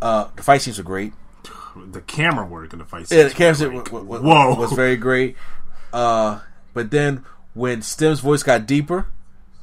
Uh, 0.00 0.28
the 0.36 0.42
fight 0.42 0.62
scenes 0.62 0.78
are 0.78 0.84
great 0.84 1.12
the 1.76 2.00
camera 2.00 2.46
work 2.46 2.72
in 2.72 2.78
the 2.78 2.84
fight. 2.84 3.10
Yeah, 3.10 3.24
the 3.24 3.30
camera 3.30 3.70
was, 3.70 3.90
was, 3.90 4.20
Whoa. 4.20 4.54
was 4.54 4.72
very 4.72 4.96
great. 4.96 5.36
Uh, 5.92 6.40
but 6.72 6.90
then 6.90 7.24
when 7.54 7.82
Stem's 7.82 8.20
voice 8.20 8.42
got 8.42 8.66
deeper 8.66 9.06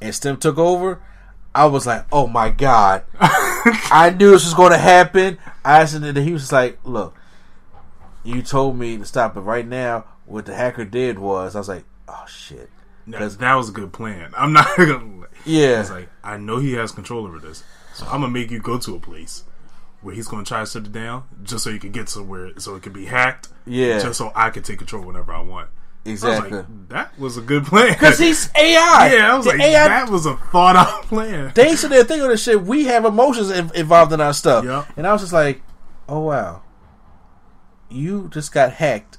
and 0.00 0.14
Stim 0.14 0.36
took 0.36 0.58
over, 0.58 1.00
I 1.54 1.66
was 1.66 1.86
like, 1.86 2.06
"Oh 2.12 2.26
my 2.26 2.50
god!" 2.50 3.04
I 3.20 4.14
knew 4.18 4.30
this 4.30 4.44
was 4.44 4.54
going 4.54 4.72
to 4.72 4.78
happen. 4.78 5.38
I 5.64 5.80
asked 5.80 5.94
him, 5.94 6.04
and 6.04 6.16
he 6.16 6.32
was 6.32 6.52
like, 6.52 6.78
"Look, 6.84 7.14
you 8.24 8.42
told 8.42 8.78
me 8.78 8.98
to 8.98 9.04
stop, 9.04 9.34
but 9.34 9.42
right 9.42 9.66
now, 9.66 10.04
what 10.26 10.46
the 10.46 10.54
hacker 10.54 10.84
did 10.84 11.18
was, 11.18 11.56
I 11.56 11.58
was 11.58 11.68
like, 11.68 11.84
oh 12.08 12.24
shit." 12.28 12.70
Because 13.04 13.38
that 13.38 13.54
was 13.54 13.68
a 13.68 13.72
good 13.72 13.92
plan. 13.92 14.32
I'm 14.36 14.52
not 14.52 14.68
gonna. 14.76 15.26
Yeah, 15.44 15.80
it's 15.80 15.90
like 15.90 16.08
I 16.22 16.36
know 16.36 16.58
he 16.58 16.74
has 16.74 16.92
control 16.92 17.26
over 17.26 17.38
this, 17.38 17.64
so 17.94 18.04
I'm 18.06 18.20
gonna 18.20 18.28
make 18.28 18.50
you 18.50 18.60
go 18.60 18.78
to 18.78 18.94
a 18.94 19.00
place 19.00 19.44
where 20.02 20.14
he's 20.14 20.28
going 20.28 20.44
to 20.44 20.48
try 20.48 20.60
to 20.60 20.66
shut 20.66 20.84
it 20.84 20.92
down 20.92 21.24
just 21.42 21.64
so 21.64 21.70
you 21.70 21.78
can 21.78 21.92
get 21.92 22.08
somewhere 22.08 22.50
so 22.58 22.74
it 22.74 22.82
can 22.82 22.92
be 22.92 23.06
hacked. 23.06 23.48
Yeah. 23.66 24.00
Just 24.00 24.18
so 24.18 24.32
I 24.34 24.50
can 24.50 24.62
take 24.62 24.78
control 24.78 25.04
whenever 25.04 25.32
I 25.32 25.40
want. 25.40 25.70
Exactly. 26.04 26.50
Was 26.50 26.58
like, 26.58 26.88
that 26.88 27.18
was 27.18 27.36
a 27.36 27.40
good 27.40 27.64
plan. 27.64 27.92
Because 27.92 28.18
he's 28.18 28.50
AI. 28.56 29.14
Yeah, 29.14 29.32
I 29.32 29.36
was 29.36 29.44
the 29.46 29.52
like, 29.52 29.60
AI, 29.60 29.88
that 29.88 30.10
was 30.10 30.26
a 30.26 30.36
thought 30.36 30.74
out 30.74 31.02
plan. 31.04 31.52
They 31.54 31.76
said 31.76 31.90
they're 31.90 32.02
thinking 32.02 32.24
of 32.24 32.30
this 32.30 32.42
shit. 32.42 32.60
We 32.60 32.86
have 32.86 33.04
emotions 33.04 33.50
involved 33.50 34.12
in 34.12 34.20
our 34.20 34.32
stuff. 34.32 34.64
Yep. 34.64 34.88
And 34.96 35.06
I 35.06 35.12
was 35.12 35.22
just 35.22 35.32
like, 35.32 35.62
oh, 36.08 36.20
wow. 36.20 36.62
You 37.92 38.28
just 38.32 38.52
got 38.52 38.72
hacked 38.72 39.18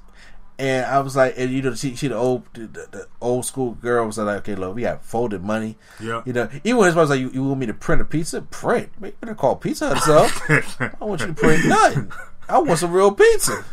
and 0.59 0.85
I 0.85 0.99
was 0.99 1.15
like, 1.15 1.33
and 1.37 1.51
you 1.51 1.61
know, 1.61 1.73
she, 1.73 1.95
she 1.95 2.07
the 2.07 2.15
old, 2.15 2.43
the, 2.53 2.67
the 2.67 3.07
old 3.19 3.45
school 3.45 3.71
girl 3.71 4.05
was 4.05 4.17
like, 4.17 4.37
okay, 4.37 4.55
look, 4.55 4.75
we 4.75 4.83
got 4.83 5.03
folded 5.03 5.43
money. 5.43 5.77
Yeah. 5.99 6.21
You 6.25 6.33
know, 6.33 6.49
even 6.63 6.77
when 6.77 6.85
his 6.85 6.95
mom 6.95 7.01
was 7.01 7.09
like, 7.09 7.19
you, 7.19 7.31
you 7.31 7.43
want 7.43 7.59
me 7.59 7.65
to 7.65 7.73
print 7.73 8.01
a 8.01 8.05
pizza? 8.05 8.41
Print. 8.41 8.89
You 9.01 9.13
better 9.19 9.35
call 9.35 9.55
Pizza 9.55 9.93
Hut 9.95 10.41
I 10.79 10.87
don't 10.99 11.09
want 11.09 11.21
you 11.21 11.27
to 11.27 11.33
print 11.33 11.65
nothing. 11.65 12.11
I 12.47 12.59
want 12.59 12.79
some 12.79 12.91
real 12.91 13.11
pizza. 13.11 13.65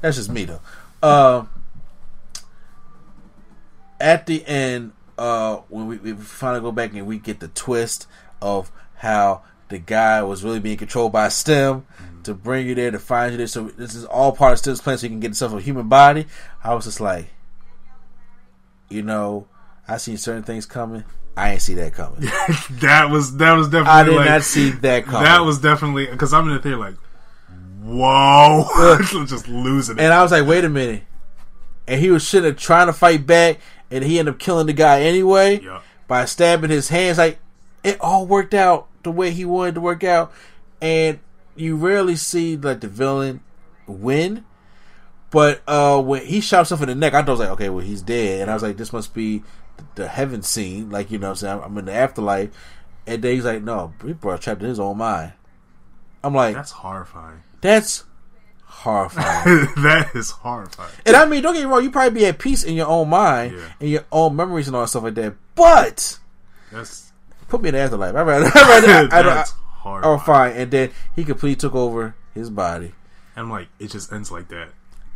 That's 0.00 0.16
just 0.16 0.30
me 0.30 0.44
though. 0.44 0.60
Uh, 1.02 1.46
at 4.00 4.26
the 4.26 4.46
end, 4.46 4.92
uh, 5.18 5.56
when 5.68 5.86
we, 5.86 5.96
we 5.96 6.12
finally 6.12 6.60
go 6.60 6.70
back 6.70 6.92
and 6.92 7.06
we 7.06 7.18
get 7.18 7.40
the 7.40 7.48
twist 7.48 8.06
of 8.40 8.70
how 8.96 9.42
the 9.68 9.78
guy 9.78 10.22
was 10.22 10.44
really 10.44 10.60
being 10.60 10.76
controlled 10.76 11.12
by 11.12 11.28
STEM 11.28 11.80
mm-hmm. 11.82 12.22
to 12.22 12.34
bring 12.34 12.66
you 12.66 12.74
there 12.74 12.90
to 12.90 12.98
find 12.98 13.32
you 13.32 13.38
there. 13.38 13.46
So 13.46 13.64
this 13.64 13.94
is 13.94 14.04
all 14.04 14.32
part 14.32 14.52
of 14.52 14.58
STEM's 14.58 14.80
plan, 14.80 14.98
so 14.98 15.06
you 15.06 15.10
can 15.10 15.20
get 15.20 15.28
yourself 15.28 15.52
a 15.54 15.60
human 15.60 15.88
body. 15.88 16.26
I 16.62 16.74
was 16.74 16.84
just 16.84 17.00
like, 17.00 17.28
you 18.88 19.02
know, 19.02 19.48
I 19.88 19.96
seen 19.96 20.16
certain 20.16 20.42
things 20.42 20.66
coming. 20.66 21.04
I 21.36 21.52
ain't 21.52 21.62
see 21.62 21.74
that 21.74 21.92
coming. 21.92 22.20
that 22.70 23.10
was 23.10 23.36
that 23.36 23.52
was 23.52 23.68
definitely. 23.68 23.92
I 23.92 24.04
did 24.04 24.16
like, 24.16 24.26
not 24.26 24.42
see 24.42 24.70
that 24.70 25.04
coming. 25.04 25.24
That 25.24 25.40
was 25.40 25.58
definitely 25.58 26.06
because 26.06 26.32
I'm 26.32 26.48
in 26.48 26.54
the 26.54 26.60
theater 26.60 26.78
like, 26.78 26.94
whoa, 27.82 28.98
just 29.26 29.46
losing 29.48 29.98
it. 29.98 30.02
And 30.02 30.12
I 30.12 30.22
was 30.22 30.32
like, 30.32 30.46
wait 30.46 30.64
a 30.64 30.68
minute. 30.70 31.02
And 31.86 32.00
he 32.00 32.10
was 32.10 32.26
sitting 32.26 32.54
trying 32.56 32.86
to 32.86 32.92
fight 32.92 33.26
back, 33.26 33.58
and 33.90 34.02
he 34.02 34.18
ended 34.18 34.34
up 34.34 34.40
killing 34.40 34.66
the 34.66 34.72
guy 34.72 35.02
anyway 35.02 35.60
yep. 35.60 35.82
by 36.08 36.24
stabbing 36.24 36.70
his 36.70 36.88
hands. 36.88 37.18
Like 37.18 37.38
it 37.84 38.00
all 38.00 38.26
worked 38.26 38.54
out 38.54 38.88
the 39.06 39.12
way 39.12 39.30
he 39.30 39.44
wanted 39.44 39.76
to 39.76 39.80
work 39.80 40.04
out, 40.04 40.32
and 40.80 41.20
you 41.54 41.76
rarely 41.76 42.16
see 42.16 42.56
like 42.56 42.80
the 42.80 42.88
villain 42.88 43.40
win. 43.86 44.44
But 45.30 45.62
uh, 45.66 46.00
when 46.02 46.24
he 46.24 46.40
shot 46.40 46.58
himself 46.58 46.82
in 46.82 46.88
the 46.88 46.94
neck, 46.94 47.14
I 47.14 47.22
was 47.22 47.38
like, 47.40 47.50
okay, 47.50 47.68
well 47.68 47.84
he's 47.84 48.02
dead, 48.02 48.42
and 48.42 48.50
I 48.50 48.54
was 48.54 48.62
like, 48.62 48.76
this 48.76 48.92
must 48.92 49.14
be 49.14 49.42
the 49.94 50.08
heaven 50.08 50.42
scene, 50.42 50.90
like 50.90 51.10
you 51.10 51.18
know, 51.18 51.30
I'm 51.30 51.36
saying 51.36 51.60
I'm 51.64 51.78
in 51.78 51.86
the 51.86 51.92
afterlife, 51.92 52.50
and 53.06 53.22
then 53.22 53.34
he's 53.34 53.44
like, 53.44 53.62
no, 53.62 53.94
he 54.04 54.12
brought 54.12 54.42
trapped 54.42 54.62
in 54.62 54.68
his 54.68 54.80
own 54.80 54.98
mind. 54.98 55.32
I'm 56.22 56.34
like, 56.34 56.54
that's 56.54 56.72
horrifying. 56.72 57.42
That's 57.60 58.04
horrifying. 58.64 59.68
that 59.82 60.10
is 60.14 60.30
horrifying. 60.30 60.92
And 61.04 61.16
I 61.16 61.26
mean, 61.26 61.42
don't 61.42 61.54
get 61.54 61.60
me 61.60 61.66
wrong, 61.66 61.84
you 61.84 61.90
probably 61.90 62.20
be 62.20 62.26
at 62.26 62.38
peace 62.38 62.64
in 62.64 62.74
your 62.74 62.88
own 62.88 63.08
mind 63.08 63.54
yeah. 63.56 63.72
and 63.80 63.90
your 63.90 64.04
own 64.10 64.34
memories 64.34 64.66
and 64.66 64.76
all 64.76 64.82
that 64.82 64.88
stuff 64.88 65.04
like 65.04 65.14
that. 65.14 65.34
But 65.54 66.18
that's 66.72 67.05
Put 67.56 67.62
me 67.62 67.68
in 67.70 67.74
the 67.74 67.80
afterlife. 67.80 68.14
I 68.14 68.20
rather. 68.20 68.44
I 68.54 68.68
rather. 68.68 69.14
I, 69.14 69.22
That's 69.22 69.52
I, 69.52 69.54
hard. 69.78 70.04
Oh, 70.04 70.18
fine. 70.18 70.52
And 70.52 70.70
then 70.70 70.90
he 71.14 71.24
completely 71.24 71.56
took 71.56 71.74
over 71.74 72.14
his 72.34 72.50
body. 72.50 72.92
And 73.34 73.44
I'm 73.44 73.50
like, 73.50 73.68
it 73.78 73.90
just 73.90 74.12
ends 74.12 74.30
like 74.30 74.48
that. 74.48 74.68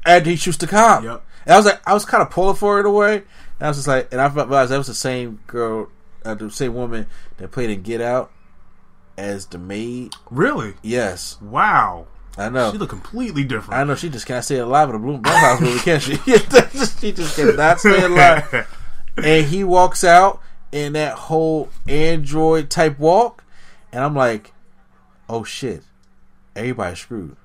And 0.07 0.25
he 0.25 0.37
shoots 0.37 0.57
the 0.57 0.67
cop. 0.67 1.05
Yep. 1.05 1.23
And 1.45 1.53
I 1.53 1.57
was 1.59 1.67
like, 1.67 1.87
I 1.87 1.93
was 1.93 2.07
kind 2.07 2.23
of 2.23 2.31
pulling 2.31 2.57
for 2.57 2.81
it 2.81 2.87
away. 2.87 3.17
And 3.17 3.25
I 3.61 3.69
was 3.69 3.77
just 3.77 3.89
like, 3.89 4.09
and 4.11 4.23
I 4.23 4.27
realized 4.29 4.71
that 4.71 4.79
was 4.79 4.87
the 4.87 4.95
same 4.95 5.41
girl, 5.47 5.91
uh, 6.25 6.35
the 6.35 6.51
same 6.51 6.75
woman 6.75 7.07
that 7.37 7.51
played 7.51 7.69
in 7.69 7.83
Get 7.83 8.01
Out 8.01 8.31
as 9.19 9.45
the 9.45 9.59
maid. 9.59 10.15
Really? 10.31 10.73
Yes. 10.83 11.39
Wow. 11.43 12.07
I 12.39 12.49
know. 12.49 12.73
She 12.73 12.79
looked 12.79 12.89
completely 12.89 13.45
different. 13.45 13.79
I 13.79 13.85
know. 13.85 13.97
She 13.97 14.09
just 14.09 14.25
can't 14.25 14.43
stay 14.43 14.57
alive 14.57 14.89
in 14.89 14.95
a 14.95 14.99
Blumhouse 14.99 15.61
movie, 15.61 15.79
can 15.81 16.01
she? 16.01 16.17
she 17.01 17.13
just 17.13 17.37
cannot 17.37 17.81
stay 17.81 18.03
alive. 18.03 18.67
and 19.19 19.47
he 19.47 19.63
walks 19.63 20.05
out, 20.05 20.41
in 20.73 20.93
that 20.93 21.15
whole 21.15 21.69
android 21.89 22.71
type 22.71 22.99
walk, 22.99 23.45
and 23.93 24.05
I'm 24.05 24.15
like, 24.15 24.53
oh 25.29 25.45
shit, 25.45 25.83
everybody's 26.55 26.99
screwed. 26.99 27.37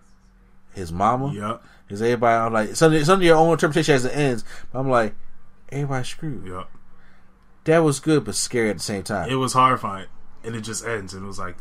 His 0.73 0.91
mama, 0.91 1.33
yep. 1.33 1.63
Is 1.89 2.01
everybody? 2.01 2.35
I'm 2.35 2.53
like, 2.53 2.75
some 2.75 3.03
some 3.03 3.19
of 3.19 3.23
your 3.23 3.37
own 3.37 3.53
interpretation 3.53 3.95
as 3.95 4.05
it 4.05 4.15
ends. 4.15 4.43
But 4.71 4.79
I'm 4.79 4.89
like, 4.89 5.15
everybody's 5.69 6.07
screwed. 6.07 6.47
Yep. 6.47 6.69
That 7.65 7.79
was 7.79 7.99
good, 7.99 8.25
but 8.25 8.35
scary 8.35 8.69
at 8.69 8.77
the 8.77 8.83
same 8.83 9.03
time. 9.03 9.29
It 9.29 9.35
was 9.35 9.53
horrifying, 9.53 10.07
and 10.43 10.55
it 10.55 10.61
just 10.61 10.85
ends, 10.85 11.13
and 11.13 11.23
it 11.23 11.27
was 11.27 11.39
like, 11.39 11.55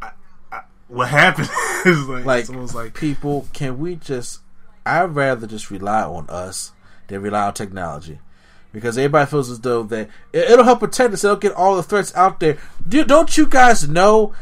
I, 0.00 0.10
I, 0.50 0.60
what 0.88 1.08
happened? 1.08 1.48
like, 2.08 2.48
like, 2.48 2.74
like, 2.74 2.94
people, 2.94 3.46
can 3.52 3.78
we 3.78 3.96
just? 3.96 4.40
I'd 4.84 5.14
rather 5.14 5.46
just 5.46 5.70
rely 5.70 6.02
on 6.02 6.28
us 6.28 6.72
than 7.06 7.22
rely 7.22 7.46
on 7.46 7.54
technology 7.54 8.18
because 8.72 8.96
everybody 8.96 9.30
feels 9.30 9.50
as 9.50 9.60
though 9.60 9.82
that 9.84 10.08
it'll 10.32 10.64
help 10.64 10.80
protect 10.80 11.12
us. 11.14 11.24
It'll 11.24 11.36
get 11.36 11.52
all 11.52 11.76
the 11.76 11.82
threats 11.82 12.14
out 12.14 12.40
there. 12.40 12.58
Do, 12.86 13.04
don't 13.04 13.36
you 13.36 13.46
guys 13.46 13.88
know 13.88 14.34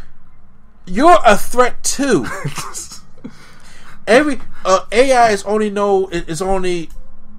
you're 0.86 1.18
a 1.24 1.36
threat 1.36 1.82
too? 1.82 2.26
Every 4.06 4.40
uh, 4.64 4.86
AI 4.92 5.30
is 5.30 5.42
only 5.44 5.70
know 5.70 6.08
is 6.08 6.40
only 6.40 6.90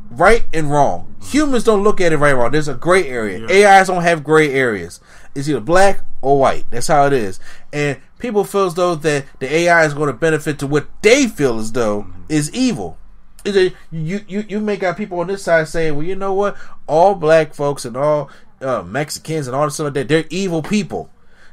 right 0.10 0.46
and 0.54 0.70
wrong. 0.70 1.16
Humans 1.24 1.64
don't 1.64 1.84
look 1.84 2.02
at 2.02 2.14
it 2.14 2.18
right 2.18 2.32
and 2.32 2.40
wrong. 2.40 2.52
There's 2.52 2.68
a 2.68 2.76
gray 2.76 3.08
area. 3.08 3.48
Yeah. 3.48 3.80
AIs 3.80 3.88
don't 3.88 4.04
have 4.04 4.24
gray 4.24 4.54
areas. 4.54 5.00
It's 5.34 5.48
either 5.48 5.62
black 5.62 6.02
or 6.22 6.40
white. 6.40 6.66
That's 6.70 6.88
how 6.88 7.06
it 7.08 7.14
is. 7.14 7.40
And 7.72 8.00
people 8.20 8.44
feel 8.44 8.66
as 8.66 8.74
though 8.74 8.96
that 8.96 9.26
the 9.40 9.54
AI 9.54 9.86
is 9.86 9.94
going 9.94 10.08
to 10.08 10.14
benefit 10.14 10.60
to 10.60 10.68
what 10.68 10.88
they 11.02 11.28
feel 11.28 11.60
as 11.60 11.72
though 11.72 12.04
mm-hmm. 12.04 12.24
is 12.30 12.54
evil 12.54 12.98
you 13.46 13.72
you 13.92 14.46
you 14.48 14.60
may 14.60 14.78
got 14.78 14.98
people 14.98 15.20
on 15.20 15.28
this 15.28 15.44
side 15.44 15.68
saying, 15.68 15.96
well, 15.96 16.06
you 16.06 16.16
know 16.16 16.34
what? 16.34 16.58
All 16.88 17.16
black 17.16 17.54
folks 17.54 17.86
and 17.86 17.98
all 17.98 18.30
uh, 18.62 18.84
Mexicans 18.84 19.48
and 19.48 19.56
all 19.56 19.66
this 19.66 19.76
stuff 19.76 19.86
like 19.86 19.94
that, 19.94 20.08
they're 20.08 20.26
evil 20.30 20.62
people. 20.62 21.10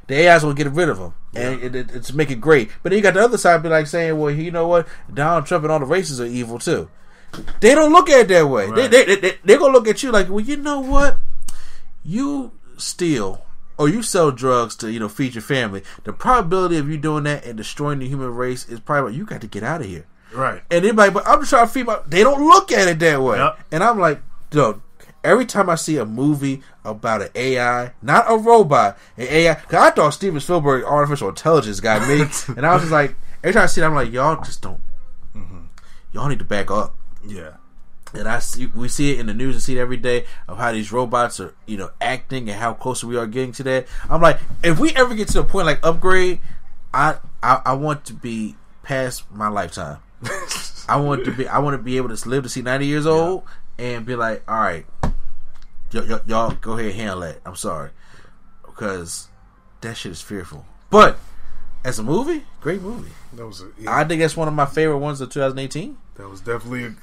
the 0.07 0.29
AI's 0.29 0.45
will 0.45 0.55
get 0.55 0.69
rid 0.69 0.89
of 0.89 0.99
them 0.99 1.15
and 1.35 1.63
it, 1.63 1.75
it, 1.75 1.91
it's 1.95 2.13
make 2.13 2.31
it 2.31 2.41
great. 2.41 2.71
But 2.83 2.91
then 2.91 2.99
you 2.99 3.03
got 3.03 3.15
the 3.15 3.25
other 3.25 3.39
side, 3.39 3.63
be 3.63 3.69
like 3.69 3.87
saying, 3.87 4.19
well, 4.19 4.31
you 4.31 4.51
know 4.51 4.67
what, 4.67 4.89
Donald 5.13 5.47
Trump 5.47 5.65
and 5.65 5.73
all 5.73 5.79
the 5.79 5.87
races 5.87 6.21
are 6.21 6.27
evil 6.27 6.59
too. 6.59 6.91
They 7.61 7.75
don't 7.75 7.93
look 7.93 8.09
at 8.09 8.21
it 8.21 8.29
that 8.29 8.47
way. 8.47 8.67
Right. 8.67 8.91
They, 8.91 9.05
they, 9.05 9.17
they, 9.17 9.39
they're 9.45 9.59
gonna 9.59 9.73
look 9.73 9.89
at 9.89 10.03
you 10.03 10.11
like, 10.11 10.29
well, 10.29 10.41
you 10.41 10.57
know 10.57 10.81
what, 10.81 11.19
you 12.05 12.53
steal 12.77 13.45
or 13.77 13.89
you 13.89 14.03
sell 14.03 14.31
drugs 14.31 14.75
to 14.77 14.91
you 14.91 15.01
know 15.01 15.09
feed 15.09 15.35
your 15.35 15.43
family. 15.43 15.83
The 16.05 16.13
probability 16.13 16.77
of 16.77 16.89
you 16.89 16.97
doing 16.97 17.25
that 17.25 17.45
and 17.45 17.57
destroying 17.57 18.01
the 18.01 18.09
human 18.09 18.35
race 18.35 18.69
is 18.69 18.81
probably 18.81 19.15
you 19.15 19.25
got 19.25 19.41
to 19.43 19.47
get 19.47 19.63
out 19.63 19.81
of 19.81 19.87
here. 19.87 20.07
Right. 20.33 20.63
And 20.71 20.85
anybody, 20.85 21.11
but 21.11 21.27
I'm 21.27 21.41
just 21.41 21.51
trying 21.51 21.67
to 21.67 21.73
feed 21.73 21.87
my. 21.87 22.01
They 22.07 22.23
don't 22.23 22.47
look 22.47 22.71
at 22.73 22.89
it 22.89 22.99
that 22.99 23.23
way. 23.23 23.39
Yep. 23.39 23.59
And 23.73 23.83
I'm 23.83 23.99
like, 23.99 24.21
dude, 24.51 24.81
every 25.25 25.47
time 25.47 25.69
I 25.71 25.75
see 25.75 25.97
a 25.97 26.05
movie 26.05 26.63
about 26.85 27.23
an 27.23 27.29
AI, 27.35 27.93
not 28.03 28.25
a 28.29 28.37
robot, 28.37 28.99
an 29.17 29.27
AI, 29.29 29.55
because 29.55 29.75
I 29.75 29.91
thought 29.91 30.11
Steven 30.11 30.41
Spielberg 30.41 30.85
artificial 30.85 31.29
intelligence 31.29 31.81
got 31.81 32.07
me, 32.09 32.21
and 32.57 32.67
I 32.67 32.75
was 32.75 32.83
just 32.83 32.93
like, 32.93 33.15
every 33.43 33.55
time 33.55 33.65
I 33.65 33.67
see 33.67 33.81
it, 33.81 33.85
I'm 33.85 33.95
like, 33.95 34.13
y'all 34.13 34.43
just 34.43 34.63
don't, 34.63 34.81
mm-hmm. 35.35 35.61
y'all 36.13 36.29
need 36.29 36.39
to 36.39 36.45
back 36.45 36.71
up. 36.71 36.97
Yeah. 37.27 37.55
And 38.15 38.27
I 38.27 38.39
see, 38.39 38.67
we 38.67 38.89
see 38.89 39.13
it 39.13 39.21
in 39.21 39.27
the 39.27 39.35
news 39.35 39.55
and 39.55 39.63
see 39.63 39.77
it 39.77 39.81
every 39.81 39.99
day 39.99 40.25
of 40.47 40.57
how 40.57 40.73
these 40.73 40.91
robots 40.91 41.41
are, 41.41 41.55
you 41.67 41.77
know, 41.77 41.91
acting 42.01 42.49
and 42.49 42.59
how 42.59 42.73
close 42.73 43.05
we 43.05 43.19
are 43.19 43.27
getting 43.27 43.53
to 43.53 43.63
that. 43.65 43.87
I'm 44.09 44.23
like, 44.23 44.41
if 44.65 44.79
we 44.79 44.95
ever 44.95 45.15
get 45.15 45.29
to 45.29 45.41
a 45.41 45.45
point 45.45 45.67
like 45.67 45.81
upgrade, 45.83 46.41
I, 46.95 47.17
I, 47.43 47.61
I 47.67 47.73
want 47.75 48.07
to 48.07 48.15
be 48.15 48.57
past 48.83 49.31
my 49.31 49.49
lifetime. 49.49 49.99
I 50.89 50.97
want 50.97 51.25
to 51.25 51.33
be, 51.33 51.47
I 51.47 51.59
want 51.59 51.75
to 51.75 51.83
be 51.83 51.97
able 51.97 52.15
to 52.15 52.29
live 52.29 52.43
to 52.45 52.49
see 52.49 52.63
90 52.63 52.87
years 52.87 53.07
old 53.07 53.45
yeah. 53.79 53.87
and 53.87 54.07
be 54.07 54.17
like, 54.17 54.43
all 54.49 54.59
right, 54.59 54.87
y- 55.03 55.13
y- 56.09 56.21
y'all 56.27 56.53
go 56.61 56.73
ahead 56.73 56.87
and 56.87 56.95
handle 56.95 57.21
that. 57.21 57.41
I'm 57.45 57.57
sorry, 57.57 57.91
because 58.65 59.29
that 59.81 59.97
shit 59.97 60.13
is 60.13 60.23
fearful. 60.23 60.65
But 60.91 61.19
as 61.85 61.99
a 61.99 62.03
movie, 62.03 62.45
great 62.61 62.83
movie. 62.83 63.13
That 63.35 63.47
was. 63.47 63.61
A, 63.61 63.71
yeah. 63.79 63.97
I 63.97 64.05
think 64.05 64.21
that's 64.21 64.37
one 64.37 64.49
of 64.49 64.55
my 64.55 64.67
favorite 64.67 64.99
ones 64.99 65.21
of 65.21 65.31
2018. 65.31 65.97
That 66.15 66.29
was 66.29 66.41
definitely. 66.41 66.85
A, 66.85 66.95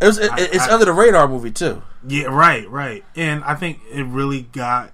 it 0.00 0.06
was, 0.06 0.18
it, 0.18 0.30
I, 0.30 0.40
it's 0.40 0.68
I, 0.68 0.72
under 0.72 0.84
the 0.84 0.92
radar 0.92 1.26
movie 1.26 1.50
too. 1.50 1.82
Yeah, 2.06 2.24
right, 2.26 2.68
right, 2.68 3.04
and 3.16 3.42
I 3.44 3.54
think 3.54 3.80
it 3.90 4.04
really 4.04 4.42
got 4.42 4.92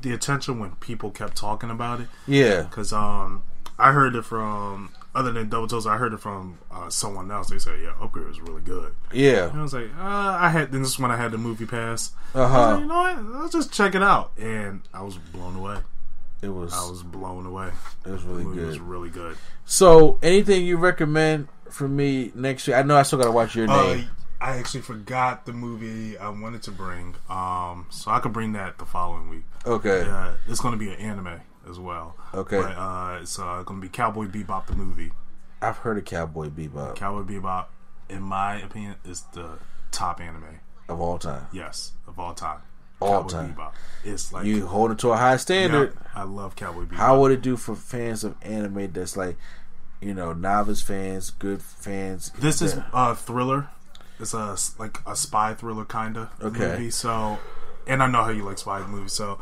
the 0.00 0.12
attention 0.12 0.58
when 0.58 0.72
people 0.76 1.10
kept 1.10 1.36
talking 1.36 1.70
about 1.70 2.00
it. 2.00 2.08
Yeah, 2.26 2.62
because 2.62 2.92
um, 2.92 3.42
I 3.78 3.92
heard 3.92 4.14
it 4.14 4.22
from 4.24 4.90
other 5.14 5.32
than 5.32 5.48
Double 5.48 5.68
Toes, 5.68 5.86
I 5.86 5.96
heard 5.96 6.12
it 6.12 6.18
from 6.18 6.58
uh, 6.70 6.90
someone 6.90 7.30
else. 7.30 7.48
They 7.48 7.58
said, 7.58 7.80
"Yeah, 7.80 7.92
Upgrade 8.00 8.26
was 8.26 8.40
really 8.40 8.62
good." 8.62 8.94
Yeah, 9.12 9.48
and 9.48 9.58
I 9.58 9.62
was 9.62 9.72
like, 9.72 9.90
uh, 9.96 10.38
"I 10.40 10.48
had." 10.48 10.72
Then 10.72 10.82
this 10.82 10.92
is 10.92 10.98
when 10.98 11.10
I 11.10 11.16
had 11.16 11.30
the 11.32 11.38
movie 11.38 11.66
pass. 11.66 12.12
Uh 12.34 12.48
huh. 12.48 12.70
Like, 12.72 12.80
you 12.80 12.86
know 12.86 12.94
what? 12.94 13.24
Let's 13.42 13.52
just 13.52 13.72
check 13.72 13.94
it 13.94 14.02
out, 14.02 14.32
and 14.36 14.82
I 14.92 15.02
was 15.02 15.16
blown 15.16 15.56
away. 15.56 15.78
It 16.42 16.48
was. 16.48 16.74
I 16.74 16.88
was 16.90 17.02
blown 17.02 17.46
away. 17.46 17.70
It 18.04 18.10
was 18.10 18.22
really 18.24 18.44
good. 18.44 18.64
It 18.64 18.66
was 18.66 18.80
really 18.80 19.10
good. 19.10 19.36
So, 19.64 20.18
anything 20.22 20.66
you 20.66 20.76
recommend 20.76 21.48
for 21.70 21.88
me 21.88 22.32
next 22.34 22.66
year? 22.66 22.76
I 22.76 22.82
know 22.82 22.96
I 22.96 23.02
still 23.02 23.18
got 23.18 23.26
to 23.26 23.32
watch 23.32 23.54
your 23.54 23.70
uh, 23.70 23.94
name. 23.94 24.08
I 24.40 24.58
actually 24.58 24.82
forgot 24.82 25.46
the 25.46 25.54
movie 25.54 26.18
I 26.18 26.28
wanted 26.28 26.62
to 26.64 26.70
bring, 26.70 27.14
um, 27.30 27.86
so 27.88 28.10
I 28.10 28.18
could 28.18 28.32
bring 28.34 28.52
that 28.52 28.76
the 28.76 28.84
following 28.84 29.30
week. 29.30 29.44
Okay. 29.64 30.02
Yeah, 30.02 30.34
it's 30.46 30.60
going 30.60 30.72
to 30.72 30.78
be 30.78 30.90
an 30.90 30.98
anime 30.98 31.40
as 31.68 31.78
well. 31.78 32.16
Okay. 32.32 32.60
But, 32.60 32.76
uh, 32.76 33.18
it's 33.22 33.38
uh, 33.38 33.62
going 33.64 33.80
to 33.80 33.86
be 33.86 33.88
Cowboy 33.88 34.26
Bebop 34.26 34.66
the 34.66 34.74
movie. 34.74 35.12
I've 35.62 35.78
heard 35.78 35.98
of 35.98 36.04
Cowboy 36.04 36.48
Bebop. 36.48 36.96
Cowboy 36.96 37.22
Bebop, 37.22 37.66
in 38.08 38.22
my 38.22 38.60
opinion, 38.60 38.96
is 39.04 39.22
the 39.32 39.58
top 39.90 40.20
anime 40.20 40.60
of 40.88 41.00
all 41.00 41.18
time. 41.18 41.46
Yes, 41.52 41.92
of 42.06 42.18
all 42.18 42.34
time. 42.34 42.60
All 43.00 43.22
Cowboy 43.22 43.28
time. 43.28 43.54
Bebop. 43.54 43.72
It's 44.04 44.32
like 44.32 44.44
you 44.44 44.66
hold 44.66 44.90
it 44.90 44.98
to 44.98 45.10
a 45.10 45.16
high 45.16 45.36
standard. 45.36 45.96
I 46.14 46.24
love 46.24 46.54
Cowboy 46.56 46.84
Bebop. 46.84 46.96
How 46.96 47.20
would 47.20 47.32
it 47.32 47.40
do 47.40 47.56
for 47.56 47.74
fans 47.74 48.24
of 48.24 48.36
anime 48.42 48.92
that's 48.92 49.16
like, 49.16 49.36
you 50.00 50.12
know, 50.12 50.32
novice 50.32 50.82
fans, 50.82 51.30
good 51.30 51.62
fans? 51.62 52.30
This 52.38 52.60
is 52.60 52.78
a 52.92 53.14
thriller. 53.14 53.68
It's 54.20 54.34
a 54.34 54.56
like 54.78 54.98
a 55.06 55.16
spy 55.16 55.54
thriller 55.54 55.84
kind 55.84 56.16
of 56.16 56.28
okay. 56.42 56.58
movie. 56.58 56.90
So, 56.90 57.38
and 57.86 58.02
I 58.02 58.06
know 58.06 58.22
how 58.22 58.30
you 58.30 58.44
like 58.44 58.58
spy 58.58 58.86
movies. 58.86 59.12
So, 59.12 59.40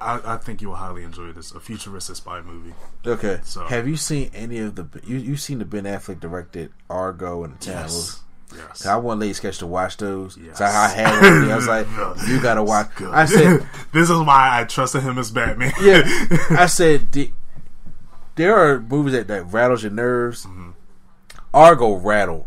I, 0.00 0.34
I, 0.34 0.36
think 0.38 0.62
you 0.62 0.68
will 0.68 0.76
highly 0.76 1.02
enjoy 1.02 1.32
this. 1.32 1.52
A 1.52 1.60
futuristic 1.60 2.16
spy 2.16 2.40
movie. 2.40 2.74
Okay. 3.06 3.40
So 3.44 3.64
have 3.66 3.86
you 3.86 3.96
seen 3.96 4.30
any 4.34 4.58
of 4.58 4.74
the 4.74 4.86
you 5.04 5.16
you've 5.16 5.40
seen 5.40 5.58
the 5.58 5.64
Ben 5.64 5.84
Affleck 5.84 6.20
directed 6.20 6.72
Argo 6.88 7.44
and 7.44 7.58
the 7.58 7.66
Yes. 7.66 8.22
Yes. 8.56 8.86
I 8.86 8.96
want 8.96 9.20
Lady 9.20 9.32
Sketch 9.32 9.58
to 9.58 9.66
watch 9.66 9.96
those. 9.96 10.36
Yes. 10.36 10.58
So 10.58 10.64
I 10.64 10.88
had 10.88 11.14
it. 11.24 11.50
I 11.50 11.56
was 11.56 11.68
like, 11.68 11.86
you 12.28 12.40
gotta 12.40 12.62
watch. 12.62 12.88
I 13.00 13.24
said, 13.24 13.66
this 13.92 14.10
is 14.10 14.18
why 14.18 14.60
I 14.60 14.64
trusted 14.64 15.02
him 15.02 15.18
as 15.18 15.30
Batman. 15.30 15.72
yeah. 15.80 16.02
I 16.50 16.66
said, 16.66 17.08
there 18.34 18.56
are 18.56 18.80
movies 18.80 19.12
that, 19.12 19.28
that 19.28 19.52
rattles 19.52 19.82
your 19.82 19.92
nerves. 19.92 20.46
Mm-hmm. 20.46 20.70
Argo 21.52 21.94
rattled 21.94 22.46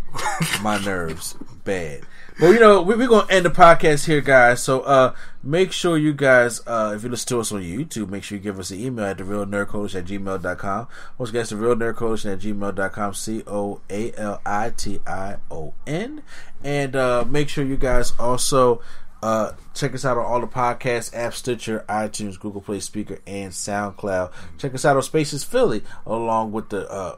my 0.62 0.84
nerves 0.84 1.36
bad. 1.64 2.02
Well, 2.40 2.52
you 2.52 2.60
know, 2.60 2.82
we, 2.82 2.96
are 2.96 3.08
to 3.08 3.26
end 3.30 3.46
the 3.46 3.52
podcast 3.52 4.06
here, 4.06 4.20
guys. 4.20 4.64
So 4.64 4.82
uh, 4.82 5.14
make 5.44 5.72
sure 5.72 5.98
you 5.98 6.14
guys, 6.14 6.62
uh, 6.66 6.94
if 6.96 7.04
you 7.04 7.10
listen 7.10 7.28
to 7.30 7.40
us 7.40 7.52
on 7.52 7.62
YouTube, 7.62 8.10
make 8.10 8.24
sure 8.24 8.38
you 8.38 8.44
give 8.44 8.60
us 8.60 8.72
an 8.72 8.80
email 8.80 9.06
at 9.06 9.20
the 9.20 9.24
real 9.24 9.46
nerd 9.46 9.68
coalition 9.68 10.00
at 10.00 10.06
gmail.com. 10.06 10.88
Once 11.18 11.30
again, 11.30 11.46
the 11.48 11.56
real 11.56 11.76
nerd 11.76 11.96
coalition 11.96 12.32
at 12.32 12.40
gmail.com, 12.40 13.14
C 13.14 13.44
O 13.46 13.82
A 13.90 14.14
L 14.14 14.42
I 14.46 14.72
T 14.76 15.00
I 15.06 15.38
O 15.52 15.76
N. 15.86 16.24
And 16.64 16.96
uh, 16.96 17.24
make 17.28 17.50
sure 17.50 17.64
you 17.64 17.78
guys 17.78 18.14
also 18.18 18.82
uh, 19.22 19.52
check 19.74 19.94
us 19.94 20.04
out 20.04 20.18
on 20.18 20.26
all 20.26 20.42
the 20.42 20.48
podcast 20.48 21.14
apps, 21.14 21.36
Stitcher, 21.36 21.86
iTunes, 21.88 22.40
Google 22.40 22.62
Play 22.62 22.80
Spreaker, 22.80 23.20
and 23.28 23.52
SoundCloud. 23.52 24.32
Check 24.58 24.74
us 24.74 24.86
out 24.86 24.98
on 24.98 25.04
Spaces 25.04 25.44
Philly, 25.44 25.84
along 26.06 26.52
with 26.52 26.70
the 26.70 26.90
uh, 26.92 27.16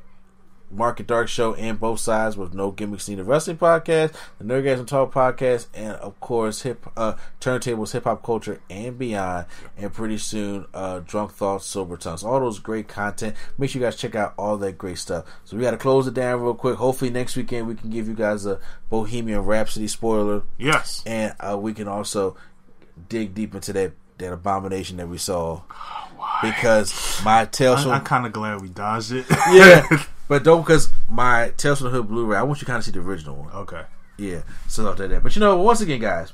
Market 0.75 1.07
Dark 1.07 1.27
Show 1.27 1.53
and 1.55 1.79
both 1.79 1.99
sides 1.99 2.37
with 2.37 2.53
no 2.53 2.71
gimmicks 2.71 3.07
needed 3.07 3.23
wrestling 3.23 3.57
podcast, 3.57 4.13
the 4.37 4.45
Nerdgasm 4.45 4.87
Talk 4.87 5.13
podcast, 5.13 5.67
and 5.73 5.93
of 5.93 6.19
course 6.19 6.61
hip 6.63 6.85
uh, 6.97 7.13
turntables, 7.39 7.93
hip 7.93 8.03
hop 8.03 8.23
culture, 8.23 8.61
and 8.69 8.97
beyond. 8.97 9.45
And 9.77 9.93
pretty 9.93 10.17
soon, 10.17 10.65
uh, 10.73 10.99
Drunk 10.99 11.31
Thoughts, 11.31 11.65
Sober 11.65 11.97
Tongues, 11.97 12.23
all 12.23 12.39
those 12.39 12.59
great 12.59 12.87
content. 12.87 13.35
Make 13.57 13.69
sure 13.69 13.81
you 13.81 13.85
guys 13.85 13.95
check 13.95 14.15
out 14.15 14.33
all 14.37 14.57
that 14.57 14.77
great 14.77 14.97
stuff. 14.97 15.25
So 15.45 15.57
we 15.57 15.63
got 15.63 15.71
to 15.71 15.77
close 15.77 16.07
it 16.07 16.13
down 16.13 16.41
real 16.41 16.53
quick. 16.53 16.75
Hopefully 16.75 17.11
next 17.11 17.35
weekend 17.35 17.67
we 17.67 17.75
can 17.75 17.89
give 17.89 18.07
you 18.07 18.13
guys 18.13 18.45
a 18.45 18.59
Bohemian 18.89 19.41
Rhapsody 19.41 19.87
spoiler. 19.87 20.43
Yes, 20.57 21.03
and 21.05 21.33
uh, 21.39 21.57
we 21.57 21.73
can 21.73 21.87
also 21.87 22.35
dig 23.09 23.33
deep 23.33 23.55
into 23.55 23.73
that 23.73 23.93
that 24.17 24.33
abomination 24.33 24.97
that 24.97 25.07
we 25.07 25.17
saw. 25.17 25.61
Why? 26.15 26.39
Because 26.43 27.21
my 27.23 27.45
tail. 27.45 27.73
I'm, 27.73 27.89
I'm 27.89 28.03
kind 28.03 28.25
of 28.25 28.31
glad 28.31 28.61
we 28.61 28.69
dodged 28.69 29.11
it. 29.11 29.25
yeah, 29.51 29.85
But 30.27 30.43
don't 30.43 30.61
because 30.61 30.89
my 31.09 31.53
Tales 31.57 31.79
from 31.79 31.91
the 31.91 31.97
Hood 31.97 32.07
Blu-ray. 32.07 32.37
I 32.37 32.43
want 32.43 32.57
you 32.57 32.61
to 32.61 32.65
kind 32.65 32.77
of 32.77 32.83
see 32.83 32.91
the 32.91 32.99
original 32.99 33.35
one. 33.35 33.51
Okay. 33.53 33.83
Yeah. 34.17 34.41
So 34.67 34.89
after 34.89 35.07
that, 35.07 35.23
but 35.23 35.35
you 35.35 35.39
know, 35.39 35.57
once 35.57 35.81
again, 35.81 35.99
guys, 35.99 36.33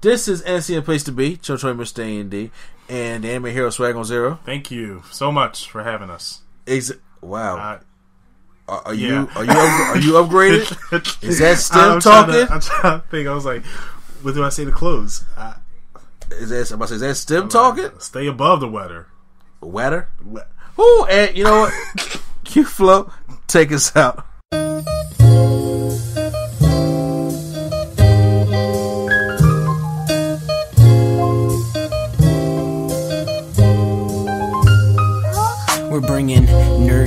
this 0.00 0.28
is 0.28 0.42
NC 0.42 0.84
Place 0.84 1.02
to 1.04 1.12
Be. 1.12 1.36
Cho 1.36 1.56
Choi 1.56 1.72
Mr. 1.72 2.02
A&D 2.04 2.50
and 2.88 3.24
the 3.24 3.30
Anime 3.30 3.46
Hero 3.46 3.70
Swag 3.70 3.96
on 3.96 4.04
Zero. 4.04 4.38
Thank 4.44 4.70
you 4.70 5.02
so 5.10 5.32
much 5.32 5.70
for 5.70 5.82
having 5.82 6.10
us. 6.10 6.42
Ex- 6.66 6.92
wow. 7.20 7.56
Uh, 7.56 7.78
are, 8.66 8.82
are 8.86 8.94
yeah. 8.94 9.08
you 9.08 9.28
are 9.36 9.44
you 9.44 9.50
are 9.50 9.98
you 9.98 10.12
upgraded? 10.12 11.22
is 11.22 11.38
that 11.38 11.58
still 11.58 11.80
I'm 11.80 12.00
talking? 12.00 12.34
To, 12.34 12.52
I'm 12.52 12.60
trying 12.60 13.00
to 13.00 13.06
think. 13.08 13.28
I 13.28 13.34
was 13.34 13.44
like, 13.44 13.64
what 14.22 14.34
do 14.34 14.42
I 14.42 14.48
say 14.48 14.64
to 14.64 14.72
close? 14.72 15.24
I, 15.36 15.56
is 16.30 16.50
that 16.50 16.66
say, 16.66 16.94
is 16.94 17.00
that 17.00 17.14
STEM 17.14 17.48
talking? 17.48 17.90
Stay 17.98 18.26
above 18.26 18.60
the 18.60 18.68
weather. 18.68 19.06
Weather. 19.60 20.08
Who 20.76 21.04
and 21.06 21.36
you 21.36 21.44
know 21.44 21.60
what? 21.60 22.20
Q 22.54 22.64
Flow, 22.64 23.10
take 23.46 23.72
us 23.72 23.96
out. 23.96 24.26
We're 35.90 36.00
bringing 36.00 36.46